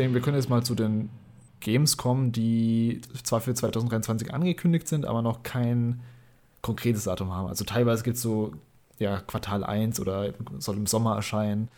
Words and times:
deswegen, 0.00 0.14
wir 0.14 0.22
können 0.22 0.36
jetzt 0.36 0.48
mal 0.48 0.62
zu 0.62 0.74
den 0.74 1.10
Games 1.60 1.98
kommen, 1.98 2.32
die 2.32 3.02
zwar 3.22 3.42
für 3.42 3.52
2023 3.52 4.32
angekündigt 4.32 4.88
sind, 4.88 5.04
aber 5.04 5.20
noch 5.20 5.42
kein 5.42 6.00
konkretes 6.62 7.04
Datum 7.04 7.32
haben. 7.32 7.48
Also 7.48 7.64
teilweise 7.64 8.02
gibt 8.02 8.16
es 8.16 8.22
so 8.22 8.54
ja, 8.98 9.20
Quartal 9.20 9.62
1 9.62 10.00
oder 10.00 10.32
soll 10.58 10.76
im 10.76 10.86
Sommer 10.86 11.16
erscheinen. 11.16 11.68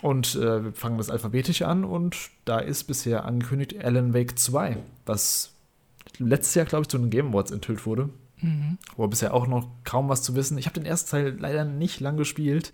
Und 0.00 0.36
äh, 0.36 0.64
wir 0.64 0.72
fangen 0.72 0.96
das 0.96 1.10
alphabetisch 1.10 1.62
an 1.62 1.84
und 1.84 2.16
da 2.44 2.60
ist 2.60 2.84
bisher 2.84 3.24
angekündigt 3.24 3.76
Alan 3.82 4.14
Wake 4.14 4.38
2, 4.38 4.78
was 5.04 5.52
letztes 6.18 6.54
Jahr, 6.54 6.66
glaube 6.66 6.82
ich, 6.82 6.88
zu 6.88 6.98
den 6.98 7.10
Game 7.10 7.28
Awards 7.28 7.50
enthüllt 7.50 7.84
wurde. 7.84 8.08
Mhm. 8.40 8.78
Wo 8.96 9.06
bisher 9.06 9.34
auch 9.34 9.46
noch 9.46 9.68
kaum 9.84 10.08
was 10.08 10.22
zu 10.22 10.34
wissen. 10.34 10.56
Ich 10.56 10.66
habe 10.66 10.80
den 10.80 10.86
ersten 10.86 11.10
Teil 11.10 11.36
leider 11.38 11.64
nicht 11.64 12.00
lang 12.00 12.16
gespielt, 12.16 12.72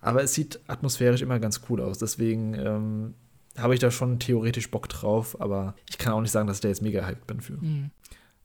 aber 0.00 0.22
es 0.22 0.34
sieht 0.34 0.58
atmosphärisch 0.66 1.22
immer 1.22 1.38
ganz 1.38 1.60
cool 1.68 1.80
aus. 1.80 1.98
Deswegen 1.98 2.54
ähm, 2.54 3.14
habe 3.58 3.74
ich 3.74 3.80
da 3.80 3.90
schon 3.90 4.18
theoretisch 4.18 4.70
Bock 4.70 4.88
drauf, 4.88 5.40
aber 5.40 5.74
ich 5.88 5.98
kann 5.98 6.12
auch 6.12 6.20
nicht 6.20 6.30
sagen, 6.30 6.46
dass 6.46 6.58
ich 6.58 6.62
da 6.62 6.68
jetzt 6.68 6.82
mega 6.82 7.06
hyped 7.06 7.26
bin 7.26 7.40
für. 7.40 7.54
Mhm. 7.54 7.90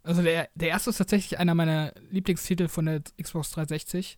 Also 0.03 0.21
der, 0.23 0.49
der 0.55 0.69
erste 0.69 0.89
ist 0.89 0.97
tatsächlich 0.97 1.39
einer 1.39 1.53
meiner 1.53 1.93
Lieblingstitel 2.09 2.67
von 2.67 2.85
der 2.85 3.01
Xbox 3.21 3.51
360. 3.51 4.17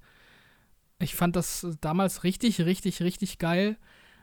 Ich 0.99 1.15
fand 1.15 1.35
das 1.35 1.67
damals 1.81 2.23
richtig, 2.23 2.61
richtig, 2.61 3.01
richtig 3.01 3.37
geil. 3.37 3.77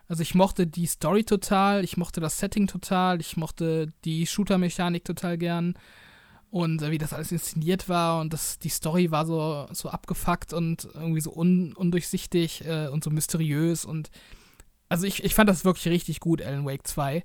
Also 0.08 0.22
ich 0.22 0.34
mochte 0.34 0.66
die 0.66 0.86
Story 0.86 1.24
total, 1.24 1.84
ich 1.84 1.96
mochte 1.96 2.20
das 2.20 2.38
Setting 2.38 2.66
total, 2.66 3.20
ich 3.20 3.36
mochte 3.36 3.92
die 4.04 4.26
Shooter-Mechanik 4.26 5.04
total 5.04 5.38
gern 5.38 5.74
und 6.50 6.82
äh, 6.82 6.90
wie 6.90 6.98
das 6.98 7.12
alles 7.12 7.30
inszeniert 7.30 7.88
war 7.88 8.20
und 8.20 8.32
das, 8.32 8.58
die 8.58 8.70
Story 8.70 9.10
war 9.10 9.24
so, 9.24 9.68
so 9.72 9.88
abgefuckt 9.88 10.52
und 10.52 10.88
irgendwie 10.94 11.20
so 11.20 11.32
un, 11.32 11.74
undurchsichtig 11.74 12.64
äh, 12.66 12.88
und 12.88 13.04
so 13.04 13.10
mysteriös 13.10 13.84
und 13.84 14.10
also 14.90 15.06
ich, 15.06 15.24
ich 15.24 15.34
fand 15.34 15.48
das 15.48 15.64
wirklich 15.64 15.88
richtig 15.88 16.20
gut, 16.20 16.42
Alan 16.42 16.66
Wake 16.66 16.86
2. 16.86 17.22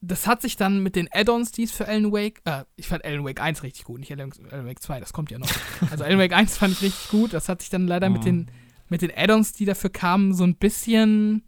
Das 0.00 0.26
hat 0.26 0.42
sich 0.42 0.56
dann 0.56 0.82
mit 0.82 0.96
den 0.96 1.08
Add-ons, 1.12 1.52
die 1.52 1.64
es 1.64 1.72
für 1.72 1.86
Alan 1.86 2.12
Wake, 2.12 2.40
äh, 2.44 2.64
ich 2.76 2.88
fand 2.88 3.04
Alan 3.04 3.24
Wake 3.24 3.40
1 3.40 3.62
richtig 3.62 3.84
gut, 3.84 4.00
nicht 4.00 4.10
Alan, 4.10 4.32
Alan 4.50 4.66
Wake 4.66 4.80
2, 4.82 4.98
das 4.98 5.12
kommt 5.12 5.30
ja 5.30 5.38
noch. 5.38 5.50
Also 5.90 6.04
Alan 6.04 6.18
Wake 6.18 6.32
1 6.32 6.56
fand 6.56 6.72
ich 6.72 6.82
richtig 6.82 7.10
gut, 7.10 7.32
das 7.32 7.48
hat 7.48 7.60
sich 7.60 7.70
dann 7.70 7.86
leider 7.86 8.08
oh. 8.08 8.10
mit 8.10 8.24
den, 8.24 8.50
mit 8.88 9.02
den 9.02 9.12
Add-ons, 9.14 9.52
die 9.52 9.66
dafür 9.66 9.90
kamen, 9.90 10.34
so 10.34 10.44
ein 10.44 10.56
bisschen, 10.56 11.42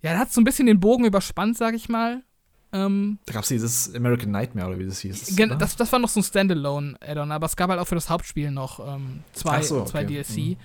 ja, 0.00 0.12
da 0.12 0.20
hat 0.20 0.32
so 0.32 0.40
ein 0.40 0.44
bisschen 0.44 0.66
den 0.66 0.80
Bogen 0.80 1.04
überspannt, 1.04 1.58
sag 1.58 1.74
ich 1.74 1.88
mal. 1.88 2.22
Ähm, 2.70 3.18
da 3.24 3.32
gab 3.32 3.42
es 3.42 3.48
dieses 3.48 3.94
American 3.94 4.30
Nightmare 4.30 4.68
oder 4.68 4.78
wie 4.78 4.86
das 4.86 5.00
hieß. 5.00 5.34
Das, 5.58 5.74
das 5.74 5.90
war 5.90 5.98
noch 5.98 6.10
so 6.10 6.20
ein 6.20 6.24
Standalone-Add-on, 6.24 7.32
aber 7.32 7.46
es 7.46 7.56
gab 7.56 7.70
halt 7.70 7.80
auch 7.80 7.88
für 7.88 7.94
das 7.94 8.10
Hauptspiel 8.10 8.50
noch 8.50 8.78
ähm, 8.86 9.24
zwei, 9.32 9.62
so, 9.62 9.80
okay. 9.80 9.90
zwei 9.90 10.04
DLC. 10.04 10.36
Mhm. 10.36 10.56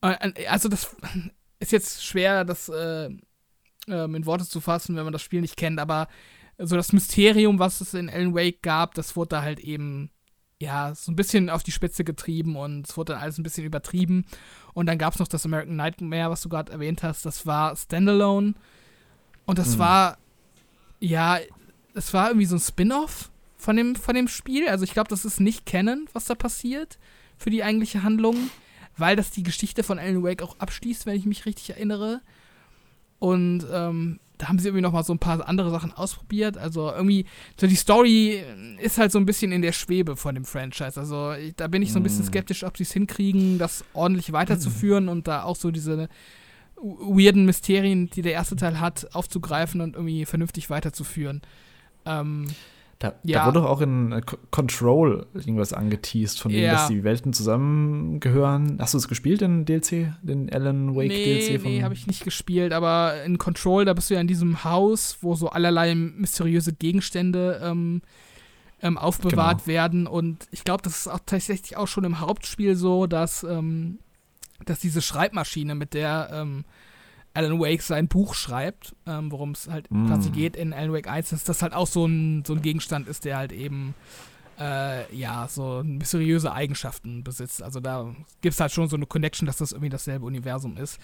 Äh, 0.00 0.46
also 0.46 0.68
das 0.68 0.96
ist 1.60 1.72
jetzt 1.72 2.04
schwer, 2.04 2.44
das 2.44 2.68
äh, 2.68 3.10
ähm, 3.88 4.14
in 4.14 4.26
Worte 4.26 4.46
zu 4.46 4.60
fassen, 4.60 4.96
wenn 4.96 5.04
man 5.04 5.12
das 5.12 5.22
Spiel 5.22 5.40
nicht 5.40 5.56
kennt, 5.56 5.80
aber 5.80 6.08
so 6.58 6.76
das 6.76 6.92
Mysterium, 6.92 7.58
was 7.58 7.80
es 7.80 7.94
in 7.94 8.10
Alan 8.10 8.34
Wake 8.34 8.62
gab, 8.62 8.94
das 8.94 9.16
wurde 9.16 9.28
da 9.30 9.42
halt 9.42 9.60
eben 9.60 10.10
ja, 10.60 10.92
so 10.94 11.12
ein 11.12 11.16
bisschen 11.16 11.50
auf 11.50 11.62
die 11.62 11.72
Spitze 11.72 12.02
getrieben 12.02 12.56
und 12.56 12.88
es 12.88 12.96
wurde 12.96 13.12
dann 13.12 13.22
alles 13.22 13.38
ein 13.38 13.44
bisschen 13.44 13.64
übertrieben. 13.64 14.24
Und 14.74 14.86
dann 14.86 14.98
gab 14.98 15.14
es 15.14 15.20
noch 15.20 15.28
das 15.28 15.44
American 15.44 15.76
Nightmare, 15.76 16.30
was 16.30 16.42
du 16.42 16.48
gerade 16.48 16.72
erwähnt 16.72 17.02
hast. 17.02 17.24
Das 17.24 17.46
war 17.46 17.76
Standalone. 17.76 18.54
Und 19.46 19.58
das 19.58 19.76
mhm. 19.76 19.78
war, 19.78 20.18
ja, 20.98 21.38
es 21.94 22.12
war 22.12 22.28
irgendwie 22.28 22.46
so 22.46 22.56
ein 22.56 22.60
Spin-off 22.60 23.30
von 23.56 23.76
dem, 23.76 23.94
von 23.94 24.16
dem 24.16 24.26
Spiel. 24.26 24.68
Also 24.68 24.82
ich 24.82 24.92
glaube, 24.92 25.08
das 25.08 25.24
ist 25.24 25.38
nicht 25.38 25.64
kennen, 25.64 26.08
was 26.12 26.24
da 26.24 26.34
passiert 26.34 26.98
für 27.36 27.50
die 27.50 27.62
eigentliche 27.62 28.02
Handlung, 28.02 28.50
weil 28.98 29.16
das 29.16 29.30
die 29.30 29.42
Geschichte 29.42 29.82
von 29.82 29.98
Alan 29.98 30.22
Wake 30.22 30.42
auch 30.42 30.58
abschließt, 30.58 31.06
wenn 31.06 31.16
ich 31.16 31.26
mich 31.26 31.46
richtig 31.46 31.70
erinnere. 31.70 32.20
Und 33.18 33.66
ähm, 33.72 34.20
da 34.38 34.48
haben 34.48 34.58
sie 34.58 34.68
irgendwie 34.68 34.82
noch 34.82 34.92
mal 34.92 35.02
so 35.02 35.12
ein 35.12 35.18
paar 35.18 35.46
andere 35.48 35.70
Sachen 35.70 35.92
ausprobiert. 35.92 36.56
Also 36.56 36.90
irgendwie, 36.90 37.26
so 37.60 37.66
die 37.66 37.74
Story 37.74 38.42
ist 38.80 38.98
halt 38.98 39.10
so 39.10 39.18
ein 39.18 39.26
bisschen 39.26 39.50
in 39.50 39.62
der 39.62 39.72
Schwebe 39.72 40.16
von 40.16 40.34
dem 40.34 40.44
Franchise. 40.44 40.98
Also 40.98 41.32
ich, 41.32 41.54
da 41.56 41.66
bin 41.66 41.82
ich 41.82 41.92
so 41.92 41.98
ein 41.98 42.04
bisschen 42.04 42.24
mm. 42.24 42.28
skeptisch, 42.28 42.64
ob 42.64 42.76
sie 42.76 42.84
es 42.84 42.92
hinkriegen, 42.92 43.58
das 43.58 43.84
ordentlich 43.92 44.32
weiterzuführen 44.32 45.08
und 45.08 45.26
da 45.26 45.42
auch 45.42 45.56
so 45.56 45.70
diese 45.70 46.08
weirden 46.80 47.44
Mysterien, 47.44 48.08
die 48.10 48.22
der 48.22 48.32
erste 48.32 48.54
Teil 48.54 48.78
hat, 48.78 49.08
aufzugreifen 49.12 49.80
und 49.80 49.96
irgendwie 49.96 50.24
vernünftig 50.24 50.70
weiterzuführen. 50.70 51.42
Ähm, 52.04 52.46
da, 52.98 53.14
ja. 53.22 53.40
da, 53.40 53.46
wurde 53.46 53.60
doch 53.60 53.68
auch 53.68 53.80
in 53.80 54.10
äh, 54.10 54.22
Control 54.50 55.26
irgendwas 55.32 55.72
angeteased, 55.72 56.40
von 56.40 56.50
dem, 56.50 56.64
ja. 56.64 56.72
dass 56.72 56.88
die 56.88 57.04
Welten 57.04 57.32
zusammengehören. 57.32 58.78
Hast 58.80 58.94
du 58.94 58.98
es 58.98 59.06
gespielt, 59.06 59.40
den 59.40 59.64
DLC, 59.64 60.14
den 60.22 60.52
Alan 60.52 60.96
Wake 60.96 61.08
nee, 61.08 61.38
DLC? 61.38 61.60
Von 61.60 61.70
nee, 61.70 61.82
habe 61.84 61.94
ich 61.94 62.08
nicht 62.08 62.24
gespielt, 62.24 62.72
aber 62.72 63.22
in 63.22 63.38
Control, 63.38 63.84
da 63.84 63.94
bist 63.94 64.10
du 64.10 64.14
ja 64.14 64.20
in 64.20 64.26
diesem 64.26 64.64
Haus, 64.64 65.18
wo 65.20 65.36
so 65.36 65.48
allerlei 65.48 65.94
mysteriöse 65.94 66.72
Gegenstände 66.72 67.60
ähm, 67.62 68.02
ähm, 68.82 68.98
aufbewahrt 68.98 69.64
genau. 69.64 69.66
werden. 69.66 70.06
Und 70.08 70.48
ich 70.50 70.64
glaube, 70.64 70.82
das 70.82 70.98
ist 70.98 71.08
auch 71.08 71.20
tatsächlich 71.24 71.76
auch 71.76 71.86
schon 71.86 72.02
im 72.02 72.18
Hauptspiel 72.18 72.74
so, 72.74 73.06
dass, 73.06 73.44
ähm, 73.44 74.00
dass 74.64 74.80
diese 74.80 75.02
Schreibmaschine, 75.02 75.76
mit 75.76 75.94
der 75.94 76.30
ähm, 76.32 76.64
Alan 77.34 77.60
Wake 77.60 77.82
sein 77.82 78.08
Buch 78.08 78.34
schreibt, 78.34 78.96
ähm, 79.06 79.30
worum 79.30 79.52
es 79.52 79.68
halt 79.68 79.90
mm. 79.90 80.06
quasi 80.06 80.30
geht 80.30 80.56
in 80.56 80.72
Alan 80.72 80.92
Wake 80.92 81.08
1, 81.08 81.30
dass 81.30 81.44
das 81.44 81.62
halt 81.62 81.72
auch 81.72 81.86
so 81.86 82.06
ein, 82.06 82.44
so 82.44 82.54
ein 82.54 82.62
Gegenstand 82.62 83.08
ist, 83.08 83.24
der 83.24 83.36
halt 83.36 83.52
eben 83.52 83.94
äh, 84.58 85.14
ja, 85.14 85.46
so 85.48 85.82
mysteriöse 85.84 86.52
Eigenschaften 86.52 87.22
besitzt. 87.22 87.62
Also 87.62 87.80
da 87.80 88.14
gibt 88.40 88.54
es 88.54 88.60
halt 88.60 88.72
schon 88.72 88.88
so 88.88 88.96
eine 88.96 89.06
Connection, 89.06 89.46
dass 89.46 89.56
das 89.56 89.72
irgendwie 89.72 89.90
dasselbe 89.90 90.26
Universum 90.26 90.76
ist. 90.76 90.98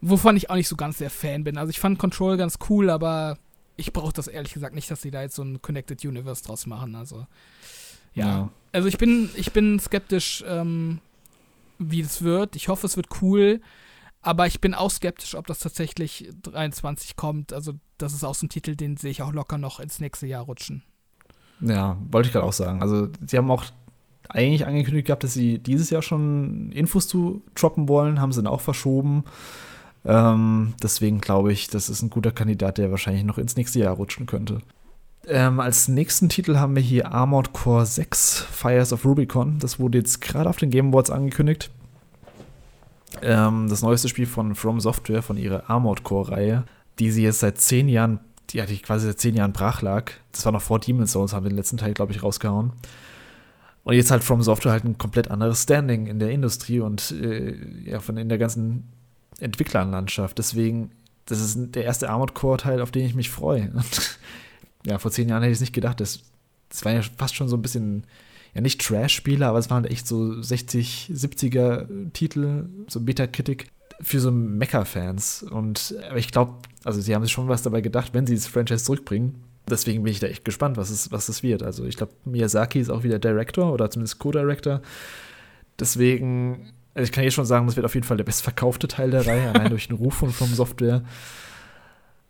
Wovon 0.00 0.36
ich 0.36 0.50
auch 0.50 0.54
nicht 0.54 0.68
so 0.68 0.76
ganz 0.76 0.98
der 0.98 1.10
Fan 1.10 1.44
bin. 1.44 1.56
Also 1.56 1.70
ich 1.70 1.80
fand 1.80 1.98
Control 1.98 2.36
ganz 2.36 2.58
cool, 2.68 2.90
aber 2.90 3.38
ich 3.76 3.92
brauche 3.92 4.12
das 4.12 4.28
ehrlich 4.28 4.52
gesagt 4.52 4.74
nicht, 4.74 4.90
dass 4.90 5.02
sie 5.02 5.10
da 5.10 5.22
jetzt 5.22 5.36
so 5.36 5.42
ein 5.42 5.62
Connected 5.62 6.04
Universe 6.04 6.44
draus 6.44 6.66
machen. 6.66 6.94
Also 6.94 7.26
ja. 8.14 8.26
ja. 8.26 8.48
Also 8.72 8.88
ich 8.88 8.98
bin, 8.98 9.30
ich 9.34 9.52
bin 9.52 9.80
skeptisch, 9.80 10.44
ähm, 10.46 11.00
wie 11.78 12.00
es 12.00 12.22
wird. 12.22 12.56
Ich 12.56 12.68
hoffe, 12.68 12.86
es 12.86 12.96
wird 12.96 13.08
cool. 13.22 13.60
Aber 14.22 14.46
ich 14.46 14.60
bin 14.60 14.74
auch 14.74 14.90
skeptisch, 14.90 15.34
ob 15.34 15.46
das 15.46 15.60
tatsächlich 15.60 16.28
23 16.42 17.16
kommt. 17.16 17.52
Also, 17.52 17.74
das 17.98 18.12
ist 18.12 18.24
auch 18.24 18.34
so 18.34 18.46
ein 18.46 18.50
Titel, 18.50 18.76
den 18.76 18.96
sehe 18.96 19.10
ich 19.10 19.22
auch 19.22 19.32
locker 19.32 19.58
noch 19.58 19.80
ins 19.80 20.00
nächste 20.00 20.26
Jahr 20.26 20.44
rutschen. 20.44 20.82
Ja, 21.60 21.96
wollte 22.10 22.28
ich 22.28 22.32
gerade 22.32 22.46
auch 22.46 22.52
sagen. 22.52 22.82
Also, 22.82 23.08
sie 23.26 23.38
haben 23.38 23.50
auch 23.50 23.64
eigentlich 24.28 24.66
angekündigt 24.66 25.06
gehabt, 25.06 25.24
dass 25.24 25.34
sie 25.34 25.58
dieses 25.58 25.90
Jahr 25.90 26.02
schon 26.02 26.70
Infos 26.72 27.08
zu 27.08 27.42
droppen 27.54 27.88
wollen, 27.88 28.20
haben 28.20 28.32
sie 28.32 28.42
dann 28.42 28.52
auch 28.52 28.60
verschoben. 28.60 29.24
Ähm, 30.04 30.74
deswegen 30.82 31.20
glaube 31.20 31.52
ich, 31.52 31.68
das 31.68 31.88
ist 31.88 32.02
ein 32.02 32.10
guter 32.10 32.30
Kandidat, 32.30 32.78
der 32.78 32.90
wahrscheinlich 32.90 33.24
noch 33.24 33.38
ins 33.38 33.56
nächste 33.56 33.80
Jahr 33.80 33.94
rutschen 33.94 34.26
könnte. 34.26 34.60
Ähm, 35.26 35.60
als 35.60 35.88
nächsten 35.88 36.28
Titel 36.28 36.56
haben 36.56 36.74
wir 36.74 36.82
hier 36.82 37.12
Armored 37.12 37.52
Core 37.52 37.84
6 37.84 38.46
Fires 38.50 38.92
of 38.92 39.04
Rubicon. 39.04 39.58
Das 39.58 39.78
wurde 39.78 39.98
jetzt 39.98 40.20
gerade 40.20 40.48
auf 40.48 40.56
den 40.56 40.70
Game 40.70 40.88
Awards 40.88 41.10
angekündigt. 41.10 41.70
Ähm, 43.22 43.68
das 43.68 43.82
neueste 43.82 44.08
Spiel 44.08 44.26
von 44.26 44.54
From 44.54 44.80
Software, 44.80 45.22
von 45.22 45.36
ihrer 45.36 45.68
Armored 45.68 46.02
Core-Reihe, 46.02 46.64
die 46.98 47.10
sie 47.10 47.22
jetzt 47.22 47.40
seit 47.40 47.58
zehn 47.58 47.88
Jahren, 47.88 48.20
ja, 48.52 48.66
die 48.66 48.78
quasi 48.78 49.06
seit 49.06 49.20
zehn 49.20 49.36
Jahren 49.36 49.52
brach 49.52 49.82
lag. 49.82 50.12
Das 50.32 50.44
war 50.44 50.52
noch 50.52 50.62
vor 50.62 50.80
Demon's 50.80 51.12
Souls, 51.12 51.32
haben 51.32 51.44
wir 51.44 51.50
den 51.50 51.56
letzten 51.56 51.76
Teil, 51.76 51.94
glaube 51.94 52.12
ich, 52.12 52.22
rausgehauen. 52.22 52.72
Und 53.84 53.94
jetzt 53.94 54.10
hat 54.10 54.22
From 54.22 54.42
Software 54.42 54.72
halt 54.72 54.84
ein 54.84 54.98
komplett 54.98 55.30
anderes 55.30 55.62
Standing 55.62 56.06
in 56.06 56.18
der 56.18 56.30
Industrie 56.30 56.80
und 56.80 57.12
äh, 57.12 57.56
ja, 57.84 58.00
von 58.00 58.16
in 58.16 58.28
der 58.28 58.38
ganzen 58.38 58.88
Entwicklerlandschaft. 59.38 60.38
Deswegen, 60.38 60.90
das 61.26 61.40
ist 61.40 61.74
der 61.74 61.84
erste 61.84 62.10
Armored 62.10 62.34
Core-Teil, 62.34 62.80
auf 62.80 62.90
den 62.90 63.06
ich 63.06 63.14
mich 63.14 63.30
freue. 63.30 63.70
Ja, 64.86 64.98
vor 64.98 65.10
zehn 65.10 65.28
Jahren 65.28 65.42
hätte 65.42 65.52
ich 65.52 65.56
es 65.56 65.60
nicht 65.60 65.74
gedacht. 65.74 66.00
Das, 66.00 66.20
das 66.70 66.86
war 66.86 66.92
ja 66.92 67.02
fast 67.02 67.34
schon 67.34 67.48
so 67.48 67.56
ein 67.56 67.60
bisschen 67.60 68.04
ja 68.54 68.60
nicht 68.60 68.80
Trash-Spiele, 68.80 69.46
aber 69.46 69.58
es 69.58 69.70
waren 69.70 69.84
echt 69.84 70.06
so 70.06 70.40
60, 70.40 71.10
70er 71.14 72.12
Titel, 72.12 72.68
so 72.88 73.00
Metacritic 73.00 73.70
für 74.00 74.20
so 74.20 74.30
Mecha-Fans. 74.30 75.44
Und 75.44 75.94
aber 76.08 76.18
ich 76.18 76.32
glaube, 76.32 76.54
also 76.84 77.00
sie 77.00 77.14
haben 77.14 77.22
sich 77.22 77.32
schon 77.32 77.48
was 77.48 77.62
dabei 77.62 77.80
gedacht, 77.80 78.14
wenn 78.14 78.26
sie 78.26 78.34
das 78.34 78.46
Franchise 78.46 78.84
zurückbringen. 78.84 79.42
Deswegen 79.68 80.02
bin 80.02 80.12
ich 80.12 80.20
da 80.20 80.26
echt 80.26 80.44
gespannt, 80.44 80.76
was 80.76 80.90
es, 80.90 81.12
was 81.12 81.28
es 81.28 81.42
wird. 81.42 81.62
Also 81.62 81.84
ich 81.84 81.96
glaube, 81.96 82.12
Miyazaki 82.24 82.80
ist 82.80 82.90
auch 82.90 83.04
wieder 83.04 83.18
Director 83.18 83.72
oder 83.72 83.90
zumindest 83.90 84.18
Co-Director. 84.18 84.80
Deswegen, 85.78 86.72
also 86.94 87.04
ich 87.04 87.12
kann 87.12 87.24
jetzt 87.24 87.34
schon 87.34 87.44
sagen, 87.44 87.66
das 87.66 87.76
wird 87.76 87.86
auf 87.86 87.94
jeden 87.94 88.06
Fall 88.06 88.16
der 88.16 88.24
bestverkaufte 88.24 88.88
Teil 88.88 89.10
der 89.10 89.26
Reihe, 89.26 89.50
allein 89.50 89.68
durch 89.70 89.88
den 89.88 89.96
Ruf 89.96 90.14
von 90.14 90.30
From 90.30 90.48
Software. 90.48 91.02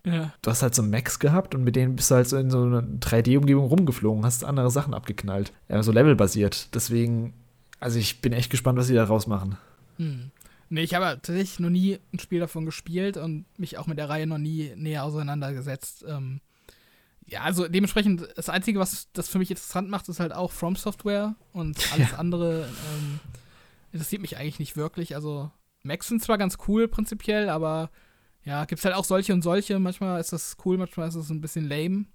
Ja. 0.04 0.32
Du 0.42 0.50
hast 0.50 0.62
halt 0.62 0.74
so 0.74 0.82
Max 0.82 1.18
gehabt 1.18 1.54
und 1.54 1.62
mit 1.62 1.76
denen 1.76 1.96
bist 1.96 2.10
du 2.10 2.14
halt 2.14 2.28
so 2.28 2.36
in 2.38 2.50
so 2.50 2.62
einer 2.62 2.82
3D-Umgebung 2.82 3.66
rumgeflogen, 3.66 4.24
hast 4.24 4.44
andere 4.44 4.70
Sachen 4.70 4.94
abgeknallt. 4.94 5.52
Ja, 5.68 5.82
so 5.82 5.92
levelbasiert. 5.92 6.74
Deswegen, 6.74 7.34
also 7.80 7.98
ich 7.98 8.20
bin 8.20 8.32
echt 8.32 8.50
gespannt, 8.50 8.78
was 8.78 8.86
sie 8.86 8.94
da 8.94 9.04
rausmachen. 9.04 9.56
Hm. 9.98 10.30
Nee, 10.70 10.82
ich 10.82 10.94
habe 10.94 11.20
tatsächlich 11.20 11.58
noch 11.58 11.68
nie 11.68 11.98
ein 12.12 12.20
Spiel 12.20 12.40
davon 12.40 12.64
gespielt 12.64 13.16
und 13.16 13.44
mich 13.58 13.76
auch 13.76 13.86
mit 13.86 13.98
der 13.98 14.08
Reihe 14.08 14.26
noch 14.26 14.38
nie 14.38 14.72
näher 14.76 15.04
auseinandergesetzt. 15.04 16.04
Ähm, 16.08 16.40
ja, 17.26 17.42
also 17.42 17.68
dementsprechend, 17.68 18.28
das 18.36 18.48
Einzige, 18.48 18.78
was 18.78 19.08
das 19.12 19.28
für 19.28 19.38
mich 19.38 19.50
interessant 19.50 19.90
macht, 19.90 20.08
ist 20.08 20.20
halt 20.20 20.32
auch 20.32 20.52
From 20.52 20.76
Software 20.76 21.34
und 21.52 21.76
alles 21.92 22.12
ja. 22.12 22.18
andere 22.18 22.68
ähm, 22.94 23.20
interessiert 23.92 24.22
mich 24.22 24.36
eigentlich 24.36 24.60
nicht 24.60 24.76
wirklich. 24.76 25.14
Also, 25.14 25.50
Max 25.82 26.08
sind 26.08 26.22
zwar 26.22 26.38
ganz 26.38 26.56
cool 26.68 26.88
prinzipiell, 26.88 27.48
aber 27.48 27.90
ja, 28.44 28.64
gibt 28.64 28.78
es 28.78 28.84
halt 28.84 28.94
auch 28.94 29.04
solche 29.04 29.32
und 29.32 29.42
solche. 29.42 29.78
Manchmal 29.78 30.20
ist 30.20 30.32
das 30.32 30.56
cool, 30.64 30.78
manchmal 30.78 31.08
ist 31.08 31.16
das 31.16 31.30
ein 31.30 31.40
bisschen 31.40 31.68
lame. 31.68 32.06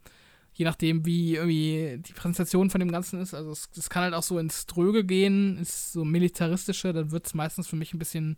Je 0.53 0.65
nachdem, 0.65 1.05
wie 1.05 1.35
irgendwie 1.35 2.01
die 2.01 2.13
Präsentation 2.13 2.69
von 2.69 2.79
dem 2.79 2.91
Ganzen 2.91 3.19
ist. 3.21 3.33
Also 3.33 3.51
es, 3.51 3.69
es 3.77 3.89
kann 3.89 4.03
halt 4.03 4.13
auch 4.13 4.23
so 4.23 4.39
ins 4.39 4.65
Dröge 4.65 5.03
gehen, 5.03 5.57
ins 5.57 5.91
so 5.91 6.05
militaristische, 6.05 6.93
dann 6.93 7.11
wird 7.11 7.27
es 7.27 7.33
meistens 7.33 7.67
für 7.67 7.75
mich 7.75 7.93
ein 7.93 7.99
bisschen 7.99 8.37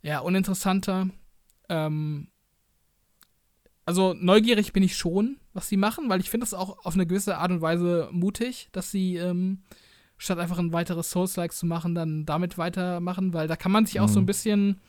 ja, 0.00 0.20
uninteressanter. 0.20 1.08
Ähm, 1.68 2.28
also 3.84 4.14
neugierig 4.14 4.72
bin 4.72 4.82
ich 4.82 4.96
schon, 4.96 5.38
was 5.54 5.68
sie 5.68 5.76
machen, 5.76 6.08
weil 6.08 6.20
ich 6.20 6.30
finde 6.30 6.44
das 6.44 6.54
auch 6.54 6.84
auf 6.84 6.94
eine 6.94 7.06
gewisse 7.06 7.38
Art 7.38 7.50
und 7.50 7.62
Weise 7.62 8.08
mutig, 8.12 8.68
dass 8.72 8.90
sie 8.90 9.16
ähm, 9.16 9.62
statt 10.18 10.38
einfach 10.38 10.58
ein 10.58 10.72
weiteres 10.72 11.10
Souls-Likes 11.10 11.58
zu 11.58 11.66
machen, 11.66 11.94
dann 11.94 12.26
damit 12.26 12.58
weitermachen, 12.58 13.32
weil 13.32 13.48
da 13.48 13.56
kann 13.56 13.72
man 13.72 13.86
sich 13.86 13.98
auch 14.00 14.08
so 14.08 14.20
ein 14.20 14.24
mhm. 14.24 14.26
bisschen, 14.26 14.80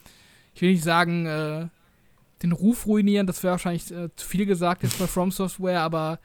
ich 0.53 0.61
will 0.61 0.71
nicht 0.71 0.83
sagen, 0.83 1.25
äh, 1.25 1.69
den 2.41 2.51
Ruf 2.51 2.85
ruinieren, 2.85 3.27
das 3.27 3.43
wäre 3.43 3.51
wahrscheinlich 3.51 3.91
äh, 3.91 4.09
zu 4.15 4.27
viel 4.27 4.45
gesagt 4.45 4.83
jetzt 4.83 4.99
bei 4.99 5.07
From 5.07 5.31
Software, 5.31 5.81
aber 5.81 6.19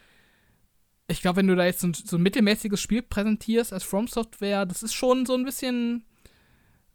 ich 1.09 1.21
glaube, 1.21 1.37
wenn 1.37 1.47
du 1.47 1.57
da 1.57 1.65
jetzt 1.65 1.81
so 1.81 1.89
ein, 1.89 1.95
so 1.95 2.17
ein 2.17 2.23
mittelmäßiges 2.23 2.81
Spiel 2.81 3.03
präsentierst 3.03 3.73
als 3.73 3.85
From 3.85 4.09
Software, 4.09 4.65
das 4.67 4.83
ist 4.83 4.95
schon 4.95 5.27
so 5.27 5.35
ein 5.35 5.45
bisschen 5.45 6.05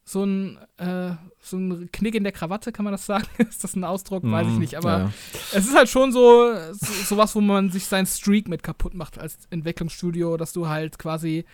so 0.04 0.24
ein, 0.24 0.58
äh, 0.78 1.12
so 1.40 1.58
ein 1.58 1.92
Knick 1.92 2.16
in 2.16 2.24
der 2.24 2.32
Krawatte, 2.32 2.72
kann 2.72 2.84
man 2.84 2.94
das 2.94 3.06
sagen? 3.06 3.28
ist 3.38 3.64
das 3.64 3.76
ein 3.76 3.84
Ausdruck? 3.84 4.24
Weiß 4.24 4.48
ich 4.48 4.54
mhm, 4.54 4.60
nicht. 4.60 4.76
Aber 4.76 4.98
ja. 4.98 5.14
es 5.54 5.68
ist 5.68 5.76
halt 5.76 5.90
schon 5.90 6.12
so, 6.12 6.52
so 6.72 6.94
sowas, 7.04 7.36
wo 7.36 7.42
man 7.42 7.70
sich 7.70 7.86
seinen 7.86 8.08
Streak 8.08 8.48
mit 8.48 8.64
kaputt 8.64 8.96
macht 8.96 9.20
als 9.20 9.38
Entwicklungsstudio, 9.52 10.38
dass 10.38 10.52
du 10.54 10.68
halt 10.68 10.98
quasi 10.98 11.46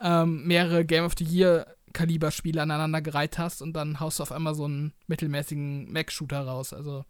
ähm, 0.00 0.44
mehrere 0.44 0.84
Game 0.84 1.04
of 1.04 1.12
the 1.16 1.24
Year 1.24 1.66
Kaliber-Spiele 1.92 2.62
aneinander 2.62 3.00
gereiht 3.00 3.38
hast 3.38 3.62
und 3.62 3.74
dann 3.74 4.00
haust 4.00 4.18
du 4.18 4.22
auf 4.22 4.32
einmal 4.32 4.54
so 4.54 4.64
einen 4.64 4.92
mittelmäßigen 5.06 5.92
Mac-Shooter 5.92 6.40
raus. 6.40 6.72
Also 6.72 7.04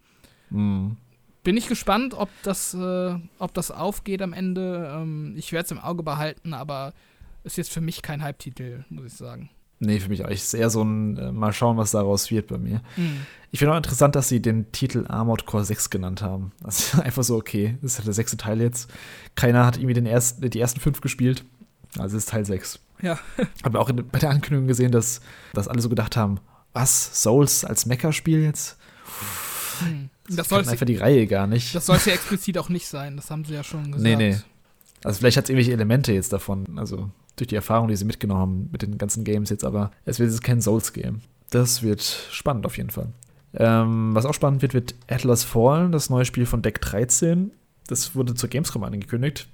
mhm. 0.50 0.96
bin 1.44 1.56
ich 1.56 1.68
gespannt, 1.68 2.14
ob 2.14 2.28
das, 2.42 2.74
äh, 2.74 3.14
ob 3.38 3.54
das 3.54 3.70
aufgeht 3.70 4.22
am 4.22 4.32
Ende. 4.32 4.92
Ähm, 4.94 5.34
ich 5.36 5.52
werde 5.52 5.64
es 5.66 5.70
im 5.70 5.78
Auge 5.78 6.02
behalten, 6.02 6.54
aber 6.54 6.92
ist 7.44 7.56
jetzt 7.56 7.72
für 7.72 7.80
mich 7.80 8.02
kein 8.02 8.22
Hype-Titel, 8.22 8.84
muss 8.90 9.06
ich 9.06 9.14
sagen. 9.14 9.50
Nee, 9.84 9.98
für 9.98 10.10
mich 10.10 10.24
auch. 10.24 10.30
Ist 10.30 10.54
eher 10.54 10.70
so 10.70 10.82
ein 10.82 11.18
äh, 11.18 11.32
Mal 11.32 11.52
schauen, 11.52 11.76
was 11.76 11.90
daraus 11.90 12.30
wird 12.30 12.46
bei 12.46 12.58
mir. 12.58 12.82
Mhm. 12.96 13.26
Ich 13.50 13.58
finde 13.58 13.72
auch 13.72 13.76
interessant, 13.76 14.14
dass 14.14 14.28
sie 14.28 14.40
den 14.40 14.70
Titel 14.70 15.06
Armored 15.08 15.44
Core 15.44 15.64
6 15.64 15.90
genannt 15.90 16.22
haben. 16.22 16.52
Das 16.62 16.94
ist 16.94 17.00
einfach 17.00 17.24
so, 17.24 17.36
okay, 17.36 17.76
das 17.82 17.92
ist 17.92 17.98
halt 17.98 18.06
der 18.06 18.14
sechste 18.14 18.36
Teil 18.36 18.60
jetzt. 18.60 18.88
Keiner 19.34 19.66
hat 19.66 19.78
irgendwie 19.78 19.94
den 19.94 20.06
ersten, 20.06 20.48
die 20.48 20.60
ersten 20.60 20.78
fünf 20.78 21.00
gespielt. 21.00 21.44
Also 21.98 22.16
es 22.16 22.24
ist 22.24 22.28
Teil 22.28 22.46
6. 22.46 22.78
Ja. 23.02 23.18
Haben 23.64 23.74
wir 23.74 23.80
auch 23.80 23.90
in, 23.90 23.96
bei 24.08 24.18
der 24.18 24.30
Ankündigung 24.30 24.68
gesehen, 24.68 24.92
dass, 24.92 25.20
dass 25.52 25.68
alle 25.68 25.82
so 25.82 25.88
gedacht 25.88 26.16
haben, 26.16 26.38
was, 26.72 27.22
Souls 27.22 27.64
als 27.64 27.86
Mecha-Spiel 27.86 28.42
jetzt? 28.42 28.78
Hm. 29.80 30.08
Das, 30.28 30.48
das 30.48 30.68
einfach 30.68 30.86
die 30.86 30.96
Reihe 30.96 31.26
gar 31.26 31.46
nicht. 31.46 31.74
Das 31.74 31.86
soll 31.86 31.96
es 31.96 32.06
ja 32.06 32.14
explizit 32.14 32.56
auch 32.56 32.68
nicht 32.68 32.86
sein, 32.86 33.16
das 33.16 33.30
haben 33.30 33.44
sie 33.44 33.54
ja 33.54 33.64
schon 33.64 33.92
gesagt. 33.92 34.02
Nee, 34.02 34.16
nee. 34.16 34.36
Also 35.04 35.18
vielleicht 35.18 35.36
hat 35.36 35.44
es 35.44 35.50
irgendwelche 35.50 35.72
Elemente 35.72 36.12
jetzt 36.12 36.32
davon, 36.32 36.78
also 36.78 37.10
durch 37.36 37.48
die 37.48 37.56
Erfahrung, 37.56 37.88
die 37.88 37.96
sie 37.96 38.04
mitgenommen 38.04 38.40
haben 38.40 38.68
mit 38.70 38.82
den 38.82 38.98
ganzen 38.98 39.24
Games 39.24 39.50
jetzt, 39.50 39.64
aber 39.64 39.90
es 40.04 40.18
wird 40.18 40.30
jetzt 40.30 40.44
kein 40.44 40.60
Souls-Game. 40.60 41.22
Das 41.50 41.82
wird 41.82 42.02
spannend 42.30 42.66
auf 42.66 42.76
jeden 42.76 42.90
Fall. 42.90 43.08
Ähm, 43.54 44.14
was 44.14 44.24
auch 44.24 44.34
spannend 44.34 44.62
wird, 44.62 44.74
wird 44.74 44.94
Atlas 45.08 45.44
Fallen, 45.44 45.92
das 45.92 46.08
neue 46.08 46.24
Spiel 46.24 46.46
von 46.46 46.62
Deck 46.62 46.80
13. 46.80 47.50
Das 47.88 48.14
wurde 48.14 48.34
zur 48.34 48.48
Gamescom 48.48 48.84
angekündigt. 48.84 49.48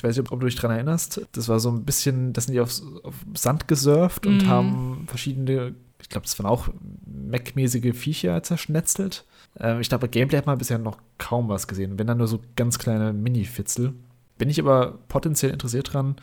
Ich 0.00 0.04
weiß 0.04 0.16
nicht, 0.16 0.32
ob 0.32 0.40
du 0.40 0.46
dich 0.46 0.54
daran 0.54 0.70
erinnerst. 0.70 1.20
Das 1.32 1.50
war 1.50 1.60
so 1.60 1.70
ein 1.70 1.84
bisschen, 1.84 2.32
das 2.32 2.46
sind 2.46 2.54
die 2.54 2.60
auf, 2.60 2.80
auf 3.02 3.14
Sand 3.34 3.68
gesurft 3.68 4.24
und 4.24 4.44
mhm. 4.44 4.48
haben 4.48 5.04
verschiedene, 5.08 5.74
ich 6.00 6.08
glaube, 6.08 6.24
das 6.24 6.38
waren 6.38 6.46
auch 6.46 6.68
Mac-mäßige 7.04 7.94
Viecher 7.94 8.42
zerschnetzelt. 8.42 9.26
Ähm, 9.58 9.82
ich 9.82 9.90
glaube, 9.90 10.06
bei 10.06 10.10
Gameplay 10.10 10.38
hat 10.38 10.46
man 10.46 10.56
bisher 10.56 10.78
noch 10.78 10.96
kaum 11.18 11.50
was 11.50 11.68
gesehen. 11.68 11.98
Wenn 11.98 12.06
dann 12.06 12.16
nur 12.16 12.28
so 12.28 12.40
ganz 12.56 12.78
kleine 12.78 13.12
Mini-Fitzel. 13.12 13.92
Bin 14.38 14.48
ich 14.48 14.58
aber 14.58 15.00
potenziell 15.08 15.52
interessiert 15.52 15.92
dran. 15.92 16.16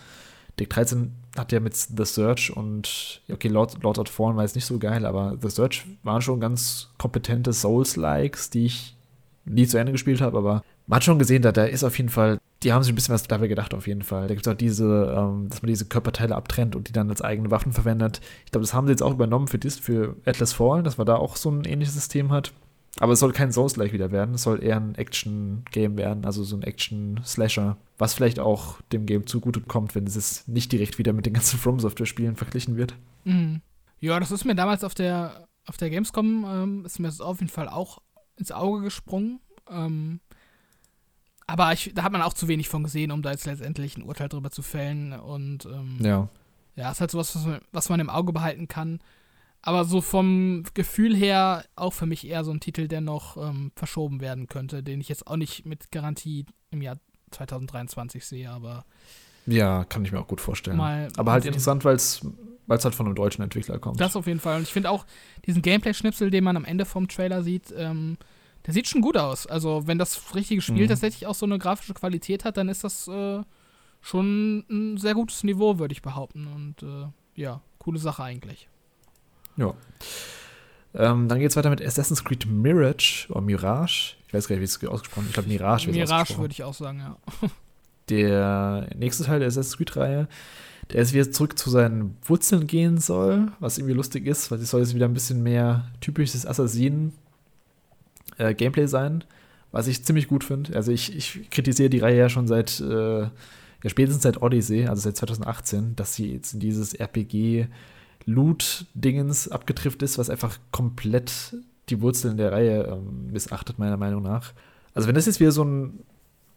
Deck 0.60 0.72
13 0.72 1.12
hat 1.38 1.52
ja 1.52 1.60
mit 1.60 1.76
The 1.76 2.04
Search 2.04 2.58
und, 2.58 3.22
okay, 3.32 3.48
Lord, 3.48 3.84
Lord 3.84 4.00
of 4.00 4.08
Fallen 4.08 4.38
war 4.38 4.44
jetzt 4.44 4.56
nicht 4.56 4.66
so 4.66 4.80
geil, 4.80 5.06
aber 5.06 5.38
The 5.40 5.52
Search 5.52 5.86
waren 6.02 6.24
schon 6.24 6.40
ganz 6.40 6.90
kompetente 6.98 7.54
Souls-Likes, 7.54 8.50
die 8.50 8.66
ich 8.66 8.98
nie 9.46 9.68
zu 9.68 9.78
Ende 9.78 9.92
gespielt 9.92 10.20
habe, 10.20 10.36
aber 10.40 10.64
man 10.88 10.96
hat 10.96 11.04
schon 11.04 11.20
gesehen, 11.20 11.44
da, 11.44 11.52
da 11.52 11.66
ist 11.66 11.84
auf 11.84 11.96
jeden 11.96 12.10
Fall, 12.10 12.40
die 12.64 12.74
haben 12.74 12.84
sich 12.84 12.92
ein 12.92 12.96
bisschen 12.96 13.14
was 13.14 13.28
dabei 13.28 13.48
gedacht, 13.48 13.74
auf 13.74 13.88
jeden 13.88 14.02
Fall. 14.02 14.28
Da 14.28 14.34
gibt 14.34 14.48
es 14.48 14.52
auch 14.52 14.58
diese, 14.58 15.14
ähm, 15.16 15.48
dass 15.50 15.62
man 15.62 15.68
diese 15.68 15.86
Körperteile 15.86 16.36
abtrennt 16.36 16.76
und 16.76 16.88
die 16.88 16.92
dann 16.92 17.10
als 17.10 17.22
eigene 17.22 17.52
Waffen 17.52 17.72
verwendet. 17.72 18.22
Ich 18.46 18.52
glaube, 18.52 18.66
das 18.66 18.74
haben 18.74 18.88
sie 18.88 18.92
jetzt 18.92 19.04
auch 19.04 19.14
übernommen 19.14 19.48
für, 19.48 19.60
Dis, 19.60 19.78
für 19.78 20.16
Atlas 20.26 20.54
Fallen, 20.54 20.84
dass 20.84 20.98
man 20.98 21.06
da 21.06 21.18
auch 21.18 21.36
so 21.36 21.52
ein 21.52 21.66
ähnliches 21.66 21.94
System 21.94 22.32
hat. 22.32 22.54
Aber 23.00 23.14
es 23.14 23.20
soll 23.20 23.32
kein 23.32 23.52
Souls-like 23.52 23.94
wieder 23.94 24.12
werden, 24.12 24.34
es 24.34 24.44
soll 24.44 24.64
eher 24.64 24.78
ein 24.78 24.96
Action-Game 24.96 25.98
werden, 25.98 26.26
also 26.26 26.44
so 26.44 26.56
ein 26.56 26.64
Action-Slasher, 26.64 27.78
was 28.00 28.16
vielleicht 28.16 28.40
auch 28.40 28.82
dem 28.92 29.06
Game 29.06 29.28
zugute 29.28 29.62
kommt, 29.62 29.94
wenn 29.94 30.08
es 30.08 30.48
nicht 30.48 30.72
direkt 30.72 30.98
wieder 30.98 31.14
mit 31.14 31.28
den 31.28 31.34
ganzen 31.34 31.60
From 31.60 31.80
Software-Spielen 31.80 32.38
verglichen 32.38 32.76
wird. 32.76 32.96
Mhm. 33.24 33.62
Ja, 34.00 34.20
das 34.20 34.32
ist 34.32 34.46
mir 34.46 34.56
damals 34.56 34.84
auf 34.84 34.96
der, 34.96 35.48
auf 35.68 35.78
der 35.78 35.92
Gamescom, 35.92 36.46
ähm, 36.48 36.86
ist 36.86 37.00
mir 37.00 37.08
das 37.08 37.22
auf 37.22 37.40
jeden 37.40 37.52
Fall 37.52 37.70
auch 37.70 38.00
ins 38.36 38.52
Auge 38.52 38.82
gesprungen. 38.82 39.42
Ähm, 39.70 40.20
aber 41.48 41.72
ich, 41.72 41.92
da 41.96 42.04
hat 42.04 42.12
man 42.12 42.22
auch 42.22 42.34
zu 42.34 42.50
wenig 42.50 42.68
von 42.68 42.84
gesehen, 42.84 43.12
um 43.12 43.22
da 43.22 43.32
jetzt 43.32 43.46
letztendlich 43.46 43.98
ein 43.98 44.04
Urteil 44.04 44.28
drüber 44.28 44.52
zu 44.52 44.62
fällen. 44.62 45.14
Und 45.14 45.66
ähm, 45.66 45.98
ja. 46.02 46.28
Ja, 46.76 46.92
ist 46.92 47.00
halt 47.00 47.10
sowas, 47.10 47.36
was 47.36 47.46
man, 47.46 47.62
was 47.72 47.90
man 47.90 48.00
im 48.02 48.10
Auge 48.10 48.34
behalten 48.34 48.68
kann. 48.68 49.00
Aber 49.62 49.86
so 49.86 50.02
vom 50.02 50.64
Gefühl 50.74 51.16
her 51.16 51.66
auch 51.76 51.94
für 51.94 52.06
mich 52.06 52.28
eher 52.28 52.44
so 52.44 52.52
ein 52.52 52.60
Titel, 52.60 52.88
der 52.88 53.02
noch 53.02 53.38
ähm, 53.38 53.72
verschoben 53.76 54.22
werden 54.22 54.48
könnte, 54.48 54.84
den 54.84 55.02
ich 55.02 55.10
jetzt 55.10 55.26
auch 55.26 55.38
nicht 55.38 55.66
mit 55.66 55.92
Garantie 55.92 56.46
im 56.70 56.82
Jahr 56.82 56.98
2023 57.32 58.26
sehe, 58.26 58.50
aber. 58.52 58.86
Ja, 59.46 59.86
kann 59.86 60.06
ich 60.06 60.12
mir 60.12 60.20
auch 60.20 60.28
gut 60.28 60.42
vorstellen. 60.42 60.80
Aber 60.80 61.32
halt 61.32 61.46
interessant, 61.46 61.86
weil 61.86 61.96
es 61.96 62.22
halt 62.68 62.94
von 62.94 63.06
einem 63.06 63.16
deutschen 63.16 63.42
Entwickler 63.42 63.80
kommt. 63.80 64.00
Das 64.00 64.16
auf 64.18 64.28
jeden 64.28 64.42
Fall. 64.42 64.58
Und 64.58 64.64
ich 64.64 64.74
finde 64.74 64.90
auch 64.90 65.06
diesen 65.46 65.62
Gameplay-Schnipsel, 65.62 66.30
den 66.30 66.44
man 66.44 66.58
am 66.58 66.66
Ende 66.66 66.86
vom 66.86 67.08
Trailer 67.08 67.42
sieht, 67.42 67.74
ähm, 67.76 68.18
der 68.68 68.74
sieht 68.74 68.88
schon 68.88 69.02
gut 69.02 69.18
aus. 69.18 69.48
Also, 69.48 69.88
wenn 69.88 69.98
das 69.98 70.36
richtige 70.36 70.62
Spiel 70.62 70.84
mhm. 70.84 70.90
tatsächlich 70.90 71.26
auch 71.26 71.36
so 71.36 71.46
eine 71.46 71.58
grafische 71.58 71.94
Qualität 71.94 72.44
hat, 72.44 72.58
dann 72.58 72.68
ist 72.68 72.84
das 72.84 73.08
äh, 73.08 73.42
schon 74.02 74.66
ein 74.70 74.98
sehr 74.98 75.14
gutes 75.14 75.44
Niveau, 75.44 75.80
würde 75.80 75.94
ich 75.94 76.02
behaupten. 76.02 76.48
Und 76.48 76.84
äh, 76.84 77.08
ja, 77.36 77.62
coole 77.80 77.98
Sache 77.98 78.24
eigentlich. 78.24 78.68
Ja. 79.56 79.74
Ähm, 80.94 81.30
dann 81.30 81.40
geht 81.40 81.50
es 81.50 81.56
weiter 81.56 81.70
mit 81.70 81.82
Assassin's 81.82 82.26
Creed 82.26 82.46
Mirage 82.46 83.28
oder 83.30 83.42
Mirage. 83.42 84.16
Ich 84.28 84.34
weiß 84.34 84.48
gar 84.50 84.58
nicht, 84.58 84.62
wie 84.62 84.86
es 84.86 84.92
ausgesprochen 84.92 85.24
wird. 85.24 85.30
Ich 85.30 85.34
glaube, 85.34 85.50
Mirage 85.50 85.88
wird 85.88 85.96
Mirage 85.96 86.38
würde 86.38 86.52
ich 86.52 86.64
auch 86.64 86.74
sagen, 86.74 87.00
ja. 87.00 87.18
Der 88.10 88.90
nächste 88.96 89.26
Teil 89.26 89.40
der 89.40 89.50
Assassin's 89.50 89.76
Creed-Reihe, 89.76 90.30
der 90.92 91.00
jetzt 91.02 91.14
wieder 91.14 91.30
zurück 91.30 91.60
zu 91.60 91.70
seinen 91.70 92.18
Wurzeln 92.24 92.66
gehen 92.66 93.00
soll, 93.00 93.52
was 93.60 93.78
irgendwie 93.78 93.96
lustig 93.96 94.26
ist, 94.26 94.50
weil 94.50 94.60
es 94.60 94.70
soll 94.70 94.80
jetzt 94.80 94.96
wieder 94.96 95.08
ein 95.08 95.14
bisschen 95.14 95.44
mehr 95.44 95.92
typisches 96.00 96.46
Assassinen-Gameplay 96.46 97.27
äh, 98.38 98.88
sein, 98.88 99.24
was 99.72 99.88
ich 99.88 100.04
ziemlich 100.04 100.28
gut 100.28 100.44
finde. 100.44 100.76
Also 100.76 100.92
ich, 100.92 101.16
ich 101.16 101.50
kritisiere 101.50 101.90
die 101.90 102.00
Reihe 102.00 102.18
ja 102.18 102.30
schon 102.30 102.48
seit, 102.48 102.80
äh, 102.80 103.22
ja, 103.22 103.90
spätestens 103.90 104.24
seit 104.24 104.42
Odyssey, 104.42 104.88
also 104.88 105.02
seit 105.02 105.18
2018, 105.18 105.96
dass 105.96 106.16
sie 106.16 106.34
jetzt 106.34 106.54
in 106.54 106.60
dieses 106.60 106.98
RPG- 107.00 107.68
Loot-Dingens 108.28 109.48
abgetrifft 109.48 110.04
ist, 110.04 110.18
was 110.18 110.30
einfach 110.30 110.60
komplett 110.72 111.56
die 111.90 112.02
Wurzeln 112.02 112.36
der 112.38 112.52
Reihe 112.52 112.84
ähm, 112.84 113.32
missachtet, 113.32 113.80
meiner 113.80 113.96
Meinung 113.96 114.22
nach. 114.22 114.54
Also 114.94 115.08
wenn 115.08 115.16
das 115.16 115.26
jetzt 115.26 115.40
wieder 115.40 115.54
so 115.54 115.64
ein, 115.64 116.00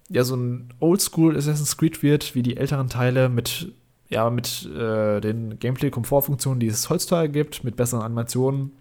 ja, 0.08 0.24
so 0.24 0.34
ein 0.34 0.74
Oldschool 0.80 1.36
Assassin's 1.36 1.76
Creed 1.76 2.02
wird, 2.02 2.34
wie 2.34 2.42
die 2.42 2.56
älteren 2.56 2.88
Teile 2.88 3.28
mit, 3.28 3.72
ja, 4.08 4.28
mit 4.30 4.66
äh, 4.66 5.20
den 5.20 5.60
Gameplay-Komfortfunktionen, 5.60 6.58
die 6.58 6.66
es 6.66 6.90
heutzutage 6.90 7.28
gibt, 7.28 7.62
mit 7.62 7.76
besseren 7.76 8.02
Animationen, 8.02 8.72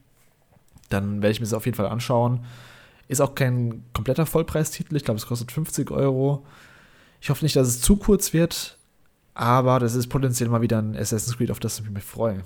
dann 0.89 1.21
werde 1.21 1.31
ich 1.31 1.39
mir 1.39 1.45
das 1.45 1.53
auf 1.53 1.65
jeden 1.67 1.77
Fall 1.77 1.85
anschauen. 1.85 2.39
Ist 3.09 3.19
auch 3.19 3.35
kein 3.35 3.83
kompletter 3.91 4.25
Vollpreistitel, 4.25 4.95
ich 4.95 5.03
glaube, 5.03 5.17
es 5.17 5.25
kostet 5.25 5.51
50 5.51 5.91
Euro. 5.91 6.45
Ich 7.19 7.29
hoffe 7.29 7.43
nicht, 7.43 7.57
dass 7.57 7.67
es 7.67 7.81
zu 7.81 7.97
kurz 7.97 8.31
wird, 8.31 8.77
aber 9.33 9.79
das 9.79 9.95
ist 9.95 10.07
potenziell 10.07 10.47
mal 10.47 10.61
wieder 10.61 10.81
ein 10.81 10.95
Assassin's 10.95 11.35
Creed, 11.35 11.51
auf 11.51 11.59
das 11.59 11.79
ich 11.79 11.89
mich 11.89 12.03
freue 12.03 12.43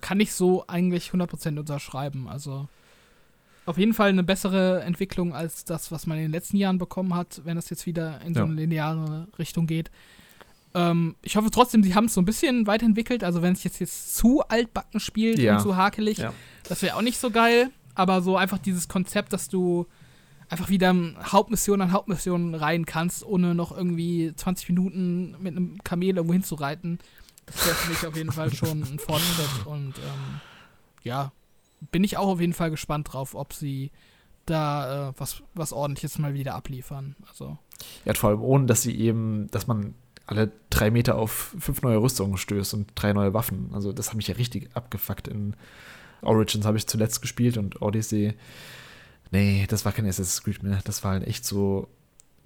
kann 0.00 0.20
ich 0.20 0.32
so 0.32 0.64
eigentlich 0.66 1.10
100% 1.10 1.58
unterschreiben. 1.58 2.28
Also 2.28 2.68
auf 3.66 3.78
jeden 3.78 3.94
Fall 3.94 4.08
eine 4.08 4.24
bessere 4.24 4.82
Entwicklung 4.82 5.34
als 5.34 5.64
das, 5.64 5.92
was 5.92 6.06
man 6.06 6.18
in 6.18 6.24
den 6.24 6.32
letzten 6.32 6.56
Jahren 6.56 6.78
bekommen 6.78 7.14
hat, 7.14 7.42
wenn 7.44 7.56
das 7.56 7.70
jetzt 7.70 7.86
wieder 7.86 8.20
in 8.22 8.34
so 8.34 8.42
eine 8.42 8.54
lineare 8.54 9.28
Richtung 9.38 9.66
geht. 9.66 9.90
Ähm, 10.74 11.16
ich 11.22 11.36
hoffe 11.36 11.50
trotzdem, 11.50 11.82
sie 11.82 11.94
haben 11.94 12.06
es 12.06 12.14
so 12.14 12.20
ein 12.20 12.24
bisschen 12.24 12.66
weiterentwickelt. 12.66 13.24
Also 13.24 13.42
wenn 13.42 13.52
es 13.52 13.64
jetzt, 13.64 13.80
jetzt 13.80 14.16
zu 14.16 14.42
altbacken 14.48 15.00
spielt 15.00 15.38
ja. 15.38 15.56
und 15.56 15.62
zu 15.62 15.76
hakelig, 15.76 16.18
ja. 16.18 16.32
das 16.68 16.82
wäre 16.82 16.96
auch 16.96 17.02
nicht 17.02 17.18
so 17.18 17.30
geil. 17.30 17.70
Aber 17.94 18.22
so 18.22 18.36
einfach 18.36 18.58
dieses 18.58 18.88
Konzept, 18.88 19.32
dass 19.32 19.48
du 19.48 19.86
einfach 20.48 20.68
wieder 20.68 20.94
Hauptmission 21.22 21.80
an 21.80 21.92
Hauptmission 21.92 22.54
rein 22.54 22.84
kannst, 22.84 23.24
ohne 23.24 23.54
noch 23.54 23.76
irgendwie 23.76 24.32
20 24.34 24.68
Minuten 24.68 25.36
mit 25.40 25.56
einem 25.56 25.78
Kamel 25.84 26.16
irgendwo 26.16 26.32
hinzureiten. 26.32 26.98
Das 27.46 27.66
wäre 27.66 27.74
für 27.76 27.90
mich 27.90 28.06
auf 28.06 28.16
jeden 28.16 28.32
Fall 28.32 28.52
schon 28.52 28.82
ein 28.82 28.98
Fortschritt 28.98 29.66
und 29.66 29.98
ähm, 29.98 30.40
ja, 31.02 31.32
bin 31.90 32.04
ich 32.04 32.16
auch 32.16 32.28
auf 32.28 32.40
jeden 32.40 32.52
Fall 32.52 32.70
gespannt 32.70 33.12
drauf, 33.12 33.34
ob 33.34 33.52
sie 33.52 33.90
da 34.46 35.10
äh, 35.10 35.12
was, 35.16 35.42
was 35.54 35.72
ordentliches 35.72 36.18
mal 36.18 36.34
wieder 36.34 36.54
abliefern. 36.54 37.16
Also. 37.28 37.58
Ja, 38.04 38.14
vor 38.14 38.30
allem 38.30 38.42
ohne, 38.42 38.66
dass 38.66 38.82
sie 38.82 38.96
eben, 38.98 39.48
dass 39.50 39.66
man 39.66 39.94
alle 40.26 40.52
drei 40.70 40.90
Meter 40.90 41.16
auf 41.16 41.54
fünf 41.58 41.82
neue 41.82 42.00
Rüstungen 42.00 42.36
stößt 42.36 42.74
und 42.74 42.92
drei 42.94 43.12
neue 43.12 43.34
Waffen. 43.34 43.70
Also 43.72 43.92
das 43.92 44.08
hat 44.08 44.16
mich 44.16 44.28
ja 44.28 44.34
richtig 44.36 44.70
abgefuckt. 44.74 45.26
In 45.28 45.56
Origins 46.22 46.64
habe 46.66 46.76
ich 46.78 46.86
zuletzt 46.86 47.22
gespielt 47.22 47.56
und 47.56 47.80
Odyssey. 47.82 48.34
Nee, 49.30 49.66
das 49.68 49.84
war 49.84 49.92
kein 49.92 50.06
Assassin's 50.06 50.42
Creed 50.42 50.62
mehr. 50.62 50.80
Das 50.84 51.04
waren 51.04 51.22
echt 51.22 51.44
so 51.44 51.88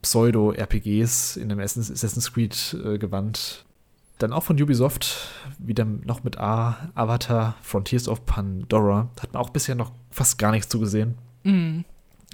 Pseudo-RPGs 0.02 1.36
in 1.36 1.48
dem 1.48 1.60
Assassin's 1.60 2.32
Creed-Gewand. 2.32 3.64
Äh, 3.64 4.18
Dann 4.18 4.32
auch 4.32 4.42
von 4.42 4.60
Ubisoft, 4.60 5.28
wieder 5.58 5.84
noch 5.84 6.24
mit 6.24 6.38
A, 6.38 6.90
Avatar, 6.94 7.56
Frontiers 7.62 8.06
of 8.08 8.26
Pandora. 8.26 9.08
Hat 9.20 9.32
man 9.32 9.42
auch 9.42 9.50
bisher 9.50 9.74
noch 9.74 9.92
fast 10.10 10.38
gar 10.38 10.50
nichts 10.52 10.68
zugesehen. 10.68 11.14
Mhm. 11.42 11.84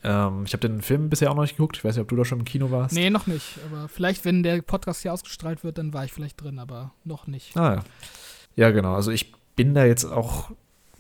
Ähm, 0.03 0.45
ich 0.47 0.53
habe 0.53 0.67
den 0.67 0.83
Film 0.83 1.11
bisher 1.11 1.31
auch 1.31 1.35
noch 1.35 1.43
nicht 1.43 1.57
geguckt. 1.57 1.77
Ich 1.77 1.85
weiß 1.85 1.95
nicht, 1.95 2.03
ob 2.03 2.09
du 2.09 2.17
da 2.17 2.25
schon 2.25 2.41
im 2.41 2.45
Kino 2.45 2.71
warst. 2.71 2.95
Nee, 2.95 3.11
noch 3.11 3.27
nicht. 3.27 3.59
Aber 3.71 3.89
vielleicht, 3.89 4.25
wenn 4.25 4.43
der 4.43 4.63
Podcast 4.63 5.03
hier 5.03 5.13
ausgestrahlt 5.13 5.63
wird, 5.63 5.79
dann 5.79 5.93
war 5.93 6.05
ich 6.05 6.13
vielleicht 6.13 6.41
drin, 6.43 6.59
aber 6.59 6.93
noch 7.05 7.27
nicht. 7.27 7.57
Ah 7.57 7.75
ja. 7.75 7.85
Ja, 8.57 8.71
genau. 8.71 8.95
Also 8.95 9.11
ich 9.11 9.33
bin 9.57 9.75
da 9.75 9.85
jetzt 9.85 10.05
auch 10.05 10.51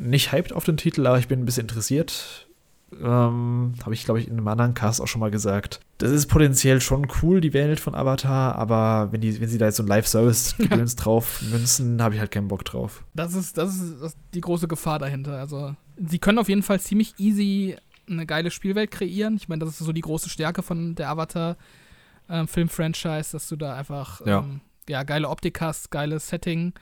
nicht 0.00 0.32
hyped 0.32 0.52
auf 0.52 0.64
den 0.64 0.76
Titel, 0.76 1.06
aber 1.06 1.18
ich 1.18 1.28
bin 1.28 1.40
ein 1.40 1.44
bisschen 1.44 1.62
interessiert. 1.62 2.48
Ähm, 2.92 3.74
habe 3.84 3.94
ich, 3.94 4.04
glaube 4.04 4.18
ich, 4.18 4.26
in 4.26 4.32
einem 4.32 4.48
anderen 4.48 4.74
Cast 4.74 5.00
auch 5.00 5.06
schon 5.06 5.20
mal 5.20 5.30
gesagt. 5.30 5.78
Das 5.98 6.10
ist 6.10 6.26
potenziell 6.26 6.80
schon 6.80 7.06
cool, 7.22 7.40
die 7.40 7.52
Welt 7.52 7.78
von 7.78 7.94
Avatar, 7.94 8.56
aber 8.56 9.12
wenn, 9.12 9.20
die, 9.20 9.40
wenn 9.40 9.48
sie 9.48 9.58
da 9.58 9.66
jetzt 9.66 9.76
so 9.76 9.84
ein 9.84 9.86
Live-Service-Gedöns 9.86 10.96
drauf 10.96 11.40
münzen, 11.42 12.02
habe 12.02 12.14
ich 12.14 12.20
halt 12.20 12.32
keinen 12.32 12.48
Bock 12.48 12.64
drauf. 12.64 13.04
Das 13.14 13.34
ist, 13.34 13.58
das 13.58 13.76
ist 13.76 14.16
die 14.34 14.40
große 14.40 14.66
Gefahr 14.66 14.98
dahinter. 14.98 15.38
Also, 15.38 15.76
sie 16.04 16.18
können 16.18 16.38
auf 16.38 16.48
jeden 16.48 16.64
Fall 16.64 16.80
ziemlich 16.80 17.14
easy 17.18 17.76
eine 18.08 18.26
geile 18.26 18.50
Spielwelt 18.50 18.90
kreieren. 18.90 19.36
Ich 19.36 19.48
meine, 19.48 19.64
das 19.64 19.80
ist 19.80 19.86
so 19.86 19.92
die 19.92 20.00
große 20.00 20.28
Stärke 20.28 20.62
von 20.62 20.96
der 20.96 21.10
Avatar-Film-Franchise, 21.10 23.28
ähm, 23.28 23.32
dass 23.32 23.48
du 23.48 23.54
da 23.54 23.76
einfach 23.76 24.26
ja. 24.26 24.40
Ähm, 24.40 24.62
ja. 24.88 25.04
geile 25.04 25.28
Optik 25.28 25.60
hast, 25.60 25.92
geiles 25.92 26.28
Setting 26.28 26.72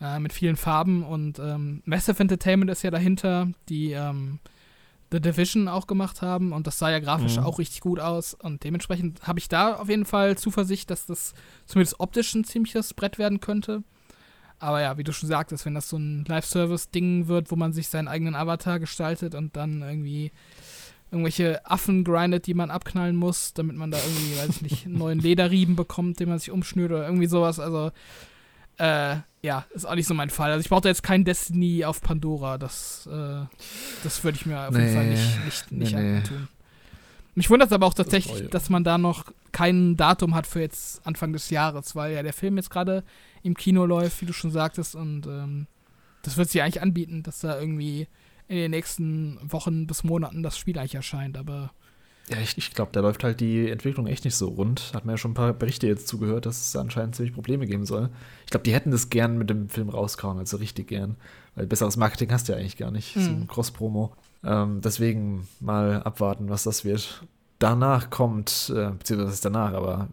äh, 0.00 0.18
mit 0.18 0.32
vielen 0.32 0.56
Farben 0.56 1.02
und 1.02 1.38
ähm, 1.38 1.82
Massive 1.84 2.20
Entertainment 2.20 2.70
ist 2.70 2.82
ja 2.82 2.90
dahinter, 2.90 3.48
die 3.68 3.92
ähm, 3.92 4.40
The 5.10 5.20
Division 5.20 5.68
auch 5.68 5.86
gemacht 5.86 6.20
haben 6.20 6.52
und 6.52 6.66
das 6.66 6.78
sah 6.78 6.90
ja 6.90 6.98
grafisch 6.98 7.36
mhm. 7.36 7.44
auch 7.44 7.58
richtig 7.58 7.80
gut 7.80 8.00
aus 8.00 8.34
und 8.34 8.64
dementsprechend 8.64 9.26
habe 9.26 9.38
ich 9.38 9.48
da 9.48 9.74
auf 9.74 9.88
jeden 9.88 10.04
Fall 10.04 10.36
Zuversicht, 10.36 10.90
dass 10.90 11.06
das 11.06 11.34
zumindest 11.64 12.00
optisch 12.00 12.34
ein 12.34 12.44
ziemliches 12.44 12.92
Brett 12.92 13.18
werden 13.18 13.40
könnte. 13.40 13.82
Aber 14.58 14.80
ja, 14.80 14.96
wie 14.96 15.04
du 15.04 15.12
schon 15.12 15.28
sagtest, 15.28 15.66
wenn 15.66 15.74
das 15.74 15.88
so 15.88 15.98
ein 15.98 16.24
Live-Service-Ding 16.26 17.28
wird, 17.28 17.50
wo 17.50 17.56
man 17.56 17.72
sich 17.72 17.88
seinen 17.88 18.08
eigenen 18.08 18.34
Avatar 18.34 18.80
gestaltet 18.80 19.34
und 19.34 19.54
dann 19.56 19.82
irgendwie 19.82 20.32
irgendwelche 21.10 21.64
Affen 21.64 22.04
grindet, 22.04 22.46
die 22.46 22.54
man 22.54 22.70
abknallen 22.70 23.16
muss, 23.16 23.54
damit 23.54 23.76
man 23.76 23.90
da 23.90 23.98
irgendwie, 23.98 24.38
weiß 24.38 24.48
ich 24.56 24.62
nicht, 24.62 24.86
einen 24.86 24.98
neuen 24.98 25.18
Lederrieben 25.18 25.76
bekommt, 25.76 26.20
den 26.20 26.28
man 26.28 26.38
sich 26.38 26.50
umschnürt 26.50 26.90
oder 26.90 27.04
irgendwie 27.04 27.26
sowas. 27.26 27.60
Also, 27.60 27.92
äh, 28.78 29.16
ja, 29.46 29.64
ist 29.72 29.86
auch 29.86 29.94
nicht 29.94 30.08
so 30.08 30.14
mein 30.14 30.30
Fall. 30.30 30.50
Also 30.50 30.60
ich 30.60 30.68
brauche 30.68 30.82
da 30.82 30.88
jetzt 30.88 31.04
kein 31.04 31.24
Destiny 31.24 31.84
auf 31.84 32.02
Pandora. 32.02 32.58
Das, 32.58 33.08
äh, 33.10 33.44
das 34.02 34.24
würde 34.24 34.36
ich 34.36 34.44
mir 34.44 34.60
auf 34.60 34.74
nee, 34.74 34.80
jeden 34.80 34.94
Fall 34.94 35.06
nicht, 35.06 35.44
nicht, 35.44 35.72
nicht 35.72 35.94
nee, 35.94 36.16
antun. 36.16 36.48
Mich 37.36 37.48
wundert 37.48 37.68
es 37.68 37.72
aber 37.72 37.86
auch 37.86 37.94
tatsächlich, 37.94 38.42
das 38.42 38.50
dass 38.50 38.70
man 38.70 38.82
da 38.82 38.98
noch 38.98 39.26
kein 39.52 39.96
Datum 39.96 40.34
hat 40.34 40.46
für 40.46 40.60
jetzt 40.60 41.06
Anfang 41.06 41.32
des 41.32 41.50
Jahres, 41.50 41.94
weil 41.94 42.14
ja 42.14 42.22
der 42.22 42.32
Film 42.32 42.56
jetzt 42.56 42.70
gerade 42.70 43.04
im 43.42 43.54
Kino 43.54 43.86
läuft, 43.86 44.20
wie 44.20 44.26
du 44.26 44.32
schon 44.32 44.50
sagtest, 44.50 44.96
und 44.96 45.26
ähm, 45.26 45.66
das 46.22 46.36
wird 46.36 46.50
sich 46.50 46.62
eigentlich 46.62 46.82
anbieten, 46.82 47.22
dass 47.22 47.40
da 47.40 47.58
irgendwie 47.58 48.08
in 48.48 48.56
den 48.56 48.70
nächsten 48.72 49.38
Wochen 49.42 49.86
bis 49.86 50.02
Monaten 50.02 50.42
das 50.42 50.58
Spiel 50.58 50.78
eigentlich 50.78 50.96
erscheint, 50.96 51.36
aber. 51.36 51.70
Ja, 52.28 52.38
ich, 52.38 52.58
ich 52.58 52.74
glaube, 52.74 52.90
da 52.92 53.00
läuft 53.00 53.22
halt 53.22 53.38
die 53.40 53.70
Entwicklung 53.70 54.08
echt 54.08 54.24
nicht 54.24 54.34
so 54.34 54.48
rund. 54.48 54.92
Hat 54.94 55.04
man 55.04 55.14
ja 55.14 55.16
schon 55.16 55.30
ein 55.30 55.34
paar 55.34 55.52
Berichte 55.52 55.86
jetzt 55.86 56.08
zugehört, 56.08 56.44
dass 56.44 56.60
es 56.60 56.74
anscheinend 56.74 57.14
ziemlich 57.14 57.34
Probleme 57.34 57.66
geben 57.66 57.86
soll. 57.86 58.10
Ich 58.44 58.50
glaube, 58.50 58.64
die 58.64 58.74
hätten 58.74 58.90
das 58.90 59.10
gern 59.10 59.38
mit 59.38 59.48
dem 59.48 59.68
Film 59.68 59.88
rauskauen, 59.88 60.38
also 60.38 60.56
richtig 60.56 60.88
gern. 60.88 61.16
Weil 61.54 61.66
besseres 61.66 61.96
Marketing 61.96 62.32
hast 62.32 62.48
du 62.48 62.52
ja 62.52 62.58
eigentlich 62.58 62.76
gar 62.76 62.90
nicht. 62.90 63.14
Mhm. 63.14 63.20
So 63.20 63.30
ein. 63.30 63.48
Cross-Promo. 63.48 64.12
Ähm, 64.44 64.80
deswegen 64.80 65.46
mal 65.60 66.02
abwarten, 66.02 66.48
was 66.48 66.64
das 66.64 66.84
wird. 66.84 67.22
Danach 67.60 68.10
kommt, 68.10 68.72
äh, 68.74 68.90
beziehungsweise 68.90 69.32
ist 69.32 69.44
danach, 69.44 69.72
aber 69.72 70.08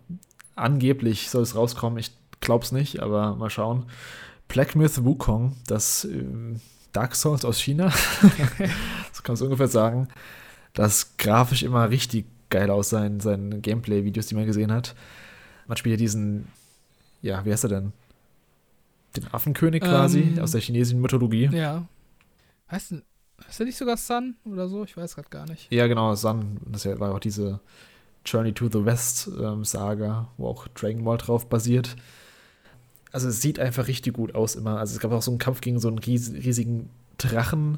angeblich 0.55 1.29
soll 1.29 1.41
es 1.41 1.55
rauskommen. 1.55 1.97
Ich 1.97 2.11
glaube 2.41 2.63
es 2.63 2.71
nicht, 2.71 3.01
aber 3.01 3.35
mal 3.35 3.49
schauen. 3.49 3.85
Black 4.47 4.75
Myth 4.75 5.03
Wukong, 5.03 5.55
das 5.65 6.05
äh, 6.05 6.23
Dark 6.91 7.15
Souls 7.15 7.43
aus 7.43 7.59
China. 7.59 7.85
das 9.09 9.23
kann 9.23 9.33
man 9.33 9.35
so 9.35 9.45
ungefähr 9.45 9.67
sagen. 9.67 10.09
Das 10.73 11.17
grafisch 11.17 11.63
immer 11.63 11.89
richtig 11.89 12.25
geil 12.49 12.69
aus 12.69 12.89
seinen, 12.89 13.19
seinen 13.19 13.61
Gameplay-Videos, 13.61 14.27
die 14.27 14.35
man 14.35 14.45
gesehen 14.45 14.71
hat. 14.71 14.95
Man 15.67 15.77
spielt 15.77 15.93
ja 15.93 15.97
diesen, 15.97 16.47
ja, 17.21 17.45
wie 17.45 17.51
heißt 17.51 17.65
er 17.65 17.69
denn? 17.69 17.93
Den 19.15 19.31
Affenkönig 19.31 19.83
quasi 19.83 20.21
ähm, 20.21 20.39
aus 20.39 20.51
der 20.51 20.61
chinesischen 20.61 21.01
Mythologie. 21.01 21.49
Ja. 21.51 21.85
Heißt, 22.71 22.95
heißt 23.47 23.59
er 23.59 23.65
nicht 23.65 23.77
sogar 23.77 23.97
Sun 23.97 24.35
oder 24.45 24.67
so? 24.67 24.83
Ich 24.83 24.97
weiß 24.97 25.15
gerade 25.15 25.29
gar 25.29 25.47
nicht. 25.47 25.71
Ja, 25.71 25.87
genau, 25.87 26.15
Sun. 26.15 26.57
Das 26.65 26.85
war 26.85 27.13
auch 27.13 27.19
diese 27.19 27.59
Journey 28.25 28.53
to 28.53 28.69
the 28.69 28.83
West 28.83 29.27
ähm, 29.27 29.63
wo 30.37 30.47
auch 30.47 30.67
Dragon 30.69 31.03
Ball 31.03 31.17
drauf 31.17 31.47
basiert 31.47 31.95
also 33.13 33.29
es 33.29 33.41
sieht 33.41 33.59
einfach 33.59 33.87
richtig 33.87 34.13
gut 34.13 34.35
aus 34.35 34.55
immer. 34.55 34.79
Also 34.79 34.95
es 34.95 34.99
gab 34.99 35.11
auch 35.11 35.21
so 35.21 35.31
einen 35.31 35.37
Kampf 35.37 35.61
gegen 35.61 35.79
so 35.79 35.87
einen 35.87 35.99
ries 35.99 36.33
riesigen 36.33 36.89
Drachen 37.17 37.77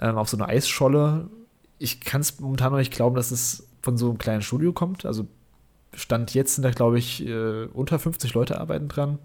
ähm, 0.00 0.16
auf 0.16 0.28
so 0.28 0.36
einer 0.36 0.48
Eisscholle. 0.48 1.28
Ich 1.78 2.00
kann 2.00 2.20
es 2.20 2.40
momentan 2.40 2.72
noch 2.72 2.78
nicht 2.78 2.92
glauben, 2.92 3.16
dass 3.16 3.30
es 3.30 3.68
von 3.82 3.96
so 3.96 4.08
einem 4.08 4.18
kleinen 4.18 4.42
Studio 4.42 4.72
kommt. 4.72 5.04
Also 5.04 5.26
Stand 5.94 6.34
jetzt 6.34 6.54
sind 6.54 6.64
da, 6.64 6.70
glaube 6.70 6.98
ich, 6.98 7.26
äh, 7.26 7.64
unter 7.66 7.98
50 7.98 8.34
Leute 8.34 8.60
arbeiten 8.60 8.88
dran. 8.88 9.18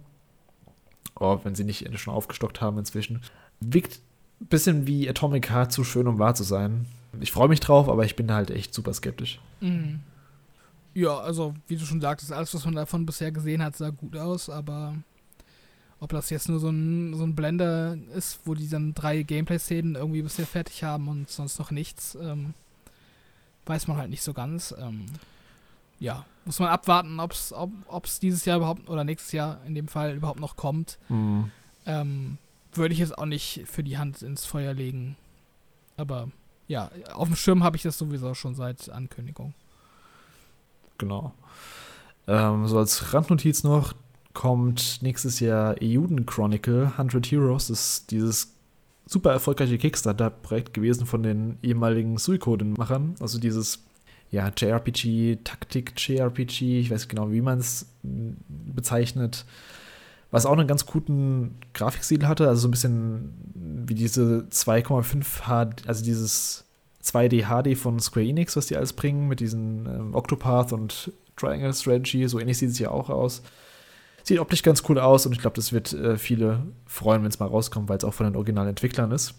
Oh, 1.19 1.39
wenn 1.43 1.55
sie 1.55 1.63
nicht 1.63 1.87
schon 1.99 2.13
aufgestockt 2.13 2.61
haben 2.61 2.77
inzwischen. 2.77 3.21
Wirkt 3.59 3.99
ein 4.41 4.47
bisschen 4.47 4.87
wie 4.87 5.09
Atomic 5.09 5.49
Heart 5.51 5.71
zu 5.71 5.83
schön, 5.83 6.07
um 6.07 6.19
wahr 6.19 6.35
zu 6.35 6.43
sein. 6.43 6.85
Ich 7.19 7.31
freue 7.31 7.49
mich 7.49 7.59
drauf, 7.59 7.89
aber 7.89 8.05
ich 8.05 8.15
bin 8.15 8.31
halt 8.31 8.49
echt 8.49 8.73
super 8.73 8.93
skeptisch. 8.93 9.39
Mhm. 9.61 9.99
Ja, 10.95 11.17
also 11.19 11.53
wie 11.67 11.75
du 11.75 11.85
schon 11.85 12.01
sagtest, 12.01 12.31
alles, 12.31 12.53
was 12.53 12.65
man 12.65 12.75
davon 12.75 13.05
bisher 13.05 13.31
gesehen 13.31 13.63
hat, 13.63 13.75
sah 13.75 13.89
gut 13.89 14.15
aus, 14.15 14.49
aber 14.49 14.95
ob 16.03 16.09
das 16.09 16.29
jetzt 16.29 16.49
nur 16.49 16.59
so 16.59 16.69
ein, 16.69 17.15
so 17.15 17.23
ein 17.23 17.33
Blender 17.33 17.97
ist, 18.13 18.41
wo 18.43 18.55
die 18.55 18.67
dann 18.67 18.93
drei 18.93 19.23
Gameplay-Szenen 19.23 19.95
irgendwie 19.95 20.21
bisher 20.21 20.45
fertig 20.45 20.83
haben 20.83 21.07
und 21.07 21.29
sonst 21.29 21.57
noch 21.59 21.71
nichts, 21.71 22.15
ähm, 22.21 22.53
weiß 23.65 23.87
man 23.87 23.95
halt 23.95 24.09
nicht 24.09 24.21
so 24.21 24.33
ganz. 24.33 24.75
Ähm, 24.77 25.05
ja, 26.01 26.25
muss 26.43 26.59
man 26.59 26.67
abwarten, 26.67 27.21
ob's, 27.21 27.53
ob 27.53 28.05
es 28.05 28.19
dieses 28.19 28.43
Jahr 28.43 28.57
überhaupt 28.57 28.89
oder 28.89 29.05
nächstes 29.05 29.31
Jahr 29.31 29.61
in 29.65 29.75
dem 29.75 29.87
Fall 29.87 30.17
überhaupt 30.17 30.41
noch 30.41 30.57
kommt. 30.57 30.99
Mhm. 31.07 31.51
Ähm, 31.85 32.37
Würde 32.73 32.93
ich 32.93 32.99
jetzt 32.99 33.17
auch 33.17 33.25
nicht 33.25 33.63
für 33.65 33.81
die 33.81 33.97
Hand 33.97 34.21
ins 34.23 34.45
Feuer 34.45 34.73
legen. 34.73 35.15
Aber 35.95 36.29
ja, 36.67 36.91
auf 37.13 37.29
dem 37.29 37.37
Schirm 37.37 37.63
habe 37.63 37.77
ich 37.77 37.83
das 37.83 37.97
sowieso 37.97 38.33
schon 38.33 38.55
seit 38.55 38.89
Ankündigung. 38.89 39.53
Genau. 40.97 41.33
Ähm, 42.27 42.67
so 42.67 42.77
als 42.77 43.13
Randnotiz 43.13 43.63
noch, 43.63 43.93
kommt 44.43 44.99
nächstes 45.01 45.39
Jahr 45.39 45.77
Euden 45.81 46.25
Chronicle 46.25 46.91
100 46.97 47.27
Heroes. 47.27 47.67
Das 47.67 47.79
ist 47.79 48.11
dieses 48.11 48.53
super 49.05 49.31
erfolgreiche 49.31 49.77
Kickstarter-Projekt 49.77 50.73
gewesen 50.73 51.05
von 51.05 51.23
den 51.23 51.57
ehemaligen 51.63 52.17
Suikoden-Machern. 52.17 53.15
Also 53.21 53.39
dieses 53.39 53.85
ja, 54.31 54.51
JRPG, 54.53 55.37
Taktik-JRPG, 55.45 56.81
ich 56.81 56.91
weiß 56.91 57.07
genau, 57.07 57.31
wie 57.31 57.39
man 57.39 57.59
es 57.59 57.85
bezeichnet. 58.03 59.45
Was 60.29 60.45
auch 60.45 60.57
einen 60.57 60.67
ganz 60.67 60.85
guten 60.85 61.55
Grafikstil 61.73 62.27
hatte, 62.27 62.49
also 62.49 62.63
so 62.63 62.67
ein 62.67 62.71
bisschen 62.71 63.33
wie 63.87 63.95
diese 63.95 64.45
2,5 64.51 65.43
HD, 65.45 65.87
also 65.87 66.03
dieses 66.03 66.65
2D 67.01 67.45
HD 67.45 67.77
von 67.77 67.97
Square 68.01 68.25
Enix, 68.25 68.57
was 68.57 68.65
die 68.65 68.75
alles 68.75 68.91
bringen, 68.91 69.29
mit 69.29 69.39
diesen 69.39 69.85
ähm, 69.85 70.13
Octopath 70.13 70.73
und 70.73 71.13
Triangle 71.37 71.73
Strategy, 71.73 72.27
so 72.27 72.41
ähnlich 72.41 72.57
sieht 72.57 72.71
es 72.71 72.79
ja 72.79 72.91
auch 72.91 73.09
aus. 73.09 73.41
Sieht 74.23 74.39
optisch 74.39 74.63
ganz 74.63 74.83
cool 74.87 74.99
aus 74.99 75.25
und 75.25 75.33
ich 75.33 75.39
glaube, 75.39 75.55
das 75.55 75.73
wird 75.73 75.93
äh, 75.93 76.17
viele 76.17 76.63
freuen, 76.85 77.23
wenn 77.23 77.29
es 77.29 77.39
mal 77.39 77.47
rauskommt, 77.47 77.89
weil 77.89 77.97
es 77.97 78.03
auch 78.03 78.13
von 78.13 78.25
den 78.25 78.35
originalen 78.35 78.69
Entwicklern 78.69 79.11
ist. 79.11 79.35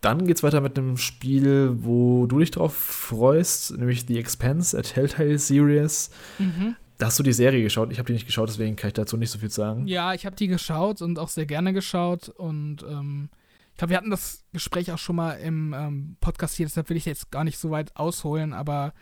Dann 0.00 0.26
geht 0.26 0.36
es 0.36 0.42
weiter 0.42 0.60
mit 0.60 0.78
einem 0.78 0.96
Spiel, 0.96 1.70
wo 1.80 2.26
du 2.26 2.38
dich 2.38 2.50
drauf 2.50 2.74
freust, 2.74 3.76
nämlich 3.76 4.06
The 4.06 4.18
Expanse, 4.18 4.78
a 4.78 4.82
Telltale 4.82 5.38
Series. 5.38 6.10
Mhm. 6.38 6.76
Da 6.98 7.06
hast 7.06 7.18
du 7.18 7.22
die 7.22 7.32
Serie 7.32 7.62
geschaut. 7.62 7.92
Ich 7.92 7.98
habe 7.98 8.06
die 8.06 8.14
nicht 8.14 8.26
geschaut, 8.26 8.48
deswegen 8.48 8.76
kann 8.76 8.88
ich 8.88 8.94
dazu 8.94 9.16
nicht 9.16 9.30
so 9.30 9.38
viel 9.38 9.50
sagen. 9.50 9.86
Ja, 9.86 10.14
ich 10.14 10.24
habe 10.24 10.36
die 10.36 10.46
geschaut 10.46 11.02
und 11.02 11.18
auch 11.18 11.28
sehr 11.28 11.44
gerne 11.44 11.72
geschaut. 11.72 12.28
Und 12.30 12.84
ähm, 12.88 13.28
ich 13.72 13.78
glaube, 13.78 13.90
wir 13.90 13.96
hatten 13.98 14.10
das 14.10 14.44
Gespräch 14.52 14.90
auch 14.92 14.98
schon 14.98 15.16
mal 15.16 15.32
im 15.32 15.74
ähm, 15.74 16.16
Podcast 16.20 16.56
hier, 16.56 16.64
deshalb 16.64 16.88
will 16.88 16.96
ich 16.96 17.04
jetzt 17.04 17.30
gar 17.30 17.44
nicht 17.44 17.58
so 17.58 17.70
weit 17.70 17.94
ausholen, 17.96 18.54
aber 18.54 18.94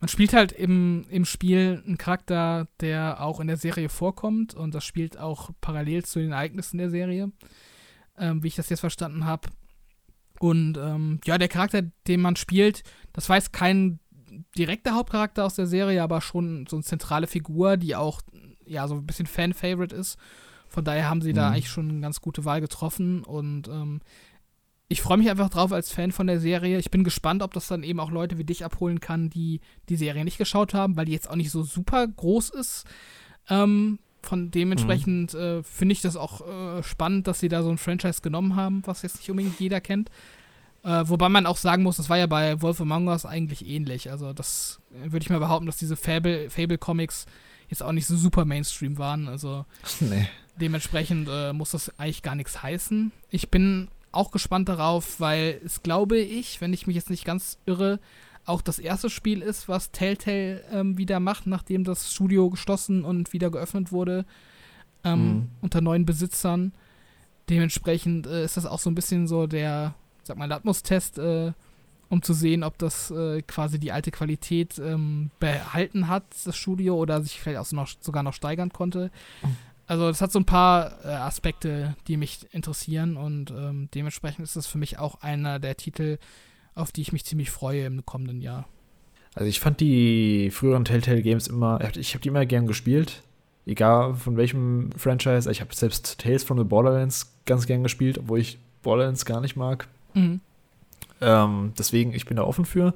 man 0.00 0.08
spielt 0.08 0.32
halt 0.32 0.52
im, 0.52 1.04
im 1.10 1.24
Spiel 1.24 1.82
einen 1.84 1.98
Charakter, 1.98 2.68
der 2.80 3.20
auch 3.20 3.40
in 3.40 3.48
der 3.48 3.56
Serie 3.56 3.88
vorkommt 3.88 4.54
und 4.54 4.74
das 4.74 4.84
spielt 4.84 5.18
auch 5.18 5.50
parallel 5.60 6.04
zu 6.04 6.20
den 6.20 6.32
Ereignissen 6.32 6.78
der 6.78 6.90
Serie, 6.90 7.32
ähm, 8.16 8.42
wie 8.42 8.48
ich 8.48 8.54
das 8.54 8.68
jetzt 8.68 8.80
verstanden 8.80 9.24
habe. 9.24 9.48
Und 10.38 10.78
ähm, 10.78 11.20
ja, 11.24 11.36
der 11.36 11.48
Charakter, 11.48 11.82
den 12.06 12.20
man 12.20 12.36
spielt, 12.36 12.84
das 13.12 13.28
war 13.28 13.36
jetzt 13.36 13.52
kein 13.52 13.98
direkter 14.56 14.94
Hauptcharakter 14.94 15.44
aus 15.44 15.56
der 15.56 15.66
Serie, 15.66 16.02
aber 16.02 16.20
schon 16.20 16.66
so 16.68 16.76
eine 16.76 16.84
zentrale 16.84 17.26
Figur, 17.26 17.76
die 17.76 17.96
auch 17.96 18.20
ja 18.64 18.86
so 18.86 18.94
ein 18.94 19.06
bisschen 19.06 19.26
Fan-Favorite 19.26 19.96
ist. 19.96 20.16
Von 20.68 20.84
daher 20.84 21.08
haben 21.08 21.22
sie 21.22 21.30
mhm. 21.30 21.36
da 21.36 21.50
eigentlich 21.50 21.70
schon 21.70 21.88
eine 21.88 22.00
ganz 22.00 22.20
gute 22.20 22.44
Wahl 22.44 22.60
getroffen 22.60 23.24
und 23.24 23.68
ähm, 23.68 24.00
ich 24.88 25.02
freue 25.02 25.18
mich 25.18 25.28
einfach 25.28 25.50
drauf 25.50 25.72
als 25.72 25.92
Fan 25.92 26.12
von 26.12 26.26
der 26.26 26.40
Serie. 26.40 26.78
Ich 26.78 26.90
bin 26.90 27.04
gespannt, 27.04 27.42
ob 27.42 27.52
das 27.52 27.68
dann 27.68 27.82
eben 27.82 28.00
auch 28.00 28.10
Leute 28.10 28.38
wie 28.38 28.44
dich 28.44 28.64
abholen 28.64 29.00
kann, 29.00 29.28
die 29.28 29.60
die 29.90 29.96
Serie 29.96 30.24
nicht 30.24 30.38
geschaut 30.38 30.72
haben, 30.72 30.96
weil 30.96 31.04
die 31.04 31.12
jetzt 31.12 31.28
auch 31.28 31.36
nicht 31.36 31.50
so 31.50 31.62
super 31.62 32.06
groß 32.06 32.50
ist. 32.50 32.84
Ähm, 33.50 33.98
von 34.22 34.50
dementsprechend 34.50 35.34
mhm. 35.34 35.40
äh, 35.40 35.62
finde 35.62 35.92
ich 35.92 36.00
das 36.00 36.16
auch 36.16 36.40
äh, 36.40 36.82
spannend, 36.82 37.26
dass 37.26 37.38
sie 37.38 37.48
da 37.48 37.62
so 37.62 37.70
ein 37.70 37.78
Franchise 37.78 38.22
genommen 38.22 38.56
haben, 38.56 38.82
was 38.86 39.02
jetzt 39.02 39.18
nicht 39.18 39.30
unbedingt 39.30 39.60
jeder 39.60 39.80
kennt. 39.80 40.10
Äh, 40.84 41.04
wobei 41.04 41.28
man 41.28 41.46
auch 41.46 41.58
sagen 41.58 41.82
muss, 41.82 41.98
das 41.98 42.08
war 42.08 42.16
ja 42.16 42.26
bei 42.26 42.60
Wolf 42.62 42.80
Among 42.80 43.08
Us 43.08 43.26
eigentlich 43.26 43.66
ähnlich. 43.66 44.10
Also 44.10 44.32
das 44.32 44.80
äh, 44.92 45.12
würde 45.12 45.22
ich 45.22 45.30
mal 45.30 45.38
behaupten, 45.38 45.66
dass 45.66 45.76
diese 45.76 45.96
Fable, 45.96 46.48
Fable 46.48 46.78
Comics 46.78 47.26
jetzt 47.68 47.82
auch 47.82 47.92
nicht 47.92 48.06
so 48.06 48.16
super 48.16 48.46
Mainstream 48.46 48.96
waren. 48.96 49.28
Also 49.28 49.66
nee. 50.00 50.26
dementsprechend 50.58 51.28
äh, 51.30 51.52
muss 51.52 51.72
das 51.72 51.98
eigentlich 51.98 52.22
gar 52.22 52.34
nichts 52.34 52.62
heißen. 52.62 53.12
Ich 53.30 53.50
bin 53.50 53.88
auch 54.12 54.30
gespannt 54.30 54.68
darauf, 54.68 55.20
weil 55.20 55.60
es 55.64 55.82
glaube 55.82 56.18
ich, 56.18 56.60
wenn 56.60 56.72
ich 56.72 56.86
mich 56.86 56.96
jetzt 56.96 57.10
nicht 57.10 57.24
ganz 57.24 57.58
irre, 57.66 58.00
auch 58.44 58.62
das 58.62 58.78
erste 58.78 59.10
Spiel 59.10 59.42
ist, 59.42 59.68
was 59.68 59.90
Telltale 59.90 60.62
ähm, 60.72 60.96
wieder 60.96 61.20
macht, 61.20 61.46
nachdem 61.46 61.84
das 61.84 62.12
Studio 62.12 62.48
geschlossen 62.48 63.04
und 63.04 63.32
wieder 63.32 63.50
geöffnet 63.50 63.92
wurde 63.92 64.24
ähm, 65.04 65.20
mhm. 65.20 65.48
unter 65.60 65.80
neuen 65.80 66.06
Besitzern. 66.06 66.72
Dementsprechend 67.50 68.26
äh, 68.26 68.44
ist 68.44 68.56
das 68.56 68.66
auch 68.66 68.78
so 68.78 68.90
ein 68.90 68.94
bisschen 68.94 69.26
so 69.26 69.46
der, 69.46 69.94
sag 70.22 70.38
mal, 70.38 70.46
Latmus-Test, 70.46 71.18
äh, 71.18 71.52
um 72.08 72.22
zu 72.22 72.32
sehen, 72.32 72.64
ob 72.64 72.78
das 72.78 73.10
äh, 73.10 73.42
quasi 73.42 73.78
die 73.78 73.92
alte 73.92 74.10
Qualität 74.10 74.78
ähm, 74.78 75.30
behalten 75.40 76.08
hat, 76.08 76.24
das 76.44 76.56
Studio, 76.56 76.96
oder 76.96 77.22
sich 77.22 77.38
vielleicht 77.40 77.58
auch 77.58 77.72
noch, 77.72 77.88
sogar 78.00 78.22
noch 78.22 78.32
steigern 78.32 78.72
konnte. 78.72 79.10
Mhm. 79.42 79.56
Also 79.88 80.06
das 80.06 80.20
hat 80.20 80.30
so 80.30 80.38
ein 80.38 80.44
paar 80.44 81.02
äh, 81.04 81.08
Aspekte, 81.08 81.96
die 82.06 82.18
mich 82.18 82.46
interessieren 82.52 83.16
und 83.16 83.50
ähm, 83.50 83.88
dementsprechend 83.94 84.44
ist 84.44 84.54
das 84.54 84.66
für 84.66 84.76
mich 84.76 84.98
auch 84.98 85.22
einer 85.22 85.58
der 85.58 85.78
Titel, 85.78 86.18
auf 86.74 86.92
die 86.92 87.00
ich 87.00 87.12
mich 87.12 87.24
ziemlich 87.24 87.50
freue 87.50 87.86
im 87.86 88.04
kommenden 88.04 88.42
Jahr. 88.42 88.68
Also 89.34 89.48
ich 89.48 89.60
fand 89.60 89.80
die 89.80 90.50
früheren 90.50 90.84
Telltale 90.84 91.22
Games 91.22 91.46
immer, 91.46 91.80
ich 91.96 92.12
habe 92.12 92.20
die 92.20 92.28
immer 92.28 92.44
gern 92.44 92.66
gespielt, 92.66 93.22
egal 93.64 94.14
von 94.14 94.36
welchem 94.36 94.92
Franchise. 94.92 95.50
Ich 95.50 95.62
habe 95.62 95.74
selbst 95.74 96.18
Tales 96.20 96.44
from 96.44 96.58
the 96.58 96.64
Borderlands 96.64 97.34
ganz 97.46 97.66
gern 97.66 97.82
gespielt, 97.82 98.18
obwohl 98.18 98.40
ich 98.40 98.58
Borderlands 98.82 99.24
gar 99.24 99.40
nicht 99.40 99.56
mag. 99.56 99.88
Mhm. 100.12 100.40
Ähm, 101.22 101.72
deswegen, 101.78 102.12
ich 102.12 102.26
bin 102.26 102.36
da 102.36 102.44
offen 102.44 102.66
für. 102.66 102.94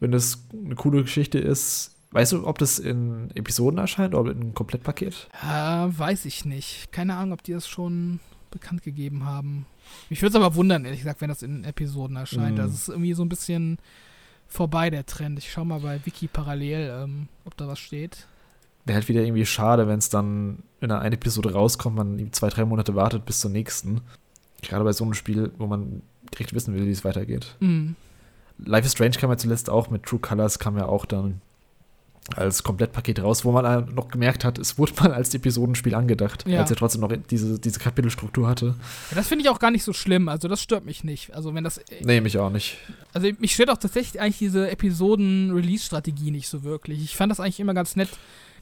Wenn 0.00 0.10
das 0.10 0.44
eine 0.52 0.74
coole 0.74 1.02
Geschichte 1.02 1.38
ist, 1.38 1.93
Weißt 2.14 2.30
du, 2.30 2.46
ob 2.46 2.58
das 2.58 2.78
in 2.78 3.32
Episoden 3.34 3.76
erscheint 3.76 4.14
oder 4.14 4.30
in 4.30 4.40
einem 4.40 4.54
Komplettpaket? 4.54 5.28
Ja, 5.42 5.90
weiß 5.98 6.26
ich 6.26 6.44
nicht. 6.44 6.92
Keine 6.92 7.16
Ahnung, 7.16 7.32
ob 7.32 7.42
die 7.42 7.52
das 7.52 7.66
schon 7.66 8.20
bekannt 8.52 8.84
gegeben 8.84 9.24
haben. 9.24 9.66
Mich 10.10 10.22
würde 10.22 10.30
es 10.30 10.36
aber 10.36 10.54
wundern, 10.54 10.84
ehrlich 10.84 11.00
gesagt, 11.00 11.20
wenn 11.20 11.28
das 11.28 11.42
in 11.42 11.64
Episoden 11.64 12.14
erscheint. 12.14 12.54
Mm. 12.54 12.58
Das 12.58 12.72
ist 12.72 12.88
irgendwie 12.88 13.14
so 13.14 13.24
ein 13.24 13.28
bisschen 13.28 13.78
vorbei, 14.46 14.90
der 14.90 15.04
Trend. 15.06 15.40
Ich 15.40 15.50
schaue 15.50 15.66
mal 15.66 15.80
bei 15.80 16.06
Wiki 16.06 16.28
parallel, 16.28 17.02
ähm, 17.02 17.28
ob 17.44 17.56
da 17.56 17.66
was 17.66 17.80
steht. 17.80 18.28
Wäre 18.84 18.94
halt 18.94 19.08
wieder 19.08 19.22
irgendwie 19.22 19.44
schade, 19.44 19.88
wenn 19.88 19.98
es 19.98 20.08
dann 20.08 20.62
in 20.80 20.92
einer 20.92 21.00
eine 21.00 21.16
Episode 21.16 21.52
rauskommt, 21.52 21.96
man 21.96 22.32
zwei, 22.32 22.48
drei 22.48 22.64
Monate 22.64 22.94
wartet 22.94 23.26
bis 23.26 23.40
zur 23.40 23.50
nächsten. 23.50 24.02
Gerade 24.62 24.84
bei 24.84 24.92
so 24.92 25.02
einem 25.02 25.14
Spiel, 25.14 25.50
wo 25.58 25.66
man 25.66 26.02
direkt 26.32 26.54
wissen 26.54 26.74
will, 26.74 26.86
wie 26.86 26.92
es 26.92 27.04
weitergeht. 27.04 27.56
Mm. 27.58 27.94
Life 28.58 28.86
is 28.86 28.92
Strange 28.92 29.16
kam 29.18 29.30
ja 29.30 29.36
zuletzt 29.36 29.68
auch 29.68 29.90
mit 29.90 30.04
True 30.04 30.20
Colors, 30.20 30.60
kam 30.60 30.78
ja 30.78 30.86
auch 30.86 31.06
dann 31.06 31.40
als 32.36 32.62
Komplettpaket 32.62 33.22
raus, 33.22 33.44
wo 33.44 33.52
man 33.52 33.94
noch 33.94 34.08
gemerkt 34.08 34.44
hat, 34.44 34.58
es 34.58 34.78
wurde 34.78 34.92
mal 35.00 35.12
als 35.12 35.34
Episodenspiel 35.34 35.94
angedacht, 35.94 36.46
ja. 36.48 36.60
als 36.60 36.70
er 36.70 36.76
trotzdem 36.76 37.02
noch 37.02 37.12
diese, 37.30 37.58
diese 37.58 37.78
Kapitelstruktur 37.78 38.48
hatte. 38.48 38.74
Ja, 39.10 39.16
das 39.16 39.28
finde 39.28 39.44
ich 39.44 39.50
auch 39.50 39.58
gar 39.58 39.70
nicht 39.70 39.84
so 39.84 39.92
schlimm, 39.92 40.28
also 40.28 40.48
das 40.48 40.62
stört 40.62 40.86
mich 40.86 41.04
nicht. 41.04 41.34
Also 41.34 41.54
wenn 41.54 41.64
das. 41.64 41.78
Äh, 41.78 42.02
nee, 42.02 42.20
mich 42.20 42.38
auch 42.38 42.50
nicht. 42.50 42.78
Also 43.12 43.28
mich 43.38 43.52
stört 43.52 43.70
auch 43.70 43.76
tatsächlich 43.76 44.20
eigentlich 44.20 44.38
diese 44.38 44.70
Episoden-Release-Strategie 44.70 46.30
nicht 46.30 46.48
so 46.48 46.64
wirklich. 46.64 47.02
Ich 47.04 47.16
fand 47.16 47.30
das 47.30 47.40
eigentlich 47.40 47.60
immer 47.60 47.74
ganz 47.74 47.94
nett. 47.94 48.10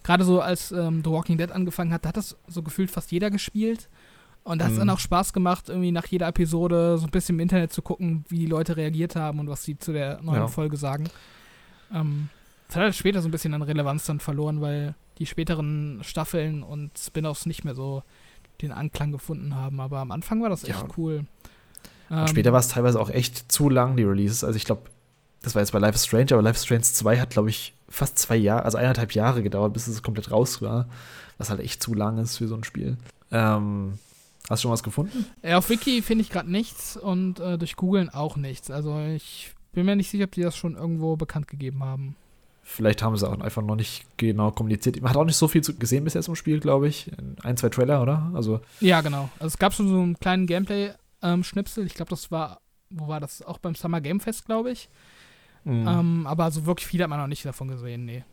Gerade 0.02 0.24
so 0.24 0.40
als 0.40 0.72
ähm, 0.72 1.02
The 1.04 1.10
Walking 1.10 1.38
Dead 1.38 1.52
angefangen 1.52 1.92
hat, 1.92 2.04
da 2.04 2.08
hat 2.08 2.16
das 2.16 2.36
so 2.48 2.62
gefühlt 2.62 2.90
fast 2.90 3.12
jeder 3.12 3.30
gespielt. 3.30 3.88
Und 4.42 4.58
da 4.58 4.64
hat 4.64 4.72
es 4.72 4.76
mhm. 4.76 4.80
dann 4.80 4.90
auch 4.90 4.98
Spaß 4.98 5.32
gemacht, 5.32 5.68
irgendwie 5.68 5.92
nach 5.92 6.06
jeder 6.06 6.26
Episode 6.26 6.98
so 6.98 7.04
ein 7.04 7.10
bisschen 7.10 7.36
im 7.36 7.40
Internet 7.40 7.72
zu 7.72 7.80
gucken, 7.80 8.24
wie 8.28 8.40
die 8.40 8.46
Leute 8.46 8.76
reagiert 8.76 9.14
haben 9.14 9.38
und 9.38 9.48
was 9.48 9.62
sie 9.62 9.78
zu 9.78 9.92
der 9.92 10.20
neuen 10.20 10.40
ja. 10.40 10.48
Folge 10.48 10.76
sagen. 10.76 11.04
Ähm, 11.94 12.28
das 12.72 12.76
hat 12.76 12.84
halt 12.84 12.94
später 12.94 13.20
so 13.20 13.28
ein 13.28 13.30
bisschen 13.30 13.52
an 13.52 13.60
Relevanz 13.60 14.06
dann 14.06 14.18
verloren, 14.18 14.62
weil 14.62 14.94
die 15.18 15.26
späteren 15.26 16.00
Staffeln 16.02 16.62
und 16.62 16.98
Spin-offs 16.98 17.44
nicht 17.44 17.64
mehr 17.64 17.74
so 17.74 18.02
den 18.62 18.72
Anklang 18.72 19.12
gefunden 19.12 19.54
haben. 19.54 19.78
Aber 19.78 19.98
am 19.98 20.10
Anfang 20.10 20.40
war 20.40 20.48
das 20.48 20.64
echt 20.64 20.80
ja. 20.80 20.88
cool. 20.96 21.26
Ähm, 22.10 22.26
später 22.28 22.50
war 22.54 22.60
es 22.60 22.68
teilweise 22.68 22.98
auch 22.98 23.10
echt 23.10 23.52
zu 23.52 23.68
lang, 23.68 23.98
die 23.98 24.04
Releases. 24.04 24.42
Also 24.42 24.56
ich 24.56 24.64
glaube, 24.64 24.84
das 25.42 25.54
war 25.54 25.60
jetzt 25.60 25.72
bei 25.72 25.80
Life 25.80 25.96
is 25.96 26.06
Strange, 26.06 26.28
aber 26.32 26.40
Life 26.40 26.56
is 26.56 26.64
Strange 26.64 26.82
2 26.84 27.20
hat, 27.20 27.28
glaube 27.28 27.50
ich, 27.50 27.74
fast 27.90 28.18
zwei 28.18 28.36
Jahre, 28.36 28.64
also 28.64 28.78
eineinhalb 28.78 29.12
Jahre 29.12 29.42
gedauert, 29.42 29.74
bis 29.74 29.86
es 29.86 30.02
komplett 30.02 30.30
raus 30.30 30.62
war. 30.62 30.88
Was 31.36 31.50
halt 31.50 31.60
echt 31.60 31.82
zu 31.82 31.92
lang 31.92 32.16
ist 32.16 32.38
für 32.38 32.48
so 32.48 32.54
ein 32.54 32.64
Spiel. 32.64 32.96
Ähm, 33.30 33.98
hast 34.48 34.62
du 34.62 34.68
schon 34.68 34.72
was 34.72 34.82
gefunden? 34.82 35.26
Ja, 35.42 35.58
auf 35.58 35.68
Wiki 35.68 36.00
finde 36.00 36.22
ich 36.22 36.30
gerade 36.30 36.50
nichts 36.50 36.96
und 36.96 37.38
äh, 37.38 37.58
durch 37.58 37.76
Googlen 37.76 38.08
auch 38.08 38.36
nichts. 38.36 38.70
Also 38.70 38.98
ich 38.98 39.52
bin 39.72 39.84
mir 39.84 39.94
nicht 39.94 40.10
sicher, 40.10 40.24
ob 40.24 40.32
die 40.32 40.40
das 40.40 40.56
schon 40.56 40.74
irgendwo 40.74 41.16
bekannt 41.16 41.48
gegeben 41.48 41.84
haben. 41.84 42.16
Vielleicht 42.64 43.02
haben 43.02 43.16
sie 43.16 43.28
auch 43.28 43.40
einfach 43.40 43.62
noch 43.62 43.74
nicht 43.74 44.06
genau 44.16 44.52
kommuniziert. 44.52 45.00
Man 45.02 45.10
hat 45.10 45.16
auch 45.16 45.24
nicht 45.24 45.36
so 45.36 45.48
viel 45.48 45.62
gesehen 45.62 46.04
bisher 46.04 46.22
zum 46.22 46.36
Spiel, 46.36 46.60
glaube 46.60 46.88
ich. 46.88 47.10
Ein, 47.42 47.56
zwei 47.56 47.68
Trailer, 47.70 48.00
oder? 48.00 48.30
Also 48.34 48.60
ja, 48.80 49.00
genau. 49.00 49.28
Also 49.34 49.48
es 49.48 49.58
gab 49.58 49.74
schon 49.74 49.88
so 49.88 50.00
einen 50.00 50.18
kleinen 50.18 50.46
Gameplay-Schnipsel. 50.46 51.84
ich 51.84 51.94
glaube, 51.94 52.10
das 52.10 52.30
war, 52.30 52.60
wo 52.88 53.08
war 53.08 53.18
das? 53.18 53.42
Auch 53.42 53.58
beim 53.58 53.74
Summer 53.74 54.00
Game 54.00 54.20
Fest, 54.20 54.46
glaube 54.46 54.70
ich. 54.70 54.88
Mhm. 55.64 55.86
Ähm, 55.88 56.26
aber 56.26 56.50
so 56.52 56.64
wirklich 56.64 56.86
viel 56.86 57.02
hat 57.02 57.10
man 57.10 57.20
noch 57.20 57.26
nicht 57.26 57.44
davon 57.44 57.68
gesehen, 57.68 58.04
nee. 58.04 58.24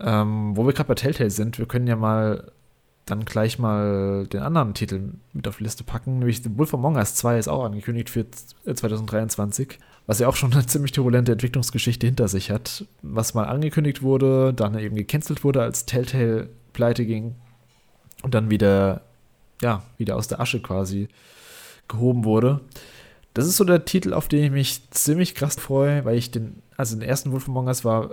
Ähm, 0.00 0.56
wo 0.56 0.66
wir 0.66 0.74
gerade 0.74 0.88
bei 0.88 0.94
Telltale 0.94 1.30
sind, 1.30 1.58
wir 1.58 1.66
können 1.66 1.86
ja 1.86 1.96
mal 1.96 2.52
dann 3.06 3.24
gleich 3.24 3.58
mal 3.58 4.26
den 4.26 4.42
anderen 4.42 4.74
Titel 4.74 5.14
mit 5.32 5.48
auf 5.48 5.56
die 5.56 5.64
Liste 5.64 5.84
packen, 5.84 6.18
nämlich 6.18 6.42
The 6.42 6.56
Wolf 6.58 6.74
Among 6.74 6.96
Us 6.96 7.14
2 7.14 7.38
ist 7.38 7.48
auch 7.48 7.64
angekündigt 7.64 8.10
für 8.10 8.26
2023 8.30 9.78
was 10.08 10.18
ja 10.18 10.26
auch 10.26 10.34
schon 10.34 10.52
eine 10.52 10.66
ziemlich 10.66 10.90
turbulente 10.90 11.30
Entwicklungsgeschichte 11.30 12.06
hinter 12.06 12.26
sich 12.26 12.50
hat, 12.50 12.86
was 13.02 13.34
mal 13.34 13.44
angekündigt 13.44 14.02
wurde, 14.02 14.52
dann 14.52 14.76
eben 14.76 14.96
gecancelt 14.96 15.44
wurde, 15.44 15.62
als 15.62 15.86
Telltale 15.86 16.48
pleite 16.72 17.06
ging 17.06 17.36
und 18.22 18.34
dann 18.34 18.50
wieder, 18.50 19.02
ja, 19.62 19.84
wieder 19.98 20.16
aus 20.16 20.26
der 20.26 20.40
Asche 20.40 20.60
quasi 20.60 21.08
gehoben 21.86 22.24
wurde. 22.24 22.60
Das 23.34 23.46
ist 23.46 23.56
so 23.56 23.64
der 23.64 23.84
Titel, 23.84 24.14
auf 24.14 24.28
den 24.28 24.42
ich 24.42 24.50
mich 24.50 24.90
ziemlich 24.90 25.34
krass 25.34 25.56
freue, 25.56 26.04
weil 26.04 26.16
ich 26.16 26.30
den, 26.30 26.62
also 26.76 26.96
den 26.96 27.06
ersten 27.06 27.30
Wolf 27.30 27.46
Among 27.46 27.66
Us 27.66 27.84
war 27.84 28.10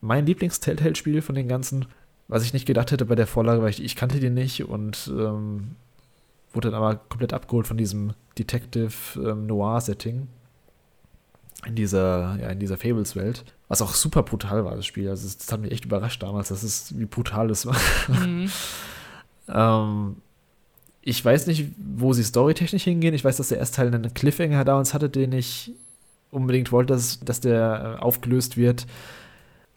mein 0.00 0.26
Lieblings-Telltale-Spiel 0.26 1.22
von 1.22 1.36
den 1.36 1.48
ganzen, 1.48 1.86
was 2.26 2.42
ich 2.42 2.52
nicht 2.52 2.66
gedacht 2.66 2.90
hätte 2.90 3.06
bei 3.06 3.14
der 3.14 3.26
Vorlage, 3.28 3.62
weil 3.62 3.70
ich, 3.70 3.82
ich 3.82 3.94
kannte 3.94 4.18
den 4.18 4.34
nicht 4.34 4.64
und 4.64 5.10
ähm, 5.16 5.76
wurde 6.52 6.70
dann 6.70 6.82
aber 6.82 6.96
komplett 6.96 7.32
abgeholt 7.32 7.68
von 7.68 7.76
diesem 7.76 8.14
Detective 8.36 8.90
ähm, 9.16 9.46
in 11.64 11.74
dieser, 11.74 12.38
ja, 12.40 12.48
in 12.48 12.58
dieser 12.58 12.76
Fables-Welt. 12.76 13.44
Was 13.68 13.82
auch 13.82 13.94
super 13.94 14.22
brutal 14.22 14.64
war, 14.64 14.76
das 14.76 14.86
Spiel. 14.86 15.08
Also, 15.08 15.26
das 15.26 15.50
hat 15.50 15.60
mich 15.60 15.72
echt 15.72 15.84
überrascht 15.84 16.22
damals, 16.22 16.48
dass 16.48 16.62
es, 16.62 16.96
wie 16.98 17.06
brutal 17.06 17.50
es 17.50 17.66
war. 17.66 17.76
Mhm. 18.08 18.50
ähm, 19.48 20.16
ich 21.02 21.24
weiß 21.24 21.46
nicht, 21.46 21.68
wo 21.78 22.12
sie 22.12 22.24
storytechnisch 22.24 22.84
hingehen. 22.84 23.14
Ich 23.14 23.24
weiß, 23.24 23.36
dass 23.36 23.48
der 23.48 23.58
erste 23.58 23.76
Teil 23.76 23.94
einen 23.94 24.12
Cliffhanger 24.12 24.64
damals 24.64 24.92
hatte, 24.92 25.08
den 25.08 25.32
ich 25.32 25.72
unbedingt 26.30 26.72
wollte, 26.72 26.94
dass, 26.94 27.20
dass 27.20 27.40
der 27.40 27.98
äh, 27.98 28.02
aufgelöst 28.02 28.56
wird. 28.56 28.86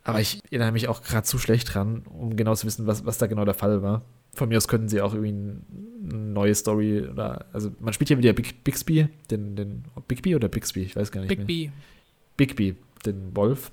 Aber 0.03 0.19
ich 0.19 0.39
erinnere 0.49 0.71
mich 0.71 0.87
auch 0.87 1.03
gerade 1.03 1.23
zu 1.23 1.37
schlecht 1.37 1.73
dran, 1.73 2.03
um 2.09 2.35
genau 2.35 2.55
zu 2.55 2.65
wissen, 2.65 2.87
was, 2.87 3.05
was 3.05 3.19
da 3.19 3.27
genau 3.27 3.45
der 3.45 3.53
Fall 3.53 3.83
war. 3.83 4.01
Von 4.33 4.49
mir 4.49 4.57
aus 4.57 4.67
könnten 4.67 4.89
sie 4.89 5.01
auch 5.01 5.13
irgendwie 5.13 5.61
eine 6.03 6.13
neue 6.13 6.55
Story 6.55 7.01
oder, 7.01 7.45
also 7.51 7.71
man 7.79 7.93
spielt 7.93 8.09
ja 8.09 8.17
wieder 8.17 8.33
Big, 8.33 8.63
Bixby, 8.63 9.07
den, 9.31 9.55
den, 9.55 9.83
Bigby 10.07 10.35
oder 10.35 10.47
Bixby, 10.47 10.81
ich 10.81 10.95
weiß 10.95 11.11
gar 11.11 11.21
nicht 11.21 11.29
Bigby. 11.29 11.63
mehr. 11.67 11.73
Bigby, 12.37 12.75
den 13.05 13.35
Wolf, 13.35 13.71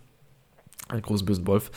einen 0.89 1.03
großen 1.03 1.27
bösen 1.27 1.47
Wolf. 1.47 1.71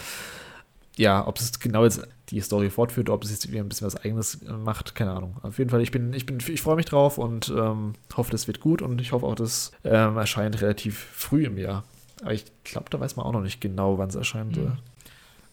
Ja, 0.97 1.25
ob 1.27 1.37
es 1.39 1.59
genau 1.59 1.83
jetzt 1.83 2.05
die 2.29 2.41
Story 2.41 2.69
fortführt, 2.69 3.09
ob 3.09 3.23
es 3.23 3.31
jetzt 3.31 3.49
wieder 3.49 3.61
ein 3.61 3.69
bisschen 3.69 3.87
was 3.87 3.95
Eigenes 3.95 4.39
macht, 4.41 4.95
keine 4.95 5.11
Ahnung. 5.11 5.37
Auf 5.43 5.57
jeden 5.57 5.69
Fall, 5.69 5.81
ich 5.81 5.91
bin, 5.91 6.13
ich 6.13 6.25
bin, 6.25 6.39
ich 6.45 6.61
freue 6.61 6.75
mich 6.75 6.85
drauf 6.85 7.17
und 7.17 7.49
ähm, 7.49 7.93
hoffe, 8.15 8.31
das 8.31 8.47
wird 8.47 8.59
gut 8.59 8.81
und 8.81 8.99
ich 8.99 9.11
hoffe 9.11 9.25
auch, 9.25 9.35
das 9.35 9.71
ähm, 9.83 10.17
erscheint 10.17 10.61
relativ 10.61 10.97
früh 10.97 11.45
im 11.45 11.57
Jahr. 11.57 11.83
Aber 12.21 12.33
ich 12.33 12.45
glaube, 12.63 12.87
da 12.89 12.99
weiß 12.99 13.15
man 13.15 13.25
auch 13.25 13.31
noch 13.31 13.41
nicht 13.41 13.61
genau, 13.61 13.97
wann 13.97 14.09
es 14.09 14.15
erscheinen 14.15 14.53
soll. 14.53 14.77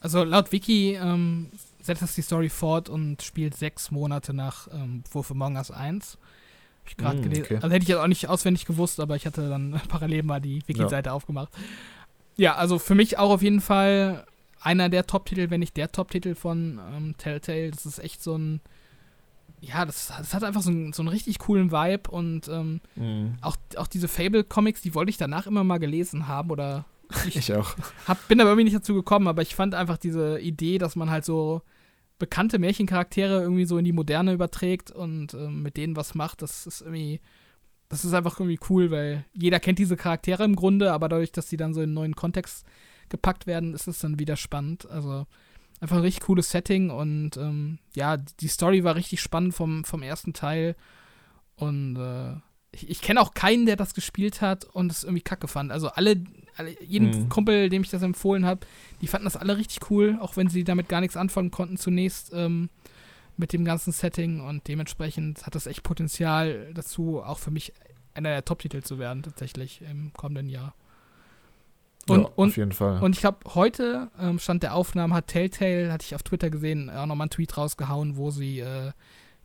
Also 0.00 0.24
laut 0.24 0.52
Wiki 0.52 0.94
ähm, 0.94 1.48
setzt 1.86 2.02
das 2.02 2.14
die 2.14 2.22
Story 2.22 2.48
fort 2.48 2.88
und 2.88 3.22
spielt 3.22 3.56
sechs 3.56 3.90
Monate 3.90 4.34
nach 4.34 4.68
ähm, 4.72 5.02
Wolf 5.12 5.30
Among 5.30 5.56
Us 5.56 5.70
1. 5.70 6.18
ich 6.86 6.96
gerade 6.96 7.18
mm, 7.18 7.22
gelesen. 7.22 7.44
Okay. 7.44 7.54
Also 7.56 7.70
hätte 7.70 7.82
ich 7.82 7.88
jetzt 7.88 7.98
auch 7.98 8.06
nicht 8.06 8.28
auswendig 8.28 8.66
gewusst, 8.66 9.00
aber 9.00 9.16
ich 9.16 9.26
hatte 9.26 9.48
dann 9.48 9.80
parallel 9.88 10.22
mal 10.22 10.40
die 10.40 10.62
Wiki-Seite 10.66 11.08
ja. 11.10 11.14
aufgemacht. 11.14 11.48
Ja, 12.36 12.56
also 12.56 12.78
für 12.78 12.94
mich 12.94 13.18
auch 13.18 13.30
auf 13.30 13.42
jeden 13.42 13.60
Fall 13.60 14.26
einer 14.60 14.88
der 14.88 15.06
Top-Titel, 15.06 15.50
wenn 15.50 15.60
nicht 15.60 15.76
der 15.76 15.92
Top-Titel 15.92 16.34
von 16.34 16.80
ähm, 16.94 17.14
Telltale. 17.18 17.70
Das 17.70 17.86
ist 17.86 17.98
echt 17.98 18.22
so 18.22 18.36
ein. 18.36 18.60
Ja, 19.60 19.86
das, 19.86 20.08
das 20.08 20.34
hat 20.34 20.44
einfach 20.44 20.60
so, 20.60 20.70
ein, 20.70 20.92
so 20.92 21.02
einen 21.02 21.08
richtig 21.08 21.38
coolen 21.38 21.72
Vibe 21.72 22.10
und 22.10 22.46
ähm, 22.48 22.80
mm. 22.94 23.38
auch, 23.40 23.56
auch 23.76 23.86
diese 23.86 24.06
Fable-Comics, 24.06 24.82
die 24.82 24.94
wollte 24.94 25.08
ich 25.10 25.16
danach 25.16 25.46
immer 25.46 25.64
mal 25.64 25.78
gelesen 25.78 26.28
haben 26.28 26.50
oder. 26.50 26.84
Ich, 27.26 27.36
ich 27.36 27.54
auch. 27.54 27.74
Hab, 28.06 28.28
bin 28.28 28.40
aber 28.40 28.50
irgendwie 28.50 28.64
nicht 28.64 28.76
dazu 28.76 28.94
gekommen, 28.94 29.28
aber 29.28 29.40
ich 29.40 29.54
fand 29.54 29.74
einfach 29.74 29.96
diese 29.96 30.40
Idee, 30.40 30.78
dass 30.78 30.94
man 30.94 31.10
halt 31.10 31.24
so 31.24 31.62
bekannte 32.18 32.58
Märchencharaktere 32.58 33.42
irgendwie 33.42 33.66
so 33.66 33.78
in 33.78 33.84
die 33.84 33.92
Moderne 33.92 34.32
überträgt 34.32 34.90
und 34.90 35.34
ähm, 35.34 35.62
mit 35.62 35.76
denen 35.76 35.96
was 35.96 36.14
macht, 36.14 36.42
das 36.42 36.66
ist 36.66 36.80
irgendwie, 36.80 37.20
das 37.88 38.04
ist 38.04 38.14
einfach 38.14 38.40
irgendwie 38.40 38.60
cool, 38.70 38.90
weil 38.90 39.24
jeder 39.34 39.60
kennt 39.60 39.78
diese 39.78 39.96
Charaktere 39.96 40.44
im 40.44 40.56
Grunde, 40.56 40.92
aber 40.92 41.08
dadurch, 41.08 41.32
dass 41.32 41.48
die 41.48 41.56
dann 41.56 41.74
so 41.74 41.80
in 41.80 41.90
einen 41.90 41.94
neuen 41.94 42.16
Kontext 42.16 42.66
gepackt 43.08 43.46
werden, 43.46 43.74
ist 43.74 43.86
es 43.86 43.98
dann 43.98 44.18
wieder 44.18 44.36
spannend. 44.36 44.88
Also 44.90 45.26
einfach 45.80 45.96
ein 45.96 46.02
richtig 46.02 46.24
cooles 46.24 46.50
Setting 46.50 46.90
und 46.90 47.36
ähm, 47.36 47.78
ja, 47.94 48.16
die 48.16 48.48
Story 48.48 48.82
war 48.84 48.96
richtig 48.96 49.20
spannend 49.20 49.54
vom, 49.54 49.84
vom 49.84 50.02
ersten 50.02 50.32
Teil 50.32 50.74
und 51.56 51.96
äh, 51.96 52.40
ich, 52.76 52.90
ich 52.90 53.00
kenne 53.00 53.20
auch 53.20 53.34
keinen, 53.34 53.66
der 53.66 53.76
das 53.76 53.94
gespielt 53.94 54.40
hat 54.40 54.64
und 54.64 54.92
es 54.92 55.02
irgendwie 55.02 55.22
kacke 55.22 55.48
fand. 55.48 55.72
Also 55.72 55.88
alle, 55.88 56.22
alle 56.56 56.76
jeden 56.82 57.24
mhm. 57.24 57.28
Kumpel, 57.28 57.68
dem 57.68 57.82
ich 57.82 57.90
das 57.90 58.02
empfohlen 58.02 58.44
habe, 58.44 58.60
die 59.00 59.06
fanden 59.06 59.24
das 59.24 59.36
alle 59.36 59.56
richtig 59.56 59.90
cool, 59.90 60.18
auch 60.20 60.36
wenn 60.36 60.48
sie 60.48 60.62
damit 60.62 60.88
gar 60.88 61.00
nichts 61.00 61.16
anfangen 61.16 61.50
konnten 61.50 61.78
zunächst 61.78 62.32
ähm, 62.34 62.68
mit 63.36 63.52
dem 63.52 63.64
ganzen 63.64 63.92
Setting 63.92 64.40
und 64.40 64.68
dementsprechend 64.68 65.46
hat 65.46 65.54
das 65.54 65.66
echt 65.66 65.82
Potenzial 65.82 66.72
dazu, 66.74 67.22
auch 67.22 67.38
für 67.38 67.50
mich 67.50 67.72
einer 68.14 68.30
der 68.30 68.44
Top-Titel 68.44 68.82
zu 68.82 68.98
werden, 68.98 69.22
tatsächlich 69.22 69.82
im 69.82 70.12
kommenden 70.12 70.48
Jahr. 70.48 70.74
Und, 72.08 72.22
ja, 72.22 72.28
und, 72.36 72.50
auf 72.50 72.56
jeden 72.56 72.72
Fall. 72.72 73.02
Und 73.02 73.14
ich 73.14 73.20
glaube, 73.20 73.38
heute 73.54 74.10
ähm, 74.20 74.38
stand 74.38 74.62
der 74.62 74.74
Aufnahme, 74.74 75.14
hat 75.14 75.26
Telltale, 75.26 75.92
hatte 75.92 76.04
ich 76.04 76.14
auf 76.14 76.22
Twitter 76.22 76.50
gesehen, 76.50 76.88
auch 76.88 77.06
nochmal 77.06 77.24
einen 77.24 77.30
Tweet 77.30 77.56
rausgehauen, 77.56 78.16
wo 78.16 78.30
sie 78.30 78.60
äh, 78.60 78.92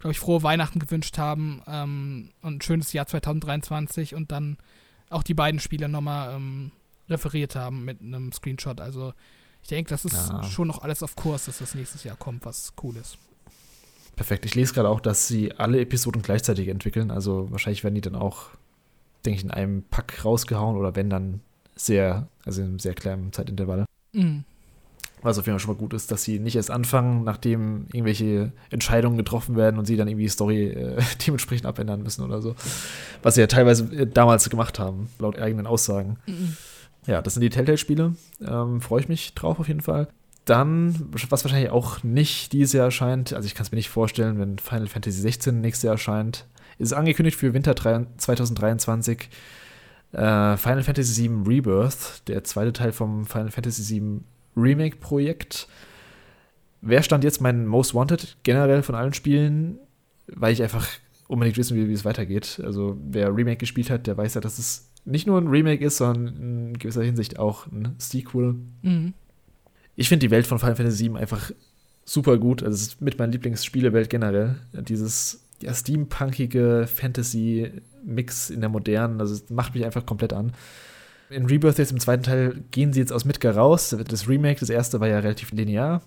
glaube 0.02 0.12
ich, 0.12 0.20
frohe 0.20 0.44
Weihnachten 0.44 0.80
gewünscht 0.80 1.18
haben 1.18 1.62
ähm, 1.68 2.30
und 2.42 2.56
ein 2.56 2.62
schönes 2.62 2.92
Jahr 2.92 3.06
2023 3.06 4.16
und 4.16 4.32
dann 4.32 4.58
auch 5.10 5.24
die 5.24 5.36
beiden 5.36 5.60
Spiele 5.60 5.88
nochmal 5.88 6.36
ähm, 6.36 6.72
referiert 7.08 7.56
haben 7.56 7.86
mit 7.86 8.02
einem 8.02 8.32
Screenshot. 8.32 8.82
Also 8.82 9.14
ich 9.62 9.70
denke, 9.70 9.90
das 9.90 10.06
ist 10.06 10.30
ja. 10.30 10.44
schon 10.44 10.68
noch 10.68 10.82
alles 10.82 11.04
auf 11.04 11.16
Kurs, 11.16 11.46
dass 11.46 11.60
das 11.60 11.76
nächstes 11.76 12.04
Jahr 12.04 12.16
kommt, 12.16 12.46
was 12.46 12.74
cool 12.82 12.98
ist. 12.98 13.18
Perfekt. 14.16 14.46
Ich 14.46 14.56
lese 14.56 14.74
gerade 14.74 14.90
auch, 14.90 15.00
dass 15.00 15.28
sie 15.28 15.54
alle 15.54 15.80
Episoden 15.80 16.24
gleichzeitig 16.24 16.68
entwickeln. 16.68 17.12
Also 17.12 17.52
wahrscheinlich 17.52 17.84
werden 17.84 17.96
die 17.96 18.02
dann 18.02 18.16
auch, 18.16 18.50
denke 19.24 19.38
ich, 19.38 19.44
in 19.44 19.52
einem 19.52 19.84
Pack 19.84 20.26
rausgehauen 20.26 20.78
oder 20.78 20.96
wenn 20.96 21.10
dann 21.10 21.42
sehr, 21.76 22.28
also 22.44 22.62
in 22.62 22.70
einem 22.70 22.80
sehr 22.80 22.96
kleinen 22.96 23.32
Zeitintervall. 23.34 23.86
Mhm. 24.14 24.46
Was 25.24 25.38
auf 25.38 25.46
jeden 25.46 25.58
Fall 25.58 25.64
schon 25.64 25.74
mal 25.76 25.80
gut 25.80 25.94
ist, 25.94 26.12
dass 26.12 26.24
sie 26.24 26.40
nicht 26.40 26.56
erst 26.56 26.72
anfangen, 26.72 27.24
nachdem 27.24 27.86
irgendwelche 27.92 28.52
Entscheidungen 28.70 29.18
getroffen 29.18 29.56
werden 29.56 29.78
und 29.78 29.86
sie 29.86 29.96
dann 29.96 30.08
irgendwie 30.08 30.24
die 30.26 30.30
Story 30.30 30.68
äh, 30.68 31.02
dementsprechend 31.28 31.66
abändern 31.66 32.02
müssen 32.02 32.24
oder 32.24 32.42
so. 32.42 32.56
Was 33.22 33.36
sie 33.36 33.42
ja 33.42 33.48
teilweise 33.48 33.84
äh, 33.96 34.08
damals 34.08 34.50
gemacht 34.50 34.80
haben, 34.80 35.10
laut 35.20 35.38
eigenen 35.38 35.68
Aussagen. 35.68 36.18
Mhm. 36.28 36.58
Ja, 37.08 37.22
das 37.22 37.34
sind 37.34 37.42
die 37.42 37.50
Telltale-Spiele. 37.50 38.16
Ähm, 38.46 38.82
Freue 38.82 39.02
ich 39.02 39.10
mich 39.10 39.34
drauf 39.34 39.60
auf 39.60 39.68
jeden 39.68 39.82
Fall. 39.82 40.08
Dann, 40.46 40.96
was 41.12 41.44
wahrscheinlich 41.44 41.70
auch 41.70 42.04
nicht 42.04 42.52
dieses 42.52 42.74
Jahr 42.74 42.86
erscheint, 42.86 43.34
also 43.34 43.46
ich 43.46 43.54
kann 43.54 43.66
es 43.66 43.72
mir 43.72 43.78
nicht 43.78 43.90
vorstellen, 43.90 44.40
wenn 44.40 44.58
Final 44.58 44.88
Fantasy 44.88 45.22
16 45.22 45.62
nächstes 45.62 45.84
Jahr 45.84 45.94
erscheint, 45.94 46.46
ist 46.80 46.94
angekündigt 46.94 47.38
für 47.38 47.54
Winter 47.54 47.76
2023. 47.76 49.30
Äh, 50.14 50.58
Final 50.58 50.84
Fantasy 50.84 51.30
VII 51.30 51.44
Rebirth, 51.48 52.28
der 52.28 52.44
zweite 52.44 52.74
Teil 52.74 52.92
vom 52.92 53.26
Final 53.26 53.52
Fantasy 53.52 53.96
VII 53.96 54.22
Remake-Projekt. 54.56 55.68
Wer 56.82 57.04
stand 57.04 57.24
jetzt 57.24 57.42
mein 57.42 57.68
Most 57.68 57.94
Wanted 57.94 58.38
generell 58.44 58.84
von 58.84 58.96
allen 58.96 59.14
Spielen? 59.14 59.78
Weil 60.28 60.54
ich 60.54 60.64
einfach 60.64 60.88
unbedingt 61.28 61.58
wissen 61.58 61.78
will, 61.78 61.88
wie 61.88 61.94
es 61.94 62.06
weitergeht. 62.06 62.62
Also, 62.64 62.98
wer 63.10 63.36
Remake 63.36 63.58
gespielt 63.58 63.90
hat, 63.90 64.08
der 64.08 64.18
weiß 64.18 64.34
ja, 64.34 64.42
dass 64.42 64.60
es 64.60 64.90
nicht 65.06 65.28
nur 65.28 65.40
ein 65.40 65.48
Remake 65.48 65.84
ist, 65.84 65.98
sondern 65.98 66.36
in 66.36 66.80
gewisser 66.80 67.04
Hinsicht 67.04 67.40
auch 67.40 67.68
ein 67.68 67.96
Sequel. 67.98 68.56
Mhm. 68.82 69.14
Ich 69.96 70.10
finde 70.10 70.26
die 70.26 70.32
Welt 70.32 70.48
von 70.48 70.60
Final 70.60 70.76
Fantasy 70.76 71.06
VII 71.06 71.18
einfach 71.18 71.52
super 72.06 72.38
gut. 72.38 72.64
Also, 72.64 72.76
es 72.76 72.82
ist 72.82 73.02
mit 73.02 73.18
meiner 73.20 73.32
Lieblingsspielewelt 73.32 74.10
generell. 74.10 74.58
Dieses 74.74 75.48
ja, 75.62 75.74
steampunkige 75.74 76.88
Fantasy-Mix 76.88 78.50
in 78.50 78.62
der 78.62 78.70
modernen, 78.70 79.22
also 79.22 79.34
es 79.34 79.50
macht 79.50 79.76
mich 79.76 79.86
einfach 79.86 80.06
komplett 80.06 80.34
an. 80.34 80.54
In 81.32 81.46
Rebirth 81.46 81.78
jetzt 81.78 81.92
im 81.92 82.00
zweiten 82.00 82.24
Teil 82.24 82.64
gehen 82.72 82.94
sie 82.94 83.00
jetzt 83.00 83.14
aus 83.14 83.26
Midgar 83.26 83.56
raus. 83.56 83.96
Das 84.08 84.28
Remake, 84.28 84.60
das 84.60 84.70
erste 84.70 85.00
war 85.00 85.08
ja 85.08 85.20
relativ 85.20 85.52
linear. 85.52 86.02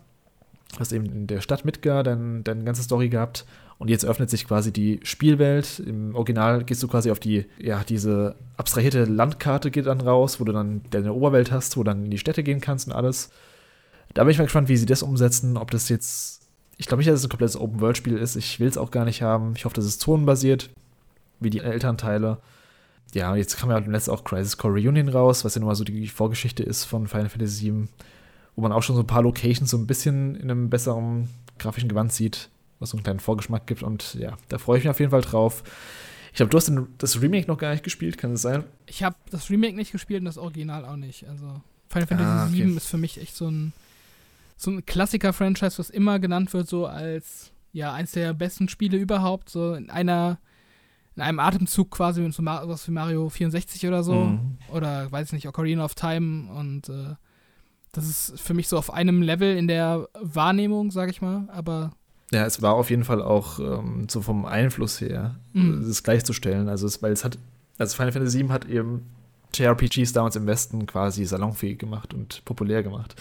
Du 0.73 0.81
hast 0.81 0.93
eben 0.93 1.07
in 1.07 1.27
der 1.27 1.41
Stadt 1.41 1.65
Midgar 1.65 2.03
deine 2.03 2.43
dein 2.43 2.65
ganze 2.65 2.83
Story 2.83 3.09
gehabt. 3.09 3.47
Und 3.79 3.89
jetzt 3.89 4.05
öffnet 4.05 4.31
sich 4.31 4.47
quasi 4.47 4.73
die 4.73 5.01
Spielwelt. 5.03 5.81
Im 5.81 6.15
Original 6.15 6.65
gehst 6.65 6.83
du 6.83 6.89
quasi 6.89 7.11
auf 7.11 7.19
die, 7.19 7.47
ja, 7.59 7.83
diese 7.85 8.37
abstrahierte 8.57 9.05
Landkarte 9.05 9.71
geht 9.71 9.87
dann 9.87 10.01
raus, 10.01 10.41
wo 10.41 10.45
du 10.45 10.53
dann 10.53 10.83
deine 10.91 11.13
Oberwelt 11.13 11.51
hast, 11.51 11.77
wo 11.77 11.83
du 11.83 11.91
dann 11.91 12.05
in 12.05 12.11
die 12.11 12.19
Städte 12.19 12.43
gehen 12.43 12.61
kannst 12.61 12.87
und 12.87 12.93
alles. 12.93 13.31
Da 14.13 14.23
bin 14.23 14.31
ich 14.31 14.39
mal 14.39 14.45
gespannt, 14.45 14.69
wie 14.69 14.77
sie 14.77 14.87
das 14.87 15.03
umsetzen. 15.03 15.57
Ob 15.57 15.71
das 15.71 15.89
jetzt, 15.89 16.43
ich 16.77 16.87
glaube 16.87 17.01
nicht, 17.01 17.11
dass 17.11 17.21
es 17.21 17.27
ein 17.27 17.31
komplettes 17.31 17.57
Open-World-Spiel 17.57 18.17
ist. 18.17 18.37
Ich 18.37 18.61
will 18.61 18.69
es 18.69 18.79
auch 18.79 18.91
gar 18.91 19.05
nicht 19.05 19.23
haben. 19.23 19.55
Ich 19.57 19.65
hoffe, 19.65 19.75
das 19.75 19.87
ist 19.87 20.01
zonenbasiert, 20.01 20.71
wie 21.41 21.51
die 21.51 21.61
Elternteile 21.61 22.39
ja, 23.15 23.37
jetzt 23.37 23.57
kam 23.57 23.71
ja 23.71 23.79
letztens 23.79 24.09
auch 24.09 24.25
Crisis 24.25 24.57
Core 24.57 24.75
Reunion 24.75 25.09
raus, 25.09 25.45
was 25.45 25.55
ja 25.55 25.61
nun 25.61 25.69
mal 25.69 25.75
so 25.75 25.85
die 25.85 26.09
Vorgeschichte 26.09 26.63
ist 26.63 26.85
von 26.85 27.07
Final 27.07 27.29
Fantasy 27.29 27.73
VII, 27.73 27.89
wo 28.57 28.63
man 28.63 28.73
auch 28.73 28.83
schon 28.83 28.97
so 28.97 29.03
ein 29.03 29.07
paar 29.07 29.23
Locations 29.23 29.71
so 29.71 29.79
ein 29.79 29.87
bisschen 29.87 30.35
in 30.37 30.51
einem 30.51 30.71
besseren 30.71 31.29
grafischen 31.59 31.89
Gewand 31.89 32.13
sieht, 32.13 32.51
was 32.79 32.91
so 32.91 32.97
einen 32.97 33.05
kleinen 33.05 33.21
Vorgeschmack 33.21 33.67
gibt. 33.67 33.83
Und 33.83 34.15
ja, 34.15 34.37
da 34.49 34.59
freue 34.59 34.79
ich 34.79 34.85
mich 34.85 34.91
auf 34.91 35.01
jeden 35.01 35.11
Fall 35.11 35.23
drauf. 35.23 35.63
Ich 36.33 36.37
glaube, 36.37 36.51
du 36.51 36.57
hast 36.57 36.73
das 36.99 37.23
Remake 37.23 37.47
noch 37.47 37.59
gar 37.59 37.71
nicht 37.71 37.85
gespielt, 37.85 38.19
kann 38.19 38.33
es 38.33 38.43
sein? 38.43 38.65
Ich 38.87 39.05
habe 39.05 39.17
das 39.31 39.51
Remake 39.51 39.77
nicht 39.77 39.93
gespielt 39.93 40.21
und 40.21 40.27
das 40.27 40.39
Original 40.39 40.85
auch 40.85 40.97
nicht. 40.97 41.29
Also 41.29 41.61
Final 41.89 42.09
Fantasy 42.09 42.29
ah, 42.29 42.47
okay. 42.47 42.65
VII 42.65 42.77
ist 42.77 42.89
für 42.89 42.99
mich 42.99 43.21
echt 43.21 43.37
so 43.37 43.49
ein, 43.49 43.73
so 44.57 44.73
ein 44.73 44.85
Klassiker-Franchise, 44.85 45.79
was 45.79 45.91
immer 45.91 46.19
genannt 46.19 46.53
wird, 46.53 46.69
so 46.69 46.87
als 46.87 47.53
ja, 47.73 47.93
eins 47.93 48.13
der 48.13 48.35
besten 48.35 48.69
Spiele 48.69 48.97
überhaupt. 48.97 49.49
So 49.49 49.75
in 49.75 49.91
einer 49.91 50.39
in 51.17 51.23
einem 51.23 51.39
Atemzug 51.39 51.91
quasi 51.91 52.21
mit 52.21 52.35
so 52.35 52.45
was 52.45 52.89
wie 52.89 52.93
Mario 52.93 53.29
64 53.29 53.87
oder 53.87 54.03
so. 54.03 54.15
Mhm. 54.15 54.59
Oder 54.73 55.11
weiß 55.11 55.29
ich 55.29 55.33
nicht, 55.33 55.49
Ocarina 55.49 55.85
of 55.85 55.95
Time. 55.95 56.53
Und 56.53 56.89
äh, 56.89 57.15
das 57.93 58.09
ist 58.09 58.41
für 58.41 58.55
mich 58.55 58.69
so 58.69 58.77
auf 58.77 58.93
einem 58.93 59.23
Level 59.23 59.57
in 59.57 59.69
der 59.69 60.09
Wahrnehmung, 60.21 60.91
sag 60.91 61.11
ich 61.11 61.23
mal. 61.23 61.49
Aber. 61.49 61.93
Ja, 62.33 62.45
es 62.45 62.63
war 62.63 62.75
auf 62.75 62.91
jeden 62.91 63.05
Fall 63.05 63.23
auch 63.23 63.61
ähm, 63.61 64.09
so 64.09 64.21
vom 64.21 64.45
Einfluss 64.45 65.01
her, 65.01 65.37
mhm. 65.53 65.85
das 65.87 66.03
gleichzustellen. 66.03 66.69
Also, 66.69 66.87
es, 66.87 67.01
weil 67.03 67.13
es 67.13 67.23
hat, 67.23 67.39
also 67.79 67.95
Final 67.95 68.13
Fantasy 68.13 68.41
VII 68.41 68.49
hat 68.49 68.65
eben 68.65 69.07
JRPGs 69.53 70.13
damals 70.13 70.35
im 70.35 70.47
Westen 70.47 70.87
quasi 70.87 71.25
salonfähig 71.25 71.79
gemacht 71.79 72.13
und 72.13 72.45
populär 72.45 72.83
gemacht. 72.83 73.15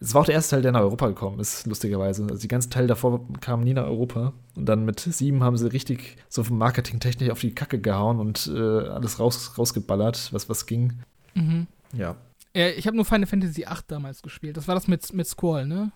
Es 0.00 0.14
war 0.14 0.22
auch 0.22 0.26
der 0.26 0.34
erste 0.34 0.56
Teil, 0.56 0.62
der 0.62 0.72
nach 0.72 0.80
Europa 0.80 1.08
gekommen 1.08 1.40
ist, 1.40 1.66
lustigerweise. 1.66 2.22
Also 2.24 2.36
die 2.36 2.48
ganzen 2.48 2.70
Teile 2.70 2.86
davor 2.86 3.26
kamen 3.40 3.64
nie 3.64 3.74
nach 3.74 3.84
Europa. 3.84 4.32
Und 4.54 4.66
dann 4.66 4.84
mit 4.84 5.00
sieben 5.00 5.42
haben 5.42 5.56
sie 5.56 5.72
richtig 5.72 6.16
so 6.28 6.44
vom 6.44 6.58
Marketingtechnik 6.58 7.30
auf 7.30 7.40
die 7.40 7.54
Kacke 7.54 7.80
gehauen 7.80 8.20
und 8.20 8.50
äh, 8.54 8.58
alles 8.58 9.18
raus, 9.18 9.52
rausgeballert, 9.56 10.32
was, 10.32 10.48
was 10.48 10.66
ging. 10.66 10.94
Mhm. 11.34 11.66
Ja. 11.92 12.16
ja. 12.54 12.68
Ich 12.68 12.86
habe 12.86 12.96
nur 12.96 13.04
Final 13.04 13.26
Fantasy 13.26 13.62
VIII 13.62 13.78
damals 13.86 14.22
gespielt. 14.22 14.56
Das 14.56 14.68
war 14.68 14.74
das 14.74 14.88
mit, 14.88 15.12
mit 15.12 15.26
Squall, 15.26 15.66
ne? 15.66 15.92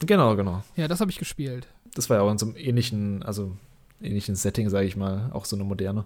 Genau, 0.00 0.34
genau. 0.36 0.62
Ja, 0.76 0.88
das 0.88 1.00
habe 1.00 1.10
ich 1.10 1.18
gespielt. 1.18 1.68
Das 1.94 2.10
war 2.10 2.16
ja 2.18 2.22
auch 2.22 2.30
in 2.30 2.38
so 2.38 2.46
einem 2.46 2.56
ähnlichen, 2.56 3.22
also 3.22 3.56
ähnlichen 4.00 4.34
Setting, 4.34 4.68
sage 4.68 4.86
ich 4.86 4.96
mal, 4.96 5.30
auch 5.32 5.44
so 5.44 5.56
eine 5.56 5.64
moderne. 5.64 6.04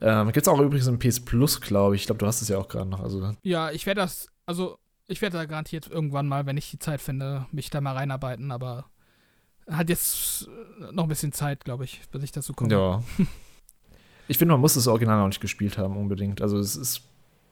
Ähm, 0.00 0.26
Gibt 0.28 0.46
es 0.46 0.48
auch 0.48 0.60
übrigens 0.60 0.88
ein 0.88 0.98
PS 0.98 1.20
Plus, 1.20 1.60
glaube 1.60 1.96
ich. 1.96 2.02
Ich 2.02 2.06
glaube, 2.06 2.18
du 2.18 2.26
hast 2.26 2.42
es 2.42 2.48
ja 2.48 2.58
auch 2.58 2.68
gerade 2.68 2.88
noch. 2.88 3.00
Also. 3.00 3.32
Ja, 3.42 3.70
ich 3.72 3.86
werde 3.86 4.00
das, 4.02 4.28
also 4.46 4.78
ich 5.08 5.22
werde 5.22 5.38
da 5.38 5.44
garantiert 5.46 5.90
irgendwann 5.90 6.28
mal, 6.28 6.46
wenn 6.46 6.56
ich 6.56 6.70
die 6.70 6.78
Zeit 6.78 7.00
finde, 7.00 7.46
mich 7.50 7.70
da 7.70 7.80
mal 7.80 7.96
reinarbeiten, 7.96 8.52
aber 8.52 8.84
hat 9.68 9.88
jetzt 9.88 10.48
noch 10.92 11.04
ein 11.04 11.08
bisschen 11.08 11.32
Zeit, 11.32 11.64
glaube 11.64 11.84
ich, 11.84 12.00
bis 12.12 12.22
ich 12.22 12.32
dazu 12.32 12.52
komme. 12.52 12.72
Ja. 12.72 13.02
ich 14.28 14.38
finde, 14.38 14.52
man 14.52 14.60
muss 14.60 14.74
das 14.74 14.86
Original 14.86 15.18
noch 15.18 15.28
nicht 15.28 15.40
gespielt 15.40 15.78
haben, 15.78 15.96
unbedingt. 15.96 16.40
Also 16.40 16.58
es, 16.58 16.76
es 16.76 17.02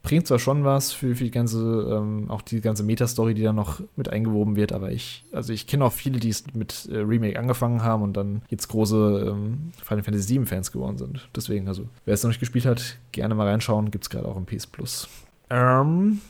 bringt 0.03 0.27
zwar 0.27 0.39
schon 0.39 0.63
was 0.63 0.93
für, 0.93 1.15
für 1.15 1.23
die 1.23 1.31
ganze, 1.31 1.59
ähm, 1.91 2.29
auch 2.29 2.41
die 2.41 2.61
ganze 2.61 2.83
Meta-Story, 2.83 3.33
die 3.33 3.43
da 3.43 3.53
noch 3.53 3.81
mit 3.95 4.09
eingewoben 4.09 4.55
wird, 4.55 4.71
aber 4.71 4.91
ich, 4.91 5.25
also 5.31 5.51
ich 5.51 5.67
kenne 5.67 5.83
auch 5.83 5.93
viele, 5.93 6.19
die 6.19 6.29
es 6.29 6.45
mit 6.53 6.87
äh, 6.91 6.97
Remake 6.97 7.37
angefangen 7.37 7.83
haben 7.83 8.03
und 8.03 8.15
dann 8.15 8.41
jetzt 8.49 8.67
große 8.67 9.31
ähm, 9.31 9.71
Final 9.83 10.03
Fantasy 10.03 10.35
VII-Fans 10.35 10.71
geworden 10.71 10.97
sind. 10.97 11.27
Deswegen, 11.35 11.67
also, 11.67 11.87
wer 12.05 12.13
es 12.13 12.23
noch 12.23 12.29
nicht 12.29 12.39
gespielt 12.39 12.65
hat, 12.65 12.97
gerne 13.11 13.35
mal 13.35 13.47
reinschauen, 13.47 13.91
gibt 13.91 14.05
es 14.05 14.09
gerade 14.09 14.27
auch 14.27 14.37
im 14.37 14.45
PS 14.45 14.67
Plus. 14.67 15.07
Ähm, 15.49 16.21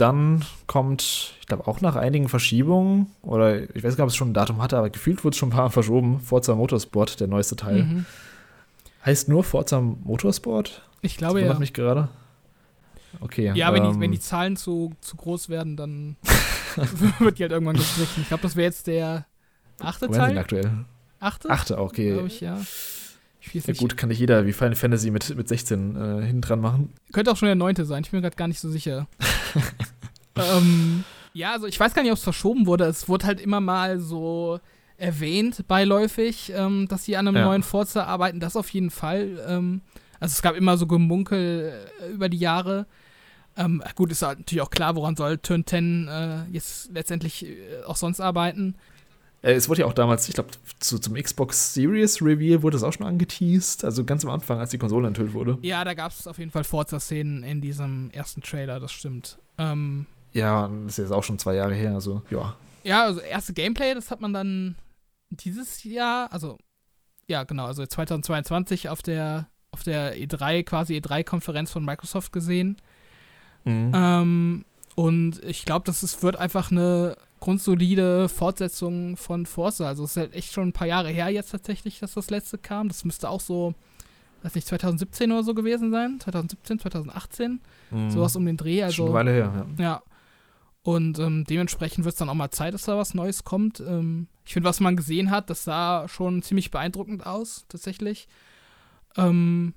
dann 0.00 0.44
kommt, 0.66 1.34
ich 1.40 1.46
glaube 1.46 1.66
auch 1.66 1.80
nach 1.80 1.96
einigen 1.96 2.28
Verschiebungen, 2.28 3.06
oder 3.22 3.62
ich 3.74 3.82
weiß 3.82 3.96
gar 3.96 4.04
nicht, 4.04 4.08
ob 4.08 4.08
es 4.08 4.16
schon 4.16 4.30
ein 4.30 4.34
Datum 4.34 4.62
hatte, 4.62 4.78
aber 4.78 4.90
gefühlt 4.90 5.24
wurde 5.24 5.34
es 5.34 5.38
schon 5.38 5.48
ein 5.48 5.52
paar 5.52 5.64
Mal 5.64 5.70
verschoben, 5.70 6.20
Forza 6.20 6.54
Motorsport, 6.54 7.20
der 7.20 7.26
neueste 7.26 7.56
Teil. 7.56 7.84
Mhm. 7.84 8.06
Heißt 9.04 9.28
nur 9.28 9.44
Forza 9.44 9.80
Motorsport? 9.80 10.82
Ich 11.02 11.16
glaube 11.16 11.40
das 11.40 11.54
ja. 11.54 11.58
mich 11.58 11.72
gerade. 11.72 12.08
Okay. 13.20 13.52
Ja, 13.54 13.72
wenn, 13.72 13.84
die, 13.84 13.94
wenn 13.96 14.02
ähm, 14.02 14.12
die 14.12 14.20
Zahlen 14.20 14.56
zu, 14.56 14.92
zu 15.00 15.16
groß 15.16 15.48
werden, 15.48 15.76
dann 15.76 16.16
wird 17.18 17.38
die 17.38 17.42
halt 17.42 17.52
irgendwann 17.52 17.76
gestrichen. 17.76 18.22
Ich 18.22 18.28
glaube, 18.28 18.42
das 18.42 18.56
wäre 18.56 18.66
jetzt 18.66 18.86
der 18.86 19.26
achte 19.80 20.08
Teil. 20.08 20.28
Sind 20.28 20.38
aktuell? 20.38 20.70
Achte? 21.20 21.50
Achte, 21.50 21.78
okay. 21.78 22.12
Glaube 22.12 22.28
ich, 22.28 22.40
ja. 22.40 22.60
Ja 23.40 23.72
gut, 23.74 23.96
kann 23.96 24.08
nicht 24.08 24.18
jeder 24.18 24.46
wie 24.46 24.52
Final 24.52 24.74
Fantasy 24.74 25.10
mit, 25.10 25.34
mit 25.36 25.48
16 25.48 25.96
äh, 25.96 26.26
hinten 26.26 26.40
dran 26.40 26.60
machen. 26.60 26.92
Könnte 27.12 27.30
auch 27.30 27.36
schon 27.36 27.46
der 27.46 27.54
neunte 27.54 27.84
sein, 27.84 28.02
ich 28.02 28.10
bin 28.10 28.18
mir 28.18 28.22
gerade 28.22 28.36
gar 28.36 28.48
nicht 28.48 28.60
so 28.60 28.68
sicher. 28.68 29.06
ähm, 30.36 31.04
ja, 31.32 31.52
also 31.52 31.66
ich 31.66 31.78
weiß 31.78 31.94
gar 31.94 32.02
nicht, 32.02 32.10
ob 32.10 32.18
es 32.18 32.24
verschoben 32.24 32.66
wurde. 32.66 32.84
Es 32.84 33.08
wurde 33.08 33.26
halt 33.26 33.40
immer 33.40 33.60
mal 33.60 34.00
so 34.00 34.60
erwähnt, 34.96 35.66
beiläufig, 35.68 36.52
ähm, 36.54 36.88
dass 36.88 37.04
sie 37.04 37.16
an 37.16 37.28
einem 37.28 37.36
ja. 37.36 37.44
neuen 37.44 37.62
Forza 37.62 38.04
arbeiten. 38.04 38.40
Das 38.40 38.56
auf 38.56 38.68
jeden 38.70 38.90
Fall. 38.90 39.40
Ähm, 39.46 39.82
also 40.20 40.32
es 40.32 40.42
gab 40.42 40.56
immer 40.56 40.76
so 40.76 40.86
Gemunkel 40.86 41.72
äh, 42.00 42.12
über 42.12 42.28
die 42.28 42.38
Jahre. 42.38 42.86
Ähm, 43.56 43.82
gut, 43.94 44.10
ist 44.10 44.22
halt 44.22 44.40
natürlich 44.40 44.62
auch 44.62 44.70
klar, 44.70 44.96
woran 44.96 45.16
soll 45.16 45.38
Turn 45.38 45.66
10 45.66 46.08
äh, 46.08 46.44
jetzt 46.50 46.90
letztendlich 46.92 47.46
äh, 47.46 47.82
auch 47.86 47.96
sonst 47.96 48.20
arbeiten. 48.20 48.74
Äh, 49.42 49.52
es 49.52 49.68
wurde 49.68 49.82
ja 49.82 49.86
auch 49.86 49.92
damals, 49.92 50.28
ich 50.28 50.34
glaube, 50.34 50.50
zu, 50.80 50.98
zum 50.98 51.14
Xbox 51.14 51.74
Series 51.74 52.20
Reveal 52.22 52.62
wurde 52.62 52.76
es 52.76 52.82
auch 52.82 52.92
schon 52.92 53.06
angeteased, 53.06 53.84
also 53.84 54.04
ganz 54.04 54.24
am 54.24 54.30
Anfang, 54.30 54.58
als 54.58 54.70
die 54.70 54.78
Konsole 54.78 55.08
enthüllt 55.08 55.32
wurde. 55.32 55.58
Ja, 55.62 55.84
da 55.84 55.94
gab 55.94 56.12
es 56.12 56.26
auf 56.26 56.38
jeden 56.38 56.50
Fall 56.50 56.64
Forza-Szenen 56.64 57.42
in 57.42 57.60
diesem 57.60 58.10
ersten 58.10 58.42
Trailer, 58.42 58.80
das 58.80 58.92
stimmt. 58.92 59.38
Ähm, 59.58 60.06
ja, 60.32 60.68
das 60.84 60.98
ist 60.98 61.04
jetzt 61.04 61.12
auch 61.12 61.24
schon 61.24 61.38
zwei 61.38 61.54
Jahre 61.54 61.74
her, 61.74 61.94
also 61.94 62.22
ja. 62.30 62.56
Ja, 62.84 63.04
also 63.04 63.20
erste 63.20 63.52
Gameplay, 63.52 63.94
das 63.94 64.10
hat 64.10 64.20
man 64.20 64.32
dann 64.32 64.76
dieses 65.30 65.84
Jahr, 65.84 66.32
also 66.32 66.58
ja, 67.28 67.44
genau, 67.44 67.66
also 67.66 67.84
2022 67.84 68.88
auf 68.88 69.02
der 69.02 69.48
auf 69.70 69.82
der 69.82 70.16
E3, 70.16 70.64
quasi 70.64 70.96
E3-Konferenz 70.96 71.70
von 71.70 71.84
Microsoft 71.84 72.32
gesehen. 72.32 72.78
Mhm. 73.64 73.92
Ähm, 73.94 74.64
und 74.94 75.44
ich 75.44 75.64
glaube, 75.64 75.84
das 75.84 76.02
ist, 76.02 76.22
wird 76.22 76.36
einfach 76.36 76.70
eine 76.70 77.16
grundsolide 77.40 78.28
Fortsetzung 78.28 79.16
von 79.16 79.46
Forza. 79.46 79.86
Also 79.86 80.04
es 80.04 80.10
ist 80.10 80.16
halt 80.16 80.34
echt 80.34 80.52
schon 80.52 80.68
ein 80.68 80.72
paar 80.72 80.86
Jahre 80.86 81.10
her 81.10 81.28
jetzt 81.28 81.50
tatsächlich, 81.50 82.00
dass 82.00 82.14
das 82.14 82.30
letzte 82.30 82.58
kam. 82.58 82.88
Das 82.88 83.04
müsste 83.04 83.28
auch 83.28 83.40
so, 83.40 83.74
weiß 84.42 84.54
nicht, 84.54 84.66
2017 84.66 85.32
oder 85.32 85.42
so 85.42 85.54
gewesen 85.54 85.90
sein. 85.90 86.18
2017, 86.20 86.78
2018. 86.80 87.60
Mhm. 87.90 88.10
Sowas 88.10 88.36
um 88.36 88.44
den 88.44 88.56
Dreh. 88.56 88.82
Also, 88.82 88.96
schon 88.96 89.06
eine 89.06 89.14
Weile 89.14 89.32
her, 89.32 89.66
ja. 89.78 89.84
Ja. 89.84 90.02
Und 90.82 91.18
ähm, 91.18 91.44
dementsprechend 91.44 92.04
wird 92.04 92.14
es 92.14 92.18
dann 92.18 92.28
auch 92.28 92.34
mal 92.34 92.50
Zeit, 92.50 92.72
dass 92.72 92.84
da 92.84 92.96
was 92.96 93.14
Neues 93.14 93.44
kommt. 93.44 93.80
Ähm, 93.80 94.28
ich 94.46 94.54
finde, 94.54 94.68
was 94.68 94.80
man 94.80 94.96
gesehen 94.96 95.30
hat, 95.30 95.50
das 95.50 95.64
sah 95.64 96.08
schon 96.08 96.42
ziemlich 96.42 96.70
beeindruckend 96.70 97.26
aus, 97.26 97.66
tatsächlich. 97.68 98.28
Ähm, 99.16 99.74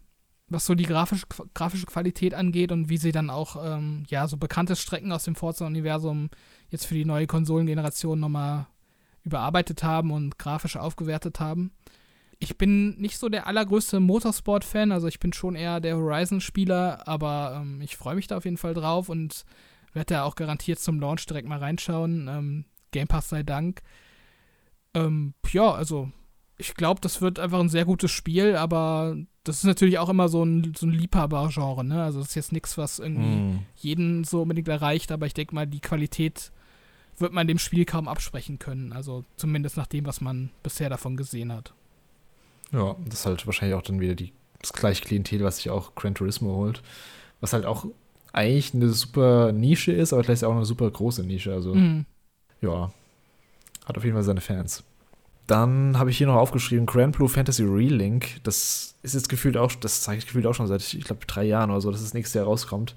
was 0.52 0.66
so 0.66 0.76
die 0.76 0.86
grafische, 0.86 1.26
grafische 1.54 1.86
Qualität 1.86 2.34
angeht 2.34 2.72
und 2.72 2.90
wie 2.90 2.98
sie 2.98 3.12
dann 3.12 3.30
auch, 3.30 3.56
ähm, 3.64 4.04
ja, 4.10 4.28
so 4.28 4.38
bekannte 4.38 4.76
Strecken 4.76 5.12
aus 5.12 5.24
dem 5.24 5.36
Forza-Universum 5.36 6.30
jetzt 6.70 6.86
für 6.86 6.94
die 6.94 7.06
neue 7.06 7.28
Konsolengeneration 7.28 8.20
nochmal 8.20 8.68
überarbeitet 9.24 9.84
haben 9.84 10.12
und 10.12 10.38
grafisch 10.38 10.78
aufgewertet 10.78 11.40
haben. 11.40 11.72
Ich 12.40 12.58
bin 12.58 12.98
nicht 12.98 13.18
so 13.18 13.30
der 13.30 13.48
allergrößte 13.48 14.00
Motorsport-Fan, 14.00 14.92
also 14.92 15.08
ich 15.08 15.20
bin 15.20 15.32
schon 15.32 15.56
eher 15.56 15.80
der 15.80 15.96
Horizon-Spieler, 15.96 17.08
aber 17.08 17.62
ähm, 17.62 17.82
ich 17.82 17.96
freue 17.96 18.16
mich 18.16 18.28
da 18.28 18.38
auf 18.38 18.46
jeden 18.46 18.58
Fall 18.58 18.74
drauf 18.74 19.10
und 19.10 19.46
werde 19.94 20.16
da 20.16 20.24
auch 20.24 20.36
garantiert 20.36 20.80
zum 20.80 21.00
Launch 21.00 21.26
direkt 21.26 21.48
mal 21.48 21.60
reinschauen. 21.60 22.28
Ähm, 22.28 22.66
Game 22.92 23.08
Pass 23.08 23.30
sei 23.30 23.44
Dank. 23.44 23.82
Ähm, 24.94 25.34
ja, 25.52 25.72
also 25.72 26.12
ich 26.58 26.74
glaube, 26.74 27.00
das 27.02 27.22
wird 27.22 27.40
einfach 27.40 27.60
ein 27.60 27.70
sehr 27.70 27.86
gutes 27.86 28.12
Spiel, 28.12 28.56
aber 28.56 29.16
das 29.44 29.58
ist 29.58 29.64
natürlich 29.64 29.98
auch 29.98 30.10
immer 30.10 30.30
so 30.30 30.44
ein, 30.44 30.74
so 30.78 30.86
ein 30.86 30.92
Liebhaber-Genre, 30.92 31.84
ne? 31.84 32.04
Also 32.04 32.20
das 32.20 32.30
ist 32.30 32.36
jetzt 32.36 32.52
nichts, 32.52 32.78
was 32.78 33.00
irgendwie 33.00 33.38
mm. 33.38 33.66
jeden 33.76 34.24
so 34.24 34.44
unbedingt 34.44 34.68
erreicht, 34.68 35.12
aber 35.12 35.26
ich 35.26 35.34
denke 35.34 35.56
mal, 35.56 35.66
die 35.66 35.80
Qualität 35.80 36.52
wird 37.18 37.34
man 37.34 37.48
dem 37.48 37.58
Spiel 37.58 37.86
kaum 37.86 38.08
absprechen 38.08 38.60
können. 38.60 38.94
Also 38.94 39.24
zumindest 39.38 39.78
nach 39.78 39.88
dem, 39.88 40.06
was 40.06 40.22
man 40.22 40.52
bisher 40.62 40.90
davon 40.90 41.18
gesehen 41.18 41.52
hat. 41.52 41.74
Ja, 42.72 42.96
das 43.06 43.22
ist 43.22 43.26
halt 43.26 43.46
wahrscheinlich 43.46 43.76
auch 43.76 43.82
dann 43.82 44.00
wieder 44.00 44.16
die, 44.16 44.32
das 44.62 44.74
gleiche 44.74 45.04
Klientel, 45.04 45.44
was 45.44 45.58
sich 45.58 45.70
auch 45.70 45.96
Gran 45.96 46.16
Turismo 46.16 46.56
holt. 46.56 46.84
Was 47.40 47.54
halt 47.54 47.66
auch 47.66 47.86
eigentlich 48.34 48.74
eine 48.74 48.90
super 48.90 49.52
Nische 49.52 49.92
ist, 49.92 50.14
aber 50.14 50.22
gleichzeitig 50.22 50.52
auch 50.52 50.56
eine 50.56 50.66
super 50.66 50.90
große 50.90 51.24
Nische. 51.24 51.52
Also, 51.52 51.74
mm. 51.74 52.06
ja, 52.62 52.92
hat 53.86 53.98
auf 53.98 54.04
jeden 54.04 54.16
Fall 54.16 54.24
seine 54.24 54.42
Fans. 54.42 54.84
Dann 55.52 56.00
habe 56.00 56.12
ich 56.12 56.18
hier 56.18 56.28
noch 56.28 56.38
aufgeschrieben 56.38 56.86
Grand 56.86 57.18
Blue 57.18 57.28
Fantasy 57.28 57.64
Relink. 57.64 58.42
Das 58.44 58.96
ist 59.04 59.16
jetzt 59.16 59.28
gefühlt 59.28 59.58
auch, 59.58 59.74
das 59.74 60.00
zeige 60.00 60.20
ich 60.20 60.26
gefühlt 60.26 60.48
auch 60.48 60.54
schon 60.54 60.68
seit, 60.68 60.82
ich 60.94 61.04
glaube, 61.04 61.26
drei 61.28 61.44
Jahren 61.44 61.72
oder 61.72 61.82
so, 61.82 61.92
dass 61.92 62.02
das 62.02 62.14
nächste 62.14 62.40
Jahr 62.40 62.48
rauskommt. 62.48 62.96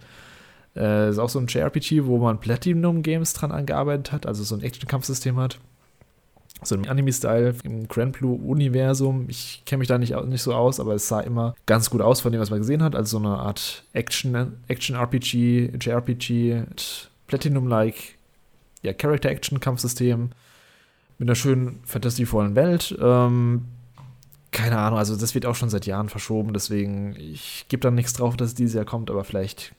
Äh, 0.77 1.11
ist 1.11 1.19
auch 1.19 1.29
so 1.29 1.40
ein 1.40 1.49
JRPG, 1.49 2.05
wo 2.05 2.17
man 2.19 2.38
Platinum 2.38 3.03
Games 3.03 3.33
dran 3.33 3.51
angearbeitet 3.51 4.12
hat, 4.12 4.27
also 4.27 4.45
so 4.45 4.55
ein 4.55 4.62
Action-Kampfsystem 4.62 5.37
hat. 5.37 5.59
So 6.62 6.77
ein 6.77 6.88
Anime-Style 6.88 7.57
im 7.64 7.88
Grand 7.88 8.12
Blue-Universum. 8.12 9.27
Ich 9.29 9.64
kenne 9.67 9.81
mich 9.81 9.88
da 9.88 9.99
nicht, 9.99 10.14
nicht 10.27 10.43
so 10.43 10.55
aus, 10.55 10.79
aber 10.79 10.95
es 10.95 11.09
sah 11.09 11.23
immer 11.23 11.57
ganz 11.67 11.90
gut 11.90 12.03
aus 12.03 12.21
von 12.21 12.31
dem, 12.31 12.40
was 12.40 12.51
man 12.51 12.61
gesehen 12.61 12.85
hat. 12.85 12.95
Also 12.95 13.19
so 13.19 13.27
eine 13.27 13.37
Art 13.37 13.83
Action-RPG, 13.95 14.61
Action 14.69 15.81
JRPG, 15.81 16.62
Platinum-like 17.27 18.17
ja, 18.83 18.93
Character-Action-Kampfsystem 18.93 20.31
mit 21.18 21.29
einer 21.29 21.35
schönen, 21.35 21.81
fantasievollen 21.85 22.55
Welt. 22.55 22.96
Ähm, 23.00 23.64
keine 24.50 24.79
Ahnung, 24.79 24.98
also 24.98 25.16
das 25.16 25.35
wird 25.35 25.46
auch 25.46 25.57
schon 25.57 25.68
seit 25.70 25.87
Jahren 25.87 26.09
verschoben, 26.09 26.53
deswegen 26.53 27.16
ich 27.16 27.66
gebe 27.68 27.81
da 27.81 27.90
nichts 27.90 28.12
drauf, 28.12 28.37
dass 28.37 28.48
es 28.48 28.55
dieses 28.55 28.74
Jahr 28.74 28.85
kommt, 28.85 29.11
aber 29.11 29.24
vielleicht 29.24 29.74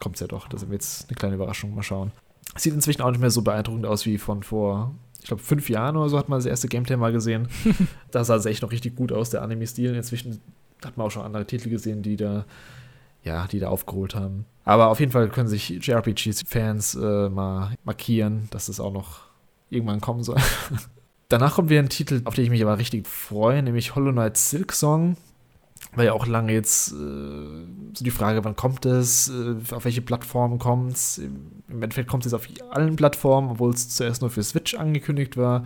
kommt 0.00 0.16
es 0.16 0.20
ja 0.20 0.26
doch. 0.26 0.48
Das 0.48 0.62
ist 0.62 0.70
jetzt 0.70 1.08
eine 1.08 1.16
kleine 1.16 1.34
Überraschung. 1.36 1.74
Mal 1.74 1.82
schauen. 1.82 2.12
Sieht 2.56 2.74
inzwischen 2.74 3.02
auch 3.02 3.10
nicht 3.10 3.20
mehr 3.20 3.30
so 3.30 3.42
beeindruckend 3.42 3.86
aus 3.86 4.06
wie 4.06 4.18
von 4.18 4.42
vor, 4.42 4.94
ich 5.20 5.26
glaube, 5.26 5.42
fünf 5.42 5.68
Jahren 5.68 5.96
oder 5.96 6.08
so 6.08 6.18
hat 6.18 6.28
man 6.28 6.38
das 6.38 6.46
erste 6.46 6.68
Gameplay 6.68 6.96
mal 6.96 7.12
gesehen. 7.12 7.48
da 8.10 8.24
sah 8.24 8.36
es 8.36 8.46
echt 8.46 8.62
noch 8.62 8.72
richtig 8.72 8.96
gut 8.96 9.12
aus, 9.12 9.30
der 9.30 9.42
Anime-Stil. 9.42 9.94
Inzwischen 9.94 10.40
hat 10.84 10.96
man 10.96 11.06
auch 11.06 11.10
schon 11.10 11.22
andere 11.22 11.46
Titel 11.46 11.70
gesehen, 11.70 12.02
die 12.02 12.16
da, 12.16 12.44
ja, 13.22 13.46
die 13.46 13.58
da 13.58 13.68
aufgeholt 13.68 14.14
haben. 14.14 14.44
Aber 14.64 14.88
auf 14.88 15.00
jeden 15.00 15.12
Fall 15.12 15.28
können 15.28 15.48
sich 15.48 15.70
JRPG-Fans 15.70 16.94
äh, 16.94 17.28
mal 17.28 17.74
markieren, 17.84 18.48
dass 18.50 18.66
das 18.66 18.80
auch 18.80 18.92
noch 18.92 19.23
irgendwann 19.74 20.00
kommen 20.00 20.22
soll. 20.22 20.36
Danach 21.28 21.54
kommt 21.54 21.70
wieder 21.70 21.80
ein 21.80 21.88
Titel, 21.88 22.22
auf 22.24 22.34
den 22.34 22.44
ich 22.44 22.50
mich 22.50 22.62
aber 22.62 22.78
richtig 22.78 23.08
freue, 23.08 23.62
nämlich 23.62 23.94
Hollow 23.94 24.12
Knight 24.12 24.36
Silk 24.36 24.72
Song. 24.72 25.16
War 25.94 26.04
ja 26.04 26.12
auch 26.12 26.26
lange 26.26 26.52
jetzt 26.52 26.92
äh, 26.92 26.94
so 26.94 28.04
die 28.04 28.10
Frage, 28.10 28.44
wann 28.44 28.56
kommt 28.56 28.84
es, 28.84 29.28
äh, 29.30 29.74
auf 29.74 29.84
welche 29.84 30.02
Plattformen 30.02 30.58
kommt 30.58 30.94
es. 30.94 31.18
Im 31.18 31.82
Endeffekt 31.82 32.08
kommt 32.08 32.26
es 32.26 32.32
jetzt 32.32 32.40
auf 32.40 32.48
allen 32.70 32.96
Plattformen, 32.96 33.50
obwohl 33.50 33.72
es 33.72 33.88
zuerst 33.90 34.20
nur 34.20 34.30
für 34.30 34.42
Switch 34.42 34.74
angekündigt 34.74 35.36
war. 35.36 35.64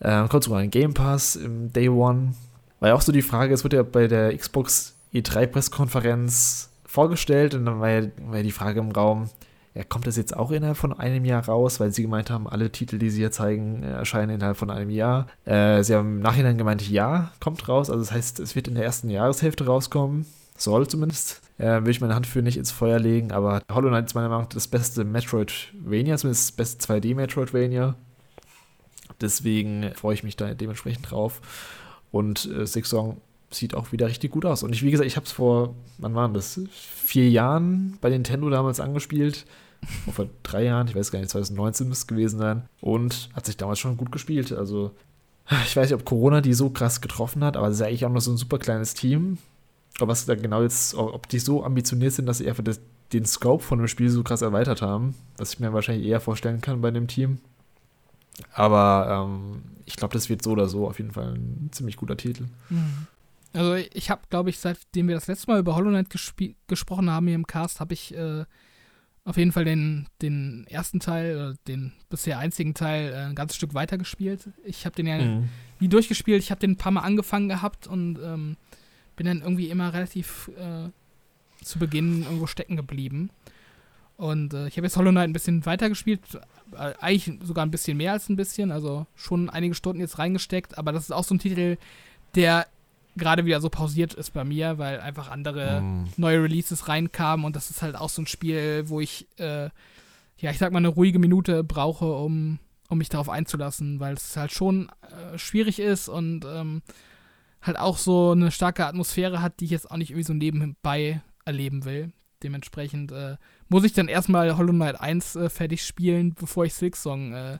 Äh, 0.00 0.26
kommt 0.28 0.44
sogar 0.44 0.60
ein 0.60 0.70
Game 0.70 0.94
Pass 0.94 1.36
im 1.36 1.72
Day 1.72 1.88
One. 1.88 2.34
War 2.80 2.90
ja 2.90 2.94
auch 2.94 3.02
so 3.02 3.12
die 3.12 3.22
Frage, 3.22 3.54
es 3.54 3.64
wurde 3.64 3.76
ja 3.76 3.82
bei 3.82 4.08
der 4.08 4.36
Xbox 4.36 4.94
E3-Presskonferenz 5.14 6.68
vorgestellt 6.84 7.54
und 7.54 7.66
dann 7.66 7.80
war 7.80 7.90
ja, 7.90 8.08
war 8.26 8.38
ja 8.38 8.42
die 8.42 8.52
Frage 8.52 8.80
im 8.80 8.90
Raum, 8.90 9.30
ja, 9.76 9.84
kommt 9.84 10.06
das 10.06 10.16
jetzt 10.16 10.34
auch 10.34 10.50
innerhalb 10.52 10.78
von 10.78 10.98
einem 10.98 11.26
Jahr 11.26 11.44
raus, 11.44 11.80
weil 11.80 11.92
sie 11.92 12.00
gemeint 12.00 12.30
haben, 12.30 12.48
alle 12.48 12.72
Titel, 12.72 12.98
die 12.98 13.10
sie 13.10 13.18
hier 13.18 13.30
zeigen, 13.30 13.82
erscheinen 13.82 14.36
innerhalb 14.36 14.56
von 14.56 14.70
einem 14.70 14.88
Jahr. 14.88 15.26
Äh, 15.44 15.82
sie 15.82 15.94
haben 15.94 16.16
im 16.16 16.20
Nachhinein 16.20 16.56
gemeint, 16.56 16.88
ja, 16.88 17.30
kommt 17.40 17.68
raus. 17.68 17.90
Also 17.90 18.02
das 18.02 18.10
heißt, 18.10 18.40
es 18.40 18.56
wird 18.56 18.68
in 18.68 18.74
der 18.74 18.84
ersten 18.84 19.10
Jahreshälfte 19.10 19.66
rauskommen. 19.66 20.24
Soll 20.56 20.88
zumindest. 20.88 21.42
Äh, 21.58 21.82
will 21.84 21.90
ich 21.90 22.00
meine 22.00 22.14
Hand 22.14 22.26
für 22.26 22.40
nicht 22.40 22.56
ins 22.56 22.70
Feuer 22.70 22.98
legen, 22.98 23.32
aber 23.32 23.60
Hollow 23.70 23.88
Knight 23.88 24.06
ist 24.06 24.14
meiner 24.14 24.30
Meinung 24.30 24.44
nach 24.44 24.48
das 24.48 24.66
beste 24.66 25.04
Metroidvania, 25.04 26.16
zumindest 26.16 26.48
das 26.48 26.52
beste 26.52 26.94
2D-Metroidvania. 26.94 27.96
Deswegen 29.20 29.90
freue 29.94 30.14
ich 30.14 30.22
mich 30.22 30.36
da 30.36 30.54
dementsprechend 30.54 31.10
drauf. 31.10 31.42
Und 32.12 32.50
äh, 32.50 32.66
Six 32.66 32.88
Song 32.88 33.20
sieht 33.50 33.74
auch 33.74 33.92
wieder 33.92 34.06
richtig 34.06 34.30
gut 34.30 34.46
aus. 34.46 34.62
Und 34.62 34.74
ich, 34.74 34.82
wie 34.82 34.90
gesagt, 34.90 35.06
ich 35.06 35.16
habe 35.16 35.26
es 35.26 35.32
vor, 35.32 35.74
wann 35.98 36.14
waren 36.14 36.32
das? 36.32 36.60
Vier 36.70 37.28
Jahren 37.28 37.98
bei 38.00 38.08
Nintendo 38.08 38.48
damals 38.48 38.80
angespielt 38.80 39.44
vor 40.12 40.28
drei 40.42 40.64
Jahren, 40.64 40.88
ich 40.88 40.94
weiß 40.94 41.10
gar 41.10 41.18
nicht, 41.18 41.30
2019 41.30 41.88
müsste 41.88 42.02
es 42.02 42.06
gewesen 42.06 42.38
sein. 42.38 42.68
Und 42.80 43.28
hat 43.34 43.46
sich 43.46 43.56
damals 43.56 43.78
schon 43.78 43.96
gut 43.96 44.12
gespielt. 44.12 44.52
Also, 44.52 44.92
ich 45.66 45.76
weiß 45.76 45.90
nicht, 45.90 46.00
ob 46.00 46.04
Corona 46.04 46.40
die 46.40 46.54
so 46.54 46.70
krass 46.70 47.00
getroffen 47.00 47.44
hat, 47.44 47.56
aber 47.56 47.68
es 47.68 47.76
ist 47.76 47.82
eigentlich 47.82 48.04
auch 48.04 48.10
noch 48.10 48.20
so 48.20 48.32
ein 48.32 48.36
super 48.36 48.58
kleines 48.58 48.94
Team. 48.94 49.38
Aber 49.98 50.08
was 50.08 50.26
da 50.26 50.34
genau 50.34 50.62
jetzt, 50.62 50.94
ob 50.94 51.28
die 51.28 51.38
so 51.38 51.64
ambitioniert 51.64 52.12
sind, 52.12 52.26
dass 52.26 52.38
sie 52.38 52.48
einfach 52.48 52.64
das, 52.64 52.80
den 53.12 53.24
Scope 53.24 53.62
von 53.62 53.78
dem 53.78 53.88
Spiel 53.88 54.10
so 54.10 54.22
krass 54.22 54.42
erweitert 54.42 54.82
haben, 54.82 55.14
was 55.38 55.54
ich 55.54 55.60
mir 55.60 55.72
wahrscheinlich 55.72 56.06
eher 56.06 56.20
vorstellen 56.20 56.60
kann 56.60 56.80
bei 56.80 56.90
dem 56.90 57.08
Team. 57.08 57.38
Aber 58.52 59.26
ähm, 59.28 59.62
ich 59.86 59.96
glaube, 59.96 60.12
das 60.12 60.28
wird 60.28 60.42
so 60.42 60.50
oder 60.50 60.68
so 60.68 60.86
auf 60.86 60.98
jeden 60.98 61.12
Fall 61.12 61.34
ein 61.34 61.70
ziemlich 61.72 61.96
guter 61.96 62.16
Titel. 62.16 62.46
Mhm. 62.68 63.06
Also 63.54 63.74
ich 63.74 64.10
habe, 64.10 64.20
glaube 64.28 64.50
ich, 64.50 64.58
seitdem 64.58 65.08
wir 65.08 65.14
das 65.14 65.28
letzte 65.28 65.50
Mal 65.50 65.60
über 65.60 65.74
Hollow 65.76 65.88
Knight 65.88 66.08
gesprochen 66.66 67.10
haben 67.10 67.26
hier 67.26 67.34
im 67.34 67.46
Cast, 67.46 67.80
habe 67.80 67.94
ich 67.94 68.14
äh, 68.14 68.44
auf 69.26 69.36
jeden 69.36 69.50
Fall 69.50 69.64
den, 69.64 70.06
den 70.22 70.66
ersten 70.70 71.00
Teil, 71.00 71.56
den 71.66 71.92
bisher 72.08 72.38
einzigen 72.38 72.74
Teil, 72.74 73.12
äh, 73.12 73.16
ein 73.16 73.34
ganzes 73.34 73.56
Stück 73.56 73.74
weiter 73.74 73.98
gespielt. 73.98 74.48
Ich 74.64 74.86
habe 74.86 74.94
den 74.94 75.06
ja 75.08 75.18
mhm. 75.18 75.48
nie 75.80 75.88
durchgespielt. 75.88 76.42
Ich 76.42 76.52
habe 76.52 76.60
den 76.60 76.72
ein 76.72 76.76
paar 76.76 76.92
Mal 76.92 77.00
angefangen 77.00 77.48
gehabt 77.48 77.88
und 77.88 78.20
ähm, 78.22 78.56
bin 79.16 79.26
dann 79.26 79.42
irgendwie 79.42 79.68
immer 79.68 79.92
relativ 79.92 80.48
äh, 80.56 80.90
zu 81.64 81.80
Beginn 81.80 82.22
irgendwo 82.22 82.46
stecken 82.46 82.76
geblieben. 82.76 83.30
Und 84.16 84.54
äh, 84.54 84.68
ich 84.68 84.76
habe 84.76 84.86
jetzt 84.86 84.96
Hollow 84.96 85.10
Knight 85.10 85.28
ein 85.28 85.32
bisschen 85.32 85.66
weitergespielt, 85.66 86.20
äh, 86.76 86.94
eigentlich 87.00 87.40
sogar 87.42 87.66
ein 87.66 87.72
bisschen 87.72 87.96
mehr 87.96 88.12
als 88.12 88.28
ein 88.28 88.36
bisschen, 88.36 88.70
also 88.70 89.06
schon 89.16 89.50
einige 89.50 89.74
Stunden 89.74 90.00
jetzt 90.00 90.20
reingesteckt, 90.20 90.78
aber 90.78 90.92
das 90.92 91.04
ist 91.04 91.10
auch 91.10 91.24
so 91.24 91.34
ein 91.34 91.40
Titel, 91.40 91.78
der 92.36 92.68
gerade 93.16 93.44
wieder 93.44 93.60
so 93.60 93.68
pausiert 93.68 94.14
ist 94.14 94.32
bei 94.32 94.44
mir, 94.44 94.78
weil 94.78 95.00
einfach 95.00 95.30
andere 95.30 95.80
mm. 95.80 96.04
neue 96.16 96.42
Releases 96.42 96.88
reinkamen 96.88 97.44
und 97.44 97.56
das 97.56 97.70
ist 97.70 97.82
halt 97.82 97.96
auch 97.96 98.08
so 98.08 98.22
ein 98.22 98.26
Spiel, 98.26 98.84
wo 98.88 99.00
ich, 99.00 99.26
äh, 99.38 99.70
ja, 100.38 100.50
ich 100.50 100.58
sag 100.58 100.72
mal, 100.72 100.78
eine 100.78 100.88
ruhige 100.88 101.18
Minute 101.18 101.64
brauche, 101.64 102.12
um, 102.12 102.58
um 102.88 102.98
mich 102.98 103.08
darauf 103.08 103.28
einzulassen, 103.28 104.00
weil 104.00 104.14
es 104.14 104.36
halt 104.36 104.52
schon 104.52 104.90
äh, 105.02 105.38
schwierig 105.38 105.78
ist 105.78 106.08
und 106.08 106.44
ähm, 106.44 106.82
halt 107.62 107.78
auch 107.78 107.98
so 107.98 108.32
eine 108.32 108.50
starke 108.50 108.86
Atmosphäre 108.86 109.40
hat, 109.40 109.60
die 109.60 109.64
ich 109.64 109.70
jetzt 109.70 109.90
auch 109.90 109.96
nicht 109.96 110.10
irgendwie 110.10 110.26
so 110.26 110.34
nebenbei 110.34 111.22
erleben 111.44 111.84
will. 111.84 112.12
Dementsprechend 112.42 113.12
äh, 113.12 113.36
muss 113.68 113.84
ich 113.84 113.94
dann 113.94 114.08
erstmal 114.08 114.56
Hollow 114.56 114.72
Knight 114.72 115.00
1 115.00 115.36
äh, 115.36 115.48
fertig 115.48 115.82
spielen, 115.82 116.34
bevor 116.34 116.66
ich 116.66 116.74
Silksong 116.74 117.32
äh, 117.32 117.58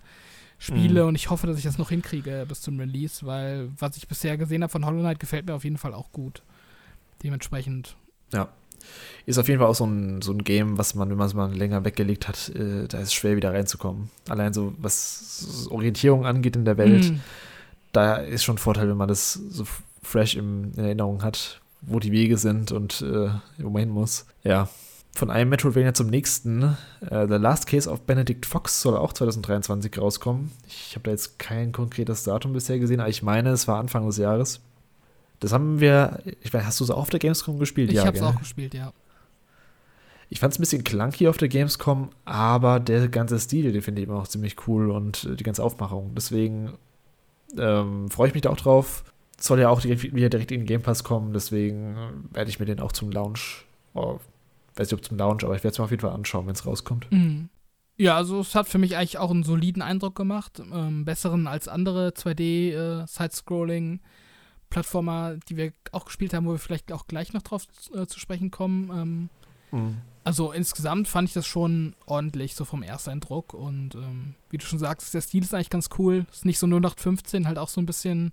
spiele. 0.59 1.03
Mhm. 1.03 1.09
Und 1.09 1.15
ich 1.15 1.31
hoffe, 1.31 1.47
dass 1.47 1.59
ich 1.59 1.65
das 1.65 1.79
noch 1.79 1.91
hinkriege 1.91 2.45
bis 2.49 2.61
zum 2.61 2.79
Release, 2.79 3.25
weil 3.25 3.69
was 3.79 3.97
ich 3.97 4.09
bisher 4.09 4.37
gesehen 4.37 4.63
habe 4.63 4.71
von 4.71 4.85
Hollow 4.85 5.01
Knight 5.01 5.21
gefällt 5.21 5.47
mir 5.47 5.55
auf 5.55 5.65
jeden 5.65 5.79
Fall 5.79 5.95
auch 5.95 6.13
gut. 6.13 6.43
Dementsprechend. 7.23 7.97
Ja. 8.33 8.49
Ist 9.25 9.39
auf 9.39 9.49
jeden 9.49 9.61
Fall 9.61 9.69
auch 9.69 9.75
so 9.75 9.85
ein, 9.85 10.23
so 10.23 10.33
ein 10.33 10.45
Game, 10.45 10.79
was 10.79 10.95
man, 10.95 11.11
wenn 11.11 11.17
man 11.17 11.27
es 11.27 11.35
mal 11.35 11.53
länger 11.53 11.85
weggelegt 11.85 12.29
hat, 12.29 12.51
äh, 12.51 12.87
da 12.87 12.99
ist 12.99 13.09
es 13.09 13.15
schwer 13.15 13.37
wieder 13.37 13.53
reinzukommen. 13.53 14.11
Allein 14.29 14.53
so, 14.53 14.75
was 14.79 15.67
Orientierung 15.71 16.25
angeht 16.25 16.55
in 16.55 16.65
der 16.65 16.77
Welt, 16.77 17.11
mhm. 17.11 17.21
da 17.93 18.17
ist 18.17 18.45
schon 18.45 18.57
ein 18.57 18.59
Vorteil, 18.59 18.89
wenn 18.89 18.97
man 18.97 19.09
das 19.09 19.33
so 19.33 19.67
fresh 20.03 20.37
im, 20.37 20.73
in 20.77 20.85
Erinnerung 20.85 21.25
hat, 21.25 21.61
wo 21.81 21.99
die 21.99 22.13
Wege 22.13 22.39
sind 22.39 22.71
und 22.71 23.03
äh, 23.03 23.31
wo 23.59 23.71
man 23.71 23.81
hin 23.81 23.91
muss. 23.91 24.27
Ja. 24.45 24.69
Von 25.17 25.31
einem 25.31 25.51
Metroidvania 25.51 25.95
zum 25.95 26.09
nächsten. 26.09 26.77
Äh, 27.01 27.27
The 27.27 27.35
Last 27.35 27.67
Case 27.67 27.91
of 27.91 28.03
Benedict 28.03 28.45
Fox 28.45 28.83
soll 28.83 28.97
auch 28.97 29.13
2023 29.13 29.99
rauskommen. 29.99 30.53
Ich 30.67 30.95
habe 30.95 31.05
da 31.05 31.11
jetzt 31.11 31.39
kein 31.39 31.73
konkretes 31.73 32.25
Datum 32.25 32.53
bisher 32.53 32.79
gesehen, 32.79 33.01
aber 33.01 33.09
ich 33.09 33.23
meine, 33.23 33.51
es 33.51 33.67
war 33.67 33.79
Anfang 33.79 34.07
des 34.07 34.19
Jahres. 34.19 34.61
Das 35.41 35.53
haben 35.53 35.81
wir, 35.81 36.21
ich 36.43 36.53
weiß, 36.53 36.65
hast 36.65 36.81
du 36.81 36.85
es 36.85 36.91
auch 36.91 36.99
auf 36.99 37.11
der 37.11 37.21
Gamescom 37.21 37.59
gespielt? 37.59 37.91
Ich 37.91 37.97
ja, 37.97 38.05
habe 38.05 38.17
es 38.17 38.23
auch 38.23 38.39
gespielt, 38.39 38.75
ja. 38.75 38.93
Ich 40.29 40.41
fand 40.41 40.53
es 40.53 40.59
ein 40.59 40.63
bisschen 40.63 40.85
clunky 40.85 41.29
auf 41.29 41.37
der 41.37 41.49
Gamescom, 41.49 42.11
aber 42.25 42.81
der 42.81 43.09
ganze 43.09 43.39
Stil, 43.39 43.73
den 43.73 43.83
finde 43.83 44.03
ich 44.03 44.09
immer 44.09 44.19
auch 44.19 44.29
ziemlich 44.29 44.57
cool 44.67 44.91
und 44.91 45.25
äh, 45.25 45.37
die 45.37 45.45
ganze 45.45 45.63
Aufmachung. 45.63 46.13
Deswegen 46.15 46.73
ähm, 47.57 48.11
freue 48.11 48.29
ich 48.29 48.35
mich 48.35 48.43
da 48.43 48.51
auch 48.51 48.57
drauf 48.57 49.05
soll 49.39 49.61
ja 49.61 49.69
auch 49.69 49.81
direkt, 49.81 50.15
wieder 50.15 50.29
direkt 50.29 50.51
in 50.51 50.61
den 50.61 50.67
Game 50.67 50.83
Pass 50.83 51.05
kommen, 51.05 51.33
deswegen 51.33 51.97
äh, 51.97 52.37
werde 52.37 52.51
ich 52.51 52.59
mir 52.59 52.67
den 52.67 52.81
auch 52.81 52.93
zum 52.93 53.11
Launch, 53.11 53.67
oh, 53.95 54.19
weiß 54.77 54.91
nicht 54.91 54.99
ob 54.99 55.05
zum 55.05 55.19
Launch, 55.19 55.45
aber 55.45 55.57
ich 55.57 55.65
werde 55.65 55.73
es 55.73 55.79
mir 55.79 55.85
auf 55.85 55.91
jeden 55.91 56.03
Fall 56.03 56.13
anschauen, 56.13 56.47
wenn 56.47 56.55
es 56.55 56.67
rauskommt. 56.67 57.11
Mhm. 57.11 57.49
Ja, 57.99 58.17
also 58.17 58.41
es 58.41 58.55
hat 58.55 58.69
für 58.69 58.79
mich 58.79 58.97
eigentlich 58.97 59.19
auch 59.19 59.31
einen 59.31 59.43
soliden 59.43 59.81
Eindruck 59.81 60.15
gemacht, 60.15 60.63
ähm, 60.73 61.05
besseren 61.05 61.47
als 61.47 61.67
andere 61.67 62.11
2D-Side-Scrolling. 62.11 63.95
Äh, 63.97 63.99
Plattformer, 64.71 65.37
die 65.49 65.57
wir 65.57 65.73
auch 65.93 66.05
gespielt 66.05 66.35
haben, 66.35 66.47
wo 66.47 66.53
wir 66.53 66.59
vielleicht 66.59 66.93
auch 66.93 67.07
gleich 67.07 67.33
noch 67.33 67.43
drauf 67.43 67.67
äh, 67.95 68.07
zu 68.07 68.19
sprechen 68.19 68.51
kommen. 68.51 68.91
Ähm, 69.73 69.79
mhm. 69.79 69.97
Also 70.25 70.53
insgesamt 70.53 71.07
fand 71.09 71.29
ich 71.29 71.35
das 71.35 71.47
schon 71.47 71.95
ordentlich, 72.07 72.55
so 72.55 72.65
vom 72.65 72.83
Ersteindruck. 72.83 73.55
Und 73.55 73.95
ähm, 73.95 74.35
wie 74.51 74.59
du 74.59 74.67
schon 74.67 74.79
sagst, 74.79 75.15
der 75.15 75.21
Stil 75.21 75.45
ist 75.45 75.55
eigentlich 75.55 75.71
ganz 75.71 75.89
cool. 75.99 76.27
Ist 76.33 76.45
nicht 76.45 76.59
so 76.59 76.67
0815, 76.67 77.47
halt 77.47 77.59
auch 77.59 77.69
so 77.69 77.81
ein 77.81 77.87
bisschen 77.87 78.33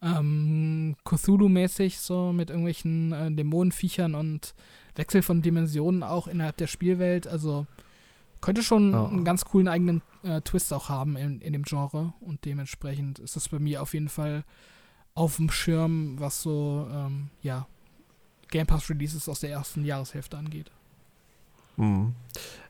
ähm, 0.00 0.94
Cthulhu-mäßig, 1.04 1.98
so 1.98 2.32
mit 2.32 2.50
irgendwelchen 2.50 3.12
äh, 3.12 3.30
Dämonenviechern 3.32 4.14
und 4.14 4.54
Wechsel 4.98 5.22
von 5.22 5.40
Dimensionen 5.40 6.02
auch 6.02 6.26
innerhalb 6.26 6.56
der 6.58 6.66
Spielwelt. 6.66 7.26
Also 7.26 7.66
könnte 8.40 8.62
schon 8.62 8.94
oh. 8.94 9.06
einen 9.06 9.24
ganz 9.24 9.44
coolen 9.44 9.68
eigenen 9.68 10.02
äh, 10.22 10.40
Twist 10.42 10.72
auch 10.72 10.88
haben 10.88 11.16
in, 11.16 11.40
in 11.40 11.52
dem 11.52 11.62
Genre 11.62 12.12
und 12.20 12.44
dementsprechend 12.44 13.18
ist 13.18 13.36
das 13.36 13.48
bei 13.48 13.58
mir 13.58 13.80
auf 13.80 13.94
jeden 13.94 14.08
Fall 14.08 14.44
auf 15.14 15.36
dem 15.36 15.50
Schirm, 15.50 16.14
was 16.18 16.42
so, 16.42 16.86
ähm, 16.92 17.30
ja, 17.42 17.66
Game 18.50 18.66
Pass 18.66 18.88
Releases 18.88 19.28
aus 19.28 19.40
der 19.40 19.50
ersten 19.50 19.84
Jahreshälfte 19.84 20.36
angeht. 20.36 20.70
Mhm. 21.76 22.14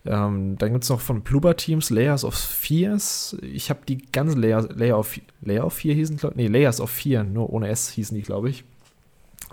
Ähm, 0.04 0.56
dann 0.58 0.72
gibt 0.72 0.84
es 0.84 0.90
noch 0.90 1.00
von 1.00 1.22
Bloober 1.22 1.56
Teams 1.56 1.90
Layers 1.90 2.24
of 2.24 2.34
Fears. 2.34 3.36
Ich 3.42 3.70
habe 3.70 3.80
die 3.86 3.98
ganzen 3.98 4.40
Layer, 4.40 4.62
Layer, 4.74 4.98
of, 4.98 5.18
Layer 5.40 5.64
of 5.66 5.74
4 5.74 5.94
hießen, 5.94 6.16
glaube 6.16 6.36
Nee, 6.36 6.46
Layers 6.46 6.80
of 6.80 6.90
4, 6.90 7.24
nur 7.24 7.50
ohne 7.50 7.68
S 7.68 7.90
hießen 7.90 8.14
die, 8.14 8.22
glaube 8.22 8.50
ich. 8.50 8.64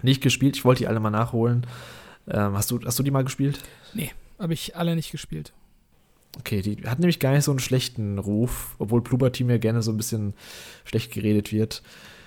Nicht 0.02 0.22
gespielt, 0.22 0.56
ich 0.58 0.66
wollte 0.66 0.80
die 0.80 0.88
alle 0.88 1.00
mal 1.00 1.10
nachholen. 1.10 1.66
Ähm, 2.28 2.56
hast, 2.56 2.72
du, 2.72 2.80
hast 2.86 2.98
du 2.98 3.04
die 3.04 3.12
mal 3.12 3.24
gespielt? 3.24 3.60
Nee, 3.94 4.12
habe 4.40 4.54
ich 4.54 4.76
alle 4.76 4.96
nicht 4.96 5.12
gespielt. 5.12 5.54
Okay, 6.40 6.62
die 6.62 6.84
hat 6.86 7.00
nämlich 7.00 7.20
gar 7.20 7.32
nicht 7.34 7.44
so 7.44 7.52
einen 7.52 7.60
schlechten 7.60 8.20
Ruf, 8.20 8.76
obwohl 8.78 9.02
Bloober 9.02 9.32
Team 9.32 9.50
ja 9.50 9.58
gerne 9.58 9.82
so 9.82 9.92
ein 9.92 9.98
bisschen 9.98 10.34
schlecht 10.84 11.14
geredet 11.14 11.52
wird. 11.52 11.82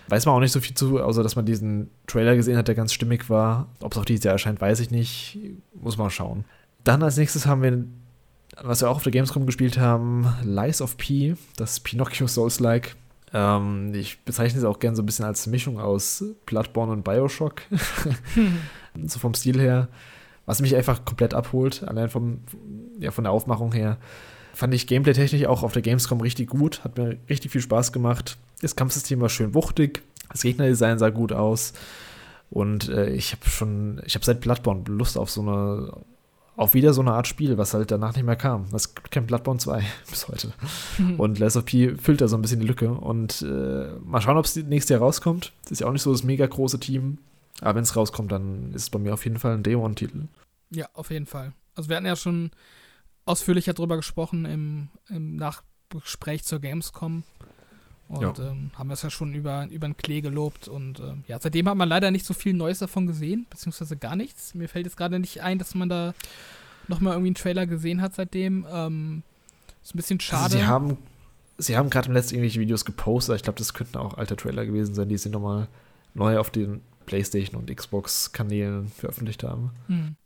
Weiß 0.09 0.25
man 0.25 0.35
auch 0.35 0.41
nicht 0.41 0.53
so 0.53 0.61
viel 0.61 0.75
zu, 0.75 1.03
außer 1.03 1.23
dass 1.23 1.37
man 1.37 1.45
diesen 1.45 1.91
Trailer 2.07 2.35
gesehen 2.35 2.57
hat, 2.57 2.69
der 2.69 2.75
ganz 2.75 2.95
stimmig 2.95 3.29
war. 3.29 3.69
Ob 3.81 3.93
es 3.93 3.99
auch 3.99 4.07
dieses 4.07 4.25
Jahr 4.25 4.33
erscheint, 4.33 4.61
weiß 4.61 4.81
ich 4.81 4.91
nicht. 4.91 5.39
Muss 5.75 5.99
man 5.99 6.11
schauen. 6.11 6.45
Dann 6.83 7.03
als 7.03 7.19
nächstes 7.19 7.45
haben 7.45 7.63
wir, 7.63 7.85
was 8.63 8.81
wir 8.81 8.89
auch 8.89 8.97
auf 8.97 9.03
der 9.03 9.13
Gamescom 9.13 9.45
gespielt 9.45 9.79
haben, 9.79 10.27
Lies 10.43 10.81
of 10.81 10.97
P, 10.97 11.37
das 11.57 11.81
Pinocchio 11.81 12.27
Souls-like. 12.27 12.97
Ähm, 13.33 13.93
ich 13.95 14.25
bezeichne 14.25 14.59
es 14.59 14.64
auch 14.64 14.79
gerne 14.79 14.97
so 14.97 15.03
ein 15.03 15.07
bisschen 15.07 15.25
als 15.25 15.47
Mischung 15.47 15.79
aus 15.79 16.25
Bloodborne 16.47 16.93
und 16.93 17.05
Bioshock. 17.05 17.62
so 19.07 19.19
vom 19.19 19.35
Stil 19.35 19.61
her. 19.61 19.88
Was 20.47 20.62
mich 20.62 20.75
einfach 20.75 21.05
komplett 21.05 21.35
abholt, 21.35 21.83
allein 21.87 22.09
vom, 22.09 22.41
ja, 22.99 23.11
von 23.11 23.25
der 23.25 23.33
Aufmachung 23.33 23.73
her. 23.73 23.99
Fand 24.55 24.73
ich 24.73 24.87
gameplay-technisch 24.87 25.47
auch 25.47 25.62
auf 25.62 25.73
der 25.73 25.83
Gamescom 25.83 26.21
richtig 26.21 26.49
gut, 26.49 26.83
hat 26.85 26.97
mir 26.97 27.19
richtig 27.29 27.53
viel 27.53 27.61
Spaß 27.61 27.93
gemacht. 27.93 28.38
Das 28.62 28.75
Kampfsystem 28.75 29.21
war 29.21 29.29
schön 29.29 29.55
wuchtig, 29.55 30.03
das 30.31 30.43
Gegnerdesign 30.43 30.99
sah 30.99 31.11
gut 31.11 31.33
aus. 31.33 31.75
Und 32.51 32.88
äh, 32.88 33.11
ich 33.11 33.33
habe 33.33 33.49
schon, 33.49 34.01
ich 34.07 34.14
habe 34.14 34.25
seit 34.25 34.41
Bloodborne 34.41 34.85
Lust 34.87 35.19
auf 35.19 35.31
so 35.31 35.43
eine 35.43 35.93
auch 36.59 36.75
wieder 36.75 36.92
so 36.92 37.01
eine 37.01 37.12
Art 37.12 37.29
Spiel, 37.29 37.57
was 37.57 37.73
halt 37.73 37.90
danach 37.92 38.16
nicht 38.16 38.25
mehr 38.25 38.37
kam. 38.37 38.66
Das 38.73 38.94
kennt 38.94 39.29
Bloodborne 39.29 39.61
2 39.61 39.85
bis 40.11 40.29
heute. 40.29 40.53
Mhm. 40.99 41.14
Und 41.21 41.38
Last 41.38 41.57
of 41.57 41.64
P 41.64 41.97
füllt 41.97 42.21
da 42.21 42.27
so 42.27 42.37
ein 42.37 42.42
bisschen 42.42 42.61
die 42.61 42.66
Lücke. 42.66 42.90
Und 42.90 43.42
äh, 43.42 43.92
mal 44.05 44.21
schauen, 44.21 44.37
ob 44.37 44.44
es 44.44 44.57
nächstes 44.57 44.90
Jahr 44.90 45.01
rauskommt. 45.01 45.53
Das 45.62 45.73
ist 45.73 45.81
ja 45.81 45.87
auch 45.87 45.92
nicht 45.92 46.03
so 46.03 46.11
das 46.12 46.25
mega 46.25 46.47
große 46.47 46.81
Team. 46.81 47.18
Aber 47.61 47.77
wenn 47.77 47.85
es 47.85 47.94
rauskommt, 47.94 48.33
dann 48.33 48.73
ist 48.75 48.83
es 48.83 48.90
bei 48.90 48.99
mir 48.99 49.14
auf 49.14 49.25
jeden 49.25 49.38
Fall 49.38 49.55
ein 49.55 49.62
Day 49.62 49.77
One-Titel. 49.77 50.25
Ja, 50.71 50.88
auf 50.94 51.11
jeden 51.11 51.27
Fall. 51.27 51.53
Also 51.77 51.88
wir 51.88 51.97
hatten 51.97 52.07
ja 52.07 52.16
schon 52.16 52.51
ausführlicher 53.25 53.73
drüber 53.73 53.97
gesprochen 53.97 54.44
im, 54.44 54.88
im 55.09 55.37
Nachgespräch 55.37 56.44
zur 56.44 56.59
Gamescom. 56.59 57.23
Und 58.09 58.38
ähm, 58.38 58.71
haben 58.75 58.88
das 58.88 59.03
ja 59.03 59.11
schon 59.11 59.35
über, 59.35 59.68
über 59.71 59.87
den 59.87 59.97
Klee 59.97 60.23
gelobt. 60.23 60.66
Und 60.66 60.99
ähm, 61.01 61.25
ja, 61.29 61.38
seitdem 61.38 61.68
hat 61.68 61.77
man 61.77 61.88
leider 61.88 62.11
nicht 62.11 62.25
so 62.25 62.33
viel 62.33 62.55
Neues 62.55 62.79
davon 62.79 63.07
gesehen, 63.07 63.47
beziehungsweise 63.51 63.97
gar 63.97 64.16
nichts. 64.16 64.55
Mir 64.55 64.68
fällt 64.68 64.87
jetzt 64.87 64.97
gerade 64.97 65.18
nicht 65.18 65.42
ein, 65.42 65.59
dass 65.59 65.75
man 65.75 65.90
da 65.90 66.14
nochmal 66.88 67.12
irgendwie 67.12 67.29
einen 67.29 67.35
Trailer 67.35 67.66
gesehen 67.66 68.01
hat 68.01 68.14
seitdem. 68.14 68.66
Ähm, 68.71 69.23
ist 69.83 69.94
ein 69.94 69.99
bisschen 69.99 70.21
schade. 70.21 70.44
Also 70.44 70.59
sie 70.59 70.66
haben, 70.66 70.97
sie 71.59 71.77
haben 71.77 71.90
gerade 71.90 72.09
im 72.09 72.14
letzten 72.14 72.37
irgendwelche 72.37 72.61
Videos 72.61 72.87
gepostet. 72.87 73.37
Ich 73.37 73.42
glaube, 73.42 73.59
das 73.59 73.75
könnten 73.75 73.99
auch 73.99 74.14
alte 74.14 74.37
Trailer 74.37 74.64
gewesen 74.64 74.95
sein, 74.95 75.09
die 75.11 75.18
sie 75.18 75.28
nochmal 75.28 75.68
neu 76.14 76.39
auf 76.39 76.51
den 76.51 76.80
PlayStation 77.05 77.61
und 77.61 77.74
Xbox-Kanälen 77.74 78.89
veröffentlicht 78.89 79.43
haben. 79.43 79.70
Hm. 79.87 80.16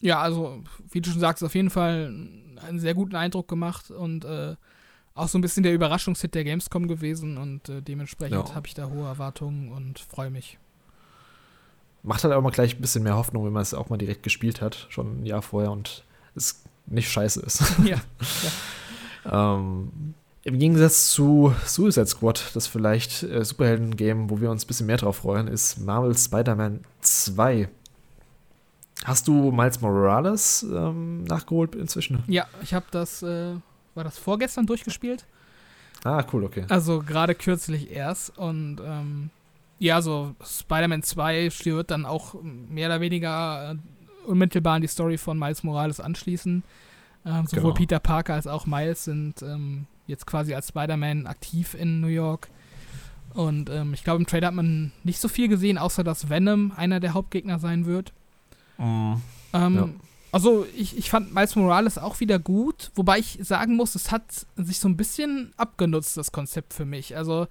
Ja, 0.00 0.20
also, 0.20 0.62
wie 0.90 1.00
du 1.00 1.10
schon 1.10 1.20
sagst, 1.20 1.44
auf 1.44 1.54
jeden 1.54 1.70
Fall 1.70 2.12
einen 2.66 2.80
sehr 2.80 2.94
guten 2.94 3.16
Eindruck 3.16 3.48
gemacht 3.48 3.90
und 3.90 4.24
äh, 4.24 4.56
auch 5.14 5.28
so 5.28 5.38
ein 5.38 5.40
bisschen 5.40 5.62
der 5.62 5.74
Überraschungshit 5.74 6.34
der 6.34 6.44
Gamescom 6.44 6.88
gewesen 6.88 7.36
und 7.36 7.68
äh, 7.68 7.82
dementsprechend 7.82 8.48
ja. 8.48 8.54
habe 8.54 8.66
ich 8.66 8.74
da 8.74 8.88
hohe 8.88 9.06
Erwartungen 9.06 9.70
und 9.72 9.98
freue 9.98 10.30
mich. 10.30 10.58
Macht 12.02 12.24
halt 12.24 12.34
auch 12.34 12.42
mal 12.42 12.50
gleich 12.50 12.76
ein 12.76 12.80
bisschen 12.80 13.02
mehr 13.02 13.16
Hoffnung, 13.16 13.44
wenn 13.44 13.52
man 13.52 13.62
es 13.62 13.74
auch 13.74 13.88
mal 13.88 13.98
direkt 13.98 14.22
gespielt 14.22 14.60
hat, 14.60 14.86
schon 14.88 15.22
ein 15.22 15.26
Jahr 15.26 15.42
vorher 15.42 15.70
und 15.70 16.04
es 16.34 16.62
nicht 16.86 17.10
scheiße 17.10 17.40
ist. 17.40 17.62
Ja. 17.84 18.00
ja. 19.24 19.54
ähm, 19.56 20.14
Im 20.42 20.58
Gegensatz 20.58 21.10
zu 21.10 21.54
Suicide 21.64 22.06
Squad, 22.06 22.50
das 22.54 22.66
vielleicht 22.66 23.22
äh, 23.22 23.44
Superhelden-Game, 23.44 24.30
wo 24.30 24.40
wir 24.40 24.50
uns 24.50 24.64
ein 24.64 24.66
bisschen 24.66 24.86
mehr 24.86 24.96
drauf 24.96 25.16
freuen, 25.16 25.46
ist 25.46 25.78
Marvel 25.78 26.16
Spider-Man 26.16 26.80
2. 27.02 27.68
Hast 29.04 29.28
du 29.28 29.52
Miles 29.52 29.80
Morales 29.80 30.62
ähm, 30.62 31.24
nachgeholt 31.24 31.74
inzwischen? 31.74 32.22
Ja, 32.28 32.46
ich 32.62 32.72
habe 32.72 32.86
das 32.90 33.22
äh, 33.22 33.54
war 33.94 34.04
das 34.04 34.18
vorgestern 34.18 34.66
durchgespielt. 34.66 35.26
Ah, 36.04 36.24
cool, 36.32 36.44
okay. 36.44 36.64
Also 36.68 37.00
gerade 37.00 37.34
kürzlich 37.34 37.90
erst. 37.90 38.36
Und 38.36 38.80
ähm, 38.84 39.30
ja, 39.78 40.02
so 40.02 40.34
Spider-Man 40.44 41.02
2 41.02 41.50
wird 41.64 41.90
dann 41.90 42.06
auch 42.06 42.34
mehr 42.42 42.88
oder 42.88 43.00
weniger 43.00 43.72
äh, 43.72 44.28
unmittelbar 44.28 44.76
an 44.76 44.82
die 44.82 44.88
Story 44.88 45.18
von 45.18 45.38
Miles 45.38 45.62
Morales 45.62 46.00
anschließen. 46.00 46.62
Ähm, 47.24 47.46
sowohl 47.46 47.62
genau. 47.62 47.74
Peter 47.74 48.00
Parker 48.00 48.34
als 48.34 48.46
auch 48.46 48.66
Miles 48.66 49.04
sind 49.04 49.42
ähm, 49.42 49.86
jetzt 50.06 50.26
quasi 50.26 50.54
als 50.54 50.68
Spider-Man 50.68 51.26
aktiv 51.26 51.74
in 51.74 52.00
New 52.00 52.08
York. 52.08 52.48
Und 53.34 53.70
ähm, 53.70 53.94
ich 53.94 54.04
glaube, 54.04 54.20
im 54.20 54.26
Trailer 54.26 54.48
hat 54.48 54.54
man 54.54 54.92
nicht 55.04 55.20
so 55.20 55.28
viel 55.28 55.48
gesehen, 55.48 55.78
außer 55.78 56.04
dass 56.04 56.28
Venom 56.28 56.72
einer 56.76 57.00
der 57.00 57.14
Hauptgegner 57.14 57.58
sein 57.58 57.86
wird. 57.86 58.12
Mm, 58.78 59.14
ähm, 59.54 59.74
ja. 59.74 59.88
Also 60.32 60.66
ich, 60.74 60.96
ich 60.96 61.10
fand 61.10 61.34
Miles 61.34 61.56
Morales 61.56 61.98
auch 61.98 62.20
wieder 62.20 62.38
gut, 62.38 62.90
wobei 62.94 63.18
ich 63.18 63.38
sagen 63.42 63.76
muss, 63.76 63.94
es 63.94 64.10
hat 64.10 64.46
sich 64.56 64.80
so 64.80 64.88
ein 64.88 64.96
bisschen 64.96 65.52
abgenutzt, 65.58 66.16
das 66.16 66.32
Konzept 66.32 66.72
für 66.72 66.86
mich. 66.86 67.16
Also 67.16 67.46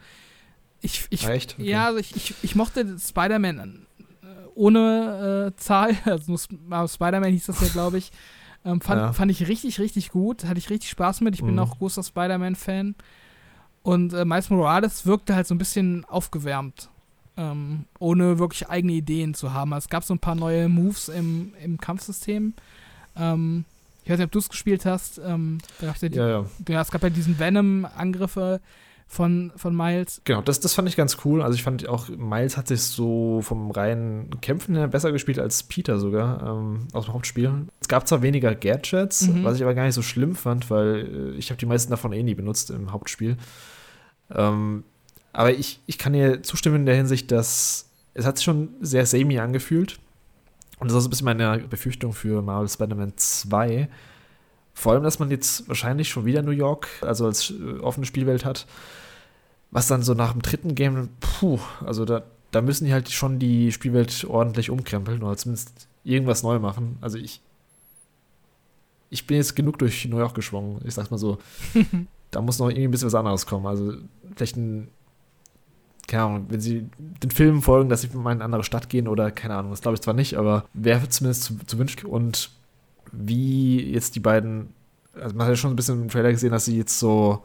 ich, 0.81 1.05
ich 1.11 1.27
Echt? 1.27 1.53
Okay. 1.53 1.69
ja, 1.69 1.85
also 1.85 1.99
ich, 1.99 2.15
ich, 2.15 2.33
ich 2.41 2.55
mochte 2.55 2.97
Spider-Man 2.97 3.85
äh, 4.23 4.25
ohne 4.55 5.53
äh, 5.53 5.59
Zahl, 5.59 5.95
also 6.05 6.37
Spider-Man 6.37 7.31
hieß 7.31 7.45
das 7.45 7.61
ja, 7.61 7.67
glaube 7.67 7.99
ich. 7.99 8.11
Ähm, 8.65 8.81
fand, 8.81 8.99
ja. 8.99 9.13
fand 9.13 9.31
ich 9.31 9.47
richtig, 9.47 9.79
richtig 9.79 10.09
gut. 10.09 10.45
Hatte 10.45 10.57
ich 10.57 10.69
richtig 10.69 10.89
Spaß 10.89 11.21
mit. 11.21 11.35
Ich 11.35 11.41
bin 11.41 11.53
mhm. 11.53 11.59
auch 11.59 11.77
großer 11.77 12.03
Spider-Man-Fan. 12.03 12.95
Und 13.83 14.13
äh, 14.13 14.25
Miles 14.25 14.49
Morales 14.49 15.05
wirkte 15.05 15.35
halt 15.35 15.47
so 15.47 15.55
ein 15.55 15.59
bisschen 15.59 16.05
aufgewärmt 16.05 16.90
ähm, 17.37 17.85
ohne 17.99 18.39
wirklich 18.39 18.69
eigene 18.69 18.93
Ideen 18.93 19.33
zu 19.33 19.53
haben. 19.53 19.73
Also 19.73 19.85
es 19.85 19.89
gab 19.89 20.03
so 20.03 20.13
ein 20.13 20.19
paar 20.19 20.35
neue 20.35 20.69
Moves 20.69 21.09
im, 21.09 21.53
im 21.63 21.77
Kampfsystem. 21.77 22.53
Ähm, 23.15 23.65
ich 24.03 24.09
weiß 24.09 24.17
nicht, 24.17 24.25
ob 24.25 24.31
du 24.31 24.39
es 24.39 24.49
gespielt 24.49 24.85
hast. 24.85 25.19
Ähm, 25.23 25.59
ja, 25.79 25.93
die, 26.01 26.15
ja, 26.15 26.27
ja. 26.27 26.45
ja, 26.67 26.81
es 26.81 26.91
gab 26.91 27.03
ja 27.03 27.09
diesen 27.09 27.39
Venom-Angriffe 27.39 28.59
von, 29.11 29.51
von 29.57 29.75
Miles. 29.75 30.21
Genau, 30.23 30.41
das, 30.41 30.61
das 30.61 30.73
fand 30.73 30.87
ich 30.87 30.95
ganz 30.95 31.17
cool. 31.25 31.41
Also 31.41 31.55
ich 31.55 31.63
fand 31.63 31.87
auch, 31.87 32.07
Miles 32.07 32.55
hat 32.55 32.69
sich 32.69 32.81
so 32.81 33.41
vom 33.41 33.69
reinen 33.69 34.39
Kämpfen 34.39 34.75
her 34.75 34.87
besser 34.87 35.11
gespielt 35.11 35.37
als 35.37 35.63
Peter 35.63 35.99
sogar 35.99 36.41
ähm, 36.41 36.87
aus 36.93 37.05
dem 37.05 37.13
Hauptspiel. 37.13 37.67
Es 37.81 37.89
gab 37.89 38.07
zwar 38.07 38.21
weniger 38.21 38.55
Gadgets, 38.55 39.27
mhm. 39.27 39.43
was 39.43 39.57
ich 39.57 39.63
aber 39.63 39.73
gar 39.73 39.85
nicht 39.85 39.95
so 39.95 40.01
schlimm 40.01 40.35
fand, 40.35 40.69
weil 40.69 41.33
äh, 41.35 41.37
ich 41.37 41.49
habe 41.49 41.57
die 41.57 41.65
meisten 41.65 41.91
davon 41.91 42.13
eh 42.13 42.23
nie 42.23 42.35
benutzt 42.35 42.71
im 42.71 42.93
Hauptspiel. 42.93 43.35
Ähm, 44.33 44.85
aber 45.33 45.53
ich, 45.53 45.79
ich 45.85 45.97
kann 45.97 46.13
dir 46.13 46.43
zustimmen 46.43 46.77
in 46.77 46.85
der 46.85 46.95
Hinsicht, 46.95 47.31
dass 47.31 47.89
es 48.13 48.25
hat 48.25 48.37
sich 48.37 48.45
schon 48.45 48.69
sehr 48.81 49.05
samey 49.05 49.39
angefühlt. 49.39 49.99
Und 50.79 50.87
das 50.87 50.93
ist 50.93 50.97
auch 50.97 51.01
so 51.01 51.07
ein 51.07 51.11
bisschen 51.11 51.25
meine 51.25 51.59
Befürchtung 51.59 52.13
für 52.13 52.41
Marvel 52.41 52.67
Spider-Man 52.67 53.13
2. 53.15 53.87
Vor 54.73 54.93
allem, 54.93 55.03
dass 55.03 55.19
man 55.19 55.29
jetzt 55.29 55.67
wahrscheinlich 55.67 56.09
schon 56.09 56.25
wieder 56.25 56.41
New 56.41 56.51
York, 56.51 56.87
also 57.01 57.25
als 57.25 57.51
äh, 57.51 57.79
offene 57.79 58.05
Spielwelt 58.05 58.45
hat. 58.45 58.65
Was 59.69 59.87
dann 59.87 60.03
so 60.03 60.13
nach 60.13 60.31
dem 60.31 60.41
dritten 60.41 60.75
Game, 60.75 61.09
puh, 61.19 61.59
also 61.85 62.03
da, 62.03 62.23
da 62.51 62.61
müssen 62.61 62.85
die 62.85 62.93
halt 62.93 63.09
schon 63.11 63.39
die 63.39 63.71
Spielwelt 63.71 64.25
ordentlich 64.25 64.69
umkrempeln 64.69 65.23
oder 65.23 65.37
zumindest 65.37 65.87
irgendwas 66.03 66.43
neu 66.43 66.59
machen. 66.59 66.97
Also 66.99 67.17
ich, 67.17 67.41
ich 69.09 69.27
bin 69.27 69.37
jetzt 69.37 69.55
genug 69.55 69.77
durch 69.79 70.05
New 70.05 70.17
York 70.17 70.33
geschwungen, 70.33 70.81
ich 70.83 70.93
sag's 70.93 71.11
mal 71.11 71.17
so. 71.17 71.37
da 72.31 72.41
muss 72.41 72.59
noch 72.59 72.69
irgendwie 72.69 72.87
ein 72.87 72.91
bisschen 72.91 73.07
was 73.07 73.15
anderes 73.15 73.45
kommen. 73.45 73.67
Also 73.67 73.93
vielleicht 74.35 74.57
ein 74.57 74.89
keine 76.11 76.23
Ahnung, 76.23 76.45
wenn 76.49 76.59
sie 76.59 76.89
den 76.97 77.31
Filmen 77.31 77.61
folgen, 77.61 77.89
dass 77.89 78.01
sie 78.01 78.09
mal 78.09 78.31
in 78.31 78.37
eine 78.37 78.43
andere 78.43 78.65
Stadt 78.65 78.89
gehen 78.89 79.07
oder 79.07 79.31
keine 79.31 79.55
Ahnung, 79.55 79.71
das 79.71 79.81
glaube 79.81 79.95
ich 79.95 80.01
zwar 80.01 80.13
nicht, 80.13 80.35
aber 80.35 80.65
wäre 80.73 81.07
zumindest 81.07 81.43
zu, 81.43 81.57
zu 81.65 81.79
wünschen. 81.79 82.05
Und 82.05 82.51
wie 83.13 83.81
jetzt 83.91 84.15
die 84.15 84.19
beiden, 84.19 84.73
also 85.13 85.35
man 85.35 85.47
hat 85.47 85.53
ja 85.53 85.55
schon 85.55 85.71
ein 85.71 85.77
bisschen 85.77 86.01
im 86.01 86.09
Trailer 86.09 86.31
gesehen, 86.31 86.51
dass 86.51 86.65
sie 86.65 86.77
jetzt 86.77 86.99
so 86.99 87.43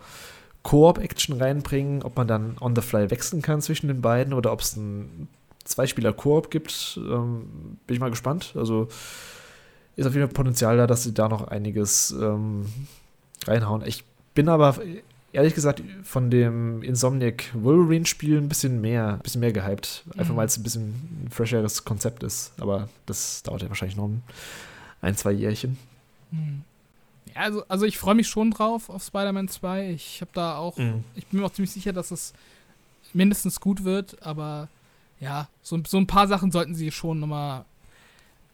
Koop-Action 0.65 1.41
reinbringen, 1.41 2.03
ob 2.03 2.17
man 2.17 2.27
dann 2.27 2.57
on 2.61 2.75
the 2.75 2.83
fly 2.83 3.09
wechseln 3.09 3.41
kann 3.41 3.61
zwischen 3.61 3.87
den 3.87 4.01
beiden 4.01 4.35
oder 4.35 4.53
ob 4.53 4.61
es 4.61 4.75
ein 4.77 5.29
Zwei-Spieler-Koop 5.65 6.51
gibt, 6.51 6.99
ähm, 6.99 7.79
bin 7.87 7.95
ich 7.95 8.01
mal 8.01 8.11
gespannt. 8.11 8.53
Also 8.57 8.89
ist 9.95 10.07
auf 10.07 10.15
jeden 10.15 10.27
Fall 10.27 10.35
Potenzial 10.35 10.77
da, 10.77 10.89
dass 10.89 11.05
sie 11.05 11.15
da 11.15 11.29
noch 11.29 11.47
einiges 11.47 12.11
ähm, 12.11 12.67
reinhauen. 13.47 13.83
Ich 13.87 14.05
bin 14.35 14.49
aber 14.49 14.77
ehrlich 15.37 15.55
gesagt 15.55 15.83
von 16.03 16.31
dem 16.31 16.83
Insomniac 16.83 17.51
Wolverine-Spiel 17.53 18.39
ein 18.39 18.49
bisschen 18.49 18.81
mehr, 18.81 19.15
ein 19.15 19.19
bisschen 19.19 19.41
mehr 19.43 19.53
gehypt. 19.53 20.03
Einfach 20.17 20.33
mhm. 20.33 20.39
weil 20.39 20.47
es 20.47 20.57
ein 20.57 20.63
bisschen 20.63 20.89
ein 21.25 21.29
fresheres 21.31 21.85
Konzept 21.85 22.23
ist. 22.23 22.53
Aber 22.59 22.89
das 23.05 23.43
dauert 23.43 23.63
ja 23.63 23.69
wahrscheinlich 23.69 23.99
noch 23.99 24.11
ein, 25.03 25.15
zwei 25.15 25.33
Jährchen. 25.33 25.79
Mhm. 26.31 26.63
Ja, 27.35 27.43
also, 27.43 27.65
also 27.69 27.85
ich 27.85 27.99
freue 27.99 28.15
mich 28.15 28.29
schon 28.29 28.51
drauf 28.51 28.89
auf 28.89 29.05
Spider-Man 29.05 29.49
2. 29.49 29.91
Ich 29.91 30.23
habe 30.23 30.31
da 30.33 30.57
auch, 30.57 30.79
mhm. 30.79 31.05
ich 31.15 31.27
bin 31.27 31.41
mir 31.41 31.47
auch 31.47 31.53
ziemlich 31.53 31.73
sicher, 31.73 31.93
dass 31.93 32.11
es 32.11 32.33
mindestens 33.13 33.61
gut 33.61 33.85
wird, 33.85 34.23
aber 34.23 34.69
ja, 35.21 35.49
so, 35.63 35.79
so 35.87 35.99
ein 35.99 36.07
paar 36.07 36.29
Sachen 36.29 36.51
sollten 36.51 36.75
sie 36.75 36.91
schon 36.91 37.21
nochmal 37.21 37.67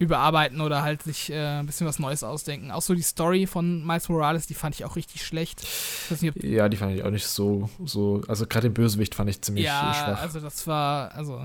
überarbeiten 0.02 0.60
oder 0.60 0.82
halt 0.82 1.02
sich 1.02 1.30
äh, 1.30 1.60
ein 1.60 1.66
bisschen 1.66 1.86
was 1.86 1.98
Neues 1.98 2.22
ausdenken. 2.24 2.70
Auch 2.70 2.82
so 2.82 2.94
die 2.94 3.02
Story 3.02 3.46
von 3.46 3.86
Miles 3.86 4.08
Morales, 4.08 4.46
die 4.46 4.54
fand 4.54 4.74
ich 4.74 4.84
auch 4.84 4.96
richtig 4.96 5.24
schlecht. 5.24 5.62
Nicht, 6.10 6.42
ja, 6.42 6.68
die 6.68 6.76
fand 6.76 6.94
ich 6.94 7.04
auch 7.04 7.10
nicht 7.10 7.26
so, 7.26 7.70
so 7.84 8.22
also 8.28 8.46
gerade 8.46 8.68
den 8.68 8.74
Bösewicht 8.74 9.14
fand 9.14 9.30
ich 9.30 9.40
ziemlich 9.40 9.64
ja, 9.64 9.94
schwach. 9.94 10.20
also 10.20 10.40
das 10.40 10.66
war, 10.66 11.14
also 11.14 11.40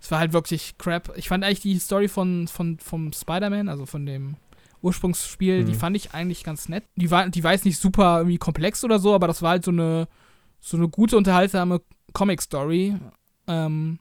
es 0.00 0.10
war 0.10 0.18
halt 0.18 0.32
wirklich 0.32 0.76
crap. 0.78 1.12
Ich 1.16 1.28
fand 1.28 1.44
eigentlich 1.44 1.60
die 1.60 1.78
Story 1.78 2.08
von, 2.08 2.48
von 2.48 2.78
vom 2.78 3.12
Spider-Man, 3.12 3.68
also 3.68 3.86
von 3.86 4.04
dem 4.04 4.36
Ursprungsspiel, 4.82 5.62
mhm. 5.62 5.66
die 5.66 5.74
fand 5.74 5.96
ich 5.96 6.12
eigentlich 6.12 6.44
ganz 6.44 6.68
nett. 6.68 6.84
Die 6.96 7.10
war, 7.10 7.28
die 7.28 7.44
war 7.44 7.52
jetzt 7.52 7.64
nicht 7.64 7.78
super 7.78 8.18
irgendwie 8.18 8.38
komplex 8.38 8.82
oder 8.84 8.98
so, 8.98 9.14
aber 9.14 9.26
das 9.26 9.42
war 9.42 9.50
halt 9.50 9.64
so 9.64 9.70
eine, 9.70 10.08
so 10.60 10.76
eine 10.76 10.88
gute, 10.88 11.16
unterhaltsame 11.16 11.80
Comic-Story. 12.12 12.96
Ähm, 13.46 13.98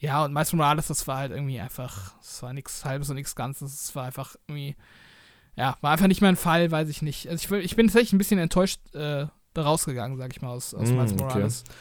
ja, 0.00 0.24
und 0.24 0.32
Miles 0.32 0.52
Morales, 0.54 0.88
das 0.88 1.06
war 1.06 1.18
halt 1.18 1.30
irgendwie 1.30 1.60
einfach, 1.60 2.14
es 2.22 2.42
war 2.42 2.54
nichts 2.54 2.84
Halbes 2.86 3.10
und 3.10 3.16
nichts 3.16 3.36
Ganzes. 3.36 3.84
Es 3.84 3.94
war 3.94 4.06
einfach 4.06 4.34
irgendwie, 4.48 4.74
ja, 5.56 5.76
war 5.82 5.92
einfach 5.92 6.06
nicht 6.06 6.22
mehr 6.22 6.30
ein 6.30 6.36
Fall, 6.36 6.70
weiß 6.70 6.88
ich 6.88 7.02
nicht. 7.02 7.28
Also 7.28 7.56
ich, 7.56 7.64
ich 7.64 7.76
bin 7.76 7.86
tatsächlich 7.86 8.14
ein 8.14 8.18
bisschen 8.18 8.38
enttäuscht 8.38 8.80
äh, 8.94 9.26
da 9.52 9.62
rausgegangen, 9.62 10.16
sag 10.16 10.32
ich 10.32 10.40
mal, 10.40 10.48
aus, 10.48 10.72
aus 10.72 10.88
mm, 10.88 10.96
Miles 10.96 11.14
Morales. 11.14 11.64
Okay. 11.66 11.76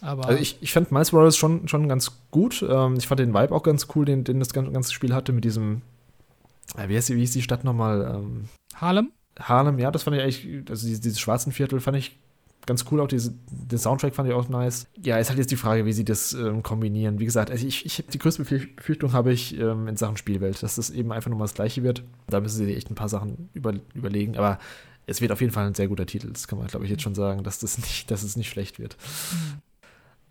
Aber 0.00 0.26
also 0.26 0.42
ich, 0.42 0.58
ich 0.60 0.72
fand 0.72 0.90
Miles 0.90 1.12
Morales 1.12 1.36
schon, 1.36 1.68
schon 1.68 1.88
ganz 1.88 2.10
gut. 2.32 2.64
Ähm, 2.68 2.96
ich 2.98 3.06
fand 3.06 3.20
den 3.20 3.34
Vibe 3.34 3.54
auch 3.54 3.62
ganz 3.62 3.86
cool, 3.94 4.04
den, 4.04 4.24
den 4.24 4.40
das 4.40 4.52
ganze 4.52 4.92
Spiel 4.92 5.14
hatte 5.14 5.32
mit 5.32 5.44
diesem, 5.44 5.82
äh, 6.76 6.88
wie, 6.88 6.96
heißt 6.96 7.10
die, 7.10 7.16
wie 7.16 7.20
hieß 7.20 7.32
die 7.32 7.42
Stadt 7.42 7.62
nochmal? 7.62 8.16
Ähm, 8.16 8.48
Harlem? 8.74 9.12
Harlem, 9.38 9.78
ja, 9.78 9.92
das 9.92 10.02
fand 10.02 10.16
ich 10.16 10.22
eigentlich, 10.22 10.68
also 10.68 10.86
dieses, 10.86 11.00
dieses 11.00 11.20
schwarzen 11.20 11.52
Viertel 11.52 11.78
fand 11.78 11.98
ich 11.98 12.18
ganz 12.70 12.84
cool. 12.90 13.00
Auch 13.00 13.08
diese, 13.08 13.34
den 13.50 13.78
Soundtrack 13.78 14.14
fand 14.14 14.28
ich 14.28 14.34
auch 14.34 14.48
nice. 14.48 14.86
Ja, 15.02 15.18
ist 15.18 15.28
halt 15.28 15.40
jetzt 15.40 15.50
die 15.50 15.56
Frage, 15.56 15.86
wie 15.86 15.92
sie 15.92 16.04
das 16.04 16.32
ähm, 16.34 16.62
kombinieren. 16.62 17.18
Wie 17.18 17.24
gesagt, 17.24 17.50
also 17.50 17.66
ich, 17.66 17.84
ich 17.84 18.04
die 18.06 18.18
größte 18.18 18.44
Befürchtung 18.44 19.12
habe 19.12 19.32
ich 19.32 19.58
ähm, 19.58 19.88
in 19.88 19.96
Sachen 19.96 20.16
Spielwelt, 20.16 20.62
dass 20.62 20.76
das 20.76 20.90
eben 20.90 21.10
einfach 21.10 21.30
nur 21.30 21.38
mal 21.38 21.46
das 21.46 21.54
Gleiche 21.54 21.82
wird. 21.82 22.04
Da 22.28 22.40
müssen 22.40 22.64
sie 22.64 22.74
echt 22.74 22.88
ein 22.88 22.94
paar 22.94 23.08
Sachen 23.08 23.50
über, 23.54 23.74
überlegen. 23.92 24.36
Aber 24.36 24.60
es 25.06 25.20
wird 25.20 25.32
auf 25.32 25.40
jeden 25.40 25.52
Fall 25.52 25.66
ein 25.66 25.74
sehr 25.74 25.88
guter 25.88 26.06
Titel. 26.06 26.30
Das 26.32 26.46
kann 26.46 26.58
man, 26.58 26.68
glaube 26.68 26.84
ich, 26.84 26.90
jetzt 26.92 27.02
schon 27.02 27.16
sagen, 27.16 27.42
dass 27.42 27.58
das 27.58 27.76
nicht, 27.78 28.08
dass 28.12 28.22
es 28.22 28.36
nicht 28.36 28.48
schlecht 28.48 28.78
wird. 28.78 28.96
Mhm. 29.32 29.62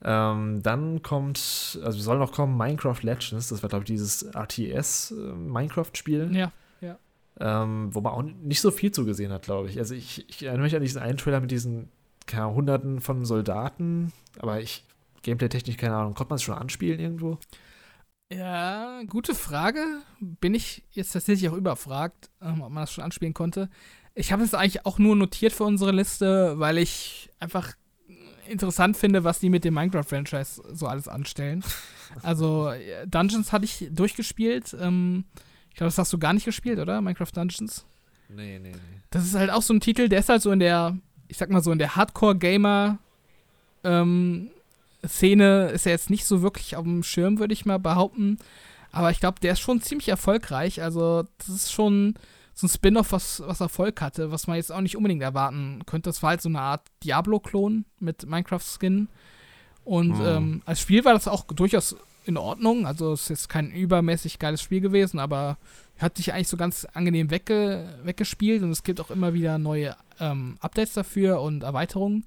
Ähm, 0.01 0.63
dann 0.63 1.01
kommt, 1.01 1.77
also 1.83 1.99
soll 1.99 2.19
noch 2.19 2.31
kommen 2.31 2.55
Minecraft 2.57 3.01
Legends. 3.01 3.49
Das 3.49 3.61
war, 3.61 3.69
glaube 3.69 3.83
ich, 3.83 3.87
dieses 3.87 4.23
RTS-Minecraft-Spiel. 4.33 6.31
Äh, 6.33 6.37
ja, 6.37 6.53
ja. 6.79 6.97
Ähm, 7.41 7.89
wo 7.93 7.99
man 7.99 8.13
auch 8.13 8.23
nicht 8.23 8.61
so 8.61 8.71
viel 8.71 8.91
zugesehen 8.91 9.33
hat, 9.33 9.43
glaube 9.43 9.67
ich. 9.67 9.77
Also 9.77 9.93
ich, 9.93 10.29
ich 10.29 10.43
erinnere 10.43 10.63
mich 10.63 10.75
an 10.75 10.81
diesen 10.81 11.01
einen 11.01 11.17
Trailer 11.17 11.41
mit 11.41 11.51
diesen 11.51 11.89
keine 12.29 12.53
Hunderten 12.53 13.01
von 13.01 13.25
Soldaten, 13.25 14.13
aber 14.39 14.61
ich, 14.61 14.85
Gameplay-technisch, 15.23 15.77
keine 15.77 15.95
Ahnung, 15.95 16.13
konnte 16.13 16.31
man 16.31 16.37
es 16.37 16.43
schon 16.43 16.55
anspielen 16.55 16.99
irgendwo? 16.99 17.37
Ja, 18.31 19.01
gute 19.07 19.33
Frage. 19.33 19.83
Bin 20.19 20.53
ich 20.53 20.83
jetzt 20.91 21.11
tatsächlich 21.11 21.49
auch 21.49 21.57
überfragt, 21.57 22.29
ähm, 22.41 22.61
ob 22.61 22.71
man 22.71 22.83
das 22.83 22.93
schon 22.93 23.03
anspielen 23.03 23.33
konnte. 23.33 23.69
Ich 24.13 24.31
habe 24.31 24.43
es 24.43 24.53
eigentlich 24.53 24.85
auch 24.85 24.99
nur 24.99 25.15
notiert 25.15 25.51
für 25.51 25.63
unsere 25.63 25.91
Liste, 25.91 26.59
weil 26.59 26.77
ich 26.77 27.31
einfach 27.39 27.73
interessant 28.47 28.97
finde, 28.97 29.23
was 29.23 29.39
die 29.39 29.49
mit 29.49 29.63
dem 29.63 29.73
Minecraft-Franchise 29.73 30.61
so 30.71 30.87
alles 30.87 31.07
anstellen. 31.07 31.63
Also, 32.23 32.73
Dungeons 33.05 33.51
hatte 33.51 33.65
ich 33.65 33.87
durchgespielt. 33.91 34.75
Ähm, 34.81 35.25
ich 35.69 35.75
glaube, 35.75 35.89
das 35.89 35.99
hast 35.99 36.11
du 36.11 36.17
gar 36.17 36.33
nicht 36.33 36.43
gespielt, 36.45 36.79
oder? 36.79 37.01
Minecraft 37.01 37.31
Dungeons? 37.31 37.85
Nee, 38.29 38.57
nee, 38.57 38.71
nee. 38.71 39.01
Das 39.11 39.25
ist 39.25 39.35
halt 39.35 39.51
auch 39.51 39.61
so 39.61 39.75
ein 39.75 39.79
Titel, 39.79 40.09
der 40.09 40.21
ist 40.21 40.29
halt 40.29 40.41
so 40.41 40.51
in 40.51 40.57
der 40.57 40.97
ich 41.29 41.37
sag 41.37 41.49
mal 41.49 41.63
so, 41.63 41.71
in 41.71 41.79
der 41.79 41.95
Hardcore-Gamer- 41.95 42.97
ähm, 43.83 44.49
Szene 45.07 45.69
ist 45.69 45.85
er 45.85 45.93
jetzt 45.93 46.09
nicht 46.09 46.25
so 46.25 46.41
wirklich 46.41 46.75
auf 46.75 46.83
dem 46.83 47.03
Schirm, 47.03 47.39
würde 47.39 47.53
ich 47.53 47.65
mal 47.65 47.79
behaupten. 47.79 48.37
Aber 48.91 49.11
ich 49.11 49.19
glaube, 49.19 49.39
der 49.39 49.53
ist 49.53 49.59
schon 49.59 49.81
ziemlich 49.81 50.09
erfolgreich. 50.09 50.81
Also, 50.81 51.23
das 51.37 51.47
ist 51.47 51.71
schon 51.71 52.15
so 52.53 52.67
ein 52.67 52.69
Spin-off, 52.69 53.11
was, 53.11 53.41
was 53.45 53.61
Erfolg 53.61 54.01
hatte, 54.01 54.31
was 54.31 54.47
man 54.47 54.57
jetzt 54.57 54.71
auch 54.71 54.81
nicht 54.81 54.97
unbedingt 54.97 55.21
erwarten 55.21 55.83
könnte. 55.85 56.09
Das 56.09 56.21
war 56.21 56.31
halt 56.31 56.41
so 56.41 56.49
eine 56.49 56.59
Art 56.59 56.81
Diablo-Klon 57.03 57.85
mit 57.99 58.25
Minecraft-Skin. 58.25 59.07
Und 59.85 60.19
mhm. 60.19 60.25
ähm, 60.25 60.61
als 60.65 60.81
Spiel 60.81 61.05
war 61.05 61.13
das 61.13 61.27
auch 61.27 61.45
durchaus 61.45 61.95
in 62.29 62.37
Ordnung. 62.37 62.85
Also, 62.85 63.11
es 63.11 63.29
ist 63.29 63.49
kein 63.49 63.71
übermäßig 63.71 64.39
geiles 64.39 64.61
Spiel 64.61 64.79
gewesen, 64.79 65.19
aber 65.19 65.57
hat 65.99 66.15
sich 66.15 66.33
eigentlich 66.33 66.47
so 66.47 66.57
ganz 66.57 66.85
angenehm 66.93 67.29
wegge 67.29 67.99
weggespielt 68.03 68.63
und 68.63 68.71
es 68.71 68.83
gibt 68.83 69.01
auch 69.01 69.11
immer 69.11 69.33
wieder 69.33 69.57
neue 69.57 69.95
ähm, 70.19 70.57
Updates 70.61 70.93
dafür 70.93 71.41
und 71.41 71.63
Erweiterungen, 71.63 72.25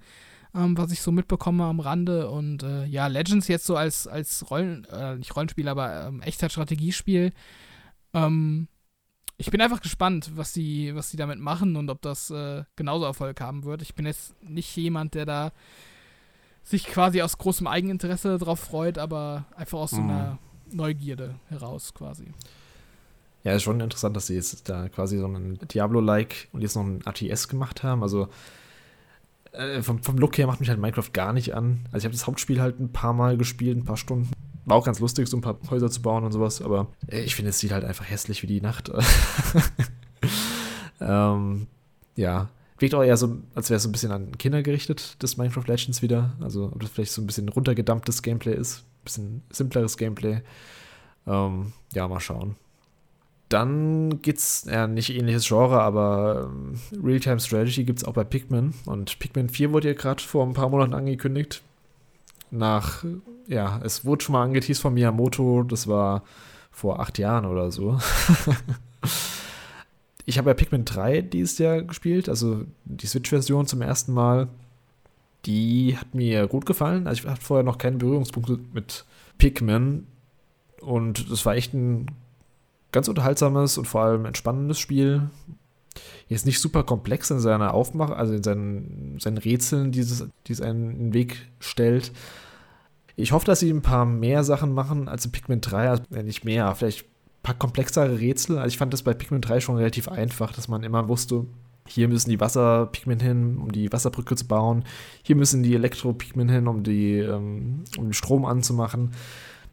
ähm, 0.54 0.76
was 0.76 0.92
ich 0.92 1.00
so 1.00 1.10
mitbekomme 1.10 1.64
am 1.64 1.80
Rande. 1.80 2.28
Und 2.28 2.62
äh, 2.62 2.84
ja, 2.84 3.06
Legends 3.06 3.48
jetzt 3.48 3.64
so 3.64 3.76
als, 3.76 4.06
als 4.06 4.50
Rollen, 4.50 4.84
äh, 4.92 5.16
nicht 5.16 5.34
Rollenspiel, 5.34 5.68
aber 5.68 6.08
ähm, 6.08 6.20
Echtzeit-Strategiespiel. 6.20 7.32
Ähm, 8.12 8.68
ich 9.38 9.50
bin 9.50 9.60
einfach 9.60 9.80
gespannt, 9.80 10.32
was 10.34 10.52
sie, 10.52 10.94
was 10.94 11.10
sie 11.10 11.16
damit 11.16 11.38
machen 11.38 11.76
und 11.76 11.90
ob 11.90 12.02
das 12.02 12.30
äh, 12.30 12.64
genauso 12.76 13.06
Erfolg 13.06 13.40
haben 13.40 13.64
wird. 13.64 13.82
Ich 13.82 13.94
bin 13.94 14.06
jetzt 14.06 14.40
nicht 14.42 14.76
jemand, 14.76 15.14
der 15.14 15.24
da 15.24 15.52
sich 16.62 16.86
quasi 16.86 17.22
aus 17.22 17.38
großem 17.38 17.66
Eigeninteresse 17.66 18.38
darauf 18.38 18.60
freut, 18.60 18.98
aber 18.98 19.44
einfach 19.56 19.78
aus 19.78 19.90
so 19.90 20.00
mhm. 20.00 20.10
einer 20.10 20.38
Neugierde 20.70 21.34
heraus 21.48 21.92
quasi. 21.94 22.32
Ja, 23.44 23.52
ist 23.54 23.64
schon 23.64 23.80
interessant, 23.80 24.16
dass 24.16 24.28
sie 24.28 24.34
jetzt 24.34 24.68
da 24.68 24.88
quasi 24.88 25.18
so 25.18 25.24
einen 25.24 25.58
Diablo-like 25.58 26.48
und 26.52 26.62
jetzt 26.62 26.76
noch 26.76 26.84
ein 26.84 27.00
ATS 27.04 27.48
gemacht 27.48 27.82
haben. 27.82 28.02
Also 28.02 28.28
äh, 29.52 29.82
vom, 29.82 30.02
vom 30.02 30.16
Look 30.16 30.38
her 30.38 30.46
macht 30.46 30.60
mich 30.60 30.68
halt 30.68 30.78
Minecraft 30.78 31.12
gar 31.12 31.32
nicht 31.32 31.54
an. 31.54 31.80
Also 31.86 31.98
ich 31.98 32.04
habe 32.04 32.14
das 32.14 32.26
Hauptspiel 32.26 32.60
halt 32.60 32.78
ein 32.78 32.92
paar 32.92 33.12
Mal 33.12 33.36
gespielt, 33.36 33.76
ein 33.76 33.84
paar 33.84 33.96
Stunden. 33.96 34.30
War 34.64 34.76
auch 34.76 34.84
ganz 34.84 35.00
lustig, 35.00 35.28
so 35.28 35.36
ein 35.36 35.40
paar 35.40 35.58
Häuser 35.70 35.90
zu 35.90 36.02
bauen 36.02 36.22
und 36.22 36.30
sowas, 36.30 36.62
aber 36.62 36.86
äh, 37.08 37.22
ich 37.22 37.34
finde, 37.34 37.50
es 37.50 37.58
sieht 37.58 37.72
halt 37.72 37.84
einfach 37.84 38.08
hässlich 38.08 38.44
wie 38.44 38.46
die 38.46 38.60
Nacht. 38.60 38.92
ähm, 41.00 41.66
ja, 42.14 42.48
wirkt 42.82 42.94
auch 42.94 43.02
eher 43.02 43.16
so, 43.16 43.38
als 43.54 43.70
wäre 43.70 43.76
es 43.76 43.84
so 43.84 43.88
ein 43.88 43.92
bisschen 43.92 44.12
an 44.12 44.36
Kinder 44.36 44.62
gerichtet, 44.62 45.16
das 45.20 45.36
Minecraft 45.36 45.64
Legends 45.66 46.02
wieder. 46.02 46.32
Also, 46.40 46.66
ob 46.66 46.80
das 46.80 46.90
vielleicht 46.90 47.12
so 47.12 47.22
ein 47.22 47.26
bisschen 47.26 47.48
runtergedampftes 47.48 48.22
Gameplay 48.22 48.54
ist, 48.54 48.80
ein 48.80 49.04
bisschen 49.04 49.42
simpleres 49.50 49.96
Gameplay. 49.96 50.42
Ähm, 51.26 51.72
ja, 51.94 52.06
mal 52.08 52.20
schauen. 52.20 52.56
Dann 53.48 54.20
gibt's 54.22 54.66
ja 54.68 54.86
nicht 54.86 55.10
ähnliches 55.10 55.46
Genre, 55.46 55.80
aber 55.80 56.50
ähm, 56.50 56.80
Real-Time 57.02 57.38
Strategy 57.38 57.84
gibt 57.84 58.00
es 58.00 58.04
auch 58.04 58.14
bei 58.14 58.24
Pikmin. 58.24 58.74
Und 58.86 59.18
Pikmin 59.18 59.48
4 59.48 59.72
wurde 59.72 59.88
ja 59.88 59.94
gerade 59.94 60.22
vor 60.22 60.46
ein 60.46 60.54
paar 60.54 60.68
Monaten 60.68 60.94
angekündigt. 60.94 61.62
Nach, 62.50 63.04
ja, 63.46 63.80
es 63.84 64.04
wurde 64.04 64.24
schon 64.24 64.34
mal 64.34 64.42
angeteased 64.42 64.82
von 64.82 64.94
Miyamoto, 64.94 65.62
das 65.62 65.86
war 65.86 66.22
vor 66.70 67.00
acht 67.00 67.18
Jahren 67.18 67.44
oder 67.46 67.70
so. 67.70 67.98
ich 70.24 70.38
habe 70.38 70.50
ja 70.50 70.54
Pikmin 70.54 70.84
3 70.84 71.22
dieses 71.22 71.58
Jahr 71.58 71.82
gespielt, 71.82 72.28
also 72.28 72.64
die 72.84 73.06
Switch-Version 73.06 73.66
zum 73.66 73.82
ersten 73.82 74.12
Mal. 74.12 74.48
Die 75.44 75.96
hat 75.98 76.14
mir 76.14 76.46
gut 76.46 76.66
gefallen. 76.66 77.08
Also 77.08 77.22
ich 77.22 77.28
hatte 77.28 77.42
vorher 77.42 77.64
noch 77.64 77.78
keine 77.78 77.96
Berührungspunkte 77.96 78.60
mit 78.72 79.04
Pikmin. 79.38 80.06
Und 80.80 81.30
das 81.30 81.44
war 81.44 81.56
echt 81.56 81.74
ein 81.74 82.06
ganz 82.92 83.08
unterhaltsames 83.08 83.78
und 83.78 83.86
vor 83.86 84.02
allem 84.02 84.24
entspannendes 84.24 84.78
Spiel. 84.78 85.30
Jetzt 86.28 86.46
nicht 86.46 86.60
super 86.60 86.84
komplex 86.84 87.30
in 87.30 87.40
seiner 87.40 87.74
Aufmachung, 87.74 88.14
also 88.14 88.34
in 88.34 88.42
seinen, 88.42 89.18
seinen 89.18 89.38
Rätseln, 89.38 89.90
die 89.90 90.00
es, 90.00 90.24
die 90.46 90.52
es 90.52 90.60
einen 90.60 90.90
in 90.90 90.98
den 90.98 91.14
Weg 91.14 91.48
stellt. 91.58 92.12
Ich 93.16 93.32
hoffe, 93.32 93.44
dass 93.44 93.60
sie 93.60 93.70
ein 93.70 93.82
paar 93.82 94.06
mehr 94.06 94.44
Sachen 94.44 94.72
machen 94.72 95.08
als 95.08 95.24
in 95.24 95.32
Pikmin 95.32 95.60
3. 95.60 95.90
Also 95.90 96.02
nicht 96.22 96.44
mehr, 96.44 96.72
vielleicht 96.76 97.06
paar 97.42 97.54
komplexere 97.54 98.18
Rätsel. 98.18 98.58
Also 98.58 98.68
ich 98.68 98.78
fand 98.78 98.92
das 98.92 99.02
bei 99.02 99.14
Pikmin 99.14 99.40
3 99.40 99.60
schon 99.60 99.76
relativ 99.76 100.08
einfach, 100.08 100.52
dass 100.52 100.68
man 100.68 100.82
immer 100.82 101.08
wusste, 101.08 101.46
hier 101.86 102.08
müssen 102.08 102.30
die 102.30 102.40
Wasserpigmen 102.40 103.20
hin, 103.20 103.58
um 103.58 103.72
die 103.72 103.92
Wasserbrücke 103.92 104.36
zu 104.36 104.46
bauen. 104.46 104.84
Hier 105.22 105.36
müssen 105.36 105.62
die 105.62 105.74
Elektropigmen 105.74 106.48
hin, 106.48 106.68
um, 106.68 106.82
die, 106.82 107.18
ähm, 107.18 107.84
um 107.98 108.04
den 108.04 108.12
Strom 108.12 108.44
anzumachen. 108.44 109.12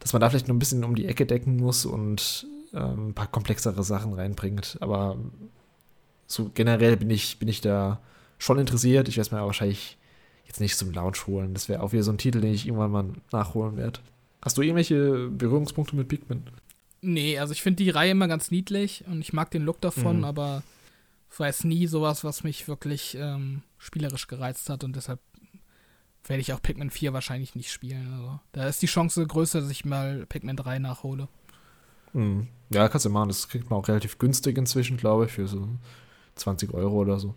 Dass 0.00 0.12
man 0.12 0.20
da 0.20 0.30
vielleicht 0.30 0.48
noch 0.48 0.54
ein 0.54 0.58
bisschen 0.58 0.84
um 0.84 0.94
die 0.94 1.06
Ecke 1.06 1.26
decken 1.26 1.56
muss 1.56 1.86
und 1.86 2.46
ähm, 2.74 3.08
ein 3.08 3.14
paar 3.14 3.26
komplexere 3.26 3.84
Sachen 3.84 4.14
reinbringt. 4.14 4.78
Aber 4.80 5.18
so 6.26 6.50
generell 6.52 6.96
bin 6.96 7.10
ich, 7.10 7.38
bin 7.38 7.48
ich 7.48 7.60
da 7.60 8.00
schon 8.38 8.58
interessiert. 8.58 9.08
Ich 9.08 9.16
werde 9.16 9.26
es 9.26 9.30
mir 9.30 9.38
aber 9.38 9.48
wahrscheinlich 9.48 9.98
jetzt 10.46 10.60
nicht 10.60 10.76
zum 10.76 10.92
Launch 10.92 11.26
holen. 11.26 11.54
Das 11.54 11.68
wäre 11.68 11.82
auch 11.82 11.92
wieder 11.92 12.02
so 12.02 12.10
ein 12.10 12.18
Titel, 12.18 12.40
den 12.40 12.54
ich 12.54 12.66
irgendwann 12.66 12.90
mal 12.90 13.08
nachholen 13.30 13.76
werde. 13.76 14.00
Hast 14.42 14.56
du 14.56 14.62
irgendwelche 14.62 15.28
Berührungspunkte 15.28 15.94
mit 15.94 16.08
Pikmin? 16.08 16.44
Nee, 17.02 17.38
also 17.38 17.52
ich 17.52 17.62
finde 17.62 17.82
die 17.82 17.90
Reihe 17.90 18.10
immer 18.10 18.28
ganz 18.28 18.50
niedlich 18.50 19.04
und 19.06 19.20
ich 19.20 19.32
mag 19.32 19.50
den 19.50 19.62
Look 19.62 19.80
davon, 19.80 20.18
mhm. 20.18 20.24
aber 20.24 20.62
war 21.38 21.46
jetzt 21.46 21.64
nie 21.64 21.86
sowas, 21.86 22.22
was 22.22 22.44
mich 22.44 22.68
wirklich 22.68 23.16
ähm, 23.18 23.62
spielerisch 23.78 24.26
gereizt 24.26 24.68
hat 24.68 24.84
und 24.84 24.94
deshalb 24.96 25.20
werde 26.24 26.40
ich 26.40 26.52
auch 26.52 26.60
Pikmin 26.60 26.90
4 26.90 27.12
wahrscheinlich 27.12 27.54
nicht 27.54 27.72
spielen. 27.72 28.12
Also, 28.12 28.40
da 28.52 28.68
ist 28.68 28.82
die 28.82 28.86
Chance 28.86 29.26
größer, 29.26 29.62
dass 29.62 29.70
ich 29.70 29.84
mal 29.84 30.26
Pikmin 30.26 30.56
3 30.56 30.78
nachhole. 30.78 31.28
Mhm. 32.12 32.48
Ja, 32.70 32.88
kannst 32.88 33.06
du 33.06 33.10
machen. 33.10 33.28
Das 33.28 33.48
kriegt 33.48 33.70
man 33.70 33.78
auch 33.78 33.88
relativ 33.88 34.18
günstig 34.18 34.58
inzwischen, 34.58 34.96
glaube 34.96 35.26
ich, 35.26 35.32
für 35.32 35.48
so 35.48 35.68
20 36.36 36.74
Euro 36.74 36.96
oder 36.96 37.18
so. 37.18 37.34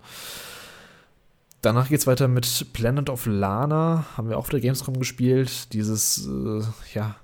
Danach 1.62 1.88
geht 1.88 2.02
es 2.02 2.08
weiter 2.08 2.28
mit 2.28 2.74
Planet 2.74 3.10
of 3.10 3.26
Lana. 3.26 4.06
Haben 4.18 4.30
wir 4.30 4.38
auch 4.38 4.42
auf 4.42 4.50
der 4.50 4.60
Gamescom 4.60 5.00
gespielt. 5.00 5.72
Dieses, 5.72 6.28
äh, 6.28 6.62
ja, 6.94 7.16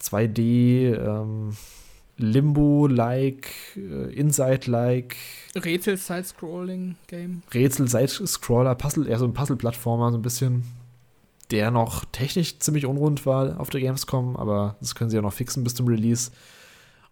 2D, 0.00 0.94
ähm, 0.94 1.56
Limbo-like, 2.18 3.48
äh, 3.76 4.14
Inside-like. 4.14 5.16
Rätsel-Side-Scrolling-Game. 5.54 7.42
Rätsel-Side-Scroller, 7.52 8.74
Puzzle, 8.74 9.06
eher 9.06 9.18
so 9.18 9.26
ein 9.26 9.34
Puzzle-Plattformer, 9.34 10.10
so 10.12 10.18
ein 10.18 10.22
bisschen. 10.22 10.64
Der 11.50 11.70
noch 11.70 12.04
technisch 12.06 12.58
ziemlich 12.58 12.86
unrund 12.86 13.24
war 13.24 13.60
auf 13.60 13.70
der 13.70 13.80
Gamescom, 13.80 14.36
aber 14.36 14.76
das 14.80 14.94
können 14.94 15.10
sie 15.10 15.16
ja 15.16 15.22
noch 15.22 15.32
fixen 15.32 15.62
bis 15.62 15.74
zum 15.74 15.86
Release. 15.86 16.32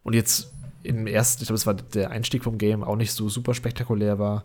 Und 0.03 0.15
jetzt 0.15 0.53
im 0.83 1.07
ersten, 1.07 1.43
ich 1.43 1.49
glaube, 1.49 1.57
es 1.57 1.67
war 1.67 1.75
der 1.75 2.11
Einstieg 2.11 2.43
vom 2.43 2.59
Game, 2.59 2.83
auch 2.83 2.97
nicht 2.97 3.13
so 3.13 3.29
super 3.29 3.55
spektakulär 3.55 4.19
war. 4.19 4.45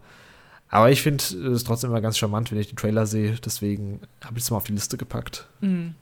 Aber 0.69 0.91
ich 0.91 1.01
finde 1.01 1.23
es 1.23 1.63
trotzdem 1.63 1.89
immer 1.89 2.01
ganz 2.01 2.17
charmant, 2.17 2.51
wenn 2.51 2.59
ich 2.59 2.67
den 2.67 2.75
Trailer 2.75 3.07
sehe. 3.07 3.35
Deswegen 3.43 4.01
habe 4.23 4.37
ich 4.37 4.43
es 4.43 4.51
mal 4.51 4.57
auf 4.57 4.65
die 4.65 4.73
Liste 4.73 4.97
gepackt. 4.97 5.47
Mhm. 5.61 5.95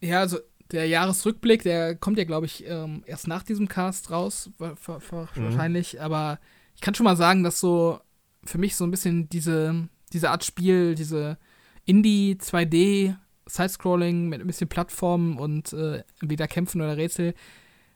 Ja, 0.00 0.20
also 0.20 0.38
der 0.72 0.86
Jahresrückblick, 0.86 1.62
der 1.62 1.94
kommt 1.94 2.18
ja, 2.18 2.24
glaube 2.24 2.46
ich, 2.46 2.64
ähm, 2.66 3.02
erst 3.06 3.28
nach 3.28 3.42
diesem 3.42 3.68
Cast 3.68 4.10
raus, 4.10 4.50
mhm. 4.58 4.76
wahrscheinlich. 4.86 5.94
Mhm. 5.94 6.00
Aber 6.00 6.38
ich 6.74 6.80
kann 6.80 6.94
schon 6.94 7.04
mal 7.04 7.16
sagen, 7.16 7.42
dass 7.42 7.60
so 7.60 8.00
für 8.44 8.58
mich 8.58 8.76
so 8.76 8.84
ein 8.84 8.90
bisschen 8.90 9.28
diese, 9.28 9.88
diese 10.12 10.30
Art 10.30 10.44
Spiel, 10.44 10.94
diese 10.94 11.38
Indie 11.84 12.36
2D 12.40 13.16
Sidescrolling 13.46 14.28
mit 14.28 14.40
ein 14.40 14.46
bisschen 14.46 14.68
Plattformen 14.68 15.38
und 15.38 15.72
äh, 15.74 16.02
entweder 16.20 16.48
Kämpfen 16.48 16.80
oder 16.80 16.96
Rätsel, 16.96 17.34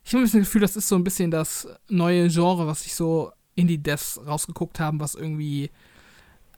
ich 0.05 0.13
habe 0.13 0.23
ein 0.23 0.25
bisschen 0.25 0.41
das 0.41 0.49
Gefühl, 0.49 0.61
das 0.63 0.77
ist 0.77 0.89
so 0.89 0.95
ein 0.95 1.05
bisschen 1.05 1.31
das 1.31 1.69
neue 1.89 2.29
Genre, 2.29 2.67
was 2.67 2.83
sich 2.85 2.95
so 2.95 3.33
Indie-Devs 3.57 4.21
rausgeguckt 4.27 4.81
haben, 4.81 5.01
was 5.01 5.15
irgendwie 5.15 5.71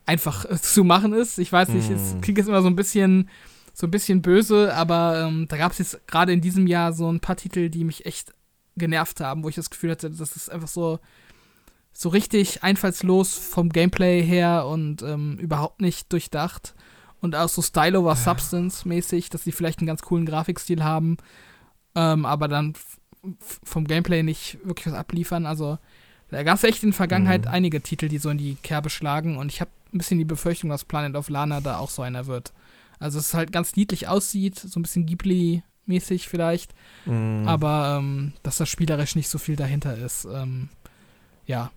einfach 0.05 0.45
äh, 0.45 0.57
zu 0.57 0.83
machen 0.83 1.13
ist. 1.13 1.37
Ich 1.37 1.51
weiß 1.51 1.69
nicht, 1.69 1.89
es 1.89 2.13
hm. 2.13 2.21
klingt 2.21 2.37
jetzt 2.37 2.47
immer 2.47 2.61
so 2.61 2.67
ein 2.67 2.75
bisschen 2.75 3.29
so 3.73 3.87
ein 3.87 3.91
bisschen 3.91 4.21
böse, 4.21 4.73
aber 4.73 5.25
ähm, 5.27 5.47
da 5.47 5.57
gab 5.57 5.71
es 5.71 5.77
jetzt 5.79 6.07
gerade 6.07 6.33
in 6.33 6.41
diesem 6.41 6.67
Jahr 6.67 6.93
so 6.93 7.11
ein 7.11 7.19
paar 7.19 7.37
Titel, 7.37 7.69
die 7.69 7.83
mich 7.83 8.05
echt 8.05 8.33
genervt 8.77 9.19
haben, 9.19 9.43
wo 9.43 9.49
ich 9.49 9.55
das 9.55 9.69
Gefühl 9.69 9.91
hatte, 9.91 10.09
das 10.09 10.35
ist 10.35 10.49
einfach 10.49 10.67
so 10.67 10.99
so 11.93 12.09
richtig 12.09 12.63
einfallslos 12.63 13.37
vom 13.37 13.69
Gameplay 13.69 14.23
her 14.23 14.65
und 14.65 15.01
ähm, 15.01 15.37
überhaupt 15.37 15.81
nicht 15.81 16.11
durchdacht 16.11 16.73
und 17.19 17.35
auch 17.35 17.49
so 17.49 17.61
Style 17.61 17.99
over 17.99 18.15
Substance 18.15 18.87
mäßig, 18.87 19.29
dass 19.29 19.43
sie 19.43 19.51
vielleicht 19.51 19.79
einen 19.79 19.87
ganz 19.87 20.01
coolen 20.01 20.25
Grafikstil 20.25 20.83
haben, 20.83 21.17
ähm, 21.95 22.25
aber 22.25 22.47
dann 22.47 22.73
vom 23.63 23.85
Gameplay 23.85 24.23
nicht 24.23 24.57
wirklich 24.63 24.87
was 24.87 24.93
abliefern. 24.93 25.45
Also 25.45 25.77
da 26.29 26.43
gab 26.43 26.57
es 26.57 26.63
echt 26.63 26.81
in 26.83 26.89
der 26.89 26.97
Vergangenheit 26.97 27.45
mhm. 27.45 27.51
einige 27.51 27.81
Titel, 27.81 28.07
die 28.07 28.17
so 28.17 28.29
in 28.29 28.37
die 28.37 28.55
Kerbe 28.55 28.89
schlagen 28.89 29.37
und 29.37 29.51
ich 29.51 29.61
habe 29.61 29.71
ein 29.93 29.97
bisschen 29.97 30.17
die 30.17 30.25
Befürchtung, 30.25 30.69
dass 30.69 30.85
Planet 30.85 31.15
of 31.15 31.29
Lana 31.29 31.59
da 31.59 31.77
auch 31.77 31.89
so 31.89 32.01
einer 32.01 32.25
wird. 32.25 32.53
Also 33.01 33.17
es 33.17 33.33
halt 33.33 33.51
ganz 33.51 33.75
niedlich 33.75 34.07
aussieht, 34.07 34.59
so 34.59 34.79
ein 34.79 34.83
bisschen 34.83 35.07
Ghibli-mäßig 35.07 36.27
vielleicht, 36.27 36.73
mhm. 37.05 37.47
aber 37.47 37.97
ähm, 37.97 38.33
dass 38.43 38.57
da 38.57 38.67
spielerisch 38.67 39.15
nicht 39.15 39.27
so 39.27 39.39
viel 39.39 39.55
dahinter 39.55 39.97
ist. 39.97 40.25
Ähm, 40.31 40.69
ja, 41.47 41.71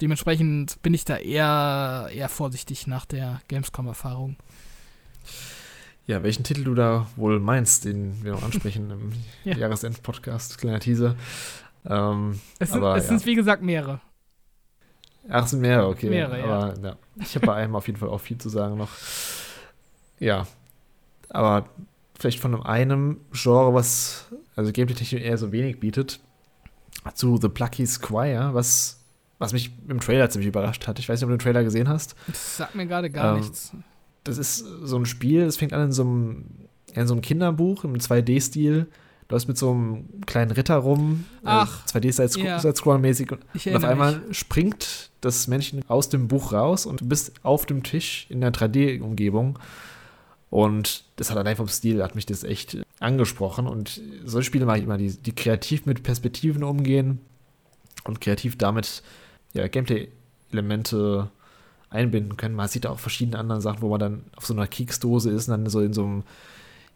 dementsprechend 0.00 0.80
bin 0.82 0.94
ich 0.94 1.04
da 1.04 1.16
eher, 1.16 2.08
eher 2.14 2.28
vorsichtig 2.28 2.86
nach 2.86 3.04
der 3.04 3.42
Gamescom-Erfahrung. 3.48 4.36
Ja, 6.06 6.22
welchen 6.22 6.44
Titel 6.44 6.62
du 6.62 6.74
da 6.74 7.08
wohl 7.16 7.40
meinst, 7.40 7.84
den 7.84 8.22
wir 8.22 8.32
noch 8.32 8.44
ansprechen 8.44 8.90
im 8.92 9.12
ja. 9.44 9.56
Jahresend-Podcast, 9.56 10.56
kleiner 10.58 10.78
Teaser. 10.78 11.16
Ähm, 11.84 12.38
es 12.60 12.70
sind, 12.70 12.78
aber, 12.78 12.96
es 12.96 13.04
ja. 13.04 13.08
sind 13.10 13.26
wie 13.26 13.34
gesagt 13.34 13.62
mehrere. 13.64 14.00
Ach, 15.28 15.44
es 15.44 15.50
sind 15.50 15.62
mehrere, 15.62 15.88
okay. 15.88 16.08
Mehrere, 16.08 16.44
aber, 16.44 16.76
ja. 16.80 16.90
ja. 16.90 16.96
Ich 17.20 17.34
habe 17.34 17.46
bei 17.46 17.54
einem 17.54 17.74
auf 17.74 17.88
jeden 17.88 17.98
Fall 17.98 18.08
auch 18.08 18.20
viel 18.20 18.38
zu 18.38 18.48
sagen 18.48 18.76
noch. 18.78 18.90
Ja, 20.20 20.46
aber 21.30 21.68
vielleicht 22.18 22.40
von 22.40 22.62
einem 22.62 23.18
Genre, 23.32 23.74
was 23.74 24.26
also 24.56 24.72
Gameplay-Technik 24.72 25.24
eher 25.24 25.38
so 25.38 25.52
wenig 25.52 25.80
bietet, 25.80 26.20
zu 27.14 27.38
The 27.40 27.48
Plucky 27.48 27.86
Squire, 27.86 28.50
was, 28.52 29.00
was 29.38 29.52
mich 29.52 29.70
im 29.88 30.00
Trailer 30.00 30.28
ziemlich 30.28 30.48
überrascht 30.48 30.86
hat. 30.86 30.98
Ich 30.98 31.08
weiß 31.08 31.18
nicht, 31.20 31.24
ob 31.24 31.30
du 31.30 31.36
den 31.36 31.42
Trailer 31.42 31.64
gesehen 31.64 31.88
hast. 31.88 32.14
Das 32.26 32.58
sagt 32.58 32.74
mir 32.74 32.86
gerade 32.86 33.10
gar 33.10 33.34
ähm, 33.34 33.40
nichts 33.40 33.72
das 34.24 34.38
ist 34.38 34.58
so 34.58 34.96
ein 34.96 35.06
Spiel, 35.06 35.44
das 35.44 35.56
fängt 35.56 35.72
an 35.72 35.86
in 35.86 35.92
so 35.92 36.02
einem, 36.02 36.44
in 36.94 37.06
so 37.06 37.14
einem 37.14 37.22
Kinderbuch 37.22 37.84
im 37.84 37.94
2D-Stil. 37.94 38.86
Du 39.28 39.34
läufst 39.34 39.48
mit 39.48 39.56
so 39.56 39.70
einem 39.70 40.04
kleinen 40.26 40.50
Ritter 40.50 40.76
rum, 40.76 41.24
äh, 41.42 41.46
Ach, 41.46 41.86
äh, 41.94 41.98
2D-Side-Scroll-mäßig. 41.98 43.32
Und, 43.32 43.40
und 43.66 43.76
auf 43.76 43.84
einmal 43.84 44.18
mich. 44.18 44.38
springt 44.38 45.10
das 45.20 45.46
Männchen 45.46 45.82
aus 45.88 46.08
dem 46.08 46.28
Buch 46.28 46.52
raus 46.52 46.86
und 46.86 47.00
du 47.00 47.06
bist 47.06 47.32
auf 47.42 47.66
dem 47.66 47.82
Tisch 47.82 48.26
in 48.28 48.40
der 48.40 48.52
3D-Umgebung. 48.52 49.58
Und 50.50 51.04
das 51.16 51.30
hat 51.30 51.38
allein 51.38 51.56
vom 51.56 51.68
Stil, 51.68 52.02
hat 52.02 52.16
mich 52.16 52.26
das 52.26 52.42
echt 52.42 52.78
angesprochen. 52.98 53.66
Und 53.66 54.00
solche 54.24 54.46
Spiele 54.46 54.66
mache 54.66 54.78
ich 54.78 54.84
immer, 54.84 54.98
die, 54.98 55.16
die 55.16 55.34
kreativ 55.34 55.86
mit 55.86 56.02
Perspektiven 56.02 56.64
umgehen 56.64 57.20
und 58.04 58.20
kreativ 58.20 58.58
damit 58.58 59.02
ja, 59.52 59.68
Gameplay-Elemente 59.68 61.30
einbinden 61.88 62.36
können. 62.36 62.54
Man 62.54 62.68
sieht 62.68 62.86
auch 62.86 62.98
verschiedene 62.98 63.38
andere 63.38 63.60
Sachen, 63.60 63.82
wo 63.82 63.88
man 63.88 64.00
dann 64.00 64.24
auf 64.36 64.46
so 64.46 64.54
einer 64.54 64.66
Keksdose 64.66 65.30
ist 65.30 65.48
und 65.48 65.52
dann 65.52 65.70
so 65.70 65.80
in 65.80 65.92
so 65.92 66.04
einem 66.04 66.22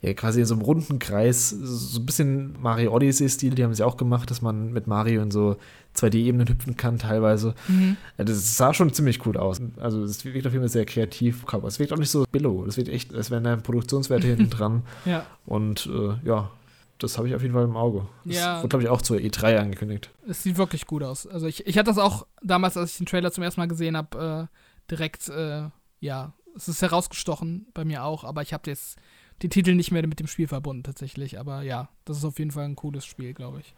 ja, 0.04 0.12
quasi 0.12 0.40
in 0.40 0.46
so 0.46 0.54
einem 0.54 0.62
runden 0.62 0.98
Kreis, 0.98 1.48
so 1.48 1.98
ein 1.98 2.04
bisschen 2.04 2.56
Mario 2.60 2.92
Odyssey-Stil, 2.92 3.54
die 3.54 3.64
haben 3.64 3.72
sie 3.72 3.82
auch 3.82 3.96
gemacht, 3.96 4.30
dass 4.30 4.42
man 4.42 4.70
mit 4.70 4.86
Mario 4.86 5.22
in 5.22 5.30
so 5.30 5.56
2D-Ebenen 5.96 6.46
hüpfen 6.46 6.76
kann 6.76 6.98
teilweise. 6.98 7.54
Mhm. 7.68 7.96
Das 8.18 8.58
sah 8.58 8.74
schon 8.74 8.92
ziemlich 8.92 9.24
cool 9.24 9.38
aus. 9.38 9.62
Also 9.78 10.02
es 10.02 10.22
wirkt 10.26 10.46
auf 10.46 10.52
jeden 10.52 10.62
Fall 10.62 10.68
sehr 10.68 10.84
kreav, 10.84 11.54
aber 11.54 11.68
es 11.68 11.78
wirkt 11.78 11.94
auch 11.94 11.96
nicht 11.96 12.10
so 12.10 12.26
billow. 12.30 12.66
Es 12.66 12.76
wirkt 12.76 12.90
echt, 12.90 13.14
als 13.14 13.30
wären 13.30 13.44
da 13.44 13.56
Produktionswerte 13.56 14.26
hinten 14.26 14.50
dran. 14.50 14.82
Ja. 15.06 15.24
Und 15.46 15.86
äh, 15.86 16.28
ja, 16.28 16.50
das 16.98 17.16
habe 17.16 17.28
ich 17.28 17.34
auf 17.34 17.40
jeden 17.40 17.54
Fall 17.54 17.64
im 17.64 17.76
Auge. 17.76 18.06
Das 18.26 18.36
ja. 18.36 18.58
wurde, 18.58 18.68
glaube 18.68 18.82
ich, 18.82 18.90
auch 18.90 19.00
zur 19.00 19.16
E3 19.16 19.56
angekündigt. 19.56 20.10
Es 20.28 20.42
sieht 20.42 20.58
wirklich 20.58 20.86
gut 20.86 21.02
aus. 21.02 21.26
Also 21.26 21.46
ich, 21.46 21.66
ich 21.66 21.78
hatte 21.78 21.88
das 21.88 21.98
auch 21.98 22.26
damals, 22.42 22.76
als 22.76 22.92
ich 22.92 22.98
den 22.98 23.06
Trailer 23.06 23.32
zum 23.32 23.42
ersten 23.42 23.62
Mal 23.62 23.68
gesehen 23.68 23.96
habe, 23.96 24.48
äh, 24.50 24.90
direkt, 24.90 25.30
äh, 25.30 25.70
ja, 26.00 26.34
es 26.54 26.68
ist 26.68 26.82
herausgestochen 26.82 27.68
bei 27.72 27.86
mir 27.86 28.04
auch, 28.04 28.22
aber 28.24 28.42
ich 28.42 28.52
habe 28.52 28.68
jetzt 28.68 28.98
den 29.42 29.50
Titel 29.50 29.74
nicht 29.74 29.90
mehr 29.90 30.06
mit 30.06 30.20
dem 30.20 30.26
Spiel 30.26 30.48
verbunden 30.48 30.82
tatsächlich. 30.82 31.38
Aber 31.38 31.62
ja, 31.62 31.88
das 32.04 32.18
ist 32.18 32.24
auf 32.24 32.38
jeden 32.38 32.50
Fall 32.50 32.64
ein 32.64 32.76
cooles 32.76 33.04
Spiel, 33.04 33.34
glaube 33.34 33.60
ich. 33.60 33.74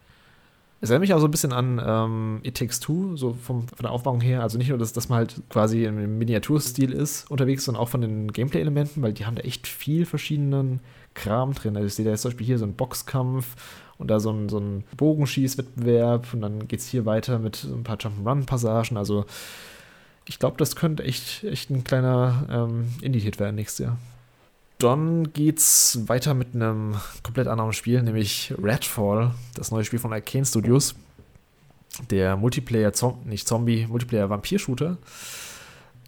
Es 0.79 0.91
erinnert 0.91 1.09
mich 1.09 1.13
auch 1.15 1.19
so 1.19 1.27
ein 1.27 1.31
bisschen 1.31 1.53
an 1.53 1.81
ähm, 1.83 2.39
It 2.43 2.57
Takes 2.57 2.79
Two, 2.79 3.15
so 3.15 3.33
vom, 3.33 3.67
von 3.67 3.83
der 3.83 3.91
Aufbauung 3.91 4.21
her. 4.21 4.43
Also 4.43 4.59
nicht 4.59 4.69
nur, 4.69 4.77
dass, 4.77 4.93
dass 4.93 5.09
man 5.09 5.17
halt 5.17 5.41
quasi 5.49 5.85
im 5.85 6.19
Miniaturstil 6.19 6.91
ist 6.91 7.29
unterwegs, 7.31 7.65
sondern 7.65 7.81
auch 7.81 7.89
von 7.89 8.01
den 8.01 8.31
Gameplay-Elementen, 8.31 9.01
weil 9.01 9.13
die 9.13 9.25
haben 9.25 9.35
da 9.35 9.41
echt 9.41 9.65
viel 9.65 10.05
verschiedenen 10.05 10.79
Kram 11.15 11.53
drin. 11.53 11.75
Also 11.75 11.87
ich 11.87 11.95
sehe 11.95 12.05
da 12.05 12.11
jetzt 12.11 12.21
zum 12.21 12.29
Beispiel 12.29 12.45
hier 12.45 12.59
so 12.59 12.65
einen 12.65 12.75
Boxkampf 12.75 13.55
und 13.97 14.11
da 14.11 14.19
so 14.19 14.31
ein, 14.31 14.49
so 14.49 14.59
ein 14.59 14.83
Bogenschießwettbewerb 14.97 16.31
und 16.33 16.41
dann 16.41 16.67
geht 16.67 16.81
es 16.81 16.87
hier 16.87 17.07
weiter 17.07 17.39
mit 17.39 17.63
ein 17.63 17.83
paar 17.83 17.97
Jump'n'Run-Passagen. 17.97 18.97
Also 18.97 19.25
ich 20.25 20.37
glaube, 20.37 20.57
das 20.57 20.75
könnte 20.75 21.03
echt, 21.03 21.43
echt 21.43 21.71
ein 21.71 21.83
kleiner 21.83 22.45
ähm, 22.51 22.89
Indie-Hit 23.01 23.39
werden 23.39 23.55
nächstes 23.55 23.79
Jahr. 23.85 23.97
Dann 24.79 25.33
geht's 25.33 26.07
weiter 26.07 26.33
mit 26.33 26.53
einem 26.53 26.95
komplett 27.23 27.47
anderen 27.47 27.73
Spiel, 27.73 28.01
nämlich 28.03 28.53
Redfall, 28.61 29.33
das 29.55 29.71
neue 29.71 29.83
Spiel 29.83 29.99
von 29.99 30.13
Arcane 30.13 30.45
Studios. 30.45 30.95
Der 32.11 32.37
Multiplayer, 32.37 32.93
Zom 32.93 33.19
nicht 33.25 33.47
Zombie, 33.47 33.87
Multiplayer 33.87 34.29
Vampir-Shooter, 34.29 34.97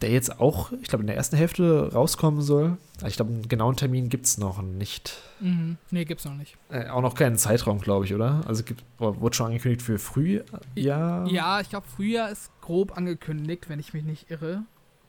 der 0.01 0.11
jetzt 0.11 0.39
auch, 0.39 0.72
ich 0.84 0.88
glaube, 0.88 1.01
in 1.01 1.07
der 1.07 1.15
ersten 1.15 1.36
Hälfte 1.36 1.91
rauskommen 1.91 2.41
soll. 2.41 2.78
Ich 3.07 3.15
glaube, 3.15 3.32
einen 3.32 3.47
genauen 3.47 3.76
Termin 3.76 4.07
gibt 4.09 4.28
es 4.28 4.38
noch 4.38 4.61
nicht. 4.61 5.17
Mhm. 5.39 5.78
Nee, 5.89 6.05
gibt's 6.05 6.26
noch 6.26 6.36
nicht. 6.36 6.55
Äh, 6.70 6.89
auch 6.89 7.01
noch 7.01 7.15
keinen 7.15 7.38
Zeitraum, 7.38 7.82
glaube 7.82 8.05
ich, 8.05 8.13
oder? 8.13 8.41
Also 8.47 8.63
gibt, 8.63 8.84
wurde 8.99 9.36
schon 9.36 9.47
angekündigt 9.47 9.82
für 9.82 9.97
Frühjahr? 9.97 11.28
Ja, 11.28 11.59
ich 11.59 11.70
glaube, 11.70 11.88
Frühjahr 11.88 12.30
ist 12.30 12.51
grob 12.61 12.95
angekündigt, 12.95 13.67
wenn 13.67 13.80
ich 13.80 13.93
mich 13.95 14.03
nicht 14.03 14.30
irre. 14.30 14.61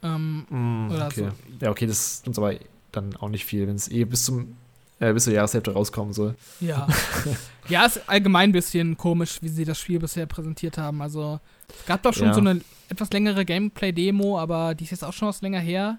Ähm, 0.02 0.46
mm, 0.48 0.92
okay. 0.92 1.28
So. 1.28 1.64
Ja, 1.64 1.70
okay, 1.70 1.86
das 1.86 2.14
ist 2.14 2.26
uns 2.26 2.38
aber 2.38 2.54
dann 2.92 3.16
auch 3.16 3.28
nicht 3.28 3.44
viel, 3.44 3.66
wenn 3.66 3.76
es 3.76 3.90
eh 3.90 4.04
bis 4.04 4.24
zum 4.24 4.56
äh, 5.00 5.14
bis 5.14 5.24
zur 5.24 5.32
Jahreshälfte 5.32 5.72
rauskommen 5.72 6.12
soll. 6.12 6.34
Ja. 6.60 6.86
ja, 7.68 7.86
ist 7.86 8.08
allgemein 8.08 8.50
ein 8.50 8.52
bisschen 8.52 8.96
komisch, 8.96 9.38
wie 9.40 9.48
sie 9.48 9.64
das 9.64 9.78
Spiel 9.78 9.98
bisher 9.98 10.26
präsentiert 10.26 10.78
haben. 10.78 11.00
Also, 11.00 11.40
es 11.68 11.86
gab 11.86 12.02
doch 12.02 12.12
schon 12.12 12.28
ja. 12.28 12.34
so 12.34 12.40
eine 12.40 12.60
etwas 12.90 13.10
längere 13.10 13.44
Gameplay-Demo, 13.44 14.38
aber 14.38 14.74
die 14.74 14.84
ist 14.84 14.90
jetzt 14.90 15.04
auch 15.04 15.14
schon 15.14 15.28
was 15.28 15.40
länger 15.40 15.60
her. 15.60 15.98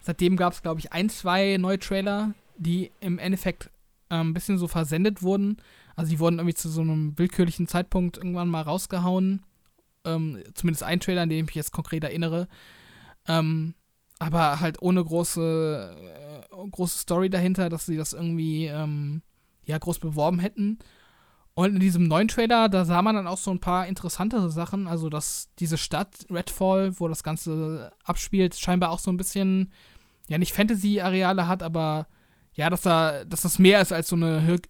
Seitdem 0.00 0.36
gab 0.36 0.52
es, 0.52 0.62
glaube 0.62 0.80
ich, 0.80 0.92
ein, 0.92 1.08
zwei 1.10 1.56
neue 1.58 1.78
Trailer, 1.78 2.34
die 2.56 2.90
im 3.00 3.18
Endeffekt 3.18 3.70
äh, 4.08 4.16
ein 4.16 4.34
bisschen 4.34 4.58
so 4.58 4.66
versendet 4.66 5.22
wurden. 5.22 5.58
Also, 5.94 6.10
die 6.10 6.18
wurden 6.18 6.38
irgendwie 6.38 6.54
zu 6.54 6.68
so 6.68 6.80
einem 6.80 7.16
willkürlichen 7.16 7.68
Zeitpunkt 7.68 8.16
irgendwann 8.16 8.48
mal 8.48 8.62
rausgehauen. 8.62 9.44
Ähm, 10.04 10.42
zumindest 10.54 10.82
ein 10.82 10.98
Trailer, 10.98 11.22
an 11.22 11.28
den 11.28 11.38
ich 11.38 11.46
mich 11.46 11.54
jetzt 11.54 11.72
konkret 11.72 12.02
erinnere. 12.02 12.48
Ähm, 13.28 13.74
aber 14.20 14.60
halt 14.60 14.80
ohne 14.82 15.02
große, 15.02 15.96
äh, 16.52 16.68
große 16.70 16.98
Story 16.98 17.30
dahinter, 17.30 17.68
dass 17.70 17.86
sie 17.86 17.96
das 17.96 18.12
irgendwie 18.12 18.66
ähm, 18.66 19.22
ja 19.64 19.78
groß 19.78 19.98
beworben 19.98 20.38
hätten. 20.38 20.78
Und 21.54 21.74
in 21.74 21.80
diesem 21.80 22.06
neuen 22.06 22.28
Trailer, 22.28 22.68
da 22.68 22.84
sah 22.84 23.02
man 23.02 23.16
dann 23.16 23.26
auch 23.26 23.38
so 23.38 23.50
ein 23.50 23.60
paar 23.60 23.86
interessantere 23.86 24.50
Sachen. 24.50 24.86
Also, 24.86 25.08
dass 25.08 25.48
diese 25.58 25.78
Stadt 25.78 26.26
Redfall, 26.30 27.00
wo 27.00 27.08
das 27.08 27.24
Ganze 27.24 27.92
abspielt, 28.04 28.54
scheinbar 28.54 28.90
auch 28.90 28.98
so 28.98 29.10
ein 29.10 29.16
bisschen, 29.16 29.72
ja, 30.28 30.38
nicht 30.38 30.52
Fantasy-Areale 30.52 31.48
hat, 31.48 31.62
aber 31.62 32.06
ja, 32.52 32.70
dass 32.70 32.82
da, 32.82 33.24
dass 33.24 33.42
das 33.42 33.58
mehr 33.58 33.80
ist 33.80 33.92
als 33.92 34.08
so 34.08 34.16
eine 34.16 34.60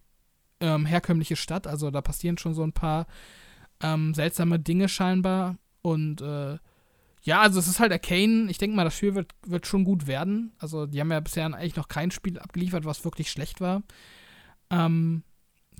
ähm, 0.61 0.85
herkömmliche 0.85 1.35
Stadt. 1.35 1.67
Also, 1.67 1.91
da 1.91 2.01
passieren 2.01 2.37
schon 2.37 2.53
so 2.53 2.63
ein 2.63 2.73
paar 2.73 3.05
ähm, 3.81 4.13
seltsame 4.13 4.59
Dinge 4.59 4.87
scheinbar. 4.87 5.57
Und 5.81 6.21
äh, 6.21 6.57
ja, 7.21 7.41
also 7.41 7.59
es 7.59 7.67
ist 7.67 7.79
halt 7.79 7.91
Arcane. 7.91 8.49
Ich 8.49 8.57
denke 8.57 8.75
mal, 8.75 8.83
das 8.83 8.95
Spiel 8.95 9.15
wird, 9.15 9.31
wird 9.45 9.67
schon 9.67 9.83
gut 9.83 10.07
werden. 10.07 10.53
Also 10.57 10.87
die 10.87 10.99
haben 10.99 11.11
ja 11.11 11.19
bisher 11.19 11.45
eigentlich 11.45 11.75
noch 11.75 11.87
kein 11.87 12.11
Spiel 12.11 12.39
abgeliefert, 12.39 12.85
was 12.85 13.05
wirklich 13.05 13.29
schlecht 13.29 13.61
war. 13.61 13.83
Ähm, 14.71 15.23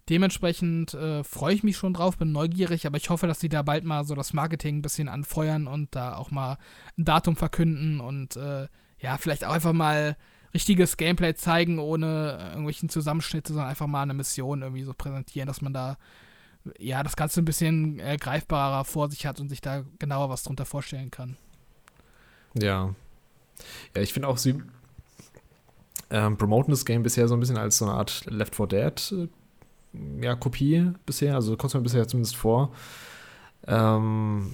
dementsprechend 0.08 0.94
äh, 0.94 1.24
freue 1.24 1.56
ich 1.56 1.64
mich 1.64 1.78
schon 1.78 1.94
drauf, 1.94 2.18
bin 2.18 2.32
neugierig, 2.32 2.86
aber 2.86 2.98
ich 2.98 3.10
hoffe, 3.10 3.26
dass 3.26 3.39
sie 3.39 3.50
da 3.50 3.64
bald 3.64 3.86
mal 3.86 4.06
so 4.06 4.14
das 4.14 4.34
Marketing 4.34 4.78
ein 4.78 4.82
bisschen 4.82 5.10
anfeuern 5.10 5.68
und 5.68 5.96
da 5.96 6.16
auch 6.16 6.30
mal 6.30 6.58
ein 6.98 7.06
Datum 7.06 7.36
verkünden 7.36 8.00
und 8.00 8.36
äh, 8.36 8.68
ja, 9.00 9.18
vielleicht 9.18 9.44
auch 9.46 9.54
einfach 9.54 9.74
mal 9.74 10.18
richtiges 10.54 10.98
Gameplay 10.98 11.34
zeigen, 11.34 11.80
ohne 11.80 12.38
irgendwelchen 12.50 12.89
Zusammenschnitte, 12.89 13.54
sondern 13.54 13.70
einfach 13.70 13.88
mal 13.88 14.04
eine 14.04 14.14
Mission 14.14 14.62
irgendwie 14.62 14.84
so 14.84 14.94
präsentieren, 14.94 15.48
dass 15.48 15.62
man 15.62 15.74
da 15.74 15.98
ja, 16.78 17.03
das 17.03 17.16
Ganze 17.16 17.41
ein 17.41 17.45
bisschen 17.45 17.99
äh, 17.99 18.18
greifbarer 18.18 18.86
vor 18.86 19.09
sich 19.09 19.26
hat 19.26 19.39
und 19.39 19.49
sich 19.49 19.62
da 19.62 19.84
genauer 19.99 20.30
was 20.30 20.43
drunter 20.43 20.66
vorstellen 20.66 21.12
kann. 21.12 21.38
Ja. 22.53 22.93
Ja, 23.95 24.01
ich 24.01 24.14
finde 24.14 24.28
auch, 24.28 24.38
sie 24.38 24.62
ähm, 26.09 26.38
promoten 26.38 26.72
das 26.72 26.86
Game 26.86 27.03
bisher 27.03 27.28
so 27.28 27.36
ein 27.36 27.39
bisschen 27.39 27.57
als 27.57 27.78
so 27.78 27.86
eine 27.86 27.95
Art 27.95 28.26
Left 28.26 28.55
4 28.55 28.68
Dead 28.68 29.14
äh, 29.14 30.24
ja, 30.24 30.36
Kopie 30.36 30.91
bisher, 31.05 31.36
also 31.36 31.57
kommt 31.57 31.72
es 31.72 31.74
mir 31.74 31.82
bisher 31.82 32.07
zumindest 32.07 32.36
vor. 32.36 32.72
Ähm, 33.68 34.53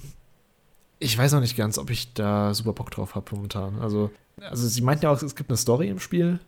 ich 0.98 1.16
weiß 1.16 1.32
noch 1.32 1.40
nicht 1.40 1.56
ganz, 1.56 1.78
ob 1.78 1.90
ich 1.90 2.12
da 2.14 2.54
super 2.54 2.72
Bock 2.72 2.90
drauf 2.90 3.14
habe 3.14 3.34
momentan. 3.34 3.78
Also, 3.78 4.10
also 4.40 4.66
sie 4.66 4.82
meinten 4.82 5.04
ja 5.04 5.10
auch, 5.10 5.22
es 5.22 5.36
gibt 5.36 5.50
eine 5.50 5.56
Story 5.56 5.88
im 5.88 6.00
Spiel. 6.00 6.40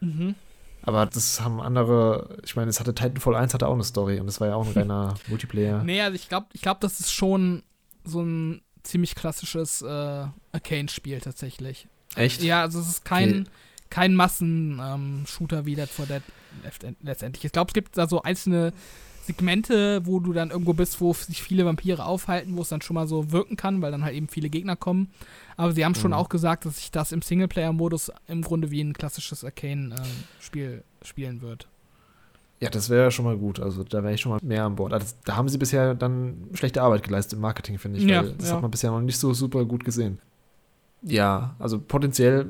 Mhm. 0.00 0.34
Aber 0.82 1.06
das 1.06 1.40
haben 1.40 1.60
andere, 1.60 2.38
ich 2.44 2.56
meine, 2.56 2.68
es 2.68 2.80
hatte 2.80 2.94
Titanfall 2.94 3.36
1 3.36 3.54
hatte 3.54 3.68
auch 3.68 3.74
eine 3.74 3.84
Story 3.84 4.18
und 4.18 4.26
das 4.26 4.40
war 4.40 4.48
ja 4.48 4.54
auch 4.56 4.66
ein 4.66 4.72
reiner 4.76 5.14
Multiplayer. 5.28 5.82
Nee, 5.84 6.00
also 6.00 6.16
ich 6.16 6.28
glaube, 6.28 6.46
ich 6.52 6.62
glaub, 6.62 6.80
das 6.80 7.00
ist 7.00 7.12
schon 7.12 7.62
so 8.04 8.20
ein 8.20 8.62
ziemlich 8.82 9.14
klassisches 9.14 9.82
äh, 9.82 10.26
Arcane-Spiel 10.52 11.20
tatsächlich. 11.20 11.86
Echt? 12.16 12.42
Ja, 12.42 12.62
also 12.62 12.80
es 12.80 12.88
ist 12.88 13.04
kein, 13.04 13.42
okay. 13.42 13.50
kein 13.90 14.14
Massen-Shooter 14.14 15.58
ähm, 15.60 15.66
wie 15.66 15.76
Dead 15.76 15.88
for 15.88 16.06
Dead 16.06 16.22
letztendlich. 17.02 17.44
Ich 17.44 17.52
glaube, 17.52 17.68
es 17.68 17.74
gibt 17.74 17.96
da 17.96 18.08
so 18.08 18.22
einzelne 18.22 18.72
Segmente, 19.22 20.04
wo 20.04 20.20
du 20.20 20.32
dann 20.32 20.50
irgendwo 20.50 20.72
bist, 20.72 21.00
wo 21.00 21.12
sich 21.12 21.42
viele 21.42 21.64
Vampire 21.64 22.04
aufhalten, 22.04 22.56
wo 22.56 22.62
es 22.62 22.68
dann 22.68 22.82
schon 22.82 22.94
mal 22.94 23.06
so 23.06 23.30
wirken 23.30 23.56
kann, 23.56 23.80
weil 23.80 23.92
dann 23.92 24.04
halt 24.04 24.14
eben 24.14 24.28
viele 24.28 24.50
Gegner 24.50 24.76
kommen. 24.76 25.10
Aber 25.56 25.72
sie 25.72 25.84
haben 25.84 25.94
schon 25.94 26.10
mhm. 26.10 26.16
auch 26.16 26.28
gesagt, 26.28 26.66
dass 26.66 26.76
sich 26.76 26.90
das 26.90 27.12
im 27.12 27.22
Singleplayer-Modus 27.22 28.10
im 28.26 28.42
Grunde 28.42 28.70
wie 28.70 28.82
ein 28.82 28.94
klassisches 28.94 29.44
Arcane-Spiel 29.44 30.82
äh, 30.82 31.06
spielen 31.06 31.40
wird. 31.40 31.68
Ja, 32.60 32.70
das 32.70 32.90
wäre 32.90 33.10
schon 33.10 33.24
mal 33.24 33.36
gut. 33.36 33.58
Also 33.60 33.82
da 33.82 34.02
wäre 34.02 34.14
ich 34.14 34.20
schon 34.20 34.32
mal 34.32 34.38
mehr 34.42 34.64
an 34.64 34.76
Bord. 34.76 34.92
Also, 34.92 35.14
da 35.24 35.36
haben 35.36 35.48
sie 35.48 35.58
bisher 35.58 35.94
dann 35.94 36.48
schlechte 36.54 36.82
Arbeit 36.82 37.02
geleistet 37.02 37.34
im 37.34 37.40
Marketing, 37.40 37.78
finde 37.78 37.98
ich. 37.98 38.04
Ja, 38.04 38.22
das 38.22 38.48
ja. 38.48 38.54
hat 38.54 38.62
man 38.62 38.70
bisher 38.70 38.90
noch 38.90 39.00
nicht 39.00 39.18
so 39.18 39.34
super 39.34 39.64
gut 39.64 39.84
gesehen. 39.84 40.18
Ja, 41.02 41.56
also 41.58 41.80
potenziell 41.80 42.46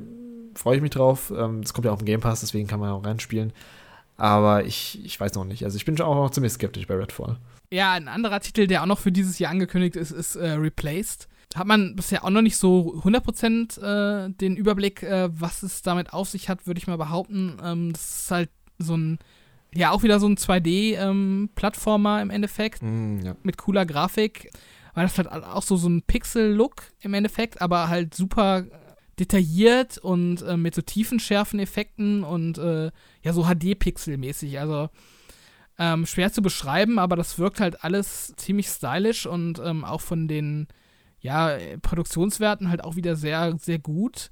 freue 0.55 0.77
ich 0.77 0.83
mich 0.83 0.91
drauf. 0.91 1.31
Es 1.31 1.39
ähm, 1.39 1.65
kommt 1.73 1.87
ja 1.87 1.93
auch 1.93 2.01
im 2.01 2.05
Game 2.05 2.21
Pass, 2.21 2.41
deswegen 2.41 2.69
kann 2.69 2.81
man 2.81 2.91
auch 2.91 3.05
reinspielen. 3.05 3.53
Aber 4.17 4.65
ich, 4.65 5.05
ich 5.05 5.19
weiß 5.19 5.35
noch 5.35 5.45
nicht. 5.45 5.65
Also 5.65 5.77
ich 5.77 5.85
bin 5.85 5.97
schon 5.97 6.07
auch 6.07 6.15
noch 6.15 6.31
ziemlich 6.31 6.53
skeptisch 6.53 6.87
bei 6.87 6.95
Redfall. 6.95 7.39
Ja, 7.73 7.93
ein 7.93 8.09
anderer 8.09 8.41
Titel, 8.41 8.67
der 8.67 8.83
auch 8.83 8.87
noch 8.87 8.99
für 8.99 9.13
dieses 9.13 9.39
Jahr 9.39 9.51
angekündigt 9.51 9.97
ist, 9.97 10.11
ist 10.11 10.37
äh, 10.37 10.53
Replaced. 10.53 11.29
Hat 11.55 11.67
man 11.67 11.97
bisher 11.97 12.25
auch 12.25 12.31
noch 12.31 12.43
nicht 12.43 12.57
so 12.57 13.03
100% 13.05 13.81
äh, 13.81 14.31
den 14.31 14.57
Überblick, 14.57 15.03
äh, 15.03 15.29
was 15.33 15.63
es 15.63 15.83
damit 15.83 16.13
auf 16.13 16.29
sich 16.29 16.49
hat, 16.49 16.67
würde 16.67 16.79
ich 16.79 16.87
mal 16.87 16.99
behaupten. 16.99 17.59
Ähm, 17.63 17.93
das 17.93 18.23
ist 18.23 18.31
halt 18.31 18.51
so 18.79 18.97
ein, 18.97 19.19
ja, 19.75 19.91
auch 19.91 20.03
wieder 20.03 20.21
so 20.21 20.29
ein 20.29 20.37
2D-Plattformer 20.37 22.19
ähm, 22.19 22.29
im 22.29 22.31
Endeffekt. 22.31 22.83
Mm, 22.83 23.21
ja. 23.21 23.37
Mit 23.43 23.59
cooler 23.59 23.87
Grafik. 23.87 24.51
Weil 24.95 25.05
das 25.05 25.17
halt 25.17 25.29
auch 25.29 25.63
so, 25.63 25.77
so 25.77 25.89
ein 25.89 26.03
Pixel-Look 26.03 26.83
im 27.01 27.15
Endeffekt, 27.15 27.63
aber 27.63 27.89
halt 27.89 28.15
super 28.15 28.65
detailliert 29.19 29.99
und 29.99 30.43
äh, 30.43 30.57
mit 30.57 30.75
so 30.75 30.83
tiefenschärfen 30.83 31.61
Effekten 31.61 32.25
und 32.25 32.59
äh, 32.59 32.91
ja, 33.23 33.33
so 33.33 33.45
HD-Pixel-mäßig. 33.45 34.59
Also 34.59 34.89
ähm, 35.79 36.07
schwer 36.07 36.33
zu 36.33 36.43
beschreiben, 36.43 36.99
aber 36.99 37.17
das 37.17 37.39
wirkt 37.39 37.61
halt 37.61 37.85
alles 37.85 38.35
ziemlich 38.37 38.69
stylisch 38.69 39.27
und 39.27 39.61
ähm, 39.65 39.85
auch 39.85 40.01
von 40.01 40.29
den 40.29 40.69
ja, 41.21 41.57
Produktionswerten 41.83 42.69
halt 42.69 42.85
auch 42.85 42.97
wieder 42.97 43.17
sehr, 43.17 43.57
sehr 43.59 43.79
gut 43.79 44.31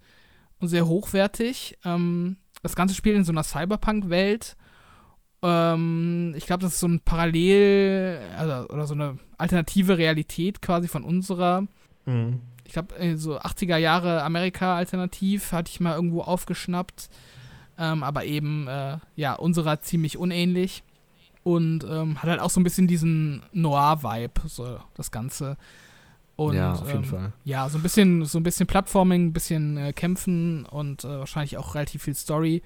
und 0.59 0.69
sehr 0.69 0.87
hochwertig. 0.87 1.79
Ähm, 1.85 2.37
das 2.63 2.75
ganze 2.75 2.95
Spiel 2.95 3.15
in 3.15 3.25
so 3.25 3.33
einer 3.33 3.45
Cyberpunk-Welt. 3.45 4.57
Ähm, 5.43 6.35
ich 6.37 6.47
glaube, 6.47 6.63
das 6.63 6.75
ist 6.75 6.81
so 6.81 6.89
ein 6.89 7.01
Parallel, 7.01 8.21
also, 8.37 8.69
oder 8.69 8.87
so 8.87 8.95
eine 8.95 9.19
alternative 9.39 9.99
Realität 9.99 10.61
quasi 10.61 10.89
von 10.89 11.05
unserer. 11.05 11.63
Mhm 12.07 12.41
ich 12.71 12.75
glaube, 12.75 12.97
äh, 13.01 13.17
so 13.17 13.37
80er 13.41 13.79
Jahre 13.79 14.23
Amerika-Alternativ 14.23 15.51
hatte 15.51 15.73
ich 15.73 15.81
mal 15.81 15.97
irgendwo 15.97 16.21
aufgeschnappt. 16.21 17.11
Ähm, 17.77 18.05
aber 18.05 18.25
eben, 18.27 18.69
äh, 18.69 18.99
ja, 19.17 19.35
unserer 19.35 19.81
ziemlich 19.81 20.17
unähnlich. 20.17 20.85
Und 21.43 21.83
ähm, 21.83 22.23
hat 22.23 22.31
halt 22.31 22.41
auch 22.41 22.51
so 22.51 22.61
ein 22.61 22.63
bisschen 22.63 22.87
diesen 22.87 23.43
Noir-Vibe, 23.53 24.43
so 24.47 24.79
das 24.95 25.11
Ganze. 25.11 25.57
Und, 26.37 26.55
ja, 26.55 26.75
auf 26.75 26.87
jeden 26.87 26.99
ähm, 26.99 27.05
Fall. 27.05 27.33
Ja, 27.43 27.69
so 27.69 27.77
ein 27.77 27.83
bisschen, 27.83 28.25
so 28.25 28.39
ein 28.39 28.45
bisschen 28.45 28.69
Plattforming, 28.69 29.27
ein 29.27 29.33
bisschen 29.33 29.77
äh, 29.77 29.93
Kämpfen 29.93 30.65
und 30.65 31.03
äh, 31.03 31.19
wahrscheinlich 31.19 31.57
auch 31.57 31.75
relativ 31.75 32.05
viel 32.05 32.15
Story. 32.15 32.63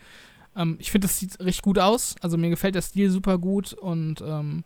Ähm, 0.55 0.77
ich 0.81 0.91
finde, 0.91 1.07
das 1.07 1.19
sieht 1.19 1.41
richtig 1.41 1.63
gut 1.63 1.79
aus. 1.79 2.15
Also 2.21 2.37
mir 2.37 2.51
gefällt 2.51 2.75
der 2.75 2.83
Stil 2.83 3.09
super 3.09 3.39
gut 3.39 3.73
und 3.73 4.21
ähm, 4.21 4.65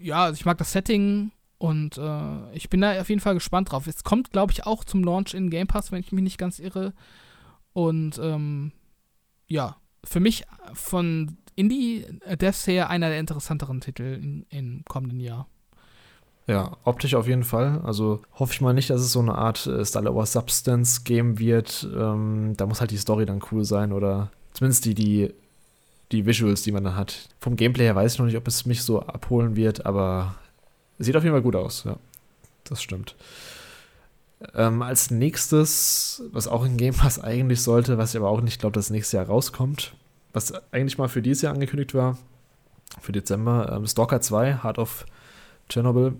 ja, 0.00 0.24
also 0.24 0.36
ich 0.36 0.46
mag 0.46 0.56
das 0.56 0.72
Setting 0.72 1.32
und 1.62 1.96
äh, 1.96 2.52
ich 2.54 2.70
bin 2.70 2.80
da 2.80 3.00
auf 3.00 3.08
jeden 3.08 3.20
Fall 3.20 3.34
gespannt 3.34 3.70
drauf. 3.70 3.86
Es 3.86 4.02
kommt, 4.02 4.32
glaube 4.32 4.50
ich, 4.50 4.66
auch 4.66 4.82
zum 4.82 5.04
Launch 5.04 5.32
in 5.32 5.48
Game 5.48 5.68
Pass, 5.68 5.92
wenn 5.92 6.00
ich 6.00 6.10
mich 6.10 6.24
nicht 6.24 6.36
ganz 6.36 6.58
irre. 6.58 6.92
Und 7.72 8.18
ähm, 8.20 8.72
ja, 9.46 9.76
für 10.02 10.18
mich 10.18 10.42
von 10.74 11.36
Indie-Devs 11.54 12.66
her 12.66 12.90
einer 12.90 13.10
der 13.10 13.20
interessanteren 13.20 13.80
Titel 13.80 14.44
im 14.50 14.84
kommenden 14.88 15.20
Jahr. 15.20 15.46
Ja, 16.48 16.76
optisch 16.82 17.14
auf 17.14 17.28
jeden 17.28 17.44
Fall. 17.44 17.80
Also 17.84 18.22
hoffe 18.32 18.54
ich 18.54 18.60
mal 18.60 18.74
nicht, 18.74 18.90
dass 18.90 19.00
es 19.00 19.12
so 19.12 19.20
eine 19.20 19.36
Art 19.36 19.64
äh, 19.68 19.84
Style 19.84 20.10
over 20.10 20.26
Substance 20.26 21.04
Game 21.04 21.38
wird. 21.38 21.88
Ähm, 21.96 22.54
da 22.56 22.66
muss 22.66 22.80
halt 22.80 22.90
die 22.90 22.96
Story 22.96 23.24
dann 23.24 23.40
cool 23.52 23.64
sein 23.64 23.92
oder 23.92 24.32
zumindest 24.52 24.84
die, 24.84 24.94
die, 24.94 25.32
die 26.10 26.26
Visuals, 26.26 26.62
die 26.62 26.72
man 26.72 26.82
dann 26.82 26.96
hat. 26.96 27.28
Vom 27.38 27.54
Gameplay 27.54 27.84
her 27.84 27.94
weiß 27.94 28.14
ich 28.14 28.18
noch 28.18 28.26
nicht, 28.26 28.36
ob 28.36 28.48
es 28.48 28.66
mich 28.66 28.82
so 28.82 29.00
abholen 29.00 29.54
wird, 29.54 29.86
aber 29.86 30.34
sieht 30.98 31.16
auf 31.16 31.22
jeden 31.22 31.34
Fall 31.34 31.42
gut 31.42 31.56
aus. 31.56 31.84
Ja, 31.84 31.96
das 32.64 32.82
stimmt. 32.82 33.16
Ähm, 34.54 34.82
als 34.82 35.10
nächstes, 35.10 36.22
was 36.32 36.48
auch 36.48 36.64
in 36.64 36.76
Game 36.76 36.94
Pass 36.94 37.20
eigentlich 37.20 37.62
sollte, 37.62 37.98
was 37.98 38.10
ich 38.10 38.16
aber 38.16 38.28
auch 38.28 38.40
nicht 38.40 38.60
glaube, 38.60 38.74
dass 38.74 38.90
nächstes 38.90 39.12
Jahr 39.12 39.26
rauskommt, 39.26 39.94
was 40.32 40.52
eigentlich 40.72 40.98
mal 40.98 41.08
für 41.08 41.22
dieses 41.22 41.42
Jahr 41.42 41.54
angekündigt 41.54 41.94
war, 41.94 42.18
für 43.00 43.12
Dezember, 43.12 43.72
ähm, 43.72 43.86
Stalker 43.86 44.20
2, 44.20 44.62
Heart 44.62 44.78
of 44.78 45.06
Chernobyl, 45.68 46.16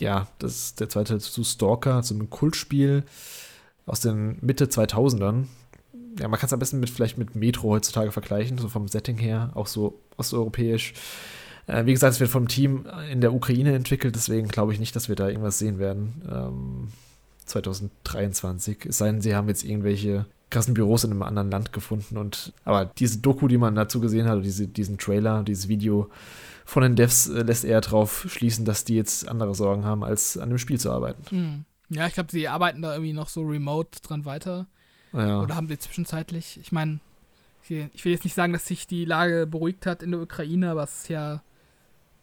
ja, 0.00 0.26
das 0.38 0.56
ist 0.56 0.80
der 0.80 0.88
zweite 0.88 1.18
zu 1.18 1.44
Stalker, 1.44 2.02
zu 2.02 2.14
einem 2.14 2.30
Kultspiel 2.30 3.04
aus 3.86 4.00
den 4.00 4.38
Mitte 4.40 4.66
2000ern. 4.66 5.44
Ja, 6.18 6.28
man 6.28 6.40
kann 6.40 6.46
es 6.46 6.52
am 6.52 6.58
besten 6.58 6.80
mit, 6.80 6.90
vielleicht 6.90 7.18
mit 7.18 7.36
Metro 7.36 7.68
heutzutage 7.70 8.10
vergleichen, 8.10 8.58
so 8.58 8.68
vom 8.68 8.88
Setting 8.88 9.18
her, 9.18 9.50
auch 9.54 9.66
so 9.66 10.00
osteuropäisch. 10.16 10.94
Äh, 11.70 11.86
wie 11.86 11.92
gesagt, 11.92 12.14
es 12.14 12.20
wird 12.20 12.30
vom 12.30 12.48
Team 12.48 12.86
in 13.10 13.20
der 13.20 13.32
Ukraine 13.32 13.74
entwickelt, 13.74 14.14
deswegen 14.14 14.48
glaube 14.48 14.72
ich 14.72 14.80
nicht, 14.80 14.94
dass 14.96 15.08
wir 15.08 15.16
da 15.16 15.28
irgendwas 15.28 15.58
sehen 15.58 15.78
werden. 15.78 16.22
Ähm, 16.30 16.88
2023. 17.46 18.86
Es 18.86 18.98
sei 18.98 19.06
denn, 19.06 19.20
sie 19.20 19.34
haben 19.34 19.48
jetzt 19.48 19.64
irgendwelche 19.64 20.26
krassen 20.50 20.74
Büros 20.74 21.04
in 21.04 21.12
einem 21.12 21.22
anderen 21.22 21.50
Land 21.50 21.72
gefunden. 21.72 22.16
Und 22.16 22.52
aber 22.64 22.84
diese 22.84 23.18
Doku, 23.18 23.48
die 23.48 23.58
man 23.58 23.74
dazu 23.74 24.00
gesehen 24.00 24.28
hat, 24.28 24.44
diese, 24.44 24.66
diesen 24.66 24.98
Trailer, 24.98 25.42
dieses 25.42 25.68
Video, 25.68 26.10
von 26.64 26.82
den 26.82 26.96
Devs 26.96 27.28
äh, 27.28 27.42
lässt 27.42 27.64
eher 27.64 27.80
darauf 27.80 28.26
schließen, 28.28 28.64
dass 28.64 28.84
die 28.84 28.94
jetzt 28.94 29.28
andere 29.28 29.54
Sorgen 29.54 29.84
haben, 29.84 30.04
als 30.04 30.38
an 30.38 30.50
dem 30.50 30.58
Spiel 30.58 30.78
zu 30.78 30.90
arbeiten. 30.90 31.24
Hm. 31.30 31.64
Ja, 31.88 32.06
ich 32.06 32.14
glaube, 32.14 32.30
sie 32.30 32.46
arbeiten 32.46 32.82
da 32.82 32.92
irgendwie 32.92 33.12
noch 33.12 33.28
so 33.28 33.42
remote 33.42 34.00
dran 34.02 34.24
weiter. 34.24 34.66
Ja. 35.12 35.42
Oder 35.42 35.56
haben 35.56 35.66
sie 35.66 35.78
zwischenzeitlich, 35.78 36.60
ich 36.62 36.70
meine, 36.70 37.00
ich 37.68 38.04
will 38.04 38.12
jetzt 38.12 38.24
nicht 38.24 38.34
sagen, 38.34 38.52
dass 38.52 38.66
sich 38.66 38.86
die 38.86 39.04
Lage 39.04 39.46
beruhigt 39.46 39.86
hat 39.86 40.02
in 40.02 40.12
der 40.12 40.20
Ukraine, 40.20 40.70
aber 40.70 40.84
es 40.84 41.02
ist 41.02 41.08
ja 41.08 41.42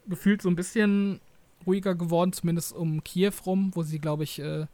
gefühlt 0.07 0.41
so 0.41 0.49
ein 0.49 0.55
bisschen 0.55 1.19
ruhiger 1.65 1.95
geworden, 1.95 2.33
zumindest 2.33 2.73
um 2.73 3.03
Kiew 3.03 3.33
rum, 3.45 3.71
wo 3.73 3.83
sie, 3.83 3.99
glaube 3.99 4.23
ich, 4.23 4.39
äh, 4.39 4.67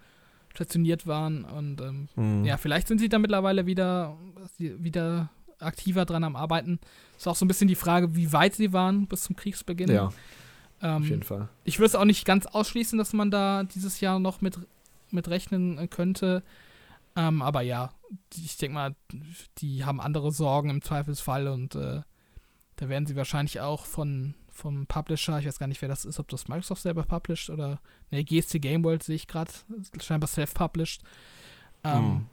stationiert 0.54 1.08
waren. 1.08 1.44
Und 1.44 1.82
ähm, 1.82 2.08
mhm. 2.16 2.46
ja, 2.46 2.58
vielleicht 2.58 2.88
sind 2.88 3.00
sie 3.00 3.10
da 3.10 3.20
mittlerweile 3.20 3.66
wieder, 3.66 4.16
wieder 4.58 5.30
aktiver 5.60 6.06
dran 6.06 6.24
am 6.24 6.36
Arbeiten. 6.36 6.80
Ist 7.18 7.28
auch 7.28 7.36
so 7.36 7.46
ein 7.46 7.48
bisschen 7.48 7.68
die 7.68 7.76
Frage, 7.76 8.16
wie 8.16 8.32
weit 8.32 8.56
sie 8.56 8.74
waren 8.74 9.08
bis 9.08 9.24
zum 9.24 9.36
Kriegsbeginn. 9.36 9.92
Ja. 9.92 10.12
Ähm, 10.82 11.04
auf 11.04 11.10
jeden 11.10 11.24
Fall. 11.24 11.50
Ich 11.64 11.80
würde 11.80 11.88
es 11.88 11.96
auch 11.96 12.06
nicht 12.06 12.26
ganz 12.26 12.46
ausschließen, 12.46 12.98
dass 12.98 13.14
man 13.14 13.32
da 13.32 13.64
dieses 13.64 14.00
Jahr 14.00 14.20
noch 14.20 14.42
mit, 14.42 14.60
mit 15.12 15.28
rechnen 15.30 15.90
könnte. 15.90 16.44
Ähm, 17.16 17.42
aber 17.42 17.62
ja, 17.62 17.92
ich 18.36 18.58
denke 18.58 18.76
mal, 18.76 18.96
die 19.60 19.86
haben 19.86 20.02
andere 20.02 20.32
Sorgen 20.32 20.70
im 20.70 20.82
Zweifelsfall 20.82 21.48
und 21.48 21.76
äh, 21.76 22.02
da 22.76 22.90
werden 22.90 23.06
sie 23.06 23.16
wahrscheinlich 23.16 23.62
auch 23.62 23.86
von 23.86 24.34
vom 24.54 24.86
Publisher, 24.86 25.40
ich 25.40 25.48
weiß 25.48 25.60
gar 25.60 25.68
nicht, 25.68 25.82
wer 25.82 25.90
das 25.90 26.06
ist, 26.06 26.20
ob 26.20 26.30
das 26.30 26.48
Microsoft 26.48 26.84
selber 26.84 27.04
published 27.04 27.50
oder 27.50 27.80
ne, 28.12 28.24
GSC 28.24 28.60
Game 28.60 28.84
World 28.84 29.04
sehe 29.04 29.16
ich 29.16 29.28
gerade, 29.28 29.52
scheinbar 30.00 30.28
self-published. 30.28 31.02
Ähm, 31.84 31.94
hm. 31.94 32.26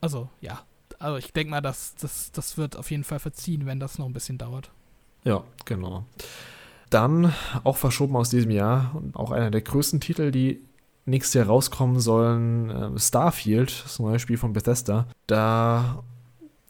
Also, 0.00 0.28
ja, 0.40 0.62
also 0.98 1.16
ich 1.16 1.32
denke 1.32 1.50
mal, 1.50 1.60
das, 1.60 1.94
das, 1.96 2.30
das 2.32 2.58
wird 2.58 2.76
auf 2.76 2.90
jeden 2.90 3.04
Fall 3.04 3.18
verziehen, 3.18 3.66
wenn 3.66 3.80
das 3.80 3.98
noch 3.98 4.06
ein 4.06 4.12
bisschen 4.12 4.38
dauert. 4.38 4.70
Ja, 5.24 5.42
genau. 5.64 6.04
Dann 6.90 7.32
auch 7.64 7.76
verschoben 7.78 8.16
aus 8.16 8.28
diesem 8.28 8.50
Jahr 8.50 8.94
und 8.94 9.16
auch 9.16 9.30
einer 9.30 9.50
der 9.50 9.62
größten 9.62 10.00
Titel, 10.00 10.30
die 10.30 10.60
nächstes 11.06 11.34
Jahr 11.34 11.46
rauskommen 11.46 12.00
sollen, 12.00 12.70
äh, 12.70 12.98
Starfield, 12.98 13.84
das 13.84 13.98
neue 13.98 14.18
Spiel 14.18 14.36
von 14.36 14.52
Bethesda. 14.52 15.06
Da 15.26 16.02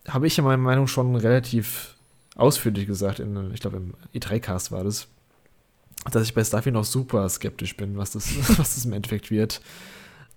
habe 0.08 0.26
ich 0.26 0.38
in 0.38 0.44
meiner 0.44 0.62
Meinung 0.62 0.86
schon 0.86 1.16
relativ 1.16 1.96
ausführlich 2.36 2.86
gesagt, 2.86 3.18
in, 3.20 3.52
ich 3.52 3.60
glaube 3.60 3.78
im 3.78 3.94
E3-Cast 4.14 4.72
war 4.72 4.84
das, 4.84 5.08
dass 6.10 6.24
ich 6.24 6.34
bei 6.34 6.44
Starfield 6.44 6.74
noch 6.74 6.84
super 6.84 7.28
skeptisch 7.28 7.76
bin, 7.76 7.96
was 7.96 8.12
das, 8.12 8.36
was 8.58 8.74
das 8.74 8.84
im 8.84 8.92
Endeffekt 8.92 9.30
wird. 9.30 9.60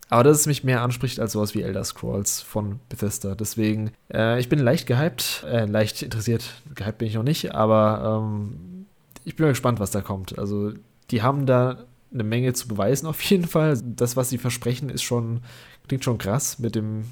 Aber 0.09 0.23
dass 0.23 0.41
es 0.41 0.45
mich 0.45 0.63
mehr 0.63 0.81
anspricht 0.81 1.19
als 1.19 1.31
sowas 1.31 1.55
wie 1.55 1.63
Elder 1.63 1.83
Scrolls 1.83 2.41
von 2.41 2.79
Bethesda. 2.89 3.33
Deswegen, 3.33 3.91
äh, 4.13 4.39
ich 4.39 4.49
bin 4.49 4.59
leicht 4.59 4.85
gehypt, 4.85 5.43
äh, 5.47 5.65
leicht 5.65 6.03
interessiert. 6.03 6.61
Gehypt 6.75 6.99
bin 6.99 7.07
ich 7.07 7.15
noch 7.15 7.23
nicht, 7.23 7.55
aber 7.55 8.21
ähm, 8.23 8.85
ich 9.23 9.35
bin 9.35 9.45
mal 9.45 9.51
gespannt, 9.51 9.79
was 9.79 9.89
da 9.89 10.01
kommt. 10.01 10.37
Also, 10.37 10.73
die 11.09 11.23
haben 11.23 11.47
da 11.47 11.85
eine 12.13 12.23
Menge 12.23 12.53
zu 12.53 12.67
beweisen 12.67 13.07
auf 13.07 13.21
jeden 13.23 13.47
Fall. 13.47 13.79
Das, 13.83 14.15
was 14.15 14.29
sie 14.29 14.37
versprechen, 14.37 14.89
ist 14.89 15.01
schon, 15.01 15.41
klingt 15.87 16.03
schon 16.03 16.19
krass 16.19 16.59
mit 16.59 16.75
dem, 16.75 17.05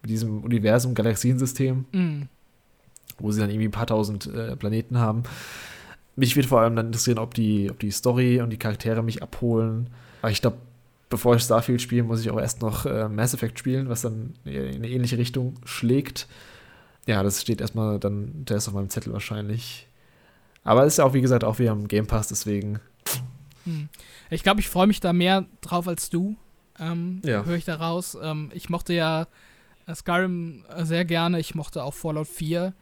mit 0.00 0.10
diesem 0.10 0.42
Universum, 0.42 0.94
Galaxiensystem, 0.94 1.84
mm. 1.92 2.22
Wo 3.20 3.30
sie 3.30 3.40
dann 3.40 3.50
irgendwie 3.50 3.68
ein 3.68 3.72
paar 3.72 3.86
tausend 3.86 4.26
äh, 4.26 4.56
Planeten 4.56 4.98
haben. 4.98 5.22
Mich 6.16 6.36
würde 6.36 6.48
vor 6.48 6.60
allem 6.60 6.76
dann 6.76 6.86
interessieren, 6.86 7.18
ob 7.18 7.34
die, 7.34 7.70
ob 7.70 7.78
die 7.78 7.90
Story 7.90 8.40
und 8.40 8.50
die 8.50 8.58
Charaktere 8.58 9.02
mich 9.02 9.22
abholen. 9.22 9.90
Aber 10.22 10.30
ich 10.30 10.40
glaube, 10.40 10.58
bevor 11.08 11.36
ich 11.36 11.42
Starfield 11.42 11.80
spiele, 11.80 12.02
muss 12.02 12.20
ich 12.20 12.30
auch 12.30 12.38
erst 12.38 12.62
noch 12.62 12.86
äh, 12.86 13.08
Mass 13.08 13.34
Effect 13.34 13.58
spielen, 13.58 13.88
was 13.88 14.02
dann 14.02 14.34
in 14.44 14.76
eine 14.76 14.88
ähnliche 14.88 15.18
Richtung 15.18 15.54
schlägt. 15.64 16.26
Ja, 17.06 17.22
das 17.22 17.40
steht 17.40 17.60
erstmal 17.60 17.98
dann, 17.98 18.44
der 18.44 18.58
ist 18.58 18.68
auf 18.68 18.74
meinem 18.74 18.90
Zettel 18.90 19.12
wahrscheinlich. 19.12 19.88
Aber 20.62 20.84
es 20.84 20.94
ist 20.94 20.96
ja 20.98 21.04
auch, 21.04 21.14
wie 21.14 21.20
gesagt, 21.20 21.44
auch 21.44 21.58
wieder 21.58 21.72
im 21.72 21.88
Game 21.88 22.06
Pass, 22.06 22.28
deswegen. 22.28 22.80
Hm. 23.64 23.88
Ich 24.30 24.42
glaube, 24.42 24.60
ich 24.60 24.68
freue 24.68 24.86
mich 24.86 25.00
da 25.00 25.12
mehr 25.12 25.46
drauf 25.60 25.88
als 25.88 26.10
du. 26.10 26.36
Ähm, 26.78 27.20
ja. 27.24 27.44
Höre 27.44 27.56
ich 27.56 27.64
da 27.64 27.76
raus. 27.76 28.16
Ähm, 28.20 28.50
ich 28.54 28.70
mochte 28.70 28.92
ja 28.92 29.26
äh, 29.86 29.94
Skyrim 29.94 30.64
äh, 30.74 30.84
sehr 30.84 31.04
gerne. 31.04 31.40
Ich 31.40 31.54
mochte 31.54 31.82
auch 31.82 31.94
Fallout 31.94 32.28
4. 32.28 32.74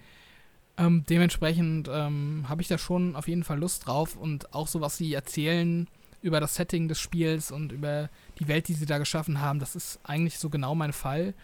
Ähm, 0.78 1.04
dementsprechend 1.08 1.88
ähm, 1.92 2.46
habe 2.48 2.62
ich 2.62 2.68
da 2.68 2.78
schon 2.78 3.16
auf 3.16 3.26
jeden 3.26 3.42
Fall 3.42 3.58
Lust 3.58 3.86
drauf 3.86 4.16
und 4.16 4.54
auch 4.54 4.68
so, 4.68 4.80
was 4.80 4.96
sie 4.96 5.12
erzählen, 5.12 5.88
über 6.22 6.40
das 6.40 6.54
Setting 6.54 6.88
des 6.88 7.00
Spiels 7.00 7.50
und 7.50 7.72
über 7.72 8.08
die 8.38 8.48
Welt, 8.48 8.68
die 8.68 8.74
sie 8.74 8.86
da 8.86 8.98
geschaffen 8.98 9.40
haben. 9.40 9.58
Das 9.58 9.76
ist 9.76 9.98
eigentlich 10.04 10.38
so 10.38 10.50
genau 10.50 10.74
mein 10.74 10.92
Fall. 10.92 11.34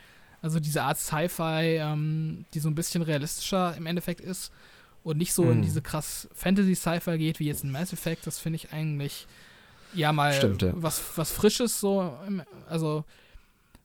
Also 0.41 0.61
diese 0.61 0.83
Art 0.83 0.99
Sci-Fi, 0.99 1.79
ähm, 1.81 2.45
die 2.55 2.61
so 2.61 2.69
ein 2.69 2.75
bisschen 2.75 3.03
realistischer 3.03 3.77
im 3.77 3.87
Endeffekt 3.87 4.21
ist 4.21 4.53
und 5.03 5.19
nicht 5.19 5.33
so 5.33 5.45
hm. 5.45 5.53
in 5.53 5.63
diese 5.63 5.83
krass 5.83 6.29
Fantasy-Sci-Fi 6.35 7.19
geht, 7.19 7.41
wie 7.41 7.47
jetzt 7.47 7.65
in 7.65 7.73
Mass 7.73 7.93
Effect. 7.93 8.27
Das 8.27 8.39
finde 8.39 8.57
ich 8.57 8.73
eigentlich 8.73 9.27
ja 9.95 10.13
mal 10.13 10.33
Stimmt, 10.33 10.63
ja. 10.63 10.73
Was, 10.75 11.03
was 11.17 11.33
Frisches 11.33 11.81
so. 11.81 12.17
Also 12.69 13.05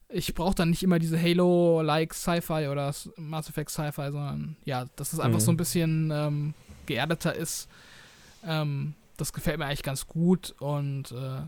ich 0.10 0.34
brauche 0.34 0.55
dann 0.55 0.72
nicht 0.72 0.84
immer 0.84 0.99
diese 0.99 1.22
Halo-like 1.22 2.14
Sci-Fi 2.14 2.68
oder 2.68 2.93
Mass 3.18 3.49
Effect 3.49 3.70
Sci-Fi, 3.70 4.12
sondern 4.12 4.55
ja, 4.66 4.86
dass 4.95 5.14
es 5.14 5.20
einfach 5.20 5.39
mhm. 5.39 5.43
so 5.43 5.51
ein 5.51 5.57
bisschen 5.57 6.12
ähm, 6.12 6.53
geerdeter 6.88 7.36
ist. 7.36 7.70
Ähm, 8.45 8.95
das 9.18 9.34
gefällt 9.34 9.60
mir 9.60 9.66
eigentlich 9.66 9.84
ganz 9.84 10.07
gut 10.07 10.55
und 10.60 11.12
äh, 11.12 11.41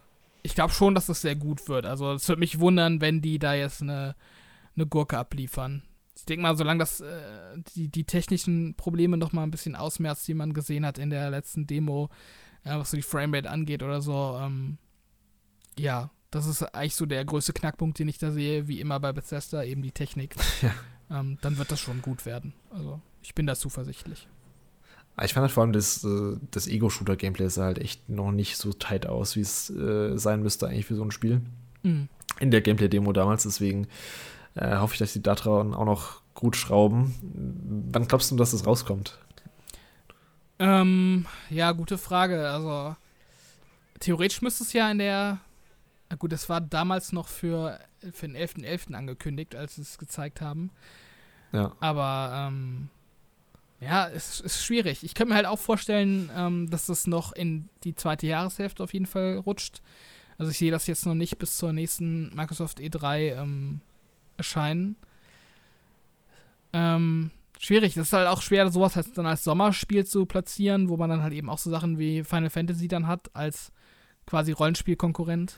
ich 0.44 0.54
glaube 0.56 0.74
schon, 0.74 0.94
dass 0.94 1.08
das 1.08 1.22
sehr 1.22 1.36
gut 1.36 1.68
wird. 1.68 1.86
Also 1.86 2.14
es 2.14 2.28
würde 2.28 2.40
mich 2.40 2.60
wundern, 2.60 3.02
wenn 3.02 3.22
die 3.22 3.40
da 3.40 3.54
jetzt 3.54 3.82
eine, 3.82 4.16
eine 4.76 4.86
Gurke 4.86 5.18
abliefern. 5.18 5.84
Ich 6.16 6.26
denke 6.26 6.44
mal, 6.44 6.56
solange 6.56 6.80
das 6.80 7.02
äh, 7.02 7.58
die, 7.76 7.88
die 7.88 8.04
technischen 8.04 8.76
Probleme 8.76 9.18
noch 9.18 9.34
mal 9.34 9.44
ein 9.44 9.52
bisschen 9.52 9.76
ausmerzt, 9.76 10.28
die 10.28 10.36
man 10.36 10.54
gesehen 10.54 10.86
hat 10.86 11.00
in 11.00 11.10
der 11.10 11.32
letzten 11.32 11.66
Demo, 11.66 12.10
äh, 12.64 12.78
was 12.78 12.92
so 12.92 12.98
die 12.98 13.04
Framerate 13.04 13.50
angeht 13.50 13.82
oder 13.82 14.02
so, 14.02 14.38
ähm, 14.40 14.78
ja, 15.80 16.12
das 16.32 16.48
ist 16.48 16.64
eigentlich 16.64 16.96
so 16.96 17.06
der 17.06 17.24
größte 17.26 17.54
Knackpunkt, 17.54 18.00
den 18.00 18.08
ich 18.08 18.18
da 18.18 18.32
sehe, 18.32 18.68
wie 18.68 18.80
immer 18.80 19.00
bei 19.00 19.12
Bethesda, 19.12 19.64
eben 19.64 19.82
die 19.82 19.92
Technik. 19.92 20.36
Ja. 20.62 21.20
Ähm, 21.20 21.38
dann 21.42 21.58
wird 21.58 21.70
das 21.72 21.82
schon 21.82 22.02
gut 22.02 22.26
werden. 22.26 22.54
Also 22.70 23.02
ich 23.22 23.36
bin 23.36 23.46
da 23.46 23.56
zuversichtlich. 23.56 24.30
Ich 25.22 25.34
fand 25.34 25.42
halt 25.42 25.52
vor 25.52 25.64
allem 25.64 25.74
das, 25.74 26.06
äh, 26.06 26.38
das 26.52 26.68
Ego-Shooter-Gameplay 26.68 27.50
sah 27.50 27.66
halt 27.66 27.80
echt 27.80 28.08
noch 28.08 28.32
nicht 28.32 28.56
so 28.56 28.72
tight 28.72 29.08
aus, 29.08 29.36
wie 29.36 29.42
es 29.42 29.70
äh, 29.72 30.18
sein 30.18 30.42
müsste 30.42 30.68
eigentlich 30.68 30.86
für 30.86 30.96
so 30.96 31.04
ein 31.04 31.12
Spiel. 31.12 31.42
mhm. 31.84 32.08
in 32.40 32.50
der 32.52 32.62
Gameplay-Demo 32.62 33.12
damals. 33.12 33.44
Deswegen 33.44 33.88
äh, 34.56 34.78
hoffe 34.78 34.94
ich, 34.94 35.00
dass 35.00 35.12
die 35.14 35.22
daran 35.22 35.74
auch 35.74 35.86
noch 35.86 36.22
gut 36.34 36.56
schrauben. 36.56 37.14
Wann 37.92 38.08
glaubst 38.08 38.32
du, 38.32 38.36
dass 38.38 38.54
es 38.54 38.66
rauskommt? 38.66 39.18
Ähm, 40.60 41.26
ja, 41.50 41.72
gute 41.72 41.98
Frage. 41.98 42.50
Also, 42.50 42.96
theoretisch 44.00 44.42
müsste 44.42 44.64
es 44.64 44.74
ja 44.74 44.90
in 44.92 45.00
der. 45.00 45.40
Na 46.12 46.18
gut, 46.18 46.34
das 46.34 46.50
war 46.50 46.60
damals 46.60 47.14
noch 47.14 47.30
für, 47.30 47.80
für 48.12 48.28
den 48.28 48.36
11.11. 48.36 48.66
.11. 48.66 48.94
angekündigt, 48.94 49.56
als 49.56 49.76
sie 49.76 49.82
es 49.82 49.98
gezeigt 49.98 50.42
haben. 50.42 50.70
Ja. 51.54 51.72
Aber, 51.80 52.50
ähm, 52.50 52.90
ja, 53.80 54.10
es 54.10 54.42
ist 54.42 54.62
schwierig. 54.62 55.06
Ich 55.06 55.14
könnte 55.14 55.30
mir 55.30 55.38
halt 55.38 55.46
auch 55.46 55.58
vorstellen, 55.58 56.30
ähm, 56.36 56.70
dass 56.70 56.88
das 56.88 57.08
noch 57.08 57.32
in 57.32 57.70
die 57.86 57.96
zweite 57.96 58.28
Jahreshälfte 58.28 58.84
auf 58.84 58.94
jeden 58.94 59.06
Fall 59.06 59.38
rutscht. 59.38 59.82
Also 60.38 60.52
ich 60.52 60.58
sehe 60.58 60.70
das 60.70 60.86
jetzt 60.86 61.06
noch 61.06 61.16
nicht 61.16 61.38
bis 61.38 61.56
zur 61.56 61.72
nächsten 61.72 62.36
Microsoft 62.36 62.80
E3 62.80 63.42
ähm, 63.42 63.80
erscheinen. 64.36 64.98
Ähm, 66.74 67.32
schwierig. 67.58 67.94
Das 67.94 68.08
ist 68.08 68.14
halt 68.14 68.28
auch 68.28 68.42
schwer, 68.42 68.70
sowas 68.70 68.98
halt 68.98 69.18
dann 69.18 69.28
als 69.28 69.46
Sommerspiel 69.46 70.06
zu 70.06 70.26
platzieren, 70.26 70.90
wo 70.90 70.98
man 70.98 71.10
dann 71.10 71.24
halt 71.24 71.34
eben 71.34 71.50
auch 71.50 71.58
so 71.58 71.70
Sachen 71.70 71.98
wie 72.00 72.26
Final 72.26 72.50
Fantasy 72.50 72.90
dann 72.90 73.08
hat, 73.08 73.34
als 73.34 73.72
quasi 74.26 74.52
Rollenspielkonkurrent. 74.52 75.58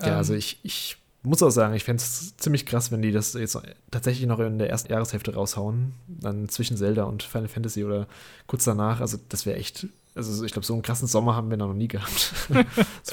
Ja, 0.00 0.08
ähm, 0.08 0.14
also 0.14 0.34
ich, 0.34 0.58
ich 0.62 0.96
muss 1.22 1.42
auch 1.42 1.50
sagen, 1.50 1.74
ich 1.74 1.84
fände 1.84 2.02
es 2.02 2.36
ziemlich 2.36 2.66
krass, 2.66 2.90
wenn 2.90 3.02
die 3.02 3.12
das 3.12 3.34
jetzt 3.34 3.58
tatsächlich 3.90 4.26
noch 4.26 4.40
in 4.40 4.58
der 4.58 4.70
ersten 4.70 4.92
Jahreshälfte 4.92 5.34
raushauen. 5.34 5.92
Dann 6.08 6.48
zwischen 6.48 6.76
Zelda 6.76 7.04
und 7.04 7.22
Final 7.22 7.48
Fantasy 7.48 7.84
oder 7.84 8.08
kurz 8.46 8.64
danach. 8.64 9.00
Also, 9.00 9.18
das 9.28 9.46
wäre 9.46 9.56
echt. 9.56 9.86
Also, 10.14 10.44
ich 10.44 10.52
glaube, 10.52 10.66
so 10.66 10.72
einen 10.72 10.82
krassen 10.82 11.08
Sommer 11.08 11.36
haben 11.36 11.50
wir 11.50 11.56
noch 11.56 11.74
nie 11.74 11.88
gehabt. 11.88 12.10
von, 12.12 12.56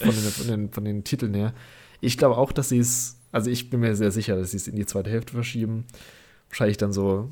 den, 0.02 0.14
von, 0.14 0.48
den, 0.48 0.72
von 0.72 0.86
den 0.86 1.04
Titeln 1.04 1.34
her. 1.34 1.54
Ich 2.02 2.18
glaube 2.18 2.38
auch, 2.38 2.52
dass 2.52 2.70
sie 2.70 2.80
es. 2.80 3.18
Also, 3.32 3.52
ich 3.52 3.70
bin 3.70 3.80
mir 3.82 3.96
sehr 3.96 4.12
sicher, 4.12 4.36
dass 4.36 4.52
sie 4.52 4.58
es 4.58 4.68
in 4.68 4.76
die 4.76 4.88
zweite 4.88 5.12
Hälfte 5.12 5.34
verschieben. 5.34 5.86
Wahrscheinlich 6.50 6.78
dann 6.78 6.92
so, 6.92 7.32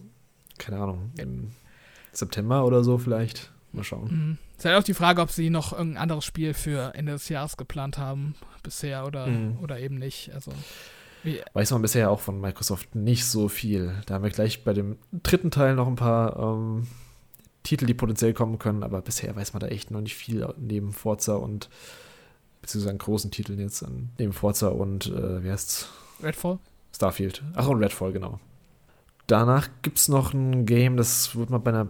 keine 0.59 0.77
Ahnung, 0.77 1.11
im 1.17 1.51
September 2.11 2.65
oder 2.65 2.83
so 2.83 2.99
vielleicht. 2.99 3.51
Mal 3.73 3.83
schauen. 3.83 4.09
Mhm. 4.11 4.37
Es 4.53 4.59
ist 4.59 4.65
halt 4.65 4.77
auch 4.77 4.83
die 4.83 4.93
Frage, 4.93 5.21
ob 5.21 5.29
sie 5.29 5.49
noch 5.49 5.73
irgendein 5.73 6.01
anderes 6.01 6.25
Spiel 6.25 6.53
für 6.53 6.95
Ende 6.95 7.11
des 7.11 7.29
Jahres 7.29 7.57
geplant 7.57 7.97
haben 7.97 8.35
bisher 8.67 9.05
oder, 9.05 9.27
mhm. 9.27 9.59
oder 9.61 9.79
eben 9.79 9.95
nicht. 9.95 10.33
Also, 10.33 10.51
Weiß 11.53 11.71
man 11.71 11.81
bisher 11.81 12.11
auch 12.11 12.19
von 12.19 12.39
Microsoft 12.39 12.95
nicht 12.95 13.25
so 13.25 13.47
viel. 13.47 13.93
Da 14.05 14.15
haben 14.15 14.23
wir 14.23 14.29
gleich 14.29 14.63
bei 14.63 14.73
dem 14.73 14.97
dritten 15.11 15.51
Teil 15.51 15.75
noch 15.75 15.87
ein 15.87 15.95
paar 15.95 16.37
ähm, 16.37 16.87
Titel, 17.63 17.85
die 17.85 17.93
potenziell 17.93 18.33
kommen 18.33 18.59
können, 18.59 18.83
aber 18.83 19.01
bisher 19.01 19.35
weiß 19.35 19.53
man 19.53 19.61
da 19.61 19.67
echt 19.67 19.89
noch 19.89 20.01
nicht 20.01 20.15
viel 20.15 20.47
neben 20.57 20.91
Forza 20.91 21.35
und 21.35 21.69
beziehungsweise 22.61 22.91
an 22.91 22.97
großen 22.97 23.31
Titeln 23.31 23.59
jetzt, 23.59 23.85
neben 24.17 24.33
Forza 24.33 24.67
und 24.67 25.07
äh, 25.07 25.43
wie 25.43 25.51
heißt's? 25.51 25.89
Redfall? 26.21 26.59
Starfield. 26.93 27.43
Ach, 27.55 27.67
und 27.67 27.81
Redfall, 27.81 28.11
genau. 28.11 28.39
Danach 29.27 29.69
gibt 29.81 29.99
es 29.99 30.07
noch 30.09 30.33
ein 30.33 30.65
Game, 30.65 30.97
das 30.97 31.35
wurde 31.35 31.51
mal 31.51 31.59
bei 31.59 31.71
einer 31.71 31.89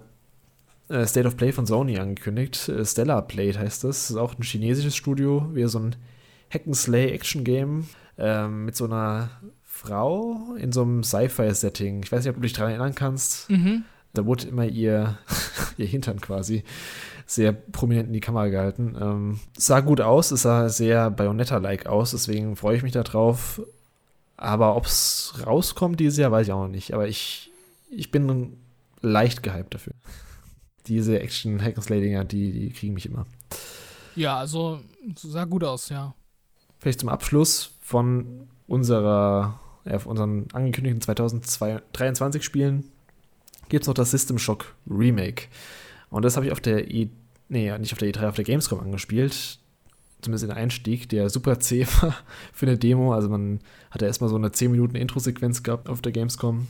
äh, 0.89 1.05
State 1.05 1.27
of 1.27 1.37
Play 1.37 1.51
von 1.51 1.65
Sony 1.65 1.97
angekündigt. 1.97 2.69
Äh, 2.69 2.85
Stellar 2.85 3.21
Plate 3.21 3.59
heißt 3.59 3.83
das. 3.83 4.07
Das 4.07 4.09
ist 4.11 4.17
auch 4.17 4.37
ein 4.37 4.43
chinesisches 4.43 4.95
Studio, 4.95 5.49
wie 5.53 5.65
so 5.67 5.79
ein 5.79 5.95
Hack-and-Slay-Action-Game 6.51 7.87
ähm, 8.17 8.65
mit 8.65 8.75
so 8.75 8.85
einer 8.85 9.29
Frau 9.63 10.55
in 10.57 10.71
so 10.71 10.81
einem 10.81 11.03
Sci-Fi-Setting. 11.03 12.03
Ich 12.03 12.11
weiß 12.11 12.23
nicht, 12.23 12.29
ob 12.29 12.35
du 12.35 12.41
dich 12.41 12.53
daran 12.53 12.71
erinnern 12.71 12.95
kannst. 12.95 13.49
Mhm. 13.49 13.83
Da 14.13 14.25
wurde 14.25 14.47
immer 14.47 14.65
ihr, 14.65 15.17
ihr 15.77 15.85
Hintern 15.85 16.19
quasi 16.19 16.63
sehr 17.25 17.51
prominent 17.51 18.07
in 18.07 18.13
die 18.13 18.21
Kamera 18.21 18.47
gehalten. 18.47 18.95
Ähm, 18.99 19.39
sah 19.55 19.81
gut 19.81 20.01
aus, 20.01 20.31
es 20.31 20.43
sah 20.43 20.69
sehr 20.69 21.11
Bayonetta-like 21.11 21.85
aus, 21.85 22.11
deswegen 22.11 22.55
freue 22.55 22.77
ich 22.77 22.83
mich 22.83 22.93
darauf. 22.93 23.61
Aber 24.37 24.75
ob 24.75 24.85
es 24.85 25.33
rauskommt 25.45 25.99
dieses 25.99 26.17
Jahr, 26.17 26.31
weiß 26.31 26.47
ich 26.47 26.53
auch 26.53 26.63
noch 26.63 26.67
nicht. 26.69 26.93
Aber 26.93 27.07
ich, 27.07 27.51
ich 27.89 28.11
bin 28.11 28.57
leicht 29.01 29.43
gehypt 29.43 29.73
dafür. 29.73 29.93
Diese 30.87 31.19
action 31.19 31.61
hack 31.61 31.75
dinger 31.87 32.23
die, 32.23 32.51
die 32.51 32.69
kriegen 32.69 32.93
mich 32.93 33.05
immer. 33.05 33.25
Ja, 34.15 34.37
also 34.37 34.79
sah 35.15 35.45
gut 35.45 35.63
aus, 35.63 35.89
ja. 35.89 36.13
Vielleicht 36.79 36.99
zum 36.99 37.09
Abschluss 37.09 37.75
von 37.81 38.47
unserer, 38.67 39.59
ja, 39.85 39.99
von 39.99 40.11
unseren 40.11 40.47
angekündigten 40.53 41.01
2023 41.01 42.43
Spielen 42.43 42.89
gibt 43.69 43.83
es 43.83 43.87
noch 43.87 43.95
das 43.95 44.11
System 44.11 44.37
Shock 44.37 44.75
Remake. 44.89 45.47
Und 46.09 46.23
das 46.23 46.35
habe 46.35 46.45
ich 46.45 46.51
auf 46.51 46.61
der 46.61 46.89
E, 46.89 47.09
nee, 47.49 47.77
nicht 47.77 47.93
auf 47.93 47.99
der 47.99 48.09
E3, 48.09 48.29
auf 48.29 48.35
der 48.35 48.45
Gamescom 48.45 48.79
angespielt 48.79 49.59
zumindest 50.21 50.43
den 50.43 50.51
Einstieg, 50.51 51.09
der 51.09 51.29
super 51.29 51.59
zäh 51.59 51.85
war 52.01 52.15
für 52.53 52.65
eine 52.65 52.77
Demo. 52.77 53.13
Also 53.13 53.29
man 53.29 53.59
hatte 53.91 54.05
erstmal 54.05 54.29
so 54.29 54.35
eine 54.35 54.51
10 54.51 54.71
Minuten 54.71 54.95
Intro-Sequenz 54.95 55.63
gehabt 55.63 55.89
auf 55.89 56.01
der 56.01 56.11
Gamescom, 56.11 56.67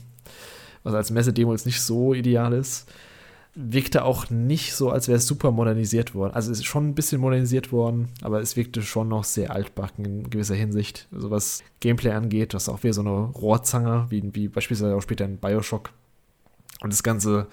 was 0.82 0.94
als 0.94 1.10
Messe-Demo 1.10 1.52
jetzt 1.52 1.66
nicht 1.66 1.80
so 1.80 2.14
ideal 2.14 2.52
ist. 2.52 2.90
Wirkte 3.54 4.04
auch 4.04 4.30
nicht 4.30 4.74
so, 4.74 4.90
als 4.90 5.08
wäre 5.08 5.18
es 5.18 5.26
super 5.26 5.50
modernisiert 5.50 6.14
worden. 6.14 6.34
Also 6.34 6.52
es 6.52 6.58
ist 6.58 6.66
schon 6.66 6.88
ein 6.88 6.94
bisschen 6.94 7.20
modernisiert 7.20 7.72
worden, 7.72 8.08
aber 8.22 8.40
es 8.40 8.56
wirkte 8.56 8.82
schon 8.82 9.08
noch 9.08 9.24
sehr 9.24 9.50
altbacken 9.50 10.04
in 10.04 10.30
gewisser 10.30 10.54
Hinsicht. 10.54 11.08
Also 11.12 11.30
was 11.30 11.62
Gameplay 11.80 12.12
angeht, 12.12 12.54
was 12.54 12.68
auch 12.68 12.82
wieder 12.82 12.94
so 12.94 13.00
eine 13.00 13.10
Rohrzange, 13.10 14.06
wie, 14.10 14.22
wie 14.34 14.48
beispielsweise 14.48 14.94
auch 14.94 15.02
später 15.02 15.24
in 15.24 15.38
Bioshock. 15.38 15.90
Und 16.80 16.92
das 16.92 17.02
ganze, 17.02 17.48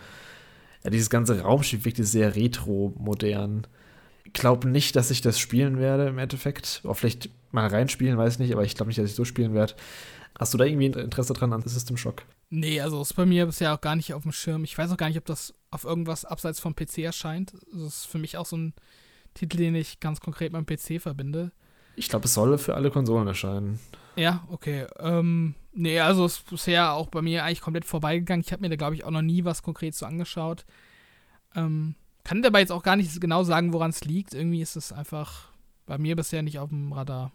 ja, 0.83 0.89
dieses 0.91 1.09
ganze 1.09 1.41
Raumschiff 1.41 1.85
wirkte 1.85 2.03
sehr 2.03 2.35
retro-modern 2.35 3.65
glaube 4.35 4.67
nicht, 4.67 4.95
dass 4.95 5.09
ich 5.09 5.21
das 5.21 5.39
spielen 5.39 5.79
werde 5.79 6.07
im 6.07 6.19
Endeffekt. 6.19 6.81
Auch 6.83 6.95
vielleicht 6.95 7.29
mal 7.51 7.67
reinspielen, 7.67 8.17
weiß 8.17 8.37
nicht, 8.39 8.53
aber 8.53 8.63
ich 8.63 8.75
glaube 8.75 8.89
nicht, 8.89 8.99
dass 8.99 9.09
ich 9.09 9.15
so 9.15 9.25
spielen 9.25 9.53
werde. 9.53 9.73
Hast 10.37 10.53
du 10.53 10.57
da 10.57 10.65
irgendwie 10.65 10.87
Interesse 10.87 11.33
dran 11.33 11.53
an 11.53 11.63
System 11.63 11.97
Shock? 11.97 12.23
Nee, 12.49 12.79
also 12.79 13.01
ist 13.01 13.15
bei 13.15 13.25
mir 13.25 13.45
bisher 13.45 13.73
auch 13.73 13.81
gar 13.81 13.95
nicht 13.95 14.13
auf 14.13 14.23
dem 14.23 14.31
Schirm. 14.31 14.63
Ich 14.63 14.77
weiß 14.77 14.91
auch 14.91 14.97
gar 14.97 15.07
nicht, 15.07 15.17
ob 15.17 15.25
das 15.25 15.53
auf 15.71 15.83
irgendwas 15.83 16.25
abseits 16.25 16.59
vom 16.59 16.75
PC 16.75 16.99
erscheint. 16.99 17.53
Das 17.73 17.81
ist 17.81 18.05
für 18.05 18.17
mich 18.17 18.37
auch 18.37 18.45
so 18.45 18.57
ein 18.57 18.73
Titel, 19.33 19.57
den 19.57 19.75
ich 19.75 19.99
ganz 19.99 20.21
konkret 20.21 20.53
mit 20.53 20.67
dem 20.67 20.77
PC 20.77 21.01
verbinde. 21.01 21.51
Ich 21.95 22.09
glaube, 22.09 22.25
es 22.25 22.33
soll 22.33 22.57
für 22.57 22.75
alle 22.75 22.91
Konsolen 22.91 23.27
erscheinen. 23.27 23.79
Ja, 24.15 24.45
okay. 24.49 24.85
Ähm, 24.99 25.55
nee, 25.73 25.99
also 25.99 26.25
ist 26.25 26.49
bisher 26.49 26.93
auch 26.93 27.07
bei 27.07 27.21
mir 27.21 27.43
eigentlich 27.43 27.61
komplett 27.61 27.85
vorbeigegangen. 27.85 28.43
Ich 28.45 28.51
habe 28.51 28.61
mir 28.61 28.69
da, 28.69 28.75
glaube 28.75 28.95
ich, 28.95 29.03
auch 29.03 29.11
noch 29.11 29.21
nie 29.21 29.43
was 29.43 29.63
konkret 29.63 29.95
so 29.95 30.05
angeschaut. 30.05 30.65
Ähm, 31.55 31.95
kann 32.23 32.41
dabei 32.41 32.61
jetzt 32.61 32.71
auch 32.71 32.83
gar 32.83 32.95
nicht 32.95 33.19
genau 33.19 33.43
sagen, 33.43 33.73
woran 33.73 33.91
es 33.91 34.03
liegt. 34.05 34.33
Irgendwie 34.33 34.61
ist 34.61 34.75
es 34.75 34.91
einfach 34.91 35.49
bei 35.85 35.97
mir 35.97 36.15
bisher 36.15 36.41
nicht 36.41 36.59
auf 36.59 36.69
dem 36.69 36.91
Radar. 36.91 37.31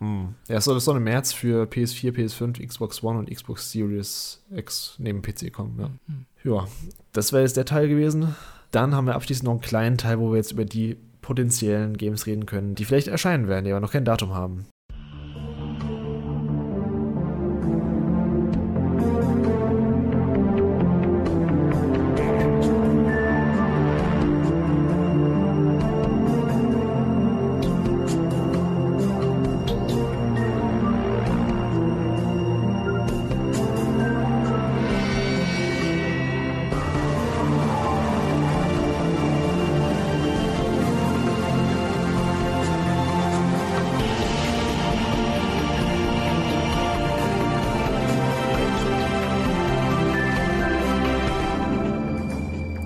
Hm. 0.00 0.34
Ja, 0.48 0.56
es 0.56 0.64
soll, 0.64 0.80
soll 0.80 0.96
im 0.96 1.04
März 1.04 1.32
für 1.32 1.64
PS4, 1.64 2.12
PS5, 2.12 2.66
Xbox 2.66 3.02
One 3.02 3.18
und 3.18 3.30
Xbox 3.30 3.70
Series 3.70 4.42
X 4.50 4.94
neben 4.98 5.20
PC 5.20 5.52
kommen. 5.52 5.76
Ja, 5.78 5.90
mhm. 6.06 6.26
ja 6.44 6.68
das 7.12 7.32
wäre 7.32 7.42
jetzt 7.42 7.56
der 7.56 7.66
Teil 7.66 7.88
gewesen. 7.88 8.34
Dann 8.70 8.94
haben 8.94 9.06
wir 9.06 9.14
abschließend 9.14 9.44
noch 9.44 9.52
einen 9.52 9.60
kleinen 9.60 9.98
Teil, 9.98 10.18
wo 10.18 10.30
wir 10.30 10.36
jetzt 10.36 10.52
über 10.52 10.64
die 10.64 10.96
potenziellen 11.20 11.96
Games 11.96 12.26
reden 12.26 12.46
können, 12.46 12.74
die 12.74 12.84
vielleicht 12.84 13.08
erscheinen 13.08 13.46
werden, 13.46 13.64
die 13.64 13.72
aber 13.72 13.80
noch 13.80 13.92
kein 13.92 14.04
Datum 14.04 14.34
haben. 14.34 14.66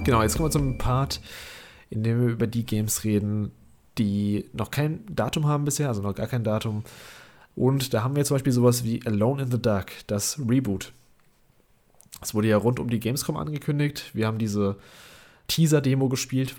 Jetzt 0.07 0.36
kommen 0.36 0.48
wir 0.48 0.50
zum 0.52 0.78
Part, 0.78 1.20
in 1.90 2.02
dem 2.02 2.20
wir 2.20 2.28
über 2.28 2.46
die 2.46 2.66
Games 2.66 3.05
reden, 3.05 3.50
die 3.98 4.48
noch 4.52 4.70
kein 4.70 5.05
Datum 5.14 5.46
haben 5.46 5.64
bisher, 5.64 5.88
also 5.88 6.02
noch 6.02 6.14
gar 6.14 6.26
kein 6.26 6.44
Datum. 6.44 6.84
Und 7.57 7.94
da 7.94 8.02
haben 8.02 8.16
wir 8.16 8.24
zum 8.24 8.34
Beispiel 8.34 8.52
sowas 8.52 8.84
wie 8.84 9.05
Alone 9.07 9.44
in 9.44 9.50
the 9.50 9.61
Dark, 9.61 9.92
das 10.07 10.38
Reboot. 10.38 10.92
Es 12.20 12.34
wurde 12.34 12.48
ja 12.48 12.57
rund 12.57 12.80
um 12.80 12.88
die 12.88 13.00
Gamescom 13.00 13.36
angekündigt. 13.36 14.11
Wir 14.14 14.26
haben 14.26 14.38
diese 14.38 14.76
Teaser-Demo 15.48 16.09
gespielt, 16.09 16.57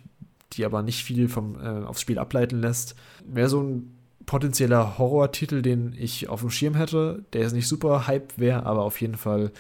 die 0.54 0.64
aber 0.64 0.84
nicht 0.84 1.04
viel 1.04 1.28
vom, 1.28 1.60
äh, 1.60 1.86
aufs 1.86 2.02
Spiel 2.02 2.20
ableiten 2.20 2.62
lässt. 2.62 2.96
Wäre 3.26 3.50
so 3.50 3.62
ein 3.62 3.96
potenzieller 4.26 4.98
Horror-Titel, 4.98 5.62
den 5.62 5.94
ich 5.98 6.30
auf 6.30 6.42
dem 6.42 6.50
Schirm 6.50 6.76
hätte, 6.76 7.26
der 7.34 7.42
jetzt 7.42 7.54
nicht 7.54 7.68
super 7.68 8.08
hype 8.08 8.38
wäre, 8.38 8.66
aber 8.66 8.84
auf 8.84 9.02
jeden 9.02 9.18
Fall 9.18 9.52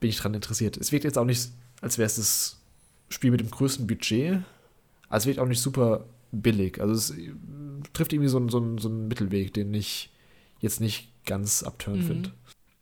bin 0.00 0.10
ich 0.10 0.18
daran 0.18 0.34
interessiert. 0.34 0.76
Es 0.76 0.92
wirkt 0.92 1.04
jetzt 1.04 1.18
auch 1.18 1.24
nicht, 1.24 1.50
als 1.80 1.98
wäre 1.98 2.06
es 2.06 2.16
das 2.16 2.59
Spiel 3.10 3.30
mit 3.30 3.40
dem 3.40 3.50
größten 3.50 3.86
Budget. 3.86 4.42
Also 5.08 5.28
wird 5.28 5.38
auch 5.38 5.46
nicht 5.46 5.60
super 5.60 6.06
billig. 6.32 6.80
Also 6.80 6.94
es 6.94 7.14
trifft 7.92 8.12
irgendwie 8.12 8.28
so, 8.28 8.38
einen, 8.38 8.48
so, 8.48 8.58
einen, 8.58 8.78
so 8.78 8.88
einen 8.88 9.08
Mittelweg, 9.08 9.52
den 9.52 9.74
ich, 9.74 10.10
jetzt 10.60 10.80
nicht 10.80 11.10
ganz 11.24 11.62
abturn 11.62 12.00
mhm. 12.00 12.06
finde. 12.06 12.32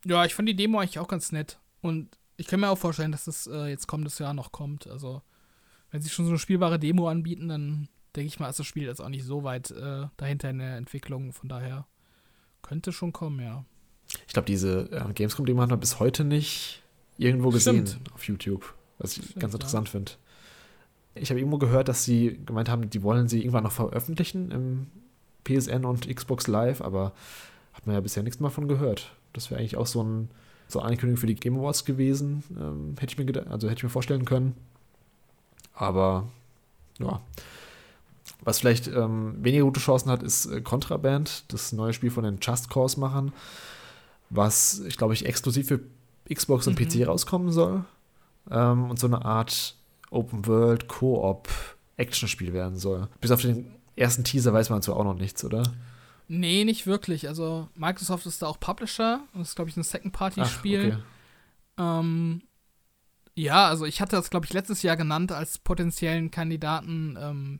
Ja, 0.05 0.25
ich 0.25 0.35
fand 0.35 0.47
die 0.47 0.55
Demo 0.55 0.79
eigentlich 0.79 0.99
auch 0.99 1.07
ganz 1.07 1.31
nett. 1.31 1.59
Und 1.81 2.09
ich 2.37 2.47
kann 2.47 2.59
mir 2.59 2.69
auch 2.69 2.77
vorstellen, 2.77 3.11
dass 3.11 3.27
es 3.27 3.47
äh, 3.47 3.67
jetzt 3.67 3.87
kommendes 3.87 4.19
Jahr 4.19 4.33
noch 4.33 4.51
kommt. 4.51 4.87
Also, 4.87 5.21
wenn 5.91 6.01
sie 6.01 6.09
schon 6.09 6.25
so 6.25 6.31
eine 6.31 6.39
spielbare 6.39 6.79
Demo 6.79 7.07
anbieten, 7.09 7.49
dann 7.49 7.89
denke 8.15 8.27
ich 8.27 8.39
mal, 8.39 8.49
ist 8.49 8.59
das 8.59 8.67
Spiel 8.67 8.83
jetzt 8.83 9.01
auch 9.01 9.09
nicht 9.09 9.25
so 9.25 9.43
weit 9.43 9.71
äh, 9.71 10.07
dahinter 10.17 10.49
in 10.49 10.59
der 10.59 10.77
Entwicklung. 10.77 11.33
Von 11.33 11.49
daher 11.49 11.87
könnte 12.61 12.91
schon 12.91 13.13
kommen, 13.13 13.39
ja. 13.39 13.65
Ich 14.27 14.33
glaube, 14.33 14.45
diese 14.45 14.89
äh, 14.91 15.13
Gamescom-Demo 15.13 15.61
hat 15.61 15.69
man 15.69 15.79
bis 15.79 15.99
heute 15.99 16.23
nicht 16.23 16.83
irgendwo 17.17 17.49
gesehen 17.49 17.85
Stimmt. 17.85 18.13
auf 18.13 18.23
YouTube, 18.23 18.75
was 18.99 19.17
ich 19.17 19.23
Stimmt, 19.23 19.39
ganz 19.39 19.53
interessant 19.53 19.87
ja. 19.87 19.91
finde. 19.91 20.11
Ich 21.15 21.29
habe 21.31 21.39
irgendwo 21.39 21.57
gehört, 21.57 21.87
dass 21.87 22.05
sie 22.05 22.39
gemeint 22.45 22.69
haben, 22.69 22.89
die 22.89 23.03
wollen 23.03 23.27
sie 23.27 23.39
irgendwann 23.39 23.63
noch 23.63 23.71
veröffentlichen 23.71 24.51
im 24.51 24.87
PSN 25.43 25.85
und 25.85 26.13
Xbox 26.13 26.47
Live, 26.47 26.81
aber 26.81 27.13
hat 27.73 27.87
man 27.87 27.95
ja 27.95 28.01
bisher 28.01 28.23
nichts 28.23 28.39
mehr 28.39 28.51
von 28.51 28.67
gehört. 28.67 29.11
Das 29.33 29.49
wäre 29.49 29.59
eigentlich 29.59 29.77
auch 29.77 29.87
so, 29.87 30.03
ein, 30.03 30.29
so 30.67 30.79
eine 30.79 30.89
Ankündigung 30.89 31.17
für 31.17 31.27
die 31.27 31.35
Game 31.35 31.57
Awards 31.57 31.85
gewesen. 31.85 32.43
Ähm, 32.51 32.95
hätte 32.99 33.13
ich 33.13 33.17
mir 33.17 33.47
also 33.49 33.67
hätte 33.67 33.79
ich 33.79 33.83
mir 33.83 33.89
vorstellen 33.89 34.25
können. 34.25 34.55
Aber 35.73 36.27
ja. 36.99 37.21
Was 38.41 38.59
vielleicht 38.59 38.87
ähm, 38.87 39.35
weniger 39.43 39.65
gute 39.65 39.79
Chancen 39.79 40.11
hat, 40.11 40.23
ist 40.23 40.45
äh, 40.45 40.61
Contraband, 40.61 41.51
das 41.51 41.73
neue 41.73 41.93
Spiel 41.93 42.11
von 42.11 42.23
den 42.23 42.37
Just 42.41 42.69
Cause-Machern, 42.69 43.33
was, 44.29 44.79
ich 44.81 44.97
glaube 44.97 45.13
ich, 45.13 45.25
exklusiv 45.25 45.67
für 45.67 45.79
Xbox 46.33 46.67
und 46.67 46.79
mhm. 46.79 46.87
PC 46.87 47.07
rauskommen 47.07 47.51
soll. 47.51 47.83
Ähm, 48.51 48.89
und 48.89 48.99
so 48.99 49.07
eine 49.07 49.23
Art 49.25 49.75
Open 50.11 50.45
World 50.47 50.87
Co-op 50.87 51.49
Action-Spiel 51.97 52.53
werden 52.53 52.77
soll. 52.77 53.07
Bis 53.21 53.31
auf 53.31 53.41
den 53.41 53.71
ersten 53.95 54.23
Teaser 54.23 54.53
weiß 54.53 54.69
man 54.69 54.81
so 54.81 54.95
auch 54.95 55.03
noch 55.03 55.15
nichts, 55.15 55.43
oder? 55.43 55.63
Nee, 56.27 56.63
nicht 56.63 56.87
wirklich. 56.87 57.27
Also 57.27 57.69
Microsoft 57.75 58.25
ist 58.25 58.41
da 58.41 58.47
auch 58.47 58.59
Publisher. 58.59 59.21
Das 59.33 59.49
ist, 59.49 59.55
glaube 59.55 59.69
ich, 59.69 59.77
ein 59.77 59.83
Second-Party-Spiel. 59.83 60.93
Okay. 60.93 61.03
Ähm, 61.77 62.41
ja, 63.35 63.67
also 63.67 63.85
ich 63.85 64.01
hatte 64.01 64.15
das, 64.15 64.29
glaube 64.29 64.45
ich, 64.45 64.53
letztes 64.53 64.83
Jahr 64.83 64.97
genannt 64.97 65.31
als 65.31 65.57
potenziellen 65.57 66.29
Kandidaten 66.29 67.17
ähm, 67.19 67.59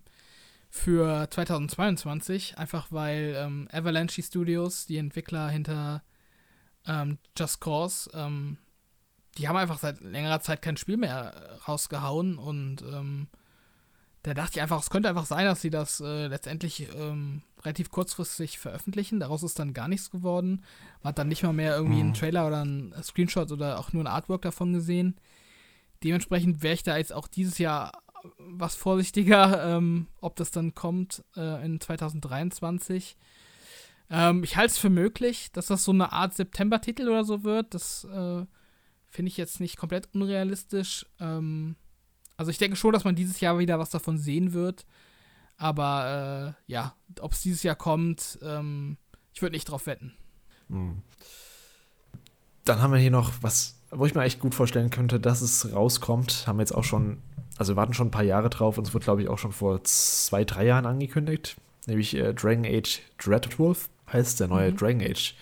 für 0.69 1.27
2022, 1.29 2.57
einfach 2.57 2.87
weil 2.91 3.33
ähm, 3.37 3.67
Avalanche 3.71 4.21
Studios, 4.21 4.85
die 4.85 4.97
Entwickler 4.97 5.49
hinter 5.49 6.03
ähm, 6.85 7.17
Just 7.37 7.61
Cause, 7.61 8.09
ähm, 8.13 8.57
die 9.39 9.47
haben 9.47 9.55
einfach 9.55 9.79
seit 9.79 10.01
längerer 10.01 10.41
Zeit 10.41 10.61
kein 10.61 10.77
Spiel 10.77 10.97
mehr 10.97 11.59
rausgehauen 11.67 12.37
und 12.37 12.81
ähm, 12.81 13.27
da 14.23 14.33
dachte 14.33 14.51
ich 14.55 14.61
einfach, 14.61 14.81
es 14.81 14.89
könnte 14.89 15.07
einfach 15.07 15.25
sein, 15.25 15.45
dass 15.45 15.61
sie 15.61 15.69
das 15.69 16.01
äh, 16.01 16.27
letztendlich 16.27 16.89
ähm, 16.93 17.41
relativ 17.63 17.89
kurzfristig 17.89 18.59
veröffentlichen. 18.59 19.21
Daraus 19.21 19.43
ist 19.43 19.57
dann 19.59 19.73
gar 19.73 19.87
nichts 19.87 20.11
geworden. 20.11 20.65
Man 21.01 21.11
hat 21.11 21.19
dann 21.19 21.29
nicht 21.29 21.43
mal 21.43 21.53
mehr 21.53 21.75
irgendwie 21.75 21.99
mhm. 21.99 22.07
einen 22.07 22.13
Trailer 22.15 22.45
oder 22.47 22.61
einen 22.61 22.93
Screenshot 23.01 23.49
oder 23.53 23.79
auch 23.79 23.93
nur 23.93 24.03
ein 24.03 24.07
Artwork 24.07 24.41
davon 24.41 24.73
gesehen. 24.73 25.15
Dementsprechend 26.03 26.61
wäre 26.63 26.73
ich 26.73 26.83
da 26.83 26.97
jetzt 26.97 27.13
auch 27.13 27.29
dieses 27.29 27.59
Jahr 27.59 27.93
was 28.37 28.75
vorsichtiger, 28.75 29.63
ähm, 29.77 30.07
ob 30.19 30.35
das 30.35 30.51
dann 30.51 30.75
kommt 30.75 31.23
äh, 31.37 31.65
in 31.65 31.79
2023. 31.79 33.15
Ähm, 34.11 34.43
ich 34.43 34.57
halte 34.57 34.71
es 34.71 34.77
für 34.77 34.89
möglich, 34.89 35.49
dass 35.53 35.67
das 35.67 35.85
so 35.85 35.93
eine 35.93 36.11
Art 36.11 36.33
September-Titel 36.33 37.07
oder 37.07 37.23
so 37.23 37.45
wird. 37.45 37.73
Das 37.73 38.03
äh, 38.03 38.45
finde 39.09 39.29
ich 39.29 39.37
jetzt 39.37 39.59
nicht 39.59 39.77
komplett 39.77 40.09
unrealistisch. 40.13 41.05
Ähm, 41.19 41.75
also 42.37 42.51
ich 42.51 42.57
denke 42.57 42.77
schon, 42.77 42.93
dass 42.93 43.03
man 43.03 43.15
dieses 43.15 43.39
Jahr 43.41 43.59
wieder 43.59 43.79
was 43.79 43.89
davon 43.89 44.17
sehen 44.17 44.53
wird. 44.53 44.85
Aber 45.57 46.55
äh, 46.67 46.71
ja, 46.71 46.95
ob 47.19 47.33
es 47.33 47.41
dieses 47.41 47.63
Jahr 47.63 47.75
kommt, 47.75 48.39
ähm, 48.41 48.97
ich 49.33 49.41
würde 49.41 49.55
nicht 49.55 49.65
drauf 49.65 49.87
wetten. 49.87 50.13
Hm. 50.69 51.01
Dann 52.63 52.81
haben 52.81 52.93
wir 52.93 52.99
hier 52.99 53.11
noch 53.11 53.33
was, 53.41 53.75
wo 53.91 54.05
ich 54.05 54.15
mir 54.15 54.23
echt 54.23 54.39
gut 54.39 54.55
vorstellen 54.55 54.89
könnte, 54.89 55.19
dass 55.19 55.41
es 55.41 55.73
rauskommt. 55.73 56.47
Haben 56.47 56.59
wir 56.59 56.63
jetzt 56.63 56.71
auch 56.71 56.83
schon, 56.83 57.21
also 57.57 57.73
wir 57.73 57.77
warten 57.77 57.93
schon 57.93 58.07
ein 58.07 58.11
paar 58.11 58.23
Jahre 58.23 58.49
drauf 58.49 58.77
und 58.77 58.87
es 58.87 58.93
wurde, 58.93 59.03
glaube 59.03 59.21
ich, 59.21 59.27
auch 59.27 59.37
schon 59.37 59.51
vor 59.51 59.83
zwei, 59.83 60.45
drei 60.45 60.65
Jahren 60.65 60.85
angekündigt. 60.85 61.57
Nämlich 61.87 62.15
äh, 62.15 62.33
Dragon 62.33 62.65
Age 62.65 63.01
Dreadwolf 63.17 63.89
heißt 64.13 64.39
der 64.39 64.47
neue 64.47 64.71
mhm. 64.71 64.77
Dragon 64.77 65.01
Age 65.01 65.35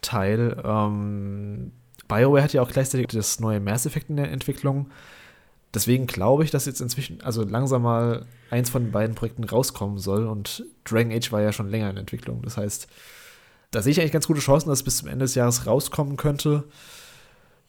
Teil. 0.00 0.60
Ähm, 0.64 1.72
BioWare 2.08 2.42
hat 2.42 2.52
ja 2.52 2.62
auch 2.62 2.70
gleichzeitig 2.70 3.08
das 3.08 3.40
neue 3.40 3.60
Mass 3.60 3.86
Effect 3.86 4.10
in 4.10 4.16
der 4.16 4.30
Entwicklung. 4.30 4.90
Deswegen 5.74 6.06
glaube 6.06 6.44
ich, 6.44 6.50
dass 6.50 6.66
jetzt 6.66 6.80
inzwischen, 6.80 7.20
also 7.20 7.42
langsam 7.42 7.82
mal 7.82 8.24
eins 8.50 8.70
von 8.70 8.84
den 8.84 8.92
beiden 8.92 9.14
Projekten 9.14 9.44
rauskommen 9.44 9.98
soll. 9.98 10.26
Und 10.26 10.64
Dragon 10.84 11.12
Age 11.12 11.32
war 11.32 11.42
ja 11.42 11.52
schon 11.52 11.68
länger 11.68 11.90
in 11.90 11.96
Entwicklung. 11.96 12.42
Das 12.42 12.56
heißt, 12.56 12.88
da 13.70 13.82
sehe 13.82 13.92
ich 13.92 14.00
eigentlich 14.00 14.12
ganz 14.12 14.26
gute 14.26 14.40
Chancen, 14.40 14.68
dass 14.68 14.78
es 14.78 14.84
bis 14.84 14.98
zum 14.98 15.08
Ende 15.08 15.24
des 15.24 15.34
Jahres 15.34 15.66
rauskommen 15.66 16.16
könnte. 16.16 16.64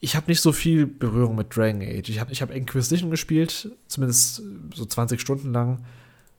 Ich 0.00 0.14
habe 0.14 0.28
nicht 0.28 0.40
so 0.40 0.52
viel 0.52 0.86
Berührung 0.86 1.36
mit 1.36 1.54
Dragon 1.54 1.82
Age. 1.82 2.08
Ich 2.08 2.20
habe 2.20 2.32
ich 2.32 2.40
hab 2.40 2.50
Inquisition 2.50 3.10
gespielt, 3.10 3.70
zumindest 3.88 4.42
so 4.74 4.86
20 4.86 5.20
Stunden 5.20 5.52
lang. 5.52 5.84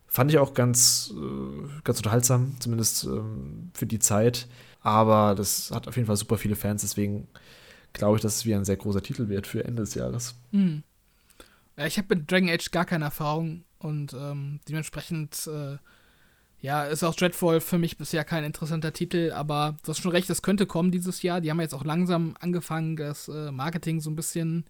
Fand 0.07 0.31
ich 0.31 0.39
auch 0.39 0.53
ganz, 0.53 1.13
äh, 1.15 1.81
ganz 1.83 1.99
unterhaltsam, 1.99 2.55
zumindest 2.59 3.03
ähm, 3.03 3.69
für 3.73 3.85
die 3.85 3.99
Zeit. 3.99 4.47
Aber 4.81 5.35
das 5.35 5.71
hat 5.71 5.87
auf 5.87 5.97
jeden 5.97 6.07
Fall 6.07 6.15
super 6.15 6.37
viele 6.37 6.55
Fans, 6.55 6.81
deswegen 6.81 7.27
glaube 7.93 8.17
ich, 8.17 8.21
dass 8.21 8.37
es 8.37 8.45
wie 8.45 8.55
ein 8.55 8.65
sehr 8.65 8.77
großer 8.77 9.01
Titel 9.01 9.29
wird 9.29 9.47
für 9.47 9.63
Ende 9.63 9.83
des 9.83 9.95
Jahres. 9.95 10.35
Mhm. 10.51 10.83
Ich 11.77 11.97
habe 11.97 12.15
mit 12.15 12.29
Dragon 12.29 12.49
Age 12.49 12.71
gar 12.71 12.85
keine 12.85 13.05
Erfahrung 13.05 13.63
und 13.77 14.13
ähm, 14.13 14.59
dementsprechend, 14.67 15.47
äh, 15.47 15.77
ja, 16.61 16.83
ist 16.83 17.03
auch 17.03 17.15
Dreadfall 17.15 17.61
für 17.61 17.77
mich 17.77 17.97
bisher 17.97 18.25
kein 18.25 18.43
interessanter 18.43 18.91
Titel, 18.91 19.31
aber 19.33 19.77
du 19.83 19.89
hast 19.89 19.99
schon 19.99 20.11
recht, 20.11 20.29
das 20.29 20.41
könnte 20.41 20.65
kommen 20.65 20.91
dieses 20.91 21.21
Jahr. 21.21 21.39
Die 21.39 21.49
haben 21.49 21.61
jetzt 21.61 21.73
auch 21.73 21.85
langsam 21.85 22.35
angefangen, 22.41 22.97
das 22.97 23.29
äh, 23.29 23.51
Marketing 23.51 24.01
so 24.01 24.09
ein 24.09 24.17
bisschen 24.17 24.65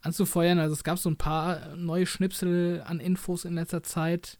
anzufeuern. 0.00 0.58
Also 0.58 0.72
es 0.74 0.82
gab 0.82 0.98
so 0.98 1.08
ein 1.08 1.16
paar 1.16 1.76
neue 1.76 2.06
Schnipsel 2.06 2.82
an 2.84 2.98
Infos 2.98 3.44
in 3.44 3.54
letzter 3.54 3.84
Zeit, 3.84 4.38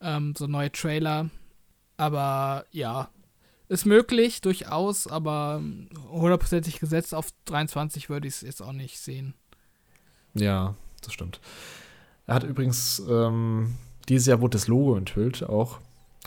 ähm, 0.00 0.34
so 0.36 0.48
neue 0.48 0.72
Trailer. 0.72 1.30
Aber 1.96 2.66
ja, 2.72 3.10
ist 3.72 3.86
möglich, 3.86 4.42
durchaus, 4.42 5.06
aber 5.06 5.62
hundertprozentig 6.10 6.78
gesetzt 6.78 7.14
auf 7.14 7.30
23 7.46 8.10
würde 8.10 8.28
ich 8.28 8.34
es 8.34 8.40
jetzt 8.42 8.62
auch 8.62 8.72
nicht 8.72 8.98
sehen. 8.98 9.34
Ja, 10.34 10.74
das 11.00 11.14
stimmt. 11.14 11.40
Er 12.26 12.34
hat 12.34 12.44
übrigens, 12.44 13.02
ähm, 13.08 13.74
dieses 14.08 14.26
Jahr 14.26 14.40
wurde 14.40 14.56
das 14.56 14.68
Logo 14.68 14.96
enthüllt 14.96 15.42
auch. 15.42 15.80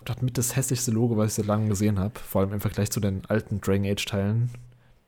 Hat 0.09 0.21
mit 0.21 0.37
das 0.37 0.55
hässlichste 0.55 0.91
Logo, 0.91 1.17
was 1.17 1.31
ich 1.31 1.33
seit 1.35 1.45
langem 1.45 1.69
gesehen 1.69 1.99
habe. 1.99 2.19
Vor 2.19 2.41
allem 2.41 2.53
im 2.53 2.61
Vergleich 2.61 2.91
zu 2.91 2.99
den 2.99 3.25
alten 3.27 3.61
Dragon 3.61 3.85
Age-Teilen. 3.85 4.49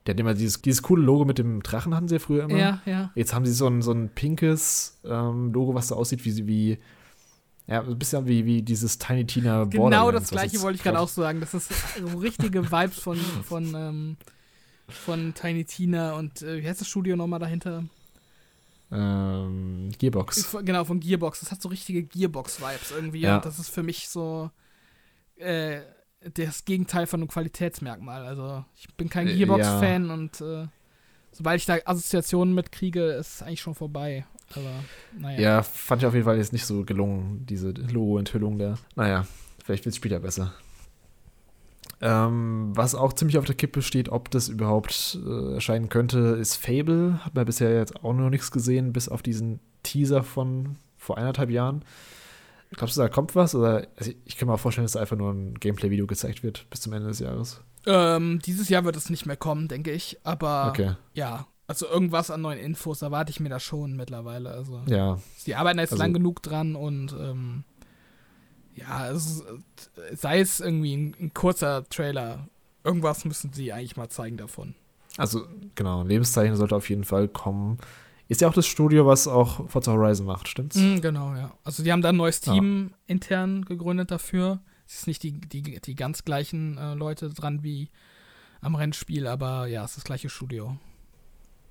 Der 0.05 0.13
hat 0.13 0.19
immer 0.19 0.33
dieses, 0.33 0.61
dieses 0.61 0.83
coole 0.83 1.03
Logo 1.03 1.25
mit 1.25 1.37
dem 1.39 1.61
Drachen, 1.61 1.93
hatten 1.93 2.07
sie 2.07 2.15
ja 2.15 2.19
früher 2.19 2.43
immer. 2.45 2.57
Ja, 2.57 2.81
ja. 2.85 3.11
Jetzt 3.15 3.33
haben 3.33 3.45
sie 3.45 3.51
so 3.51 3.67
ein, 3.67 3.81
so 3.81 3.91
ein 3.91 4.09
pinkes 4.09 4.99
ähm, 5.03 5.51
Logo, 5.53 5.73
was 5.73 5.89
so 5.89 5.95
aussieht 5.95 6.23
wie, 6.23 6.47
wie 6.47 6.77
ja, 7.67 7.81
ein 7.81 7.99
bisschen 7.99 8.25
wie, 8.27 8.45
wie 8.45 8.61
dieses 8.61 8.97
Tiny 8.97 9.25
Tina 9.25 9.65
Genau 9.65 10.11
das 10.11 10.29
gleiche 10.29 10.61
wollte 10.61 10.77
ich 10.77 10.83
gerade 10.83 10.99
auch 10.99 11.09
sagen. 11.09 11.41
Das 11.41 11.53
ist 11.53 11.69
so 11.97 12.17
richtige 12.17 12.71
Vibes 12.71 12.97
von, 12.97 13.17
von, 13.43 13.75
ähm, 13.75 14.17
von 14.87 15.33
Tiny 15.33 15.65
Tina 15.65 16.13
und 16.13 16.41
äh, 16.41 16.61
wie 16.61 16.67
heißt 16.67 16.79
das 16.79 16.87
Studio 16.87 17.17
nochmal 17.17 17.39
dahinter? 17.39 17.83
Ähm, 18.89 19.91
Gearbox. 19.97 20.57
Genau, 20.63 20.85
von 20.85 21.01
Gearbox. 21.01 21.41
Das 21.41 21.51
hat 21.51 21.61
so 21.61 21.67
richtige 21.67 22.03
Gearbox-Vibes 22.03 22.91
irgendwie. 22.91 23.19
Ja. 23.19 23.35
Und 23.35 23.45
das 23.45 23.59
ist 23.59 23.69
für 23.69 23.83
mich 23.83 24.07
so 24.07 24.49
äh, 25.35 25.81
das 26.33 26.63
Gegenteil 26.63 27.05
von 27.05 27.19
einem 27.19 27.27
Qualitätsmerkmal. 27.27 28.25
Also 28.25 28.63
ich 28.75 28.87
bin 28.95 29.09
kein 29.09 29.27
äh, 29.27 29.35
Gearbox-Fan 29.35 30.07
ja. 30.07 30.13
und 30.13 30.41
äh, 30.41 30.67
sobald 31.37 31.59
ich 31.59 31.65
da 31.65 31.77
Assoziationen 31.85 32.55
mitkriege, 32.55 33.03
ist 33.11 33.35
es 33.35 33.41
eigentlich 33.43 33.61
schon 33.61 33.75
vorbei. 33.75 34.25
Aber 34.55 34.71
naja. 35.19 35.39
Ja, 35.39 35.63
fand 35.63 36.01
ich 36.01 36.07
auf 36.07 36.13
jeden 36.13 36.25
Fall 36.25 36.37
jetzt 36.37 36.53
nicht 36.53 36.65
so 36.65 36.83
gelungen, 36.83 37.45
diese 37.45 37.69
Logo-Enthüllung 37.69 38.57
da. 38.57 38.75
Naja, 38.95 39.27
vielleicht 39.63 39.85
wird 39.85 39.93
es 39.93 39.97
später 39.97 40.19
besser. 40.19 40.53
Ähm, 41.99 42.71
was 42.75 42.95
auch 42.95 43.13
ziemlich 43.13 43.37
auf 43.37 43.45
der 43.45 43.55
Kippe 43.55 43.81
steht, 43.81 44.09
ob 44.09 44.31
das 44.31 44.49
überhaupt 44.49 45.19
äh, 45.25 45.55
erscheinen 45.55 45.89
könnte, 45.89 46.19
ist 46.19 46.55
Fable. 46.55 47.23
Hat 47.23 47.35
man 47.35 47.45
bisher 47.45 47.75
jetzt 47.75 48.03
auch 48.03 48.13
noch 48.13 48.29
nichts 48.29 48.51
gesehen, 48.51 48.93
bis 48.93 49.09
auf 49.09 49.21
diesen 49.21 49.59
Teaser 49.83 50.23
von 50.23 50.77
vor 50.97 51.17
eineinhalb 51.17 51.49
Jahren. 51.49 51.83
Glaubst 52.71 52.97
du, 52.97 53.01
da 53.01 53.09
kommt 53.09 53.35
was? 53.35 53.55
Oder 53.55 53.87
also 53.95 54.11
ich 54.25 54.37
kann 54.37 54.47
mir 54.47 54.55
auch 54.55 54.59
vorstellen, 54.59 54.85
dass 54.85 54.93
da 54.93 54.99
einfach 54.99 55.17
nur 55.17 55.31
ein 55.31 55.55
Gameplay-Video 55.55 56.05
gezeigt 56.05 56.43
wird 56.43 56.67
bis 56.69 56.81
zum 56.81 56.93
Ende 56.93 57.07
des 57.07 57.19
Jahres. 57.19 57.61
Ähm, 57.87 58.39
dieses 58.45 58.67
Jahr 58.67 58.83
wird 58.83 58.97
es 58.97 59.09
nicht 59.09 59.25
mehr 59.25 59.37
kommen, 59.37 59.69
denke 59.69 59.91
ich. 59.91 60.19
Aber 60.23 60.67
okay. 60.69 60.95
ja, 61.13 61.47
also 61.67 61.87
irgendwas 61.87 62.29
an 62.29 62.41
neuen 62.41 62.59
Infos 62.59 63.01
erwarte 63.01 63.31
ich 63.31 63.39
mir 63.39 63.49
da 63.49 63.59
schon 63.59 63.95
mittlerweile. 63.95 64.51
Also 64.51 64.81
ja. 64.87 65.19
Sie 65.37 65.55
arbeiten 65.55 65.79
jetzt 65.79 65.93
also, 65.93 66.03
lang 66.03 66.13
genug 66.13 66.43
dran 66.43 66.75
und 66.75 67.13
ähm, 67.13 67.63
ja, 68.75 69.09
es, 69.09 69.43
sei 70.13 70.39
es 70.39 70.59
irgendwie 70.59 70.95
ein, 70.95 71.15
ein, 71.19 71.33
kurzer 71.33 71.87
Trailer, 71.89 72.47
irgendwas 72.83 73.25
müssen 73.25 73.51
sie 73.53 73.73
eigentlich 73.73 73.97
mal 73.97 74.09
zeigen 74.09 74.37
davon. 74.37 74.75
Also, 75.17 75.47
genau, 75.73 76.03
Lebenszeichen 76.03 76.55
sollte 76.55 76.75
auf 76.75 76.89
jeden 76.89 77.03
Fall 77.03 77.27
kommen. 77.27 77.79
Ist 78.27 78.41
ja 78.41 78.47
auch 78.47 78.53
das 78.53 78.67
Studio, 78.67 79.07
was 79.07 79.27
auch 79.27 79.67
Forza 79.69 79.93
Horizon 79.93 80.27
macht, 80.27 80.47
stimmt's? 80.47 80.75
Mm, 80.75 80.97
genau, 80.97 81.33
ja. 81.33 81.53
Also, 81.63 81.81
die 81.81 81.91
haben 81.91 82.03
da 82.03 82.09
ein 82.09 82.17
neues 82.17 82.39
Team 82.39 82.89
ja. 82.91 82.97
intern 83.07 83.65
gegründet 83.65 84.11
dafür. 84.11 84.59
Es 84.87 84.99
ist 84.99 85.07
nicht 85.07 85.23
die, 85.23 85.33
die, 85.33 85.79
die 85.81 85.95
ganz 85.95 86.23
gleichen 86.23 86.77
äh, 86.77 86.93
Leute 86.93 87.29
dran 87.29 87.63
wie 87.63 87.89
am 88.61 88.75
Rennspiel, 88.75 89.27
aber 89.27 89.67
ja, 89.67 89.83
es 89.83 89.91
ist 89.91 89.97
das 89.97 90.03
gleiche 90.05 90.29
Studio. 90.29 90.77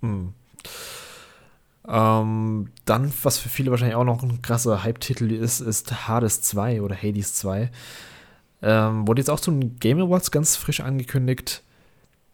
Hm. 0.02 0.34
Ähm, 1.88 2.68
dann, 2.84 3.12
was 3.22 3.38
für 3.38 3.48
viele 3.48 3.70
wahrscheinlich 3.70 3.96
auch 3.96 4.04
noch 4.04 4.22
ein 4.22 4.42
krasser 4.42 4.82
Hype-Titel 4.82 5.30
ist, 5.32 5.60
ist 5.60 6.08
Hades 6.08 6.42
2 6.42 6.82
oder 6.82 6.96
Hades 6.96 7.34
2. 7.34 7.70
Ähm, 8.62 9.06
wurde 9.06 9.20
jetzt 9.20 9.30
auch 9.30 9.40
zum 9.40 9.78
Game 9.78 10.00
Awards 10.00 10.30
ganz 10.30 10.56
frisch 10.56 10.80
angekündigt. 10.80 11.62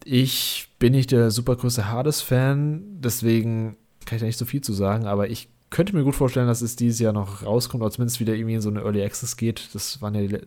Ich 0.05 0.69
bin 0.79 0.93
nicht 0.93 1.13
der 1.13 1.31
super 1.31 1.55
große 1.57 1.89
Hades-Fan, 1.89 3.01
deswegen 3.01 3.77
kann 4.05 4.17
ich 4.17 4.21
da 4.21 4.27
nicht 4.27 4.39
so 4.39 4.47
viel 4.47 4.63
zu 4.63 4.73
sagen, 4.73 5.07
aber 5.07 5.29
ich 5.29 5.49
könnte 5.71 5.95
mir 5.95 6.03
gut 6.03 6.17
vorstellen, 6.17 6.49
dass 6.49 6.61
es 6.61 6.77
dieses 6.77 6.99
Jahr 6.99 7.13
noch 7.13 7.45
rauskommt, 7.45 7.83
oder 7.83 7.91
zumindest 7.93 8.21
wieder 8.21 8.35
irgendwie 8.35 8.55
in 8.55 8.61
so 8.61 8.69
eine 8.69 8.81
Early 8.81 9.03
Access 9.03 9.37
geht. 9.37 9.71
Das 9.75 10.03
war 10.03 10.15
ja 10.15 10.39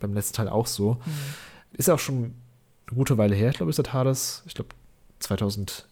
beim 0.00 0.14
letzten 0.14 0.34
Teil 0.34 0.48
auch 0.48 0.66
so. 0.66 0.94
Mhm. 0.94 1.10
Ist 1.72 1.88
ja 1.88 1.94
auch 1.94 1.98
schon 1.98 2.34
eine 2.86 2.96
gute 2.96 3.18
Weile 3.18 3.34
her, 3.34 3.50
ich 3.50 3.56
glaube, 3.56 3.70
ist 3.70 3.78
das 3.78 3.92
Hades. 3.92 4.42
Ich 4.46 4.54
glaube, 4.54 4.70
2000. 5.20 5.86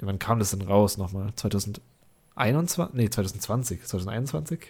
Wann 0.00 0.18
kam 0.18 0.38
das 0.38 0.50
denn 0.50 0.62
raus 0.62 0.98
nochmal? 0.98 1.32
2021? 1.36 2.94
Nee, 2.94 3.08
2020, 3.08 3.84
2021? 3.84 4.60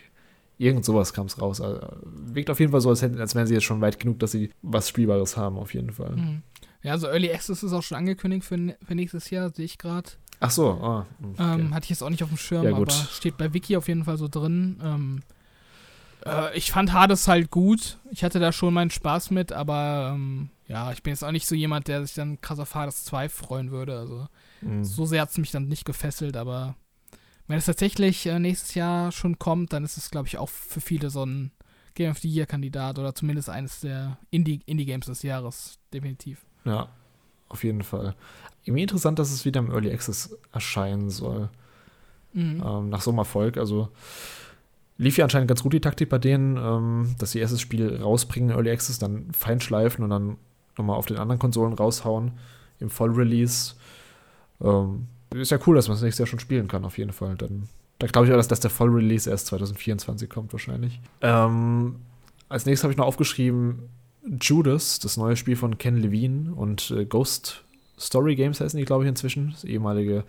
Irgend 0.58 0.84
sowas 0.84 1.14
kam 1.14 1.26
es 1.26 1.40
raus. 1.40 1.60
Also, 1.60 1.80
wirkt 2.04 2.50
auf 2.50 2.60
jeden 2.60 2.72
Fall 2.72 2.82
so, 2.82 2.90
als, 2.90 3.00
hätten, 3.00 3.18
als 3.18 3.34
wären 3.34 3.46
sie 3.46 3.54
jetzt 3.54 3.64
schon 3.64 3.80
weit 3.80 3.98
genug, 3.98 4.18
dass 4.18 4.32
sie 4.32 4.50
was 4.60 4.88
Spielbares 4.88 5.36
haben, 5.36 5.56
auf 5.56 5.72
jeden 5.72 5.92
Fall. 5.92 6.16
Mhm. 6.16 6.42
Ja, 6.82 6.92
also 6.92 7.06
Early 7.06 7.32
Access 7.32 7.62
ist 7.62 7.72
auch 7.72 7.82
schon 7.82 7.96
angekündigt 7.96 8.44
für, 8.44 8.76
für 8.84 8.94
nächstes 8.94 9.30
Jahr, 9.30 9.50
sehe 9.50 9.64
ich 9.64 9.78
gerade. 9.78 10.10
Ach 10.40 10.50
so, 10.50 10.66
oh, 10.66 11.04
okay. 11.22 11.60
ähm, 11.60 11.72
hatte 11.72 11.84
ich 11.84 11.90
jetzt 11.90 12.02
auch 12.02 12.10
nicht 12.10 12.24
auf 12.24 12.28
dem 12.28 12.36
Schirm, 12.36 12.64
ja, 12.64 12.74
aber 12.74 12.90
steht 12.90 13.36
bei 13.36 13.54
Wiki 13.54 13.76
auf 13.76 13.86
jeden 13.86 14.04
Fall 14.04 14.18
so 14.18 14.26
drin. 14.26 14.80
Ähm, 14.82 15.22
äh, 16.26 16.56
ich 16.56 16.72
fand 16.72 16.92
Hades 16.92 17.28
halt 17.28 17.50
gut. 17.50 17.98
Ich 18.10 18.24
hatte 18.24 18.38
da 18.38 18.52
schon 18.52 18.74
meinen 18.74 18.90
Spaß 18.90 19.30
mit, 19.30 19.52
aber 19.52 20.12
ähm, 20.14 20.50
ja, 20.68 20.92
ich 20.92 21.02
bin 21.02 21.12
jetzt 21.12 21.24
auch 21.24 21.32
nicht 21.32 21.46
so 21.46 21.54
jemand, 21.54 21.88
der 21.88 22.04
sich 22.04 22.14
dann 22.14 22.40
krass 22.40 22.58
auf 22.58 22.74
Hades 22.74 23.04
2 23.04 23.28
freuen 23.28 23.70
würde. 23.70 23.98
Also 23.98 24.26
mhm. 24.60 24.84
so 24.84 25.04
sehr 25.04 25.22
hat 25.22 25.30
es 25.30 25.38
mich 25.38 25.50
dann 25.50 25.68
nicht 25.68 25.84
gefesselt, 25.84 26.36
aber 26.36 26.76
wenn 27.46 27.58
es 27.58 27.66
tatsächlich 27.66 28.26
äh, 28.26 28.38
nächstes 28.38 28.74
Jahr 28.74 29.12
schon 29.12 29.38
kommt, 29.38 29.72
dann 29.72 29.84
ist 29.84 29.96
es, 29.96 30.10
glaube 30.10 30.28
ich, 30.28 30.38
auch 30.38 30.48
für 30.48 30.80
viele 30.80 31.10
so 31.10 31.24
ein 31.24 31.52
Game 31.94 32.10
of 32.10 32.18
the 32.18 32.28
Year-Kandidat 32.28 32.98
oder 32.98 33.14
zumindest 33.14 33.50
eines 33.50 33.80
der 33.80 34.18
Indie-Games 34.30 34.66
Indie 34.66 34.96
des 34.98 35.22
Jahres, 35.22 35.78
definitiv. 35.92 36.46
Ja, 36.64 36.88
auf 37.48 37.64
jeden 37.64 37.82
Fall. 37.82 38.14
Irgendwie 38.64 38.82
interessant, 38.82 39.18
dass 39.18 39.32
es 39.32 39.44
wieder 39.44 39.60
im 39.60 39.70
Early 39.70 39.92
Access 39.92 40.36
erscheinen 40.52 41.10
soll. 41.10 41.50
Mhm. 42.32 42.62
Ähm, 42.64 42.88
nach 42.88 43.02
so 43.02 43.10
einem 43.10 43.18
Erfolg. 43.18 43.58
Also 43.58 43.90
lief 44.98 45.16
ja 45.16 45.24
anscheinend 45.24 45.48
ganz 45.48 45.62
gut 45.62 45.72
die 45.72 45.80
Taktik 45.80 46.08
bei 46.08 46.18
denen, 46.18 46.56
ähm, 46.56 47.14
dass 47.18 47.32
sie 47.32 47.40
erst 47.40 47.54
das 47.54 47.60
Spiel 47.60 47.96
rausbringen, 47.96 48.50
Early 48.50 48.70
Access, 48.70 48.98
dann 48.98 49.32
feinschleifen 49.32 50.04
und 50.04 50.10
dann 50.10 50.36
nochmal 50.76 50.96
auf 50.96 51.06
den 51.06 51.18
anderen 51.18 51.38
Konsolen 51.38 51.72
raushauen 51.72 52.32
im 52.78 52.90
Vollrelease. 52.90 53.74
Ähm, 54.62 55.08
ist 55.34 55.50
ja 55.50 55.58
cool, 55.66 55.76
dass 55.76 55.88
man 55.88 55.96
es 55.96 56.02
nächstes 56.02 56.18
Jahr 56.18 56.26
schon 56.26 56.40
spielen 56.40 56.68
kann, 56.68 56.84
auf 56.84 56.98
jeden 56.98 57.12
Fall. 57.12 57.36
Dann, 57.36 57.68
da 57.98 58.06
glaube 58.06 58.26
ich 58.26 58.32
auch, 58.32 58.36
dass, 58.36 58.48
dass 58.48 58.60
der 58.60 58.70
Vollrelease 58.70 59.30
erst 59.30 59.46
2024 59.46 60.28
kommt, 60.28 60.52
wahrscheinlich. 60.52 61.00
Ähm, 61.20 61.96
als 62.48 62.66
nächstes 62.66 62.84
habe 62.84 62.92
ich 62.92 62.98
noch 62.98 63.06
aufgeschrieben 63.06 63.88
Judas, 64.40 64.98
das 64.98 65.16
neue 65.16 65.36
Spiel 65.36 65.56
von 65.56 65.78
Ken 65.78 65.96
Levine 65.96 66.54
und 66.54 66.90
äh, 66.90 67.04
Ghost 67.04 67.64
Story 67.98 68.36
Games 68.36 68.60
heißen 68.60 68.78
die, 68.78 68.84
glaube 68.84 69.04
ich, 69.04 69.08
inzwischen. 69.08 69.50
Das 69.50 69.64
ehemalige, 69.64 70.24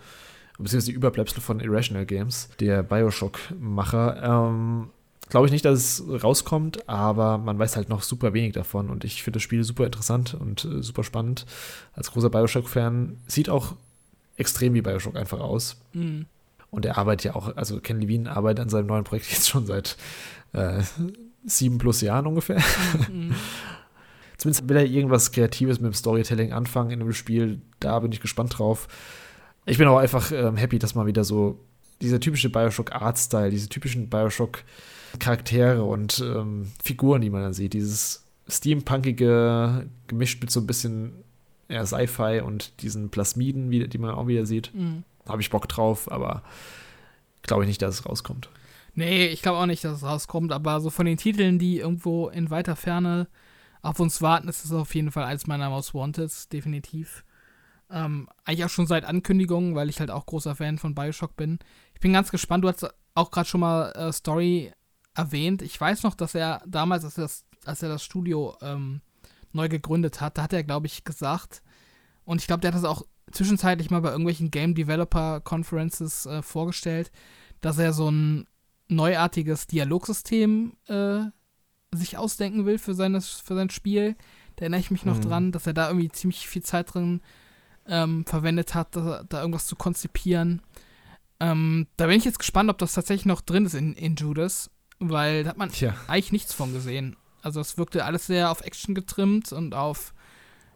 beziehungsweise 0.58 0.92
die 0.92 0.96
Überbleibsel 0.96 1.40
von 1.40 1.60
Irrational 1.60 2.06
Games, 2.06 2.48
der 2.60 2.82
Bioshock-Macher. 2.82 4.22
Ähm, 4.22 4.90
glaube 5.28 5.46
ich 5.46 5.52
nicht, 5.52 5.64
dass 5.64 6.00
es 6.00 6.22
rauskommt, 6.22 6.88
aber 6.88 7.38
man 7.38 7.58
weiß 7.58 7.76
halt 7.76 7.88
noch 7.88 8.02
super 8.02 8.34
wenig 8.34 8.52
davon 8.52 8.90
und 8.90 9.04
ich 9.04 9.22
finde 9.22 9.38
das 9.38 9.42
Spiel 9.42 9.64
super 9.64 9.86
interessant 9.86 10.34
und 10.34 10.64
äh, 10.64 10.82
super 10.82 11.02
spannend. 11.02 11.46
Als 11.94 12.12
großer 12.12 12.30
Bioshock-Fan 12.30 13.16
sieht 13.26 13.48
auch 13.48 13.74
extrem 14.36 14.74
wie 14.74 14.82
Bioshock 14.82 15.16
einfach 15.16 15.40
aus. 15.40 15.76
Mhm. 15.92 16.26
Und 16.70 16.84
er 16.84 16.98
arbeitet 16.98 17.24
ja 17.24 17.34
auch, 17.36 17.56
also 17.56 17.80
Ken 17.80 18.00
Levine 18.00 18.34
arbeitet 18.34 18.64
an 18.64 18.68
seinem 18.68 18.86
neuen 18.86 19.04
Projekt 19.04 19.26
jetzt 19.30 19.48
schon 19.48 19.66
seit 19.66 19.96
äh, 20.52 20.82
sieben 21.44 21.78
plus 21.78 22.00
Jahren 22.00 22.26
ungefähr. 22.26 22.60
Mhm. 23.10 23.34
Zumindest 24.36 24.68
will 24.68 24.76
er 24.76 24.84
irgendwas 24.84 25.32
Kreatives 25.32 25.80
mit 25.80 25.92
dem 25.92 25.94
Storytelling 25.94 26.52
anfangen 26.52 26.90
in 26.90 26.98
dem 26.98 27.12
Spiel. 27.12 27.60
Da 27.80 27.98
bin 28.00 28.12
ich 28.12 28.20
gespannt 28.20 28.58
drauf. 28.58 28.88
Ich 29.66 29.78
bin 29.78 29.88
auch 29.88 29.98
einfach 29.98 30.30
ähm, 30.32 30.56
happy, 30.56 30.78
dass 30.78 30.94
mal 30.94 31.06
wieder 31.06 31.24
so 31.24 31.58
dieser 32.02 32.20
typische 32.20 32.50
Bioshock-Art-Style, 32.50 33.50
diese 33.50 33.68
typischen 33.68 34.10
Bioshock-Charaktere 34.10 35.82
und 35.82 36.20
ähm, 36.20 36.72
Figuren, 36.82 37.22
die 37.22 37.30
man 37.30 37.42
dann 37.42 37.54
sieht, 37.54 37.72
dieses 37.72 38.24
Steampunkige 38.48 39.88
gemischt 40.06 40.40
mit 40.42 40.50
so 40.50 40.60
ein 40.60 40.66
bisschen 40.66 41.12
ja, 41.68 41.86
Sci-Fi 41.86 42.42
und 42.44 42.82
diesen 42.82 43.10
Plasmiden, 43.10 43.70
die 43.70 43.98
man 43.98 44.14
auch 44.14 44.26
wieder 44.26 44.44
sieht. 44.44 44.74
Mhm. 44.74 45.04
Habe 45.26 45.40
ich 45.40 45.50
Bock 45.50 45.68
drauf, 45.68 46.10
aber 46.12 46.42
glaube 47.42 47.64
ich 47.64 47.68
nicht, 47.68 47.80
dass 47.80 48.00
es 48.00 48.06
rauskommt. 48.06 48.50
Nee, 48.94 49.26
ich 49.26 49.42
glaube 49.42 49.58
auch 49.58 49.66
nicht, 49.66 49.82
dass 49.82 49.98
es 49.98 50.04
rauskommt, 50.04 50.52
aber 50.52 50.80
so 50.80 50.90
von 50.90 51.06
den 51.06 51.16
Titeln, 51.16 51.58
die 51.58 51.78
irgendwo 51.78 52.28
in 52.28 52.50
weiter 52.50 52.76
Ferne 52.76 53.28
auf 53.82 53.98
uns 53.98 54.22
warten, 54.22 54.48
ist 54.48 54.64
es 54.64 54.72
auf 54.72 54.94
jeden 54.94 55.10
Fall 55.10 55.24
eins 55.24 55.46
meiner 55.46 55.70
Most 55.70 55.94
Wanted, 55.94 56.52
definitiv. 56.52 57.24
Ähm, 57.94 58.28
eigentlich 58.44 58.64
auch 58.64 58.70
schon 58.70 58.88
seit 58.88 59.04
Ankündigung, 59.04 59.76
weil 59.76 59.88
ich 59.88 60.00
halt 60.00 60.10
auch 60.10 60.26
großer 60.26 60.56
Fan 60.56 60.78
von 60.78 60.96
Bioshock 60.96 61.36
bin. 61.36 61.60
Ich 61.94 62.00
bin 62.00 62.12
ganz 62.12 62.32
gespannt, 62.32 62.64
du 62.64 62.68
hast 62.68 62.84
auch 63.14 63.30
gerade 63.30 63.48
schon 63.48 63.60
mal 63.60 63.92
äh, 63.92 64.12
Story 64.12 64.72
erwähnt. 65.14 65.62
Ich 65.62 65.80
weiß 65.80 66.02
noch, 66.02 66.16
dass 66.16 66.34
er 66.34 66.60
damals, 66.66 67.04
als 67.04 67.18
er 67.18 67.22
das, 67.22 67.44
als 67.64 67.84
er 67.84 67.88
das 67.88 68.02
Studio 68.02 68.56
ähm, 68.62 69.00
neu 69.52 69.68
gegründet 69.68 70.20
hat, 70.20 70.36
da 70.36 70.42
hat 70.42 70.52
er, 70.52 70.64
glaube 70.64 70.88
ich, 70.88 71.04
gesagt, 71.04 71.62
und 72.24 72.40
ich 72.40 72.48
glaube, 72.48 72.62
der 72.62 72.72
hat 72.72 72.76
das 72.76 72.84
auch 72.84 73.06
zwischenzeitlich 73.30 73.90
mal 73.90 74.00
bei 74.00 74.10
irgendwelchen 74.10 74.50
Game 74.50 74.74
Developer 74.74 75.40
Conferences 75.40 76.26
äh, 76.26 76.42
vorgestellt, 76.42 77.12
dass 77.60 77.78
er 77.78 77.92
so 77.92 78.10
ein 78.10 78.48
neuartiges 78.88 79.68
Dialogsystem 79.68 80.72
äh, 80.88 81.20
sich 81.92 82.18
ausdenken 82.18 82.66
will 82.66 82.78
für, 82.78 82.94
seines, 82.94 83.28
für 83.28 83.54
sein 83.54 83.70
Spiel. 83.70 84.16
Da 84.56 84.62
erinnere 84.62 84.80
ich 84.80 84.90
mich 84.90 85.04
noch 85.04 85.18
mhm. 85.18 85.22
dran, 85.22 85.52
dass 85.52 85.66
er 85.66 85.74
da 85.74 85.88
irgendwie 85.88 86.10
ziemlich 86.10 86.48
viel 86.48 86.62
Zeit 86.62 86.92
drin 86.92 87.20
ähm, 87.86 88.24
verwendet 88.26 88.74
hat, 88.74 88.96
da, 88.96 89.24
da, 89.28 89.40
irgendwas 89.40 89.66
zu 89.66 89.76
konzipieren. 89.76 90.62
Ähm, 91.40 91.86
da 91.96 92.06
bin 92.06 92.16
ich 92.16 92.24
jetzt 92.24 92.38
gespannt, 92.38 92.70
ob 92.70 92.78
das 92.78 92.94
tatsächlich 92.94 93.26
noch 93.26 93.40
drin 93.40 93.66
ist 93.66 93.74
in, 93.74 93.94
in 93.94 94.16
Judas, 94.16 94.70
weil 94.98 95.44
da 95.44 95.50
hat 95.50 95.58
man 95.58 95.70
Tja. 95.70 95.94
eigentlich 96.06 96.32
nichts 96.32 96.54
von 96.54 96.72
gesehen. 96.72 97.16
Also 97.42 97.60
es 97.60 97.76
wirkte 97.76 98.04
alles 98.04 98.26
sehr 98.26 98.50
auf 98.50 98.62
Action 98.62 98.94
getrimmt 98.94 99.52
und 99.52 99.74
auf 99.74 100.14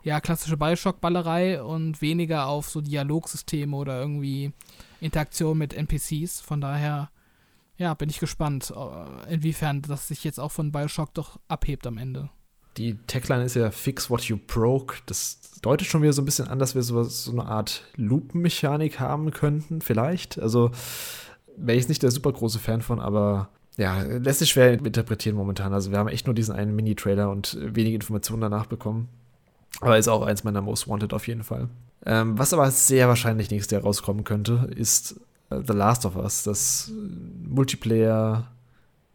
ja, 0.02 0.20
klassische 0.20 0.56
Bioshock-Ballerei 0.56 1.62
und 1.62 2.00
weniger 2.02 2.46
auf 2.46 2.68
so 2.68 2.80
Dialogsysteme 2.80 3.74
oder 3.76 3.98
irgendwie 3.98 4.52
Interaktion 5.00 5.58
mit 5.58 5.74
NPCs. 5.74 6.40
Von 6.40 6.60
daher 6.60 7.10
ja, 7.78 7.94
bin 7.94 8.10
ich 8.10 8.18
gespannt, 8.18 8.72
äh, 8.76 9.34
inwiefern 9.34 9.82
das 9.82 10.08
sich 10.08 10.24
jetzt 10.24 10.40
auch 10.40 10.52
von 10.52 10.72
Bioshock 10.72 11.14
doch 11.14 11.38
abhebt 11.48 11.86
am 11.86 11.96
Ende. 11.96 12.28
Die 12.78 12.96
Tagline 13.06 13.44
ist 13.44 13.56
ja 13.56 13.70
Fix 13.70 14.08
What 14.08 14.22
You 14.22 14.38
Broke. 14.38 14.96
Das 15.06 15.40
deutet 15.62 15.88
schon 15.88 16.02
wieder 16.02 16.12
so 16.12 16.22
ein 16.22 16.24
bisschen 16.24 16.48
an, 16.48 16.58
dass 16.58 16.74
wir 16.74 16.82
so, 16.82 17.02
so 17.02 17.32
eine 17.32 17.44
Art 17.44 17.84
Loop-Mechanik 17.96 19.00
haben 19.00 19.32
könnten, 19.32 19.80
vielleicht. 19.80 20.40
Also 20.40 20.70
wäre 21.56 21.76
ich 21.76 21.88
nicht 21.88 22.02
der 22.02 22.12
super 22.12 22.32
große 22.32 22.60
Fan 22.60 22.80
von, 22.80 23.00
aber 23.00 23.48
ja, 23.76 24.00
lässt 24.02 24.38
sich 24.38 24.50
schwer 24.50 24.72
interpretieren 24.72 25.36
momentan. 25.36 25.72
Also 25.72 25.90
wir 25.90 25.98
haben 25.98 26.08
echt 26.08 26.26
nur 26.26 26.34
diesen 26.34 26.54
einen 26.54 26.74
Mini-Trailer 26.74 27.30
und 27.30 27.58
wenige 27.60 27.96
Informationen 27.96 28.40
danach 28.40 28.66
bekommen. 28.66 29.08
Aber 29.80 29.98
ist 29.98 30.08
auch 30.08 30.22
eins 30.22 30.44
meiner 30.44 30.62
Most 30.62 30.88
Wanted 30.88 31.12
auf 31.12 31.26
jeden 31.26 31.44
Fall. 31.44 31.68
Ähm, 32.06 32.38
was 32.38 32.52
aber 32.52 32.70
sehr 32.70 33.08
wahrscheinlich 33.08 33.50
nächstes 33.50 33.72
Jahr 33.72 33.82
rauskommen 33.82 34.24
könnte, 34.24 34.70
ist 34.74 35.20
The 35.50 35.72
Last 35.72 36.04
of 36.06 36.16
Us, 36.16 36.42
das 36.42 36.92
Multiplayer 37.44 38.48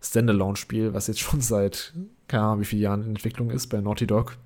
Standalone-Spiel, 0.01 0.93
was 0.93 1.07
jetzt 1.07 1.19
schon 1.21 1.41
seit, 1.41 1.93
keine 2.27 2.43
Ahnung, 2.43 2.61
wie 2.61 2.65
vielen 2.65 2.81
Jahren 2.81 3.03
in 3.03 3.09
Entwicklung 3.09 3.49
ist 3.51 3.67
bei 3.67 3.81
Naughty 3.81 4.07
Dog. 4.07 4.37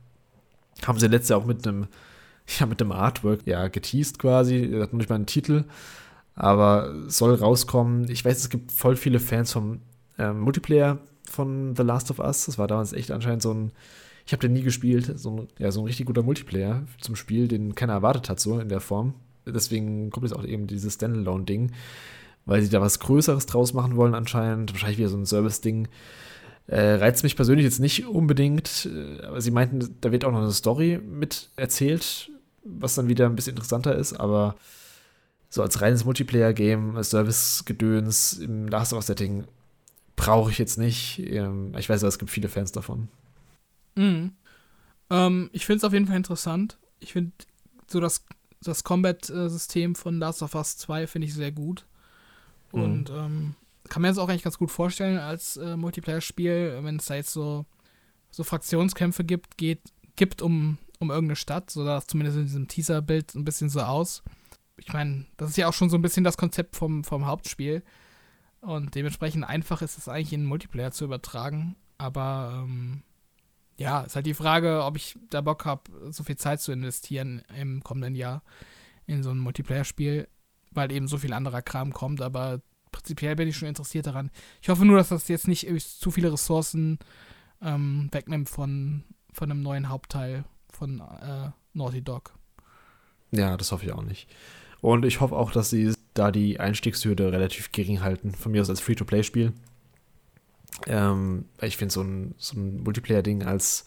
Haben 0.85 0.99
sie 0.99 1.07
letztes 1.07 1.29
Jahr 1.29 1.39
auch 1.39 1.45
mit 1.45 1.67
einem, 1.67 1.87
ja, 2.59 2.65
mit 2.65 2.79
dem 2.81 2.91
Artwork, 2.91 3.41
ja, 3.45 3.67
geteased 3.67 4.19
quasi. 4.19 4.69
Hat 4.79 4.93
noch 4.93 4.99
nicht 4.99 5.09
mal 5.09 5.15
einen 5.15 5.25
Titel, 5.25 5.65
aber 6.35 6.93
soll 7.07 7.35
rauskommen. 7.35 8.09
Ich 8.09 8.23
weiß, 8.23 8.37
es 8.37 8.49
gibt 8.49 8.71
voll 8.71 8.95
viele 8.95 9.19
Fans 9.19 9.51
vom 9.51 9.81
ähm, 10.17 10.39
Multiplayer 10.41 10.99
von 11.29 11.75
The 11.75 11.83
Last 11.83 12.11
of 12.11 12.19
Us. 12.19 12.45
Das 12.45 12.57
war 12.57 12.67
damals 12.67 12.93
echt 12.93 13.11
anscheinend 13.11 13.41
so 13.41 13.53
ein, 13.53 13.71
ich 14.25 14.33
habe 14.33 14.41
den 14.41 14.53
nie 14.53 14.63
gespielt, 14.63 15.19
so 15.19 15.31
ein, 15.31 15.47
ja, 15.57 15.71
so 15.71 15.81
ein 15.81 15.85
richtig 15.85 16.05
guter 16.05 16.23
Multiplayer 16.23 16.83
zum 16.99 17.15
Spiel, 17.15 17.47
den 17.47 17.75
keiner 17.75 17.93
erwartet 17.93 18.29
hat, 18.29 18.39
so 18.39 18.59
in 18.59 18.69
der 18.69 18.81
Form 18.81 19.13
deswegen 19.53 20.09
kommt 20.09 20.25
jetzt 20.25 20.37
auch 20.37 20.45
eben 20.45 20.67
dieses 20.67 20.95
Standalone-Ding, 20.95 21.71
weil 22.45 22.61
sie 22.61 22.69
da 22.69 22.81
was 22.81 22.99
Größeres 22.99 23.45
draus 23.45 23.73
machen 23.73 23.95
wollen 23.95 24.15
anscheinend. 24.15 24.73
Wahrscheinlich 24.73 24.99
wieder 24.99 25.09
so 25.09 25.17
ein 25.17 25.25
Service-Ding. 25.25 25.87
Äh, 26.67 26.95
reizt 26.95 27.23
mich 27.23 27.37
persönlich 27.37 27.63
jetzt 27.63 27.79
nicht 27.79 28.05
unbedingt, 28.05 28.89
äh, 28.93 29.23
aber 29.25 29.39
sie 29.39 29.51
meinten, 29.51 29.95
da 30.01 30.11
wird 30.11 30.25
auch 30.25 30.31
noch 30.31 30.41
eine 30.41 30.51
Story 30.51 30.99
mit 31.01 31.49
erzählt, 31.55 32.29
was 32.63 32.95
dann 32.95 33.07
wieder 33.07 33.25
ein 33.25 33.35
bisschen 33.35 33.53
interessanter 33.53 33.95
ist, 33.95 34.13
aber 34.13 34.55
so 35.49 35.61
als 35.61 35.81
reines 35.81 36.03
Multiplayer-Game, 36.03 37.01
Service-Gedöns 37.01 38.33
im 38.33 38.67
Last 38.67 38.91
of 38.91 38.97
Us-Setting 38.97 39.45
brauche 40.17 40.51
ich 40.51 40.57
jetzt 40.57 40.77
nicht. 40.77 41.19
Ähm, 41.19 41.73
ich 41.77 41.87
weiß 41.87 42.03
aber, 42.03 42.09
es 42.09 42.19
gibt 42.19 42.31
viele 42.31 42.49
Fans 42.49 42.73
davon. 42.73 43.07
Mhm. 43.95 44.33
Ähm, 45.09 45.49
ich 45.53 45.65
finde 45.65 45.77
es 45.77 45.83
auf 45.85 45.93
jeden 45.93 46.07
Fall 46.07 46.17
interessant. 46.17 46.77
Ich 46.99 47.13
finde 47.13 47.31
so 47.87 48.01
das, 48.01 48.25
das 48.61 48.83
Combat-System 48.83 49.95
von 49.95 50.19
Last 50.19 50.43
of 50.43 50.53
Us 50.55 50.75
2 50.77 51.07
finde 51.07 51.27
ich 51.27 51.33
sehr 51.33 51.53
gut. 51.53 51.85
Mhm. 52.73 52.81
Und 52.81 53.09
ähm, 53.09 53.55
kann 53.89 54.01
mir 54.01 54.09
das 54.09 54.17
auch 54.17 54.29
eigentlich 54.29 54.43
ganz 54.43 54.57
gut 54.57 54.71
vorstellen 54.71 55.17
als 55.17 55.57
äh, 55.57 55.77
Multiplayer-Spiel, 55.77 56.79
wenn 56.81 56.97
es 56.97 57.05
da 57.05 57.15
jetzt 57.15 57.31
so, 57.31 57.65
so 58.31 58.43
Fraktionskämpfe 58.43 59.23
gibt, 59.23 59.57
geht, 59.57 59.81
gibt 60.15 60.41
um, 60.41 60.77
um 60.99 61.09
irgendeine 61.09 61.35
Stadt, 61.35 61.69
so 61.69 61.85
dass 61.85 62.07
zumindest 62.07 62.37
in 62.37 62.45
diesem 62.45 62.67
Teaser-Bild 62.67 63.35
ein 63.35 63.45
bisschen 63.45 63.69
so 63.69 63.81
aus. 63.81 64.23
Ich 64.77 64.93
meine, 64.93 65.25
das 65.37 65.49
ist 65.49 65.57
ja 65.57 65.67
auch 65.67 65.73
schon 65.73 65.89
so 65.89 65.97
ein 65.97 66.01
bisschen 66.01 66.23
das 66.23 66.37
Konzept 66.37 66.75
vom, 66.75 67.03
vom 67.03 67.25
Hauptspiel. 67.25 67.83
Und 68.61 68.95
dementsprechend 68.95 69.43
einfach 69.43 69.81
ist 69.81 69.97
es 69.97 70.07
eigentlich 70.07 70.33
in 70.33 70.45
Multiplayer 70.45 70.91
zu 70.91 71.05
übertragen. 71.05 71.75
Aber 71.97 72.63
ähm, 72.63 73.01
ja, 73.77 74.01
ist 74.01 74.15
halt 74.15 74.25
die 74.25 74.33
Frage, 74.33 74.83
ob 74.83 74.97
ich 74.97 75.17
da 75.29 75.41
Bock 75.41 75.65
habe, 75.65 76.11
so 76.11 76.23
viel 76.23 76.37
Zeit 76.37 76.61
zu 76.61 76.71
investieren 76.71 77.43
im 77.55 77.83
kommenden 77.83 78.15
Jahr 78.15 78.43
in 79.05 79.23
so 79.23 79.29
ein 79.29 79.39
Multiplayer-Spiel, 79.39 80.27
weil 80.71 80.91
eben 80.91 81.07
so 81.07 81.17
viel 81.17 81.33
anderer 81.33 81.61
Kram 81.61 81.93
kommt. 81.93 82.21
Aber 82.21 82.61
prinzipiell 82.97 83.35
bin 83.35 83.47
ich 83.47 83.57
schon 83.57 83.67
interessiert 83.67 84.07
daran. 84.07 84.31
Ich 84.61 84.69
hoffe 84.69 84.85
nur, 84.85 84.97
dass 84.97 85.09
das 85.09 85.27
jetzt 85.27 85.47
nicht 85.47 85.67
zu 85.79 86.11
viele 86.11 86.33
Ressourcen 86.33 86.97
ähm, 87.61 88.09
wegnimmt 88.11 88.49
von, 88.49 89.03
von 89.31 89.51
einem 89.51 89.61
neuen 89.61 89.89
Hauptteil 89.89 90.45
von 90.69 90.99
äh, 90.99 91.51
Naughty 91.73 92.01
Dog. 92.01 92.33
Ja, 93.31 93.55
das 93.57 93.71
hoffe 93.71 93.85
ich 93.85 93.93
auch 93.93 94.03
nicht. 94.03 94.27
Und 94.81 95.05
ich 95.05 95.21
hoffe 95.21 95.35
auch, 95.35 95.51
dass 95.51 95.69
sie 95.69 95.93
da 96.13 96.31
die 96.31 96.59
Einstiegshürde 96.59 97.31
relativ 97.31 97.71
gering 97.71 98.01
halten. 98.01 98.33
Von 98.33 98.51
mir 98.51 98.61
aus 98.61 98.69
als 98.69 98.79
Free-to-Play-Spiel. 98.79 99.53
Ähm, 100.87 101.45
ich 101.61 101.77
finde, 101.77 101.93
so 101.93 102.01
ein, 102.01 102.35
so 102.37 102.57
ein 102.57 102.83
Multiplayer-Ding 102.83 103.43
als, 103.43 103.85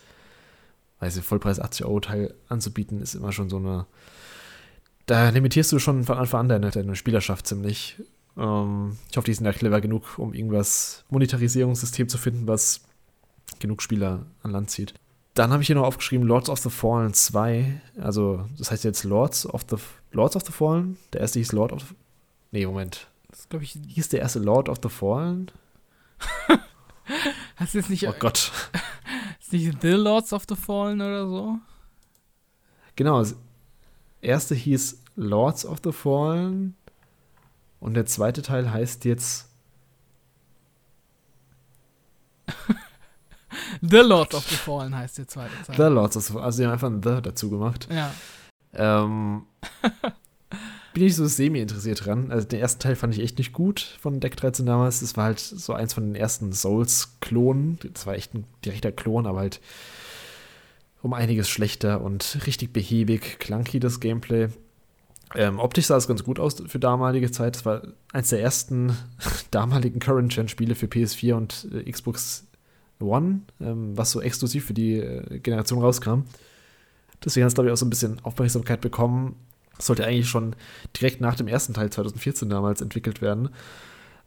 weiß 1.01 1.17
ich, 1.17 1.25
Vollpreis 1.25 1.61
80 1.61 1.87
Euro 1.87 2.01
Teil 2.01 2.35
anzubieten, 2.49 3.01
ist 3.01 3.15
immer 3.15 3.33
schon 3.33 3.51
so 3.51 3.57
eine. 3.57 3.87
Da 5.07 5.31
limitierst 5.31 5.73
du 5.73 5.81
schon 5.81 6.05
von 6.05 6.19
Anfang 6.19 6.41
an 6.41 6.49
deine, 6.49 6.71
deine 6.71 6.95
Spielerschaft 6.95 7.47
ziemlich. 7.47 7.97
Ähm, 8.37 8.97
ich 9.11 9.17
hoffe, 9.17 9.27
die 9.27 9.35
sind 9.35 9.45
da 9.45 9.53
clever 9.53 9.81
genug, 9.81 10.19
um 10.19 10.35
irgendwas 10.35 11.05
Monetarisierungssystem 11.11 12.09
zu 12.09 12.19
finden, 12.19 12.47
was 12.47 12.83
genug 13.59 13.83
Spieler 13.83 14.27
an 14.43 14.53
Land 14.53 14.71
zieht. 14.71 14.95
Dann 15.35 15.53
habe 15.53 15.63
ich 15.63 15.69
hier 15.69 15.77
noch 15.77 15.85
aufgeschrieben 15.85 16.27
Lords 16.27 16.51
of 16.51 16.59
the 16.59 16.71
Fallen 16.71 17.15
2. 17.15 17.81
Also, 18.01 18.47
das 18.59 18.71
heißt 18.71 18.85
jetzt 18.85 19.05
Lords 19.05 19.47
of 19.47 19.65
the 19.71 19.77
Lords 20.13 20.37
of 20.37 20.45
the 20.45 20.53
Fallen. 20.53 20.97
Der 21.13 21.21
erste 21.21 21.39
hieß 21.39 21.53
Lord 21.53 21.73
of 21.73 21.83
the 21.83 21.95
Nee, 22.53 22.67
Moment. 22.67 23.07
Das 23.29 23.49
glaube 23.49 23.65
ich. 23.65 23.79
Hieß 23.87 24.09
der 24.09 24.21
erste 24.21 24.41
Lord 24.41 24.69
of 24.69 24.79
the 24.83 24.89
Fallen? 24.89 25.51
Hast 27.57 27.75
du 27.75 27.79
jetzt 27.79 27.91
nicht. 27.91 28.09
Oh 28.09 28.15
Gott. 28.19 28.51
Ist 29.41 29.53
nicht 29.53 29.81
The 29.83 29.91
Lords 29.91 30.33
of 30.33 30.45
the 30.49 30.57
Fallen 30.57 31.01
oder 31.01 31.29
so? 31.29 31.59
Genau. 32.97 33.21
Das 33.21 33.37
erste 34.21 34.55
hieß 34.55 35.03
Lords 35.17 35.65
of 35.65 35.79
the 35.85 35.93
Fallen. 35.93 36.77
Und 37.81 37.95
der 37.95 38.07
zweite 38.07 38.43
Teil 38.43 38.71
heißt 38.71 39.05
jetzt. 39.07 39.49
the 43.81 43.97
Lord 43.97 44.35
of 44.35 44.47
the 44.49 44.57
Fallen 44.57 44.95
heißt 44.95 45.19
der 45.19 45.27
zweite 45.29 45.55
Teil. 45.67 45.77
The 45.77 45.95
Lords 45.95 46.17
of 46.17 46.25
the 46.25 46.33
Fallen. 46.33 46.45
Also, 46.45 46.59
sie 46.59 46.65
haben 46.65 46.73
einfach 46.73 46.89
ein 46.89 47.03
The 47.03 47.23
dazu 47.23 47.51
gemacht. 47.51 47.89
Ja. 47.91 48.13
Ähm, 48.75 49.47
bin 50.93 51.05
ich 51.05 51.17
so 51.17 51.27
semi-interessiert 51.27 52.05
dran. 52.05 52.31
Also 52.31 52.47
den 52.47 52.61
ersten 52.61 52.81
Teil 52.81 52.97
fand 52.97 53.15
ich 53.15 53.23
echt 53.23 53.39
nicht 53.39 53.53
gut 53.53 53.81
von 54.01 54.21
Deck 54.21 54.37
13 54.37 54.67
damals. 54.67 55.01
Das 55.01 55.17
war 55.17 55.25
halt 55.25 55.39
so 55.39 55.73
eins 55.73 55.95
von 55.95 56.05
den 56.05 56.15
ersten 56.15 56.53
Souls-Klonen. 56.53 57.79
Das 57.93 58.07
war 58.07 58.15
echt 58.15 58.35
ein 58.35 58.45
direkter 58.65 58.93
Klon, 58.93 59.27
aber 59.27 59.39
halt 59.39 59.61
um 61.03 61.15
einiges 61.15 61.49
schlechter 61.49 62.01
und 62.03 62.39
richtig 62.47 62.73
behäbig, 62.73 63.39
clunky 63.39 63.81
das 63.81 64.01
Gameplay. 64.01 64.49
Ähm, 65.35 65.59
optisch 65.59 65.87
sah 65.87 65.97
es 65.97 66.09
ganz 66.09 66.25
gut 66.25 66.41
aus 66.41 66.63
für 66.67 66.79
damalige 66.79 67.31
Zeit. 67.31 67.57
Das 67.57 67.65
war 67.65 67.83
eins 68.13 68.31
der 68.31 68.41
ersten 68.41 68.97
damaligen 69.51 70.01
Current-Gen-Spiele 70.01 70.75
für 70.75 70.87
PS4 70.87 71.35
und 71.35 71.69
äh, 71.73 71.91
Xbox 71.91 72.47
One, 73.01 73.41
ähm, 73.61 73.97
was 73.97 74.11
so 74.11 74.21
exklusiv 74.21 74.67
für 74.67 74.75
die 74.75 74.95
äh, 74.95 75.39
Generation 75.39 75.81
rauskam. 75.81 76.23
Deswegen 77.25 77.45
hat 77.45 77.49
es, 77.49 77.55
glaube 77.55 77.69
ich, 77.69 77.73
auch 77.73 77.79
so 77.79 77.87
ein 77.87 77.91
bisschen 77.91 78.19
Aufmerksamkeit 78.25 78.81
bekommen 78.81 79.37
sollte 79.83 80.07
eigentlich 80.07 80.29
schon 80.29 80.57
direkt 80.97 81.21
nach 81.21 81.35
dem 81.35 81.49
ersten 81.49 81.75
Teil 81.75 81.91
2014 81.91 82.49
damals 82.49 82.81
entwickelt 82.81 83.23
werden. 83.23 83.51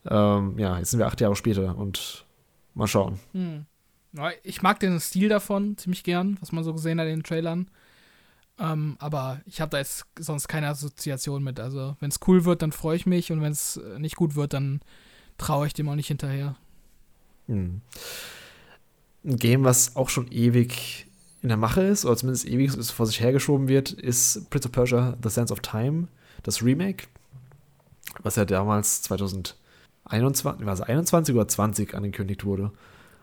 Ähm, 0.10 0.58
ja, 0.58 0.78
jetzt 0.78 0.92
sind 0.92 1.00
wir 1.00 1.08
acht 1.08 1.22
Jahre 1.22 1.36
später 1.36 1.78
und 1.78 2.26
mal 2.74 2.88
schauen. 2.88 3.20
Hm. 3.34 3.66
Ich 4.44 4.62
mag 4.62 4.80
den 4.80 5.00
Stil 5.00 5.30
davon 5.30 5.78
ziemlich 5.78 6.04
gern, 6.04 6.38
was 6.40 6.52
man 6.52 6.64
so 6.64 6.74
gesehen 6.74 7.00
hat 7.00 7.08
in 7.08 7.18
den 7.18 7.24
Trailern. 7.24 7.70
Ähm, 8.60 8.98
aber 9.00 9.42
ich 9.46 9.62
habe 9.62 9.72
da 9.72 9.80
jetzt 9.80 10.06
sonst 10.20 10.48
keine 10.48 10.68
Assoziation 10.68 11.44
mit. 11.44 11.60
Also, 11.60 11.96
wenn 12.00 12.10
es 12.10 12.20
cool 12.28 12.46
wird, 12.46 12.62
dann 12.62 12.72
freue 12.72 12.96
ich 12.96 13.06
mich 13.06 13.32
und 13.32 13.42
wenn 13.42 13.52
es 13.52 13.78
äh, 13.78 14.00
nicht 14.00 14.16
gut 14.16 14.36
wird, 14.36 14.54
dann 14.54 14.82
traue 15.38 15.68
ich 15.68 15.74
dem 15.74 15.90
auch 15.90 15.96
nicht 15.96 16.08
hinterher. 16.08 16.56
Hm. 17.48 17.82
Ein 19.26 19.38
Game, 19.38 19.64
was 19.64 19.96
auch 19.96 20.10
schon 20.10 20.32
ewig 20.32 21.08
in 21.42 21.50
der 21.50 21.58
Mache 21.58 21.82
ist, 21.82 22.06
oder 22.06 22.16
zumindest 22.16 22.46
ewig 22.46 22.72
vor 22.72 23.06
sich 23.06 23.20
hergeschoben 23.20 23.68
wird, 23.68 23.92
ist 23.92 24.50
Prince 24.50 24.68
of 24.68 24.72
Persia 24.72 25.18
The 25.22 25.30
Sense 25.30 25.52
of 25.52 25.60
Time, 25.62 26.08
das 26.44 26.62
Remake, 26.62 27.08
was 28.22 28.36
ja 28.36 28.46
damals 28.46 29.02
2021, 29.04 30.66
war 30.66 30.74
es 30.74 30.82
21 30.82 31.36
oder 31.36 31.48
20 31.48 31.96
angekündigt 31.96 32.46
wurde. 32.46 32.72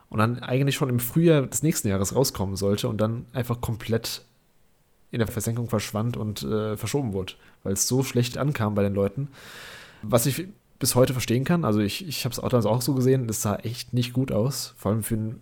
Und 0.09 0.19
dann 0.19 0.41
eigentlich 0.41 0.75
schon 0.75 0.89
im 0.89 0.99
Frühjahr 0.99 1.47
des 1.47 1.63
nächsten 1.63 1.89
Jahres 1.89 2.15
rauskommen 2.15 2.57
sollte 2.57 2.89
und 2.89 3.01
dann 3.01 3.27
einfach 3.33 3.61
komplett 3.61 4.25
in 5.11 5.19
der 5.19 5.29
Versenkung 5.29 5.69
verschwand 5.69 6.17
und 6.17 6.43
äh, 6.43 6.77
verschoben 6.77 7.13
wurde, 7.13 7.35
weil 7.63 7.73
es 7.73 7.89
so 7.89 8.03
schlecht 8.03 8.39
ankam 8.39 8.75
bei 8.75 8.83
den 8.83 8.95
Leuten. 8.95 9.29
Was 10.03 10.27
ich 10.27 10.47
bis 10.79 10.95
heute 10.95 11.13
verstehen 11.13 11.45
kann, 11.45 11.65
also 11.65 11.81
ich, 11.81 12.07
ich 12.07 12.25
habe 12.25 12.33
es 12.33 12.39
auch 12.39 12.49
damals 12.49 12.67
auch 12.67 12.81
so 12.81 12.95
gesehen, 12.95 13.29
es 13.29 13.43
sah 13.43 13.57
echt 13.57 13.93
nicht 13.93 14.13
gut 14.13 14.33
aus, 14.33 14.75
vor 14.79 14.93
allem 14.93 15.03
für 15.03 15.17
ein 15.17 15.41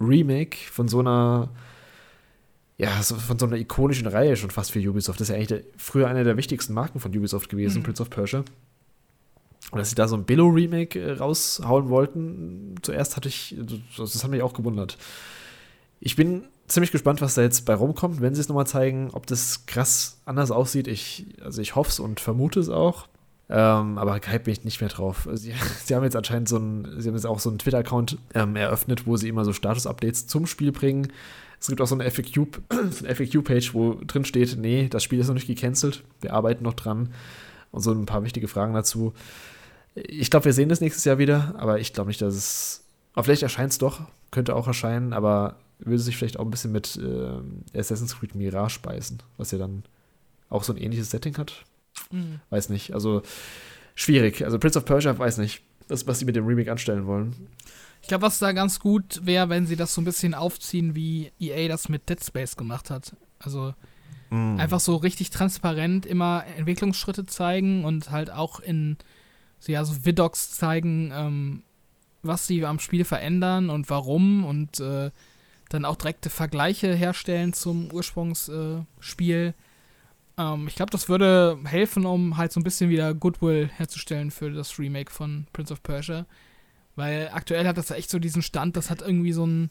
Remake 0.00 0.56
von 0.70 0.88
so 0.88 1.00
einer 1.00 1.50
ja, 2.80 3.02
so 3.02 3.14
von 3.16 3.38
so 3.38 3.44
einer 3.44 3.56
ikonischen 3.56 4.06
Reihe 4.06 4.36
schon 4.36 4.50
fast 4.50 4.70
für 4.70 4.78
Ubisoft. 4.78 5.20
Das 5.20 5.28
ist 5.28 5.32
ja 5.32 5.36
eigentlich 5.36 5.48
der, 5.48 5.62
früher 5.76 6.08
eine 6.08 6.24
der 6.24 6.38
wichtigsten 6.38 6.72
Marken 6.72 6.98
von 6.98 7.14
Ubisoft 7.14 7.50
gewesen, 7.50 7.80
mhm. 7.80 7.82
Prince 7.82 8.00
of 8.00 8.08
Persia. 8.08 8.42
Und 9.70 9.78
dass 9.78 9.90
sie 9.90 9.94
da 9.94 10.08
so 10.08 10.16
ein 10.16 10.24
Billow-Remake 10.24 10.98
äh, 10.98 11.12
raushauen 11.12 11.90
wollten, 11.90 12.76
zuerst 12.80 13.16
hatte 13.16 13.28
ich, 13.28 13.54
das, 13.58 14.12
das 14.12 14.24
hat 14.24 14.30
mich 14.30 14.40
auch 14.40 14.54
gewundert. 14.54 14.96
Ich 16.00 16.16
bin 16.16 16.44
ziemlich 16.70 16.92
gespannt, 16.92 17.20
was 17.20 17.34
da 17.34 17.42
jetzt 17.42 17.64
bei 17.64 17.74
rumkommt, 17.74 18.20
wenn 18.20 18.34
sie 18.34 18.40
es 18.40 18.48
nochmal 18.48 18.66
zeigen, 18.66 19.10
ob 19.12 19.26
das 19.26 19.66
krass 19.66 20.20
anders 20.24 20.50
aussieht. 20.50 20.88
Ich, 20.88 21.26
also 21.42 21.60
ich 21.60 21.74
hoffe 21.74 21.90
es 21.90 22.00
und 22.00 22.20
vermute 22.20 22.60
es 22.60 22.68
auch. 22.68 23.08
Ähm, 23.48 23.98
aber 23.98 24.14
hype 24.14 24.44
bin 24.44 24.52
ich 24.52 24.64
nicht 24.64 24.80
mehr 24.80 24.90
drauf. 24.90 25.28
Sie, 25.32 25.52
sie, 25.84 25.94
haben 25.94 26.04
jetzt 26.04 26.16
anscheinend 26.16 26.48
so 26.48 26.56
ein, 26.56 26.86
sie 26.98 27.08
haben 27.08 27.16
jetzt 27.16 27.26
auch 27.26 27.40
so 27.40 27.50
einen 27.50 27.58
Twitter-Account 27.58 28.18
ähm, 28.34 28.54
eröffnet, 28.54 29.06
wo 29.06 29.16
sie 29.16 29.28
immer 29.28 29.44
so 29.44 29.52
Status-Updates 29.52 30.28
zum 30.28 30.46
Spiel 30.46 30.70
bringen. 30.70 31.12
Es 31.58 31.66
gibt 31.66 31.80
auch 31.80 31.86
so 31.86 31.96
eine 31.96 32.08
FAQ-Page, 32.08 32.60
FAQ 33.14 33.74
wo 33.74 34.00
drin 34.06 34.24
steht, 34.24 34.56
nee, 34.56 34.88
das 34.88 35.02
Spiel 35.02 35.18
ist 35.18 35.26
noch 35.26 35.34
nicht 35.34 35.48
gecancelt, 35.48 36.04
wir 36.20 36.32
arbeiten 36.32 36.64
noch 36.64 36.74
dran. 36.74 37.12
Und 37.72 37.82
so 37.82 37.92
ein 37.92 38.06
paar 38.06 38.24
wichtige 38.24 38.48
Fragen 38.48 38.74
dazu. 38.74 39.12
Ich 39.94 40.30
glaube, 40.30 40.46
wir 40.46 40.52
sehen 40.52 40.68
das 40.68 40.80
nächstes 40.80 41.04
Jahr 41.04 41.18
wieder, 41.18 41.54
aber 41.58 41.80
ich 41.80 41.92
glaube 41.92 42.08
nicht, 42.08 42.22
dass 42.22 42.34
es. 42.34 42.84
Aber 43.12 43.24
vielleicht 43.24 43.42
erscheint 43.42 43.72
es 43.72 43.78
doch, 43.78 44.00
könnte 44.30 44.54
auch 44.54 44.66
erscheinen, 44.68 45.12
aber 45.12 45.56
würde 45.84 45.98
sich 45.98 46.16
vielleicht 46.16 46.38
auch 46.38 46.44
ein 46.44 46.50
bisschen 46.50 46.72
mit 46.72 46.96
äh, 46.96 47.78
Assassin's 47.78 48.18
Creed 48.18 48.34
Mirage 48.34 48.80
beißen, 48.82 49.22
was 49.36 49.50
ja 49.50 49.58
dann 49.58 49.84
auch 50.48 50.64
so 50.64 50.72
ein 50.72 50.78
ähnliches 50.78 51.10
Setting 51.10 51.36
hat. 51.36 51.64
Mhm. 52.10 52.40
Weiß 52.50 52.68
nicht. 52.68 52.94
Also 52.94 53.22
schwierig. 53.94 54.44
Also 54.44 54.58
Prince 54.58 54.78
of 54.78 54.84
Persia 54.84 55.16
weiß 55.16 55.38
nicht, 55.38 55.62
das, 55.88 56.06
was 56.06 56.18
sie 56.18 56.24
mit 56.24 56.36
dem 56.36 56.46
Remake 56.46 56.70
anstellen 56.70 57.06
wollen. 57.06 57.34
Ich 58.02 58.08
glaube, 58.08 58.22
was 58.22 58.38
da 58.38 58.52
ganz 58.52 58.80
gut 58.80 59.20
wäre, 59.24 59.48
wenn 59.48 59.66
sie 59.66 59.76
das 59.76 59.94
so 59.94 60.00
ein 60.00 60.04
bisschen 60.04 60.34
aufziehen, 60.34 60.94
wie 60.94 61.32
EA 61.38 61.68
das 61.68 61.88
mit 61.88 62.08
Dead 62.08 62.22
Space 62.22 62.56
gemacht 62.56 62.90
hat. 62.90 63.14
Also 63.38 63.74
mm. 64.30 64.58
einfach 64.58 64.80
so 64.80 64.96
richtig 64.96 65.30
transparent 65.30 66.06
immer 66.06 66.44
Entwicklungsschritte 66.56 67.26
zeigen 67.26 67.84
und 67.84 68.10
halt 68.10 68.30
auch 68.30 68.60
in 68.60 68.96
so, 69.58 69.72
ja, 69.72 69.84
so 69.84 70.04
Vidocs 70.04 70.52
zeigen, 70.52 71.12
ähm, 71.14 71.62
was 72.22 72.46
sie 72.46 72.64
am 72.64 72.78
Spiel 72.78 73.04
verändern 73.04 73.70
und 73.70 73.90
warum 73.90 74.44
und 74.44 74.80
äh, 74.80 75.10
dann 75.70 75.84
auch 75.84 75.96
direkte 75.96 76.28
Vergleiche 76.28 76.92
herstellen 76.94 77.52
zum 77.52 77.90
Ursprungsspiel. 77.92 79.54
Äh, 80.36 80.42
ähm, 80.42 80.66
ich 80.68 80.74
glaube, 80.74 80.90
das 80.90 81.08
würde 81.08 81.58
helfen, 81.64 82.04
um 82.04 82.36
halt 82.36 82.52
so 82.52 82.60
ein 82.60 82.64
bisschen 82.64 82.90
wieder 82.90 83.14
Goodwill 83.14 83.70
herzustellen 83.76 84.30
für 84.30 84.50
das 84.50 84.78
Remake 84.78 85.10
von 85.10 85.46
Prince 85.52 85.72
of 85.72 85.82
Persia. 85.82 86.26
Weil 86.96 87.30
aktuell 87.32 87.66
hat 87.66 87.78
das 87.78 87.90
echt 87.92 88.10
so 88.10 88.18
diesen 88.18 88.42
Stand, 88.42 88.76
das 88.76 88.90
hat 88.90 89.00
irgendwie 89.00 89.32
so 89.32 89.46
ein, 89.46 89.70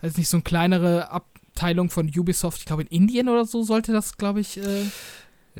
weiß 0.00 0.16
nicht, 0.16 0.28
so 0.28 0.38
eine 0.38 0.42
kleinere 0.42 1.10
Abteilung 1.10 1.90
von 1.90 2.08
Ubisoft, 2.08 2.58
ich 2.58 2.64
glaube 2.64 2.82
in 2.82 2.88
Indien 2.88 3.28
oder 3.28 3.44
so 3.44 3.62
sollte 3.62 3.92
das, 3.92 4.16
glaube 4.16 4.40
ich, 4.40 4.56
äh, 4.56 4.86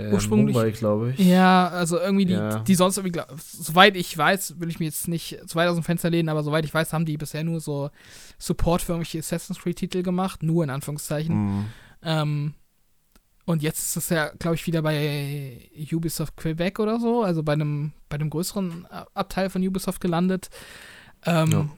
äh, 0.08 0.12
ursprünglich, 0.12 0.54
Mumbai, 0.54 0.70
glaube 0.70 1.10
ich. 1.10 1.18
Ja, 1.18 1.68
also 1.68 1.98
irgendwie 1.98 2.26
die, 2.26 2.34
ja. 2.34 2.58
die 2.60 2.74
sonst 2.74 2.96
irgendwie, 2.96 3.20
soweit 3.36 3.96
ich 3.96 4.16
weiß, 4.16 4.60
will 4.60 4.68
ich 4.68 4.80
mir 4.80 4.86
jetzt 4.86 5.08
nicht 5.08 5.38
zu 5.46 5.54
weit 5.56 5.68
aus 5.68 5.76
dem 5.76 5.84
Fenster 5.84 6.10
lehnen, 6.10 6.28
aber 6.28 6.42
soweit 6.42 6.64
ich 6.64 6.74
weiß, 6.74 6.92
haben 6.92 7.04
die 7.04 7.16
bisher 7.16 7.44
nur 7.44 7.60
so 7.60 7.90
Support 8.38 8.82
für 8.82 8.92
irgendwelche 8.92 9.18
Assassin's 9.18 9.60
Creed-Titel 9.60 10.02
gemacht, 10.02 10.42
nur 10.42 10.64
in 10.64 10.70
Anführungszeichen. 10.70 11.34
Mhm. 11.34 11.66
Ähm, 12.02 12.54
und 13.46 13.62
jetzt 13.62 13.80
ist 13.80 13.96
es 13.96 14.08
ja, 14.10 14.28
glaube 14.38 14.54
ich, 14.54 14.66
wieder 14.66 14.82
bei 14.82 15.68
Ubisoft 15.92 16.36
Quebec 16.36 16.78
oder 16.78 17.00
so, 17.00 17.22
also 17.22 17.42
bei 17.42 17.54
einem, 17.54 17.92
bei 18.08 18.14
einem 18.14 18.30
größeren 18.30 18.86
Abteil 19.14 19.50
von 19.50 19.66
Ubisoft 19.66 20.00
gelandet. 20.00 20.50
Ähm, 21.26 21.50
ja. 21.50 21.68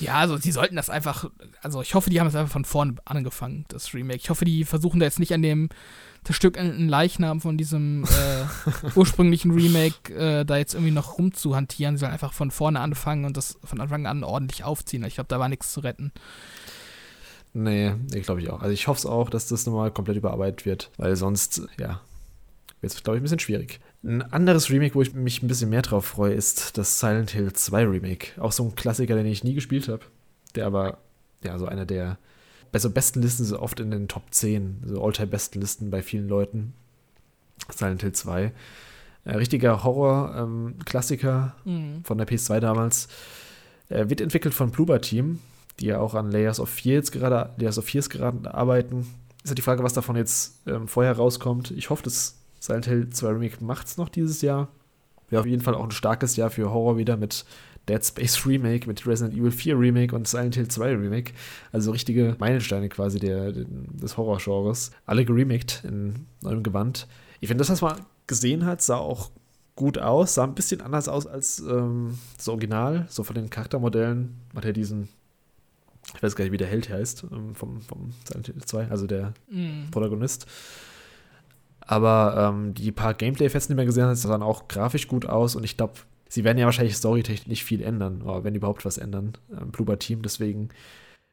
Ja, 0.00 0.14
also 0.14 0.38
die 0.38 0.52
sollten 0.52 0.76
das 0.76 0.88
einfach, 0.88 1.30
also 1.62 1.82
ich 1.82 1.94
hoffe, 1.94 2.08
die 2.10 2.18
haben 2.18 2.26
es 2.26 2.34
einfach 2.34 2.52
von 2.52 2.64
vorne 2.64 2.96
angefangen, 3.04 3.66
das 3.68 3.92
Remake. 3.92 4.16
Ich 4.16 4.30
hoffe, 4.30 4.44
die 4.44 4.64
versuchen 4.64 4.98
da 4.98 5.06
jetzt 5.06 5.18
nicht 5.18 5.34
an 5.34 5.42
dem 5.42 5.68
das 6.24 6.36
Stück 6.36 6.58
einen 6.58 6.88
Leichnam 6.88 7.40
von 7.40 7.56
diesem 7.56 8.04
äh, 8.04 8.90
ursprünglichen 8.94 9.50
Remake 9.50 10.12
äh, 10.14 10.44
da 10.44 10.56
jetzt 10.56 10.74
irgendwie 10.74 10.92
noch 10.92 11.18
rumzuhantieren. 11.18 11.96
Sie 11.96 12.00
sollen 12.00 12.12
einfach 12.12 12.32
von 12.32 12.50
vorne 12.50 12.80
anfangen 12.80 13.24
und 13.24 13.36
das 13.36 13.58
von 13.62 13.80
Anfang 13.80 14.06
an 14.06 14.24
ordentlich 14.24 14.64
aufziehen. 14.64 15.04
Ich 15.04 15.14
glaube, 15.14 15.28
da 15.28 15.38
war 15.38 15.48
nichts 15.48 15.72
zu 15.72 15.80
retten. 15.80 16.12
Nee, 17.52 17.94
ich 18.12 18.24
glaube 18.24 18.40
ich 18.40 18.50
auch. 18.50 18.62
Also 18.62 18.72
ich 18.72 18.88
hoffe 18.88 18.98
es 18.98 19.06
auch, 19.06 19.30
dass 19.30 19.46
das 19.46 19.64
nochmal 19.66 19.92
komplett 19.92 20.16
überarbeitet 20.16 20.66
wird, 20.66 20.90
weil 20.96 21.14
sonst, 21.14 21.62
ja, 21.78 22.00
wird 22.80 22.92
es, 22.92 23.02
glaube 23.02 23.16
ich, 23.16 23.20
ein 23.20 23.22
bisschen 23.22 23.38
schwierig. 23.38 23.80
Ein 24.02 24.22
anderes 24.22 24.70
Remake, 24.70 24.94
wo 24.94 25.02
ich 25.02 25.14
mich 25.14 25.42
ein 25.42 25.48
bisschen 25.48 25.70
mehr 25.70 25.82
drauf 25.82 26.04
freue, 26.04 26.34
ist 26.34 26.76
das 26.76 26.98
Silent 26.98 27.30
Hill 27.30 27.52
2 27.52 27.86
Remake. 27.86 28.40
Auch 28.40 28.52
so 28.52 28.64
ein 28.64 28.74
Klassiker, 28.74 29.14
den 29.14 29.26
ich 29.26 29.44
nie 29.44 29.54
gespielt 29.54 29.88
habe, 29.88 30.04
der 30.54 30.66
aber, 30.66 30.98
ja, 31.42 31.58
so 31.58 31.66
einer 31.66 31.86
der 31.86 32.18
bei 32.74 32.80
so 32.80 32.90
besten 32.90 33.22
Listen 33.22 33.44
so 33.44 33.60
oft 33.60 33.78
in 33.78 33.92
den 33.92 34.08
Top 34.08 34.24
10, 34.32 34.82
so 34.84 35.00
All-Time-besten 35.00 35.60
Listen 35.60 35.90
bei 35.90 36.02
vielen 36.02 36.28
Leuten. 36.28 36.72
Silent 37.72 38.02
Hill 38.02 38.10
2. 38.10 38.52
Äh, 39.26 39.36
richtiger 39.36 39.84
Horror-Klassiker 39.84 41.54
ähm, 41.64 41.98
mhm. 41.98 42.04
von 42.04 42.18
der 42.18 42.26
PS2 42.26 42.58
damals. 42.58 43.06
Äh, 43.90 44.08
wird 44.08 44.20
entwickelt 44.20 44.54
von 44.54 44.72
Bloober 44.72 45.00
Team, 45.00 45.38
die 45.78 45.86
ja 45.86 46.00
auch 46.00 46.14
an 46.14 46.32
Layers 46.32 46.58
of 46.58 46.80
jetzt 46.80 47.12
gerade, 47.12 47.50
Layers 47.58 47.78
of 47.78 47.84
Fears 47.84 48.10
gerade 48.10 48.52
arbeiten. 48.52 49.06
Ist 49.44 49.50
ja 49.50 49.54
die 49.54 49.62
Frage, 49.62 49.84
was 49.84 49.92
davon 49.92 50.16
jetzt 50.16 50.66
ähm, 50.66 50.88
vorher 50.88 51.12
rauskommt. 51.12 51.70
Ich 51.70 51.90
hoffe, 51.90 52.02
das 52.02 52.38
Silent 52.58 52.86
Hill 52.86 53.08
2 53.08 53.28
Remake 53.28 53.62
macht 53.62 53.86
es 53.86 53.98
noch 53.98 54.08
dieses 54.08 54.42
Jahr. 54.42 54.66
Wäre 55.30 55.42
auf 55.42 55.46
jeden 55.46 55.62
Fall 55.62 55.76
auch 55.76 55.84
ein 55.84 55.92
starkes 55.92 56.34
Jahr 56.34 56.50
für 56.50 56.72
Horror 56.72 56.98
wieder 56.98 57.16
mit 57.16 57.44
Dead 57.88 58.04
Space 58.04 58.46
Remake, 58.46 58.86
mit 58.86 59.06
Resident 59.06 59.36
Evil 59.36 59.50
4 59.50 59.78
Remake 59.78 60.14
und 60.14 60.28
Silent 60.28 60.54
Hill 60.54 60.68
2 60.68 60.96
Remake. 60.96 61.32
Also 61.72 61.90
richtige 61.90 62.36
Meilensteine 62.38 62.88
quasi 62.88 63.18
der, 63.18 63.52
des 63.52 64.16
Horror-Genres. 64.16 64.90
Alle 65.06 65.24
geremaked 65.24 65.82
in 65.84 66.26
neuem 66.42 66.62
Gewand. 66.62 67.06
Ich 67.40 67.48
finde, 67.48 67.62
das, 67.62 67.70
was 67.70 67.82
man 67.82 68.04
gesehen 68.26 68.64
hat, 68.64 68.82
sah 68.82 68.96
auch 68.96 69.30
gut 69.76 69.98
aus. 69.98 70.34
Sah 70.34 70.44
ein 70.44 70.54
bisschen 70.54 70.80
anders 70.80 71.08
aus 71.08 71.26
als 71.26 71.60
ähm, 71.60 72.18
das 72.36 72.48
Original. 72.48 73.06
So 73.08 73.24
von 73.24 73.34
den 73.34 73.50
Charaktermodellen 73.50 74.36
hat 74.54 74.64
er 74.64 74.72
diesen 74.72 75.08
ich 76.14 76.22
weiß 76.22 76.36
gar 76.36 76.44
nicht, 76.44 76.52
wie 76.52 76.58
der 76.58 76.68
Held 76.68 76.90
heißt, 76.90 77.26
ähm, 77.32 77.54
vom, 77.54 77.80
vom 77.80 78.12
Silent 78.26 78.46
Hill 78.46 78.62
2, 78.64 78.88
also 78.88 79.06
der 79.06 79.32
mm. 79.48 79.90
Protagonist. 79.90 80.46
Aber 81.80 82.52
ähm, 82.54 82.74
die 82.74 82.92
paar 82.92 83.14
Gameplay-Fetzen, 83.14 83.72
die 83.72 83.76
man 83.76 83.86
gesehen 83.86 84.06
hat, 84.06 84.16
sahen 84.16 84.42
auch 84.42 84.68
grafisch 84.68 85.08
gut 85.08 85.26
aus 85.26 85.54
und 85.56 85.64
ich 85.64 85.76
glaube, 85.76 85.94
sie 86.34 86.42
werden 86.42 86.58
ja 86.58 86.66
wahrscheinlich 86.66 86.96
storytechnisch 86.96 87.46
nicht 87.46 87.64
viel 87.64 87.80
ändern, 87.80 88.22
oder 88.22 88.42
wenn 88.42 88.56
überhaupt 88.56 88.84
was 88.84 88.98
ändern, 88.98 89.38
ähm, 89.52 89.70
Bloober 89.70 89.98
Team. 89.98 90.22
Deswegen 90.22 90.70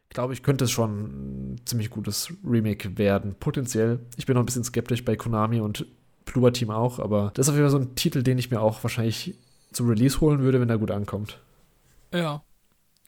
glaube 0.09 0.33
ich, 0.33 0.43
könnte 0.43 0.65
es 0.65 0.71
schon 0.71 1.53
ein 1.53 1.61
ziemlich 1.65 1.89
gutes 1.89 2.31
Remake 2.45 2.97
werden. 2.97 3.35
Potenziell. 3.39 3.99
Ich 4.17 4.27
bin 4.27 4.35
noch 4.35 4.43
ein 4.43 4.45
bisschen 4.45 4.63
skeptisch 4.63 5.03
bei 5.03 5.15
Konami 5.15 5.59
und 5.59 5.87
Bloober 6.25 6.53
Team 6.53 6.69
auch, 6.69 6.99
aber 6.99 7.31
das 7.33 7.47
ist 7.47 7.49
auf 7.49 7.55
jeden 7.55 7.69
Fall 7.69 7.79
so 7.79 7.83
ein 7.83 7.95
Titel, 7.95 8.21
den 8.21 8.37
ich 8.37 8.51
mir 8.51 8.61
auch 8.61 8.83
wahrscheinlich 8.83 9.35
zum 9.71 9.89
Release 9.89 10.21
holen 10.21 10.41
würde, 10.41 10.61
wenn 10.61 10.69
er 10.69 10.77
gut 10.77 10.91
ankommt. 10.91 11.39
Ja. 12.13 12.43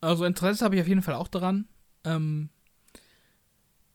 Also 0.01 0.25
Interesse 0.25 0.65
habe 0.65 0.75
ich 0.75 0.81
auf 0.81 0.87
jeden 0.87 1.03
Fall 1.03 1.13
auch 1.13 1.27
daran. 1.27 1.67
Ähm, 2.03 2.49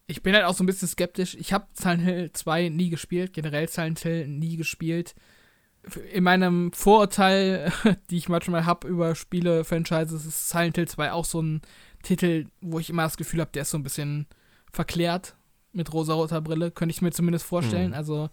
ich 0.07 0.23
bin 0.23 0.35
halt 0.35 0.45
auch 0.45 0.55
so 0.55 0.63
ein 0.63 0.67
bisschen 0.67 0.89
skeptisch. 0.89 1.35
Ich 1.35 1.53
habe 1.53 1.67
Silent 1.75 2.03
Hill 2.05 2.33
2 2.33 2.69
nie 2.69 2.91
gespielt, 2.91 3.33
generell 3.33 3.69
Silent 3.69 3.99
Hill 3.99 4.29
nie 4.29 4.57
gespielt 4.57 5.15
in 6.13 6.25
meinem 6.25 6.73
Vorurteil, 6.73 7.73
die 8.11 8.19
ich 8.19 8.29
manchmal 8.29 8.67
habe 8.67 8.89
über 8.89 9.15
Spiele-Franchises, 9.15 10.27
ist 10.27 10.51
Silent 10.51 10.77
Hill 10.77 10.89
2 10.89 11.13
auch 11.13 11.25
so 11.25 11.41
ein 11.41 11.63
Titel, 12.03 12.47
wo 12.61 12.79
ich 12.79 12.91
immer 12.91 13.03
das 13.03 13.17
Gefühl 13.17 13.41
habe, 13.41 13.51
der 13.53 13.63
ist 13.63 13.71
so 13.71 13.79
ein 13.79 13.83
bisschen 13.83 14.27
verklärt 14.73 15.37
mit 15.73 15.93
rosa-roter 15.93 16.41
Brille. 16.41 16.71
Könnte 16.71 16.93
ich 16.93 17.03
mir 17.03 17.11
zumindest 17.11 17.47
vorstellen. 17.47 17.91
Mhm. 17.91 17.97
Also, 17.97 18.31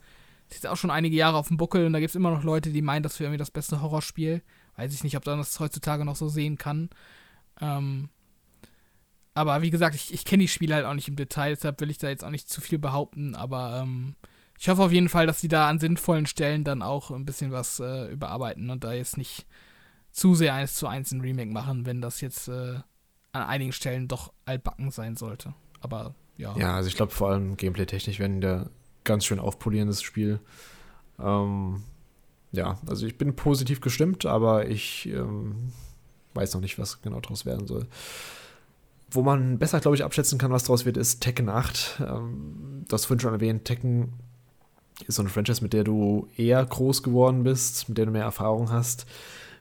es 0.50 0.58
ist 0.58 0.68
auch 0.68 0.78
schon 0.78 0.92
einige 0.92 1.16
Jahre 1.16 1.38
auf 1.38 1.48
dem 1.48 1.58
Buckel 1.58 1.86
und 1.86 1.94
da 1.94 2.00
gibt 2.00 2.10
es 2.10 2.16
immer 2.16 2.32
noch 2.32 2.44
Leute, 2.44 2.72
die 2.72 2.82
meinen, 2.82 3.04
das 3.04 3.20
wäre 3.20 3.28
irgendwie 3.28 3.40
das 3.40 3.52
beste 3.52 3.82
Horrorspiel. 3.82 4.42
Weiß 4.76 4.94
ich 4.94 5.04
nicht, 5.04 5.18
ob 5.18 5.26
man 5.26 5.38
das 5.38 5.60
heutzutage 5.60 6.06
noch 6.06 6.16
so 6.16 6.28
sehen 6.28 6.58
kann. 6.58 6.90
Ähm, 7.62 8.10
aber 9.34 9.62
wie 9.62 9.70
gesagt, 9.70 9.96
ich, 9.96 10.14
ich 10.14 10.26
kenne 10.26 10.44
die 10.44 10.48
Spiele 10.48 10.76
halt 10.76 10.86
auch 10.86 10.94
nicht 10.94 11.08
im 11.08 11.16
Detail, 11.16 11.54
deshalb 11.54 11.80
will 11.82 11.90
ich 11.90 11.98
da 11.98 12.10
jetzt 12.10 12.24
auch 12.24 12.30
nicht 12.30 12.50
zu 12.50 12.62
viel 12.62 12.80
behaupten, 12.80 13.36
aber 13.36 13.82
ähm, 13.84 14.16
ich 14.58 14.70
hoffe 14.70 14.84
auf 14.84 14.92
jeden 14.92 15.10
Fall, 15.10 15.28
dass 15.28 15.42
sie 15.42 15.48
da 15.48 15.68
an 15.68 15.80
sinnvollen 15.80 16.26
Stellen 16.26 16.64
dann 16.64 16.82
auch 16.82 17.12
ein 17.12 17.26
bisschen 17.26 17.52
was 17.52 17.80
äh, 17.80 18.12
überarbeiten 18.12 18.70
und 18.70 18.84
da 18.84 18.94
jetzt 18.94 19.18
nicht 19.18 19.46
zu 20.12 20.34
sehr 20.34 20.54
eins 20.54 20.76
zu 20.76 20.88
eins 20.88 21.12
ein 21.12 21.22
Remake 21.22 21.52
machen, 21.52 21.86
wenn 21.86 22.02
das 22.02 22.22
jetzt 22.22 22.48
äh, 22.48 22.80
an 23.34 23.44
einigen 23.44 23.74
Stellen 23.74 24.08
doch 24.08 24.32
altbacken 24.46 24.92
sein 24.92 25.18
sollte. 25.18 25.54
Aber 25.82 26.16
ja. 26.38 26.56
Ja, 26.58 26.76
also 26.76 26.88
ich 26.88 26.96
glaube 26.96 27.12
vor 27.12 27.30
allem 27.32 27.58
gameplay-technisch 27.58 28.20
werden 28.20 28.42
da 28.42 28.70
ganz 29.04 29.26
schön 29.26 29.40
aufpolieren, 29.40 29.88
das 29.88 30.02
Spiel. 30.02 30.40
Ähm, 31.20 31.84
ja, 32.52 32.80
also 32.88 33.06
ich 33.06 33.18
bin 33.18 33.36
positiv 33.36 33.82
gestimmt, 33.82 34.26
aber 34.26 34.68
ich 34.70 35.08
ähm, 35.08 35.74
weiß 36.34 36.54
noch 36.54 36.62
nicht, 36.62 36.80
was 36.80 37.02
genau 37.02 37.20
draus 37.20 37.46
werden 37.46 37.68
soll. 37.68 37.88
Wo 39.12 39.22
man 39.22 39.60
besser, 39.60 39.80
glaube 39.80 39.96
ich, 39.96 40.04
abschätzen 40.04 40.40
kann, 40.40 40.52
was 40.52 40.64
draus 40.64 40.86
wird, 40.86 40.98
ist 40.98 41.22
Tekken 41.22 41.50
8. 41.50 42.02
Ähm, 42.08 42.86
das 42.88 43.06
vorhin 43.06 43.20
schon 43.20 43.34
erwähnt, 43.34 43.66
Tekken 43.66 44.14
ist 45.08 45.16
so 45.16 45.22
eine 45.22 45.30
Franchise, 45.30 45.62
mit 45.62 45.74
der 45.74 45.84
du 45.84 46.28
eher 46.38 46.64
groß 46.66 47.04
geworden 47.04 47.44
bist, 47.44 47.90
mit 47.90 47.98
der 47.98 48.06
du 48.06 48.12
mehr 48.12 48.24
Erfahrung 48.24 48.72
hast. 48.72 49.06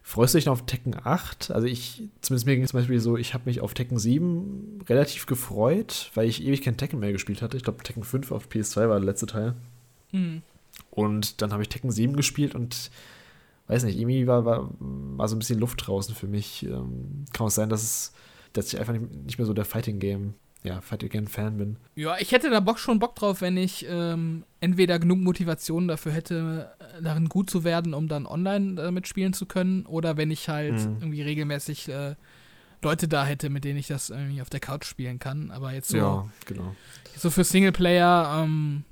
Freust 0.03 0.35
du 0.35 0.39
dich 0.39 0.47
noch 0.47 0.53
auf 0.53 0.67
Tekken 0.67 0.95
8? 1.03 1.51
Also 1.51 1.67
ich, 1.67 2.03
zumindest 2.21 2.47
mir 2.47 2.55
ging 2.55 2.65
es 2.65 2.71
zum 2.71 2.81
Beispiel 2.81 3.01
so, 3.01 3.17
ich 3.17 3.33
habe 3.33 3.45
mich 3.47 3.61
auf 3.61 3.73
Tekken 3.73 3.99
7 3.99 4.81
relativ 4.89 5.27
gefreut, 5.27 6.11
weil 6.15 6.29
ich 6.29 6.45
ewig 6.45 6.63
kein 6.63 6.77
Tekken 6.77 7.01
mehr 7.01 7.13
gespielt 7.13 7.41
hatte. 7.41 7.57
Ich 7.57 7.65
glaube, 7.65 7.83
Tekken 7.83 8.05
5 8.05 8.31
auf 8.31 8.49
PS2 8.49 8.89
war 8.89 9.01
der 9.01 9.07
letzte 9.07 9.27
Teil. 9.27 9.55
Mhm. 10.13 10.43
Und 10.91 11.41
dann 11.41 11.53
habe 11.53 11.63
ich 11.63 11.71
Tekken 11.71 11.91
7 11.91 12.17
gespielt 12.17 12.55
und 12.55 12.91
weiß 13.67 13.85
nicht, 13.85 13.99
irgendwie 13.99 14.27
war, 14.27 14.45
war, 14.45 14.71
war 14.79 15.27
so 15.27 15.37
ein 15.37 15.39
bisschen 15.39 15.59
Luft 15.59 15.87
draußen 15.87 16.15
für 16.15 16.27
mich. 16.27 16.65
Ähm, 16.65 17.25
kann 17.33 17.47
auch 17.47 17.51
sein, 17.51 17.71
dass 17.71 17.83
es, 17.83 18.13
dass 18.53 18.73
ich 18.73 18.79
einfach 18.79 18.93
nicht, 18.93 19.11
nicht 19.25 19.39
mehr 19.39 19.47
so 19.47 19.55
der 19.55 19.65
Fighting 19.65 20.01
Game 20.01 20.35
ja, 20.65 20.81
Fight 20.81 21.05
Again 21.05 21.29
Fan 21.29 21.59
bin. 21.59 21.77
Ja, 21.95 22.17
ich 22.19 22.33
hätte 22.33 22.49
da 22.49 22.59
Bock 22.61 22.79
schon 22.79 22.99
Bock 22.99 23.15
drauf, 23.15 23.43
wenn 23.43 23.59
ich 23.59 23.87
ähm, 23.87 24.45
entweder 24.61 24.99
genug 24.99 25.19
Motivation 25.19 25.89
dafür 25.89 26.13
hätte, 26.13 26.75
äh, 26.79 27.03
darin 27.03 27.29
gut 27.29 27.51
zu 27.51 27.65
werden, 27.65 27.93
um 27.93 28.09
dann 28.09 28.27
online 28.27 28.81
äh, 28.81 28.91
mitspielen 28.91 29.35
zu 29.35 29.45
können, 29.45 29.85
oder 29.85 30.17
wenn 30.17 30.31
ich 30.31 30.49
halt 30.49 30.73
mhm. 30.73 30.97
irgendwie 31.01 31.23
regelmäßig 31.23 31.91
äh, 31.91 32.15
Leute 32.83 33.09
da 33.09 33.27
hätte, 33.27 33.51
mit 33.51 33.65
denen 33.65 33.79
ich 33.79 33.89
das 33.89 34.09
irgendwie 34.09 34.41
auf 34.41 34.49
der 34.49 34.61
Couch 34.61 34.87
spielen 34.87 35.19
kann. 35.19 35.51
Aber 35.51 35.73
jetzt 35.73 35.89
so, 35.91 35.99
ja, 35.99 36.29
genau. 36.47 36.75
so 37.15 37.31
für 37.31 37.45
Singleplayer 37.45 38.43
ähm, 38.43 38.85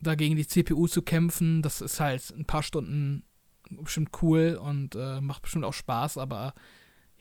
da 0.00 0.16
gegen 0.16 0.34
die 0.34 0.46
CPU 0.46 0.88
zu 0.88 1.02
kämpfen, 1.02 1.62
das 1.62 1.80
ist 1.80 2.00
halt 2.00 2.30
ein 2.36 2.46
paar 2.46 2.64
Stunden 2.64 3.22
bestimmt 3.70 4.10
cool 4.22 4.58
und 4.60 4.96
äh, 4.96 5.20
macht 5.20 5.42
bestimmt 5.42 5.64
auch 5.64 5.72
Spaß, 5.72 6.18
aber 6.18 6.52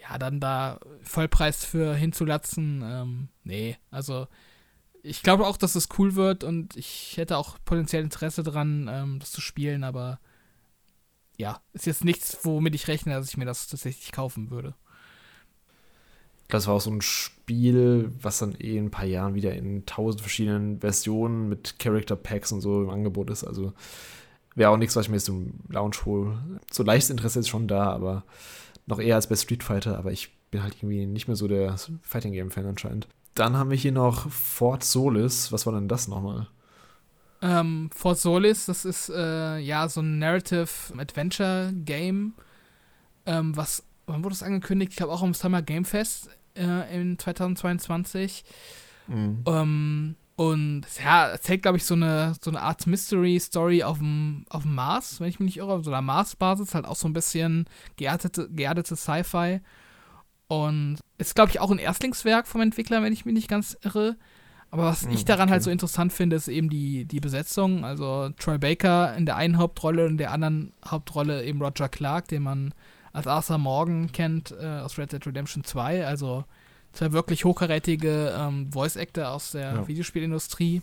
ja, 0.01 0.17
dann 0.17 0.39
da 0.39 0.79
Vollpreis 1.03 1.63
für 1.63 1.95
hinzulatzen, 1.95 2.81
ähm, 2.83 3.27
nee, 3.43 3.77
also 3.91 4.27
ich 5.03 5.23
glaube 5.23 5.47
auch, 5.47 5.57
dass 5.57 5.75
es 5.75 5.89
cool 5.97 6.15
wird 6.15 6.43
und 6.43 6.75
ich 6.75 7.17
hätte 7.17 7.37
auch 7.37 7.57
potenziell 7.65 8.03
Interesse 8.03 8.43
dran, 8.43 8.89
ähm, 8.91 9.19
das 9.19 9.31
zu 9.31 9.41
spielen, 9.41 9.83
aber 9.83 10.19
ja, 11.37 11.61
ist 11.73 11.87
jetzt 11.87 12.03
nichts, 12.03 12.39
womit 12.43 12.75
ich 12.75 12.87
rechne, 12.87 13.13
dass 13.13 13.29
ich 13.29 13.37
mir 13.37 13.45
das 13.45 13.67
tatsächlich 13.67 14.11
kaufen 14.11 14.51
würde. 14.51 14.75
Das 16.47 16.67
war 16.67 16.75
auch 16.75 16.81
so 16.81 16.91
ein 16.91 17.01
Spiel, 17.01 18.11
was 18.21 18.39
dann 18.39 18.55
eh 18.59 18.77
in 18.77 18.85
ein 18.85 18.91
paar 18.91 19.05
Jahren 19.05 19.35
wieder 19.35 19.53
in 19.53 19.85
tausend 19.85 20.21
verschiedenen 20.21 20.81
Versionen 20.81 21.47
mit 21.47 21.79
Character 21.79 22.17
Packs 22.17 22.51
und 22.51 22.61
so 22.61 22.83
im 22.83 22.89
Angebot 22.89 23.29
ist. 23.29 23.45
Also 23.45 23.73
wäre 24.53 24.69
auch 24.69 24.77
nichts, 24.77 24.95
was 24.95 25.05
ich 25.05 25.09
mir 25.09 25.15
jetzt 25.15 25.29
im 25.29 25.53
Lounge 25.69 25.95
hole. 26.05 26.37
So 26.69 26.83
leichtes 26.83 27.09
Interesse 27.09 27.39
ist 27.39 27.47
schon 27.47 27.69
da, 27.69 27.85
aber 27.85 28.25
noch 28.85 28.99
eher 28.99 29.15
als 29.15 29.27
bei 29.27 29.35
Street 29.35 29.63
Fighter, 29.63 29.97
aber 29.97 30.11
ich 30.11 30.31
bin 30.51 30.63
halt 30.63 30.75
irgendwie 30.77 31.05
nicht 31.05 31.27
mehr 31.27 31.35
so 31.35 31.47
der 31.47 31.75
Fighting 32.01 32.33
Game 32.33 32.51
Fan 32.51 32.65
anscheinend. 32.65 33.07
Dann 33.35 33.55
haben 33.55 33.69
wir 33.69 33.77
hier 33.77 33.93
noch 33.93 34.29
Fort 34.29 34.83
Solis. 34.83 35.51
Was 35.51 35.65
war 35.65 35.73
denn 35.73 35.87
das 35.87 36.07
nochmal? 36.07 36.47
Ähm, 37.41 37.89
Fort 37.95 38.19
Solis, 38.19 38.65
das 38.65 38.85
ist 38.85 39.09
äh, 39.09 39.57
ja 39.57 39.87
so 39.89 40.01
ein 40.01 40.19
Narrative 40.19 40.69
Adventure 40.97 41.71
Game, 41.73 42.33
ähm, 43.25 43.55
was, 43.55 43.83
wann 44.05 44.23
wurde 44.23 44.33
das 44.33 44.43
angekündigt? 44.43 44.91
Ich 44.91 44.97
glaube 44.97 45.13
auch 45.13 45.23
am 45.23 45.33
Summer 45.33 45.61
Game 45.61 45.85
Fest 45.85 46.29
äh, 46.55 46.95
in 46.95 47.17
2022. 47.17 48.43
Mhm. 49.07 49.43
Ähm, 49.45 50.15
Und 50.35 50.83
ja, 51.03 51.27
erzählt, 51.27 51.61
glaube 51.61 51.77
ich, 51.77 51.85
so 51.85 51.93
eine, 51.93 52.33
so 52.41 52.49
eine 52.49 52.61
Art 52.61 52.87
Mystery-Story 52.87 53.83
auf 53.83 53.99
dem, 53.99 54.45
auf 54.49 54.63
dem 54.63 54.73
Mars, 54.73 55.19
wenn 55.19 55.27
ich 55.27 55.39
mich 55.39 55.47
nicht 55.47 55.57
irre, 55.57 55.73
auf 55.73 55.83
so 55.83 55.91
einer 55.91 56.01
Mars-Basis, 56.01 56.73
halt 56.73 56.85
auch 56.85 56.95
so 56.95 57.07
ein 57.07 57.13
bisschen 57.13 57.65
geerdete, 57.97 58.49
geerdete 58.49 58.95
Sci-Fi. 58.95 59.61
Und 60.47 60.99
ist, 61.17 61.35
glaube 61.35 61.51
ich, 61.51 61.59
auch 61.59 61.71
ein 61.71 61.77
Erstlingswerk 61.77 62.47
vom 62.47 62.61
Entwickler, 62.61 63.03
wenn 63.03 63.13
ich 63.13 63.25
mich 63.25 63.33
nicht 63.33 63.47
ganz 63.47 63.77
irre. 63.83 64.17
Aber 64.71 64.85
was 64.85 65.03
ich 65.03 65.19
hm, 65.19 65.25
daran 65.25 65.39
halt 65.39 65.47
okay. 65.47 65.51
halt 65.51 65.63
so 65.63 65.71
interessant 65.71 66.13
finde, 66.13 66.37
ist 66.37 66.47
eben 66.47 66.69
die, 66.69 67.05
die 67.05 67.19
Besetzung. 67.19 67.83
Also 67.83 68.29
Troy 68.39 68.57
Baker 68.57 69.15
in 69.15 69.25
der 69.25 69.35
einen 69.35 69.57
Hauptrolle 69.57 70.05
und 70.05 70.11
in 70.11 70.17
der 70.17 70.31
anderen 70.31 70.73
Hauptrolle 70.85 71.43
eben 71.43 71.61
Roger 71.61 71.89
Clark, 71.89 72.29
den 72.29 72.43
man 72.43 72.73
als 73.13 73.27
Arthur 73.27 73.57
Morgan 73.57 74.11
kennt 74.13 74.51
äh, 74.51 74.79
aus 74.79 74.97
Red 74.97 75.11
Dead 75.11 75.25
Redemption 75.25 75.65
2. 75.65 76.05
Also 76.07 76.45
zwei 76.93 77.11
wirklich 77.11 77.45
hochkarätige 77.45 78.35
ähm, 78.37 78.71
Voice-Actor 78.71 79.29
aus 79.29 79.51
der 79.51 79.73
ja. 79.73 79.87
Videospielindustrie. 79.87 80.81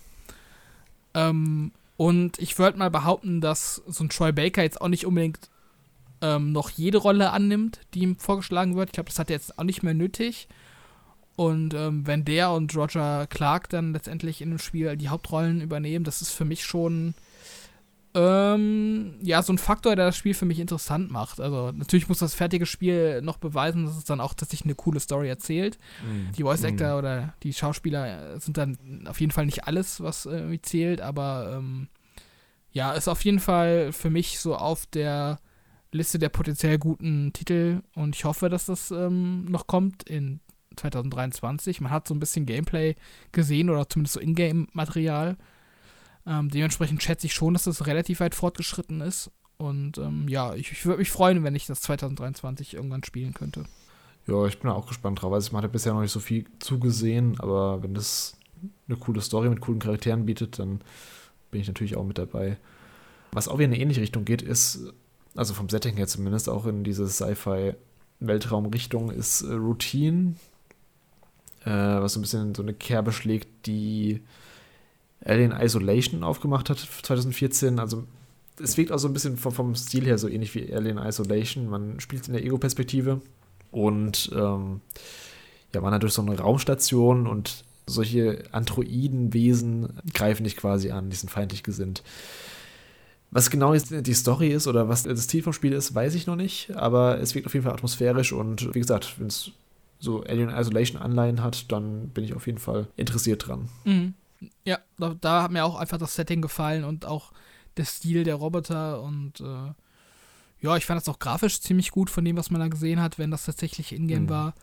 Ähm, 1.15 1.73
und 1.97 2.39
ich 2.39 2.59
würde 2.59 2.79
mal 2.79 2.91
behaupten, 2.91 3.41
dass 3.41 3.83
so 3.87 4.05
ein 4.05 4.09
Troy 4.09 4.33
Baker 4.33 4.63
jetzt 4.63 4.81
auch 4.81 4.89
nicht 4.89 5.05
unbedingt 5.05 5.51
ähm, 6.21 6.53
noch 6.53 6.71
jede 6.71 6.99
Rolle 6.99 7.31
annimmt, 7.31 7.81
die 7.95 8.01
ihm 8.01 8.17
vorgeschlagen 8.17 8.77
wird. 8.77 8.91
Ich 8.91 8.93
glaube, 8.95 9.09
das 9.09 9.19
hat 9.19 9.31
er 9.31 9.37
jetzt 9.37 9.59
auch 9.59 9.65
nicht 9.65 9.83
mehr 9.83 9.95
nötig. 9.95 10.49
Und 11.37 11.75
ähm, 11.75 12.07
wenn 12.07 12.25
der 12.25 12.51
und 12.51 12.75
Roger 12.75 13.27
Clark 13.29 13.69
dann 13.69 13.93
letztendlich 13.93 14.43
in 14.43 14.51
dem 14.51 14.59
Spiel 14.59 14.97
die 14.97 15.09
Hauptrollen 15.09 15.61
übernehmen, 15.61 16.05
das 16.05 16.21
ist 16.21 16.33
für 16.33 16.45
mich 16.45 16.65
schon 16.65 17.15
ähm, 18.19 19.15
ja, 19.23 19.43
so 19.43 19.53
ein 19.53 19.59
Faktor, 19.59 19.95
der 19.95 20.07
das 20.07 20.17
Spiel 20.17 20.35
für 20.35 20.45
mich 20.45 20.59
interessant 20.59 21.11
macht. 21.11 21.41
Also 21.41 21.71
natürlich 21.71 22.09
muss 22.09 22.19
das 22.19 22.35
fertige 22.35 22.67
Spiel 22.67 23.23
noch 23.23 23.37
beweisen, 23.37 23.87
dass 23.87 23.97
es 23.97 24.05
dann 24.05 24.21
auch 24.21 24.35
tatsächlich 24.35 24.67
eine 24.67 24.75
coole 24.75 24.99
Story 24.99 25.29
erzählt. 25.29 25.79
Mm. 26.03 26.33
Die 26.33 26.43
Voice 26.43 26.65
Actor 26.65 26.95
mm. 26.95 26.99
oder 26.99 27.35
die 27.45 27.53
Schauspieler 27.53 28.41
sind 28.41 28.57
dann 28.57 29.07
auf 29.07 29.21
jeden 29.21 29.31
Fall 29.31 29.47
nicht 29.47 29.69
alles, 29.69 30.01
was 30.01 30.27
irgendwie 30.27 30.61
zählt, 30.61 31.01
aber 31.01 31.59
ähm, 31.59 31.87
ja, 32.73 32.93
ist 32.93 33.07
auf 33.07 33.25
jeden 33.25 33.39
Fall 33.39 33.93
für 33.93 34.11
mich 34.11 34.41
so 34.41 34.57
auf 34.57 34.87
der 34.87 35.39
Liste 35.93 36.19
der 36.19 36.29
potenziell 36.29 36.79
guten 36.79 37.33
Titel 37.33 37.83
und 37.95 38.17
ich 38.17 38.25
hoffe, 38.25 38.49
dass 38.49 38.67
das 38.67 38.91
ähm, 38.91 39.45
noch 39.45 39.69
kommt 39.69 40.03
in 40.03 40.41
2023. 40.77 41.81
Man 41.81 41.93
hat 41.93 42.09
so 42.09 42.15
ein 42.15 42.21
bisschen 42.21 42.47
Gameplay 42.47 42.97
gesehen 43.33 43.71
oder 43.71 43.89
zumindest 43.89 44.15
so 44.15 44.21
Ingame-Material. 44.21 45.37
Ähm, 46.29 46.51
dementsprechend 46.51 47.03
schätze 47.03 47.27
ich 47.27 47.35
schon, 47.35 47.55
dass 47.55 47.65
das 47.65 47.87
relativ 47.87 48.21
weit 48.21 48.35
fortgeschritten 48.35 49.01
ist. 49.01 49.31
Und 49.57 49.99
ähm, 49.99 50.29
ja, 50.29 50.55
ich, 50.55 50.71
ich 50.71 50.85
würde 50.85 50.99
mich 50.99 51.11
freuen, 51.11 51.43
wenn 51.43 51.55
ich 51.55 51.67
das 51.67 51.81
2023 51.81 52.75
irgendwann 52.75 53.03
spielen 53.03 53.35
könnte. 53.35 53.65
Ja, 54.27 54.47
ich 54.47 54.61
bin 54.61 54.71
auch 54.71 54.87
gespannt 54.87 55.23
drauf. 55.23 55.33
Also 55.33 55.53
man 55.53 55.65
hat 55.65 55.73
bisher 55.73 55.95
noch 55.95 56.03
nicht 56.03 56.13
so 56.13 56.21
viel 56.21 56.45
zugesehen, 56.59 57.41
aber 57.41 57.83
wenn 57.83 57.95
das 57.95 58.37
eine 58.87 58.99
coole 58.99 59.23
Story 59.23 59.49
mit 59.49 59.61
coolen 59.61 59.81
Charakteren 59.81 60.27
bietet, 60.27 60.59
dann 60.59 60.81
bin 61.51 61.63
ich 61.63 61.67
natürlich 61.67 61.97
auch 61.97 62.05
mit 62.05 62.19
dabei. 62.19 62.59
Was 63.33 63.49
auch 63.49 63.55
wieder 63.55 63.67
in 63.67 63.73
eine 63.73 63.83
ähnliche 63.83 64.03
Richtung 64.03 64.27
geht, 64.27 64.43
ist, 64.43 64.93
also 65.35 65.55
vom 65.55 65.71
Setting 65.71 65.97
her 65.97 66.07
zumindest, 66.07 66.49
auch 66.49 66.67
in 66.67 66.85
diese 66.85 67.09
Sci-Fi-Weltraum-Richtung, 67.09 69.11
ist 69.11 69.43
äh, 69.43 69.55
Routine, 69.55 70.35
äh, 71.65 71.71
was 71.71 72.13
so 72.13 72.21
ein 72.21 72.23
bisschen 72.23 72.55
so 72.55 72.63
eine 72.63 72.75
Kerbe 72.75 73.13
schlägt, 73.13 73.67
die 73.67 74.21
Alien 75.25 75.53
Isolation 75.53 76.23
aufgemacht 76.23 76.71
hat 76.71 76.79
2014. 76.79 77.79
Also 77.79 78.05
es 78.63 78.77
wirkt 78.77 78.93
auch 78.93 78.99
so 78.99 79.09
ein 79.09 79.15
bisschen 79.15 79.37
vom, 79.37 79.53
vom 79.53 79.75
Stil 79.75 80.05
her 80.05 80.19
so 80.19 80.29
ähnlich 80.29 80.55
wie 80.55 80.73
Alien 80.73 80.99
Isolation. 80.99 81.69
Man 81.69 82.01
spielt 82.01 82.27
in 82.29 82.35
der 82.35 82.45
Ego-Perspektive 82.45 83.21
und 83.71 84.31
ähm, 84.35 84.81
ja, 85.75 85.81
man 85.81 85.93
hat 85.93 86.03
durch 86.03 86.13
so 86.15 86.23
eine 86.23 86.39
Raumstation 86.39 87.27
und 87.27 87.65
solche 87.87 88.45
Androidenwesen 88.53 89.89
greifen 90.15 90.45
dich 90.45 90.57
quasi 90.57 90.91
an, 90.91 91.11
die 91.11 91.17
sind 91.17 91.31
feindlich 91.31 91.63
gesinnt. 91.63 92.03
Was 93.31 93.51
genau 93.51 93.75
jetzt 93.75 93.93
die 94.07 94.15
Story 94.15 94.49
ist 94.49 94.67
oder 94.67 94.89
was 94.89 95.03
das 95.03 95.29
Ziel 95.29 95.43
vom 95.43 95.53
Spiel 95.53 95.73
ist, 95.73 95.95
weiß 95.95 96.15
ich 96.15 96.27
noch 96.27 96.37
nicht, 96.37 96.75
aber 96.75 97.21
es 97.21 97.35
wirkt 97.35 97.47
auf 97.47 97.55
jeden 97.55 97.65
Fall 97.65 97.75
atmosphärisch 97.75 98.33
und 98.33 98.75
wie 98.75 98.81
gesagt, 98.81 99.19
wenn 99.19 99.27
es 99.27 99.51
so 99.99 100.23
Alien 100.23 100.51
Isolation 100.51 101.01
Anleihen 101.01 101.43
hat, 101.43 101.71
dann 101.71 102.09
bin 102.09 102.25
ich 102.25 102.35
auf 102.35 102.47
jeden 102.47 102.59
Fall 102.59 102.87
interessiert 102.97 103.47
dran. 103.47 103.69
Mhm. 103.85 104.15
Ja, 104.65 104.79
da, 104.99 105.15
da, 105.21 105.43
hat 105.43 105.51
mir 105.51 105.65
auch 105.65 105.77
einfach 105.77 105.99
das 105.99 106.15
Setting 106.15 106.43
gefallen 106.43 106.85
und 106.85 107.05
auch 107.07 107.33
der 107.77 107.85
Stil 107.85 108.25
der 108.25 108.37
Roboter 108.37 109.03
und 109.03 109.41
äh, 109.41 109.73
ja, 110.61 110.77
ich 110.77 110.87
fand 110.87 111.01
das 111.01 111.09
auch 111.09 111.19
grafisch 111.19 111.61
ziemlich 111.61 111.91
gut 111.91 112.11
von 112.11 112.25
dem, 112.25 112.37
was 112.37 112.51
man 112.51 112.61
da 112.61 112.69
gesehen 112.69 113.01
hat, 113.01 113.19
wenn 113.19 113.31
das 113.31 113.45
tatsächlich 113.45 113.93
Ingame 113.93 114.23
mhm. 114.23 114.29
war. 114.29 114.55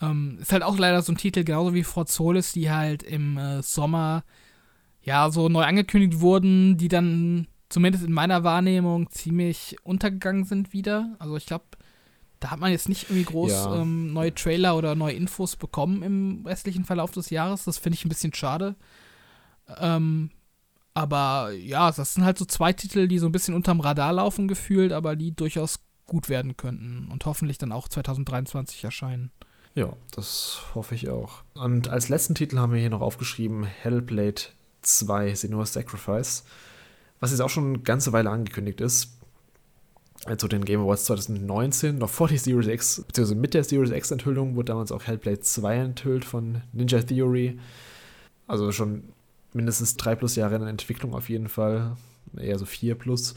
Ähm, 0.00 0.38
ist 0.40 0.52
halt 0.52 0.62
auch 0.62 0.76
leider 0.76 1.02
so 1.02 1.12
ein 1.12 1.16
Titel, 1.16 1.44
genauso 1.44 1.74
wie 1.74 1.84
Fort 1.84 2.08
Solis, 2.08 2.52
die 2.52 2.70
halt 2.70 3.02
im 3.02 3.38
äh, 3.38 3.62
Sommer 3.62 4.24
ja 5.02 5.30
so 5.30 5.48
neu 5.48 5.64
angekündigt 5.64 6.20
wurden, 6.20 6.76
die 6.76 6.88
dann 6.88 7.46
zumindest 7.68 8.04
in 8.04 8.12
meiner 8.12 8.44
Wahrnehmung 8.44 9.10
ziemlich 9.10 9.76
untergegangen 9.82 10.44
sind 10.44 10.72
wieder. 10.72 11.14
Also 11.18 11.36
ich 11.36 11.46
glaube, 11.46 11.64
da 12.42 12.50
hat 12.50 12.58
man 12.58 12.72
jetzt 12.72 12.88
nicht 12.88 13.04
irgendwie 13.04 13.24
groß 13.24 13.52
ja. 13.52 13.76
ähm, 13.76 14.12
neue 14.12 14.34
Trailer 14.34 14.76
oder 14.76 14.96
neue 14.96 15.14
Infos 15.14 15.54
bekommen 15.54 16.02
im 16.02 16.44
restlichen 16.44 16.84
Verlauf 16.84 17.12
des 17.12 17.30
Jahres. 17.30 17.64
Das 17.64 17.78
finde 17.78 17.94
ich 17.94 18.04
ein 18.04 18.08
bisschen 18.08 18.34
schade. 18.34 18.74
Ähm, 19.78 20.30
aber 20.92 21.52
ja, 21.52 21.90
das 21.92 22.14
sind 22.14 22.24
halt 22.24 22.38
so 22.38 22.44
zwei 22.44 22.72
Titel, 22.72 23.06
die 23.06 23.20
so 23.20 23.26
ein 23.26 23.32
bisschen 23.32 23.54
unterm 23.54 23.80
Radar 23.80 24.12
laufen 24.12 24.48
gefühlt, 24.48 24.92
aber 24.92 25.14
die 25.14 25.34
durchaus 25.34 25.78
gut 26.04 26.28
werden 26.28 26.56
könnten 26.56 27.08
und 27.10 27.24
hoffentlich 27.26 27.58
dann 27.58 27.70
auch 27.70 27.88
2023 27.88 28.82
erscheinen. 28.82 29.30
Ja, 29.74 29.94
das 30.10 30.62
hoffe 30.74 30.96
ich 30.96 31.08
auch. 31.08 31.44
Und 31.54 31.88
als 31.88 32.08
letzten 32.08 32.34
Titel 32.34 32.58
haben 32.58 32.72
wir 32.72 32.80
hier 32.80 32.90
noch 32.90 33.00
aufgeschrieben 33.00 33.64
Hellblade 33.64 34.42
2 34.82 35.34
Senua's 35.36 35.72
Sacrifice, 35.72 36.44
was 37.20 37.30
jetzt 37.30 37.40
auch 37.40 37.48
schon 37.48 37.68
eine 37.68 37.78
ganze 37.78 38.12
Weile 38.12 38.30
angekündigt 38.30 38.80
ist 38.80 39.16
also 40.24 40.46
den 40.46 40.64
Game 40.64 40.80
Awards 40.80 41.04
2019, 41.04 41.98
noch 41.98 42.10
vor 42.10 42.28
der 42.28 42.38
Series 42.38 42.68
X, 42.68 43.04
beziehungsweise 43.06 43.40
mit 43.40 43.54
der 43.54 43.64
Series 43.64 43.90
X-Enthüllung, 43.90 44.54
wurde 44.54 44.66
damals 44.66 44.92
auch 44.92 45.04
Hellblade 45.04 45.40
2 45.40 45.76
enthüllt 45.76 46.24
von 46.24 46.62
Ninja 46.72 47.02
Theory. 47.02 47.58
Also 48.46 48.70
schon 48.70 49.02
mindestens 49.52 49.96
drei 49.96 50.14
plus 50.14 50.36
Jahre 50.36 50.56
in 50.56 50.66
Entwicklung 50.66 51.14
auf 51.14 51.28
jeden 51.28 51.48
Fall. 51.48 51.96
Eher 52.36 52.58
so 52.58 52.64
vier 52.64 52.94
plus. 52.94 53.34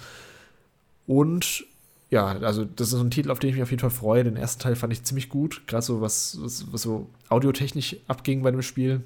Und 1.07 1.65
ja, 2.09 2.27
also 2.27 2.65
das 2.65 2.87
ist 2.87 2.93
so 2.93 3.03
ein 3.03 3.11
Titel, 3.11 3.31
auf 3.31 3.39
den 3.39 3.49
ich 3.49 3.55
mich 3.55 3.63
auf 3.63 3.71
jeden 3.71 3.81
Fall 3.81 3.89
freue. 3.89 4.23
Den 4.23 4.37
ersten 4.37 4.61
Teil 4.61 4.75
fand 4.75 4.93
ich 4.93 5.03
ziemlich 5.03 5.29
gut, 5.29 5.63
gerade 5.67 5.83
so 5.83 6.01
was, 6.01 6.37
was, 6.39 6.71
was, 6.71 6.83
so 6.83 7.09
audiotechnisch 7.29 7.97
abging 8.07 8.43
bei 8.43 8.51
dem 8.51 8.61
Spiel, 8.61 9.01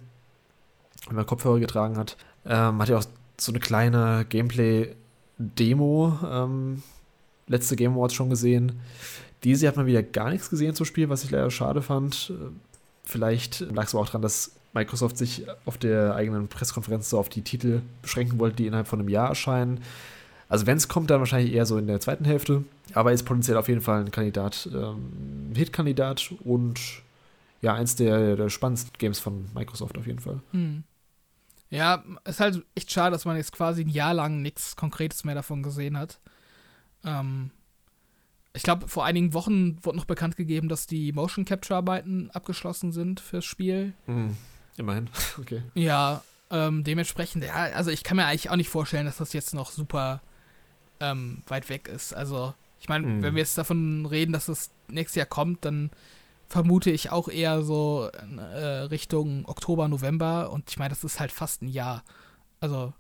wenn 1.08 1.16
man 1.16 1.26
Kopfhörer 1.26 1.60
getragen 1.60 1.98
hat. 1.98 2.18
Ähm, 2.46 2.82
hat 2.82 2.90
ja 2.90 2.98
auch 2.98 3.06
so 3.38 3.52
eine 3.52 3.60
kleine 3.60 4.26
Gameplay-Demo 4.30 6.20
ähm, 6.30 6.84
letzte 7.50 7.76
Game 7.76 7.94
Awards 7.94 8.14
schon 8.14 8.30
gesehen. 8.30 8.80
Diese 9.44 9.68
hat 9.68 9.76
man 9.76 9.86
wieder 9.86 10.04
gar 10.04 10.30
nichts 10.30 10.50
gesehen 10.50 10.76
zum 10.76 10.86
Spiel, 10.86 11.10
was 11.10 11.26
ich 11.26 11.32
leider 11.32 11.52
schade 11.52 11.82
fand. 11.82 12.32
Vielleicht 13.04 13.60
lag 13.72 13.86
es 13.86 13.94
aber 13.94 14.04
auch 14.04 14.08
daran, 14.08 14.22
dass 14.22 14.52
Microsoft 14.74 15.18
sich 15.18 15.46
auf 15.66 15.78
der 15.78 16.16
eigenen 16.16 16.48
Pressekonferenz 16.48 17.10
so 17.10 17.20
auf 17.20 17.30
die 17.30 17.42
Titel 17.42 17.82
beschränken 18.02 18.40
wollte, 18.40 18.58
die 18.58 18.68
innerhalb 18.68 18.88
von 18.88 19.00
einem 19.00 19.10
Jahr 19.10 19.30
erscheinen. 19.30 19.82
Also 20.48 20.66
wenn 20.66 20.78
es 20.78 20.88
kommt, 20.88 21.10
dann 21.10 21.20
wahrscheinlich 21.20 21.54
eher 21.54 21.66
so 21.66 21.78
in 21.78 21.88
der 21.88 22.00
zweiten 22.00 22.26
Hälfte. 22.26 22.64
Aber 22.94 23.14
ist 23.14 23.24
potenziell 23.24 23.58
auf 23.58 23.68
jeden 23.68 23.82
Fall 23.82 24.02
ein 24.02 24.12
Kandidat, 24.12 24.70
ähm, 24.74 25.54
Hit-Kandidat 25.56 26.34
und 26.44 26.80
ja, 27.62 27.74
eins 27.74 27.96
der, 27.96 28.36
der 28.36 28.50
spannendsten 28.50 28.94
Games 28.98 29.20
von 29.20 29.46
Microsoft 29.54 29.98
auf 29.98 30.08
jeden 30.08 30.20
Fall. 30.20 30.40
Hm. 30.52 30.84
Ja, 31.70 32.04
ist 32.26 32.40
halt 32.40 32.64
echt 32.74 32.92
schade, 32.92 33.12
dass 33.12 33.26
man 33.26 33.38
jetzt 33.38 33.52
quasi 33.52 33.82
ein 33.82 33.90
Jahr 33.90 34.16
lang 34.16 34.42
nichts 34.42 34.76
Konkretes 34.76 35.24
mehr 35.24 35.36
davon 35.36 35.62
gesehen 35.62 35.98
hat. 35.98 36.20
Ähm, 37.06 37.52
ich 38.54 38.64
glaube, 38.64 38.88
vor 38.88 39.06
einigen 39.06 39.34
Wochen 39.34 39.78
wurde 39.84 39.98
noch 39.98 40.06
bekannt 40.06 40.36
gegeben, 40.36 40.70
dass 40.70 40.88
die 40.88 41.12
Motion 41.12 41.46
Capture 41.46 41.78
Arbeiten 41.78 42.30
abgeschlossen 42.32 42.92
sind 42.92 43.20
fürs 43.20 43.46
Spiel. 43.46 43.94
Mhm. 44.08 44.36
Immerhin, 44.78 45.10
okay. 45.40 45.62
Ja, 45.76 46.24
ähm, 46.52 46.84
dementsprechend, 46.84 47.44
ja, 47.44 47.54
also 47.54 47.92
ich 47.92 48.04
kann 48.04 48.18
mir 48.18 48.26
eigentlich 48.26 48.50
auch 48.50 48.56
nicht 48.56 48.70
vorstellen, 48.70 49.06
dass 49.06 49.18
das 49.18 49.34
jetzt 49.34 49.54
noch 49.54 49.72
super 49.72 50.22
ähm, 51.00 51.44
weit 51.48 51.70
weg 51.70 51.88
ist. 51.88 52.14
Also, 52.14 52.54
ich 52.80 52.90
meine, 52.90 53.06
mhm. 53.06 53.22
wenn 53.22 53.36
wir 53.36 53.42
jetzt 53.42 53.58
davon 53.58 54.06
reden, 54.06 54.34
dass 54.34 54.48
das 54.48 54.72
nächstes 54.88 55.16
Jahr 55.16 55.26
kommt, 55.28 55.64
dann 55.66 55.92
vermute 56.48 56.90
ich 56.90 57.12
auch 57.12 57.28
eher 57.28 57.62
so 57.62 58.10
äh, 58.12 58.66
Richtung 58.88 59.46
Oktober, 59.46 59.88
November 59.88 60.52
und 60.52 60.70
ich 60.70 60.80
meine, 60.80 60.90
das 60.90 61.04
ist 61.04 61.20
halt 61.20 61.32
fast 61.32 61.62
ein 61.62 61.68
Jahr. 61.68 62.04
Also, 62.60 62.94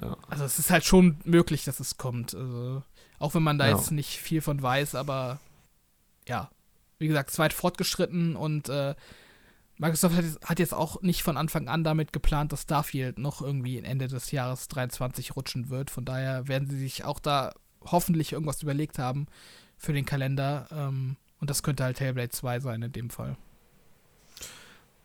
ja. 0.00 0.16
Also 0.28 0.44
es 0.44 0.58
ist 0.58 0.70
halt 0.70 0.84
schon 0.84 1.18
möglich, 1.24 1.64
dass 1.64 1.80
es 1.80 1.96
kommt. 1.96 2.34
Also, 2.34 2.82
auch 3.18 3.34
wenn 3.34 3.42
man 3.42 3.58
da 3.58 3.68
ja. 3.68 3.76
jetzt 3.76 3.90
nicht 3.90 4.18
viel 4.18 4.40
von 4.40 4.62
weiß, 4.62 4.94
aber 4.94 5.38
ja, 6.28 6.50
wie 6.98 7.08
gesagt, 7.08 7.30
es 7.30 7.38
weit 7.38 7.52
fortgeschritten 7.52 8.36
und 8.36 8.68
äh, 8.68 8.94
Microsoft 9.78 10.16
hat, 10.16 10.24
hat, 10.44 10.58
jetzt 10.58 10.74
auch 10.74 11.02
nicht 11.02 11.22
von 11.22 11.36
Anfang 11.36 11.68
an 11.68 11.82
damit 11.82 12.12
geplant, 12.12 12.52
dass 12.52 12.62
Starfield 12.62 13.18
noch 13.18 13.42
irgendwie 13.42 13.78
Ende 13.78 14.06
des 14.06 14.30
Jahres 14.30 14.68
23 14.68 15.34
rutschen 15.34 15.70
wird. 15.70 15.90
Von 15.90 16.04
daher 16.04 16.46
werden 16.46 16.68
sie 16.68 16.78
sich 16.78 17.04
auch 17.04 17.18
da 17.18 17.52
hoffentlich 17.84 18.32
irgendwas 18.32 18.62
überlegt 18.62 18.98
haben 18.98 19.26
für 19.76 19.92
den 19.92 20.04
Kalender. 20.04 20.66
Ähm, 20.70 21.16
und 21.40 21.50
das 21.50 21.64
könnte 21.64 21.82
halt 21.82 21.98
Hellblade 21.98 22.30
2 22.30 22.60
sein 22.60 22.82
in 22.82 22.92
dem 22.92 23.10
Fall. 23.10 23.36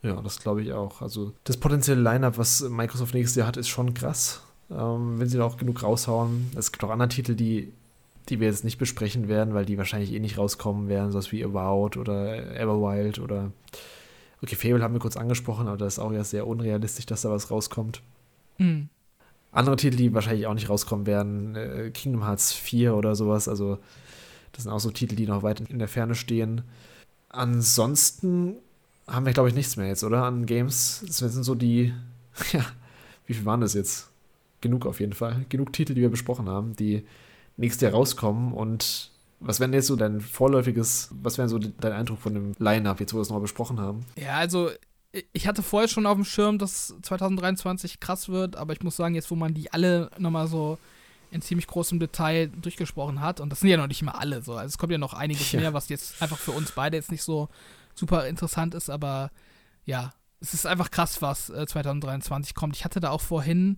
Ja, 0.04 0.22
das 0.22 0.40
glaube 0.40 0.62
ich 0.62 0.74
auch. 0.74 1.02
Also 1.02 1.34
das 1.44 1.58
potenzielle 1.58 2.02
Line-up, 2.02 2.38
was 2.38 2.62
Microsoft 2.62 3.16
nächstes 3.16 3.36
Jahr 3.36 3.48
hat, 3.48 3.58
ist 3.58 3.70
schon 3.70 3.96
krass. 3.96 4.42
Ähm, 4.70 5.20
wenn 5.20 5.30
sie 5.30 5.38
da 5.38 5.46
auch 5.46 5.58
genug 5.58 5.84
raushauen. 5.84 6.52
Es 6.56 6.72
gibt 6.72 6.84
auch 6.84 6.90
andere 6.90 7.10
Titel, 7.10 7.36
die, 7.36 7.72
die 8.30 8.40
wir 8.40 8.48
jetzt 8.48 8.64
nicht 8.64 8.78
besprechen 8.78 9.28
werden, 9.28 9.54
weil 9.54 9.66
die 9.66 9.78
wahrscheinlich 9.78 10.12
eh 10.14 10.20
nicht 10.20 10.38
rauskommen 10.38 10.90
werden, 10.90 11.12
sowas 11.12 11.32
wie 11.32 11.44
Avowed 11.44 11.98
oder 11.98 12.56
Everwild 12.56 13.20
oder 13.20 13.52
Okay, 14.42 14.56
Fable 14.56 14.84
haben 14.84 14.94
wir 14.94 15.00
kurz 15.00 15.18
angesprochen, 15.18 15.68
aber 15.68 15.78
das 15.78 15.94
ist 15.94 16.00
auch 16.00 16.12
ja 16.12 16.24
sehr 16.24 16.46
unrealistisch, 16.46 17.06
dass 17.06 17.22
da 17.24 17.32
was 17.32 17.50
rauskommt. 17.50 18.02
Mhm. 18.58 18.90
Andere 19.52 19.76
Titel, 19.78 19.98
die 19.98 20.14
wahrscheinlich 20.14 20.46
auch 20.46 20.54
nicht 20.54 20.70
rauskommen 20.70 21.08
werden, 21.08 21.56
äh, 21.56 21.90
Kingdom 21.92 22.24
Hearts 22.24 22.54
4 22.54 22.94
oder 22.96 23.16
sowas, 23.16 23.48
also 23.48 23.80
das 24.52 24.64
sind 24.64 24.72
auch 24.72 24.80
so 24.80 24.92
Titel, 24.92 25.16
die 25.16 25.26
noch 25.26 25.44
weit 25.44 25.62
in 25.62 25.80
der 25.80 25.88
Ferne 25.88 26.14
stehen. 26.16 26.62
Ansonsten 27.30 28.56
haben 29.08 29.26
wir, 29.26 29.34
glaube 29.34 29.50
ich, 29.50 29.56
nichts 29.56 29.76
mehr 29.76 29.88
jetzt, 29.88 30.04
oder? 30.04 30.24
An 30.24 30.46
Games. 30.46 31.04
Das 31.06 31.18
sind 31.18 31.44
so 31.44 31.56
die, 31.56 31.94
ja, 32.54 32.66
wie 33.26 33.34
viel 33.34 33.46
waren 33.46 33.62
das 33.62 33.74
jetzt? 33.74 34.10
Genug 34.68 34.86
auf 34.86 35.00
jeden 35.00 35.14
Fall. 35.14 35.46
Genug 35.48 35.72
Titel, 35.72 35.94
die 35.94 36.02
wir 36.02 36.10
besprochen 36.10 36.50
haben, 36.50 36.76
die 36.76 37.06
nächstes 37.56 37.82
Jahr 37.82 37.94
rauskommen. 37.94 38.52
Und 38.52 39.12
was 39.40 39.62
wäre 39.62 39.72
jetzt 39.72 39.88
so 39.88 39.96
dein 39.96 40.20
vorläufiges, 40.20 41.10
was 41.22 41.38
wäre 41.38 41.48
so 41.48 41.58
dein 41.58 41.94
Eindruck 41.94 42.20
von 42.20 42.34
dem 42.34 42.52
Line-Up, 42.60 43.00
jetzt 43.00 43.14
wo 43.14 43.18
wir 43.18 43.22
es 43.22 43.30
nochmal 43.30 43.44
besprochen 43.44 43.80
haben? 43.80 44.06
Ja, 44.18 44.36
also 44.36 44.70
ich 45.32 45.48
hatte 45.48 45.64
vorher 45.64 45.88
schon 45.88 46.06
auf 46.06 46.16
dem 46.16 46.26
Schirm, 46.26 46.58
dass 46.58 46.94
2023 47.02 48.02
krass 48.02 48.28
wird, 48.28 48.58
aber 48.58 48.74
ich 48.74 48.84
muss 48.84 48.98
sagen, 48.98 49.16
jetzt 49.16 49.32
wo 49.32 49.36
man 49.36 49.54
die 49.54 49.72
alle 49.72 50.12
nochmal 50.18 50.48
so 50.48 50.78
in 51.32 51.42
ziemlich 51.42 51.68
großem 51.68 51.98
Detail 51.98 52.48
durchgesprochen 52.48 53.22
hat, 53.22 53.40
und 53.40 53.50
das 53.50 53.62
sind 53.62 53.70
ja 53.70 53.78
noch 53.78 53.88
nicht 53.88 54.02
immer 54.02 54.20
alle 54.20 54.42
so, 54.42 54.54
also 54.54 54.68
es 54.68 54.78
kommt 54.78 54.92
ja 54.92 54.98
noch 54.98 55.14
einiges 55.14 55.52
ja. 55.54 55.62
mehr, 55.62 55.74
was 55.74 55.88
jetzt 55.88 56.22
einfach 56.22 56.38
für 56.38 56.52
uns 56.52 56.74
beide 56.74 56.98
jetzt 56.98 57.12
nicht 57.12 57.24
so 57.24 57.48
super 57.96 58.28
interessant 58.28 58.76
ist, 58.76 58.90
aber 58.90 59.32
ja, 59.86 60.12
es 60.40 60.54
ist 60.54 60.68
einfach 60.68 60.92
krass, 60.92 61.22
was 61.22 61.50
äh, 61.50 61.66
2023 61.66 62.54
kommt. 62.54 62.76
Ich 62.76 62.86
hatte 62.86 63.00
da 63.00 63.10
auch 63.10 63.22
vorhin 63.22 63.78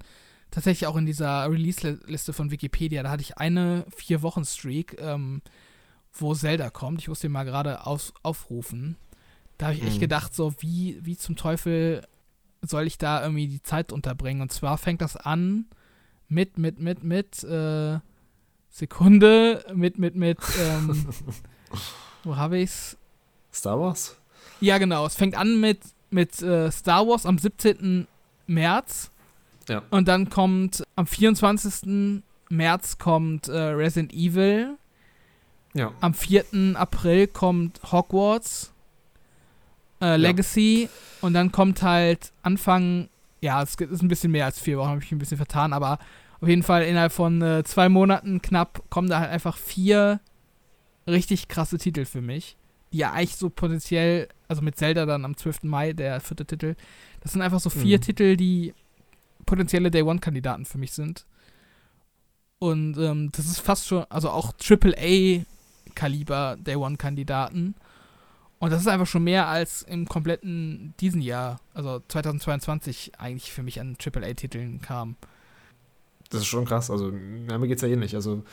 tatsächlich 0.51 0.87
auch 0.87 0.95
in 0.95 1.05
dieser 1.05 1.49
Release-Liste 1.49 2.33
von 2.33 2.51
Wikipedia, 2.51 3.03
da 3.03 3.11
hatte 3.11 3.21
ich 3.21 3.37
eine 3.37 3.85
Vier-Wochen-Streak, 3.95 4.97
ähm, 4.99 5.41
wo 6.13 6.33
Zelda 6.33 6.69
kommt. 6.69 7.01
Ich 7.01 7.07
muss 7.07 7.19
den 7.19 7.31
mal 7.31 7.43
gerade 7.43 7.85
aufrufen. 7.85 8.97
Da 9.57 9.67
habe 9.67 9.75
ich 9.75 9.83
echt 9.83 9.97
mhm. 9.97 10.01
gedacht, 10.01 10.33
so, 10.33 10.53
wie, 10.59 10.99
wie 11.03 11.17
zum 11.17 11.35
Teufel 11.35 12.07
soll 12.61 12.87
ich 12.87 12.97
da 12.97 13.21
irgendwie 13.21 13.47
die 13.47 13.61
Zeit 13.61 13.91
unterbringen? 13.91 14.41
Und 14.41 14.51
zwar 14.51 14.77
fängt 14.77 15.01
das 15.01 15.15
an 15.15 15.65
mit, 16.27 16.57
mit, 16.57 16.79
mit, 16.79 17.03
mit, 17.03 17.43
äh, 17.43 17.99
Sekunde, 18.69 19.65
mit, 19.73 19.97
mit, 19.97 20.15
mit, 20.15 20.39
ähm, 20.61 21.07
wo 22.23 22.35
habe 22.35 22.59
ich's? 22.59 22.97
Star 23.51 23.79
Wars? 23.79 24.15
Ja, 24.61 24.77
genau. 24.77 25.05
Es 25.05 25.15
fängt 25.15 25.35
an 25.35 25.59
mit, 25.59 25.79
mit 26.11 26.41
äh, 26.41 26.71
Star 26.71 27.07
Wars 27.07 27.25
am 27.25 27.37
17. 27.37 28.07
März. 28.47 29.11
Ja. 29.69 29.83
Und 29.89 30.07
dann 30.07 30.29
kommt 30.29 30.83
am 30.95 31.05
24. 31.05 32.21
März 32.49 32.97
kommt 32.97 33.47
äh, 33.47 33.57
Resident 33.57 34.13
Evil. 34.13 34.77
Ja. 35.73 35.93
Am 36.01 36.13
4. 36.13 36.75
April 36.75 37.27
kommt 37.27 37.79
Hogwarts 37.91 38.73
äh, 40.01 40.17
Legacy. 40.17 40.83
Ja. 40.83 40.89
Und 41.21 41.33
dann 41.33 41.51
kommt 41.51 41.81
halt 41.81 42.31
Anfang, 42.41 43.09
ja, 43.41 43.61
es 43.61 43.75
ist 43.75 44.01
ein 44.01 44.07
bisschen 44.07 44.31
mehr 44.31 44.45
als 44.45 44.59
vier 44.59 44.77
Wochen, 44.77 44.89
habe 44.89 45.03
ich 45.03 45.11
ein 45.11 45.19
bisschen 45.19 45.37
vertan, 45.37 45.73
aber 45.73 45.99
auf 46.41 46.47
jeden 46.47 46.63
Fall 46.63 46.83
innerhalb 46.83 47.11
von 47.11 47.41
äh, 47.41 47.63
zwei 47.63 47.89
Monaten 47.89 48.41
knapp 48.41 48.81
kommen 48.89 49.09
da 49.09 49.19
halt 49.19 49.29
einfach 49.29 49.57
vier 49.57 50.19
richtig 51.07 51.47
krasse 51.47 51.77
Titel 51.77 52.05
für 52.05 52.21
mich 52.21 52.57
die 52.91 52.99
ja 52.99 53.11
eigentlich 53.11 53.35
so 53.35 53.49
potenziell, 53.49 54.27
also 54.47 54.61
mit 54.61 54.77
Zelda 54.77 55.05
dann 55.05 55.25
am 55.25 55.37
12. 55.37 55.63
Mai, 55.63 55.93
der 55.93 56.19
vierte 56.19 56.45
Titel, 56.45 56.75
das 57.21 57.33
sind 57.33 57.41
einfach 57.41 57.59
so 57.59 57.69
vier 57.69 57.97
mhm. 57.97 58.01
Titel, 58.01 58.35
die 58.35 58.73
potenzielle 59.49 59.89
Day 59.89 60.03
One-Kandidaten 60.03 60.65
für 60.65 60.77
mich 60.77 60.93
sind. 60.93 61.25
Und 62.59 62.97
ähm, 62.97 63.31
das 63.31 63.47
ist 63.47 63.59
fast 63.59 63.87
schon, 63.87 64.05
also 64.09 64.29
auch 64.29 64.53
AAA-Kaliber 64.53 66.57
Day 66.59 66.75
One-Kandidaten. 66.75 67.73
Und 68.59 68.71
das 68.71 68.81
ist 68.81 68.87
einfach 68.87 69.07
schon 69.07 69.23
mehr 69.23 69.47
als 69.47 69.81
im 69.81 70.07
kompletten 70.07 70.93
diesen 70.99 71.21
Jahr, 71.21 71.61
also 71.73 72.01
2022, 72.07 73.13
eigentlich 73.17 73.51
für 73.51 73.63
mich 73.63 73.79
an 73.79 73.97
AAA-Titeln 73.97 74.81
kam. 74.81 75.15
Das 76.29 76.41
ist 76.41 76.47
schon 76.47 76.65
krass. 76.65 76.91
Also, 76.91 77.09
ja, 77.09 77.57
mir 77.57 77.67
geht's 77.67 77.81
ja 77.81 77.87
ähnlich. 77.87 78.13
Also, 78.13 78.43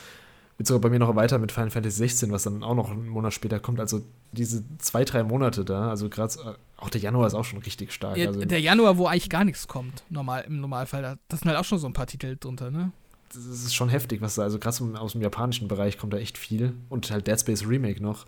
geht 0.56 0.66
sogar 0.66 0.80
bei 0.80 0.88
mir 0.88 0.98
noch 0.98 1.14
weiter 1.14 1.38
mit 1.38 1.52
Final 1.52 1.70
Fantasy 1.70 1.98
16, 1.98 2.32
was 2.32 2.44
dann 2.44 2.62
auch 2.62 2.74
noch 2.74 2.90
einen 2.90 3.08
Monat 3.08 3.34
später 3.34 3.60
kommt. 3.60 3.78
Also 3.80 4.02
diese 4.32 4.64
zwei, 4.78 5.04
drei 5.04 5.22
Monate 5.22 5.64
da, 5.64 5.90
also 5.90 6.08
gerade 6.08 6.34
äh, 6.34 6.54
auch 6.78 6.88
der 6.88 7.00
Januar 7.00 7.26
ist 7.26 7.34
auch 7.34 7.44
schon 7.44 7.58
richtig 7.60 7.92
stark. 7.92 8.16
Ja, 8.16 8.28
also, 8.28 8.44
der 8.44 8.60
Januar, 8.60 8.96
wo 8.96 9.06
eigentlich 9.06 9.30
gar 9.30 9.44
nichts 9.44 9.68
kommt, 9.68 10.02
normal, 10.08 10.44
im 10.46 10.60
Normalfall. 10.60 11.18
Das 11.28 11.40
sind 11.40 11.48
halt 11.48 11.58
auch 11.58 11.64
schon 11.64 11.78
so 11.78 11.86
ein 11.86 11.92
paar 11.92 12.06
Titel 12.06 12.36
drunter, 12.38 12.70
ne? 12.70 12.92
Das 13.28 13.44
ist 13.44 13.74
schon 13.74 13.88
heftig, 13.88 14.22
was 14.22 14.36
da, 14.36 14.42
also 14.42 14.58
gerade 14.58 14.98
aus 14.98 15.12
dem 15.12 15.20
japanischen 15.20 15.68
Bereich 15.68 15.98
kommt 15.98 16.12
da 16.12 16.18
echt 16.18 16.38
viel. 16.38 16.74
Und 16.88 17.10
halt 17.10 17.26
Dead 17.26 17.38
Space 17.38 17.66
Remake 17.66 18.02
noch. 18.02 18.26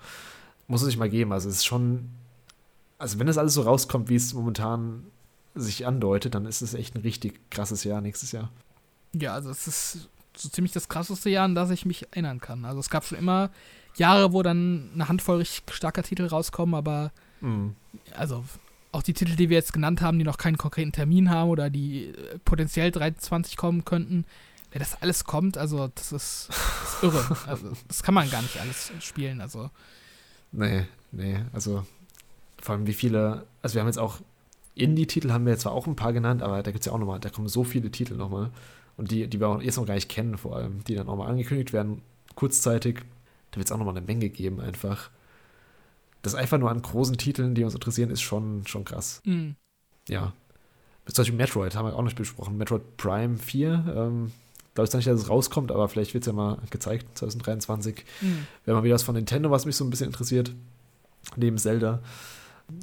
Muss 0.66 0.82
es 0.82 0.86
sich 0.86 0.98
mal 0.98 1.08
geben. 1.08 1.32
Also 1.32 1.48
es 1.48 1.56
ist 1.56 1.64
schon, 1.64 2.10
also 2.98 3.18
wenn 3.18 3.26
das 3.26 3.38
alles 3.38 3.54
so 3.54 3.62
rauskommt, 3.62 4.10
wie 4.10 4.16
es 4.16 4.34
momentan 4.34 5.04
sich 5.54 5.86
andeutet, 5.86 6.34
dann 6.34 6.44
ist 6.44 6.60
es 6.60 6.74
echt 6.74 6.94
ein 6.94 7.00
richtig 7.00 7.50
krasses 7.50 7.84
Jahr 7.84 8.00
nächstes 8.00 8.32
Jahr. 8.32 8.50
Ja, 9.14 9.32
also 9.32 9.50
es 9.50 9.66
ist 9.66 10.08
so 10.40 10.48
ziemlich 10.48 10.72
das 10.72 10.88
krasseste 10.88 11.30
Jahr, 11.30 11.44
an 11.44 11.54
das 11.54 11.70
ich 11.70 11.86
mich 11.86 12.06
erinnern 12.10 12.40
kann. 12.40 12.64
Also 12.64 12.80
es 12.80 12.90
gab 12.90 13.04
schon 13.04 13.18
immer 13.18 13.50
Jahre, 13.96 14.32
wo 14.32 14.42
dann 14.42 14.90
eine 14.94 15.08
Handvoll 15.08 15.38
richtig 15.38 15.74
starker 15.74 16.02
Titel 16.02 16.26
rauskommen, 16.26 16.74
aber 16.74 17.12
mhm. 17.40 17.74
also 18.16 18.44
auch 18.92 19.02
die 19.02 19.12
Titel, 19.12 19.36
die 19.36 19.50
wir 19.50 19.56
jetzt 19.56 19.72
genannt 19.72 20.00
haben, 20.00 20.18
die 20.18 20.24
noch 20.24 20.38
keinen 20.38 20.56
konkreten 20.56 20.92
Termin 20.92 21.30
haben 21.30 21.50
oder 21.50 21.70
die 21.70 22.06
äh, 22.06 22.38
potenziell 22.44 22.90
23 22.90 23.56
kommen 23.56 23.84
könnten, 23.84 24.24
wenn 24.70 24.80
das 24.80 25.02
alles 25.02 25.24
kommt, 25.24 25.58
also 25.58 25.88
das 25.94 26.12
ist, 26.12 26.48
das 26.48 26.94
ist 26.94 27.02
irre. 27.02 27.36
also 27.46 27.72
das 27.86 28.02
kann 28.02 28.14
man 28.14 28.30
gar 28.30 28.42
nicht 28.42 28.58
alles 28.60 28.92
spielen, 29.00 29.40
also. 29.40 29.70
Nee, 30.52 30.86
nee, 31.12 31.40
also 31.52 31.84
vor 32.60 32.74
allem 32.74 32.86
wie 32.86 32.92
viele, 32.92 33.46
also 33.62 33.74
wir 33.74 33.80
haben 33.80 33.88
jetzt 33.88 33.98
auch 33.98 34.18
Indie-Titel 34.74 35.30
haben 35.30 35.44
wir 35.44 35.52
jetzt 35.52 35.62
zwar 35.62 35.72
auch 35.72 35.86
ein 35.86 35.96
paar 35.96 36.12
genannt, 36.12 36.42
aber 36.42 36.62
da 36.62 36.70
gibt 36.70 36.80
es 36.80 36.86
ja 36.86 36.92
auch 36.92 36.98
nochmal, 36.98 37.20
da 37.20 37.30
kommen 37.30 37.48
so 37.48 37.64
viele 37.64 37.90
Titel 37.90 38.14
nochmal 38.14 38.50
und 38.98 39.12
die, 39.12 39.28
die 39.28 39.40
wir 39.40 39.48
auch 39.48 39.62
jetzt 39.62 39.76
noch 39.76 39.86
gar 39.86 39.94
nicht 39.94 40.08
kennen, 40.08 40.36
vor 40.36 40.56
allem, 40.56 40.84
die 40.84 40.96
dann 40.96 41.08
auch 41.08 41.16
mal 41.16 41.28
angekündigt 41.28 41.72
werden, 41.72 42.02
kurzzeitig. 42.34 43.00
Da 43.52 43.56
wird 43.56 43.68
es 43.68 43.72
auch 43.72 43.78
nochmal 43.78 43.96
eine 43.96 44.04
Menge 44.04 44.28
geben, 44.28 44.60
einfach. 44.60 45.10
Das 46.20 46.34
einfach 46.34 46.58
nur 46.58 46.70
an 46.70 46.82
großen 46.82 47.16
Titeln, 47.16 47.54
die 47.54 47.62
uns 47.62 47.74
interessieren, 47.74 48.10
ist 48.10 48.20
schon, 48.20 48.66
schon 48.66 48.84
krass. 48.84 49.22
Mhm. 49.24 49.54
Ja. 50.08 50.34
Zum 51.06 51.22
Beispiel 51.22 51.36
Metroid 51.36 51.74
haben 51.76 51.86
wir 51.86 51.96
auch 51.96 52.02
nicht 52.02 52.16
besprochen. 52.16 52.58
Metroid 52.58 52.96
Prime 52.96 53.38
4. 53.38 53.84
Ähm, 53.96 54.32
glaube 54.74 54.84
ich 54.84 54.90
zwar 54.90 54.98
nicht, 54.98 55.06
dass 55.06 55.20
es 55.20 55.30
rauskommt, 55.30 55.70
aber 55.70 55.88
vielleicht 55.88 56.12
wird 56.12 56.24
es 56.24 56.26
ja 56.26 56.32
mal 56.32 56.58
gezeigt, 56.70 57.16
2023. 57.16 58.04
Mhm. 58.20 58.46
Wäre 58.64 58.76
mal 58.76 58.82
wieder 58.82 58.96
was 58.96 59.04
von 59.04 59.14
Nintendo, 59.14 59.50
was 59.50 59.64
mich 59.64 59.76
so 59.76 59.84
ein 59.84 59.90
bisschen 59.90 60.08
interessiert. 60.08 60.52
Neben 61.36 61.56
Zelda. 61.56 62.02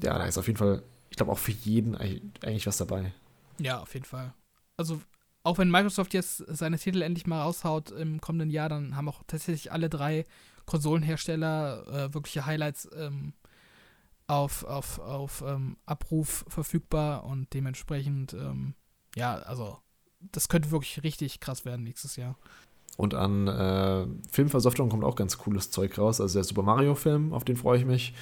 Ja, 0.01 0.17
da 0.17 0.25
ist 0.25 0.37
auf 0.37 0.47
jeden 0.47 0.57
Fall, 0.57 0.81
ich 1.09 1.17
glaube, 1.17 1.33
auch 1.33 1.37
für 1.37 1.51
jeden 1.51 1.95
eigentlich 1.95 2.67
was 2.67 2.77
dabei. 2.77 3.13
Ja, 3.59 3.79
auf 3.79 3.93
jeden 3.93 4.05
Fall. 4.05 4.33
Also 4.77 5.01
auch 5.45 5.59
wenn 5.59 5.69
Microsoft 5.69 6.13
jetzt 6.15 6.43
seine 6.47 6.79
Titel 6.79 7.03
endlich 7.03 7.27
mal 7.27 7.41
raushaut 7.41 7.91
im 7.91 8.19
kommenden 8.19 8.49
Jahr, 8.49 8.67
dann 8.67 8.95
haben 8.95 9.07
auch 9.07 9.21
tatsächlich 9.27 9.71
alle 9.71 9.89
drei 9.89 10.25
Konsolenhersteller 10.65 11.87
äh, 11.87 12.13
wirkliche 12.15 12.47
Highlights 12.47 12.89
ähm, 12.97 13.33
auf, 14.25 14.63
auf, 14.63 14.97
auf 14.97 15.43
ähm, 15.47 15.77
Abruf 15.85 16.45
verfügbar 16.47 17.25
und 17.25 17.53
dementsprechend, 17.53 18.33
ähm, 18.33 18.73
ja, 19.15 19.35
also 19.35 19.77
das 20.19 20.49
könnte 20.49 20.71
wirklich 20.71 21.03
richtig 21.03 21.39
krass 21.39 21.63
werden 21.63 21.83
nächstes 21.83 22.15
Jahr. 22.15 22.35
Und 22.97 23.13
an 23.13 23.47
äh, 23.47 24.07
Filmversoftungen 24.31 24.89
kommt 24.89 25.03
auch 25.03 25.15
ganz 25.15 25.37
cooles 25.37 25.69
Zeug 25.69 25.95
raus. 25.99 26.21
Also 26.21 26.39
der 26.39 26.43
Super 26.43 26.63
Mario-Film, 26.63 27.33
auf 27.33 27.43
den 27.43 27.55
freue 27.55 27.77
ich 27.77 27.85
mich. 27.85 28.15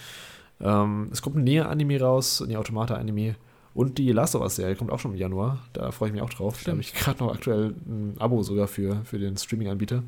Ähm, 0.59 1.07
es 1.11 1.21
kommt 1.21 1.37
ein 1.37 1.45
Näher-Anime 1.45 2.01
raus, 2.01 2.41
ein 2.41 2.53
Automata-Anime. 2.53 3.35
Und 3.73 3.97
die 3.97 4.11
Last 4.11 4.35
of 4.35 4.41
Us-Serie 4.41 4.75
kommt 4.75 4.91
auch 4.91 4.99
schon 4.99 5.11
im 5.11 5.17
Januar. 5.17 5.59
Da 5.73 5.91
freue 5.91 6.09
ich 6.09 6.13
mich 6.13 6.21
auch 6.21 6.29
drauf. 6.29 6.55
Stimmt. 6.55 6.67
Da 6.67 6.71
habe 6.71 6.81
ich 6.81 6.93
gerade 6.93 7.23
noch 7.23 7.33
aktuell 7.33 7.75
ein 7.87 8.15
Abo 8.19 8.43
sogar 8.43 8.67
für, 8.67 9.03
für 9.03 9.17
den 9.17 9.35
Streaming-Anbieter, 9.35 10.03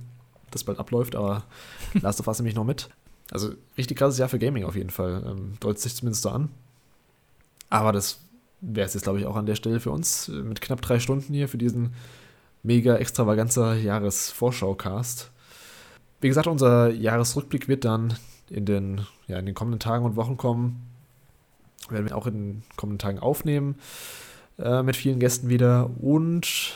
das 0.52 0.64
bald 0.64 0.78
abläuft, 0.78 1.16
aber 1.16 1.44
Last 1.94 2.20
of 2.20 2.28
Us 2.28 2.40
nehme 2.40 2.50
ich 2.50 2.56
noch 2.56 2.64
mit. 2.64 2.90
Also 3.32 3.54
richtig 3.78 3.98
krasses 3.98 4.20
Jahr 4.20 4.30
für 4.30 4.38
Gaming 4.38 4.66
auf 4.66 4.76
jeden 4.76 4.92
Fall. 4.92 5.24
Ähm, 5.26 5.54
deutet 5.60 5.80
sich 5.80 5.96
zumindest 5.96 6.22
so 6.22 6.30
an. 6.30 6.50
Aber 7.72 7.92
das 7.92 8.20
wäre 8.62 8.86
es 8.86 8.94
jetzt, 8.94 9.04
glaube 9.04 9.20
ich, 9.20 9.26
auch 9.26 9.36
an 9.36 9.48
der 9.48 9.56
Stelle 9.56 9.80
für 9.80 9.92
uns. 9.92 10.30
Äh, 10.30 10.44
mit 10.44 10.62
knapp 10.62 10.82
drei 10.82 11.00
Stunden 11.00 11.34
hier 11.34 11.48
für 11.48 11.58
diesen 11.58 11.94
mega 12.62 12.96
extravaganzer 12.98 13.74
Jahresvorschau-Cast. 13.76 15.32
Wie 16.22 16.28
gesagt, 16.28 16.48
unser 16.48 16.92
Jahresrückblick 16.92 17.68
wird 17.68 17.84
dann 17.84 18.16
in 18.50 18.66
den, 18.66 19.02
ja, 19.28 19.40
in 19.40 19.48
den 19.48 19.56
kommenden 19.56 19.80
Tagen 19.80 20.06
und 20.06 20.16
Wochen 20.16 20.38
kommen 20.38 20.95
werden 21.90 22.08
wir 22.10 22.18
auch 22.18 22.28
in 22.28 22.34
den 22.34 22.64
kommenden 22.76 23.00
Tagen 23.00 23.20
aufnehmen 23.20 23.76
äh, 24.58 24.84
mit 24.84 24.96
vielen 24.96 25.20
Gästen 25.20 25.50
wieder. 25.50 25.90
Und 26.00 26.74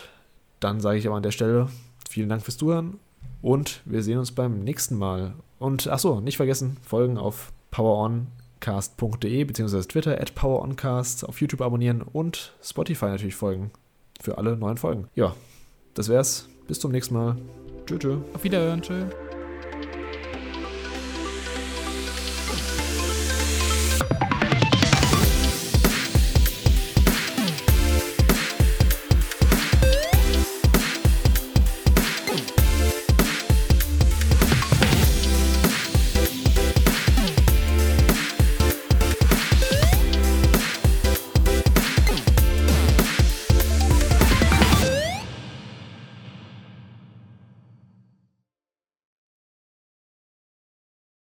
dann 0.59 0.79
sage 0.79 0.97
ich 0.97 1.07
aber 1.07 1.17
an 1.17 1.23
der 1.23 1.31
Stelle 1.31 1.69
vielen 2.09 2.29
Dank 2.29 2.43
fürs 2.43 2.57
Zuhören 2.57 2.99
und 3.41 3.81
wir 3.85 4.03
sehen 4.03 4.19
uns 4.19 4.31
beim 4.31 4.63
nächsten 4.63 4.97
Mal. 4.97 5.33
Und 5.59 5.87
achso, 5.87 6.21
nicht 6.21 6.37
vergessen, 6.37 6.77
folgen 6.83 7.17
auf 7.17 7.51
Power 7.71 8.03
On 8.03 8.27
poweroncast.de 8.59 9.43
bzw. 9.45 9.81
Twitter 9.81 10.19
at 10.19 10.35
poweroncast, 10.35 11.27
auf 11.27 11.41
YouTube 11.41 11.61
abonnieren 11.61 12.01
und 12.01 12.53
Spotify 12.61 13.05
natürlich 13.05 13.35
folgen 13.35 13.71
für 14.21 14.37
alle 14.37 14.57
neuen 14.57 14.77
Folgen. 14.77 15.07
Ja, 15.15 15.35
das 15.93 16.09
wär's. 16.09 16.47
Bis 16.67 16.79
zum 16.79 16.91
nächsten 16.91 17.15
Mal. 17.15 17.35
Tschö, 17.85 17.97
tschö. 17.97 18.17
Auf 18.33 18.43
Wiederhören. 18.43 18.81
Tschö. 18.81 19.05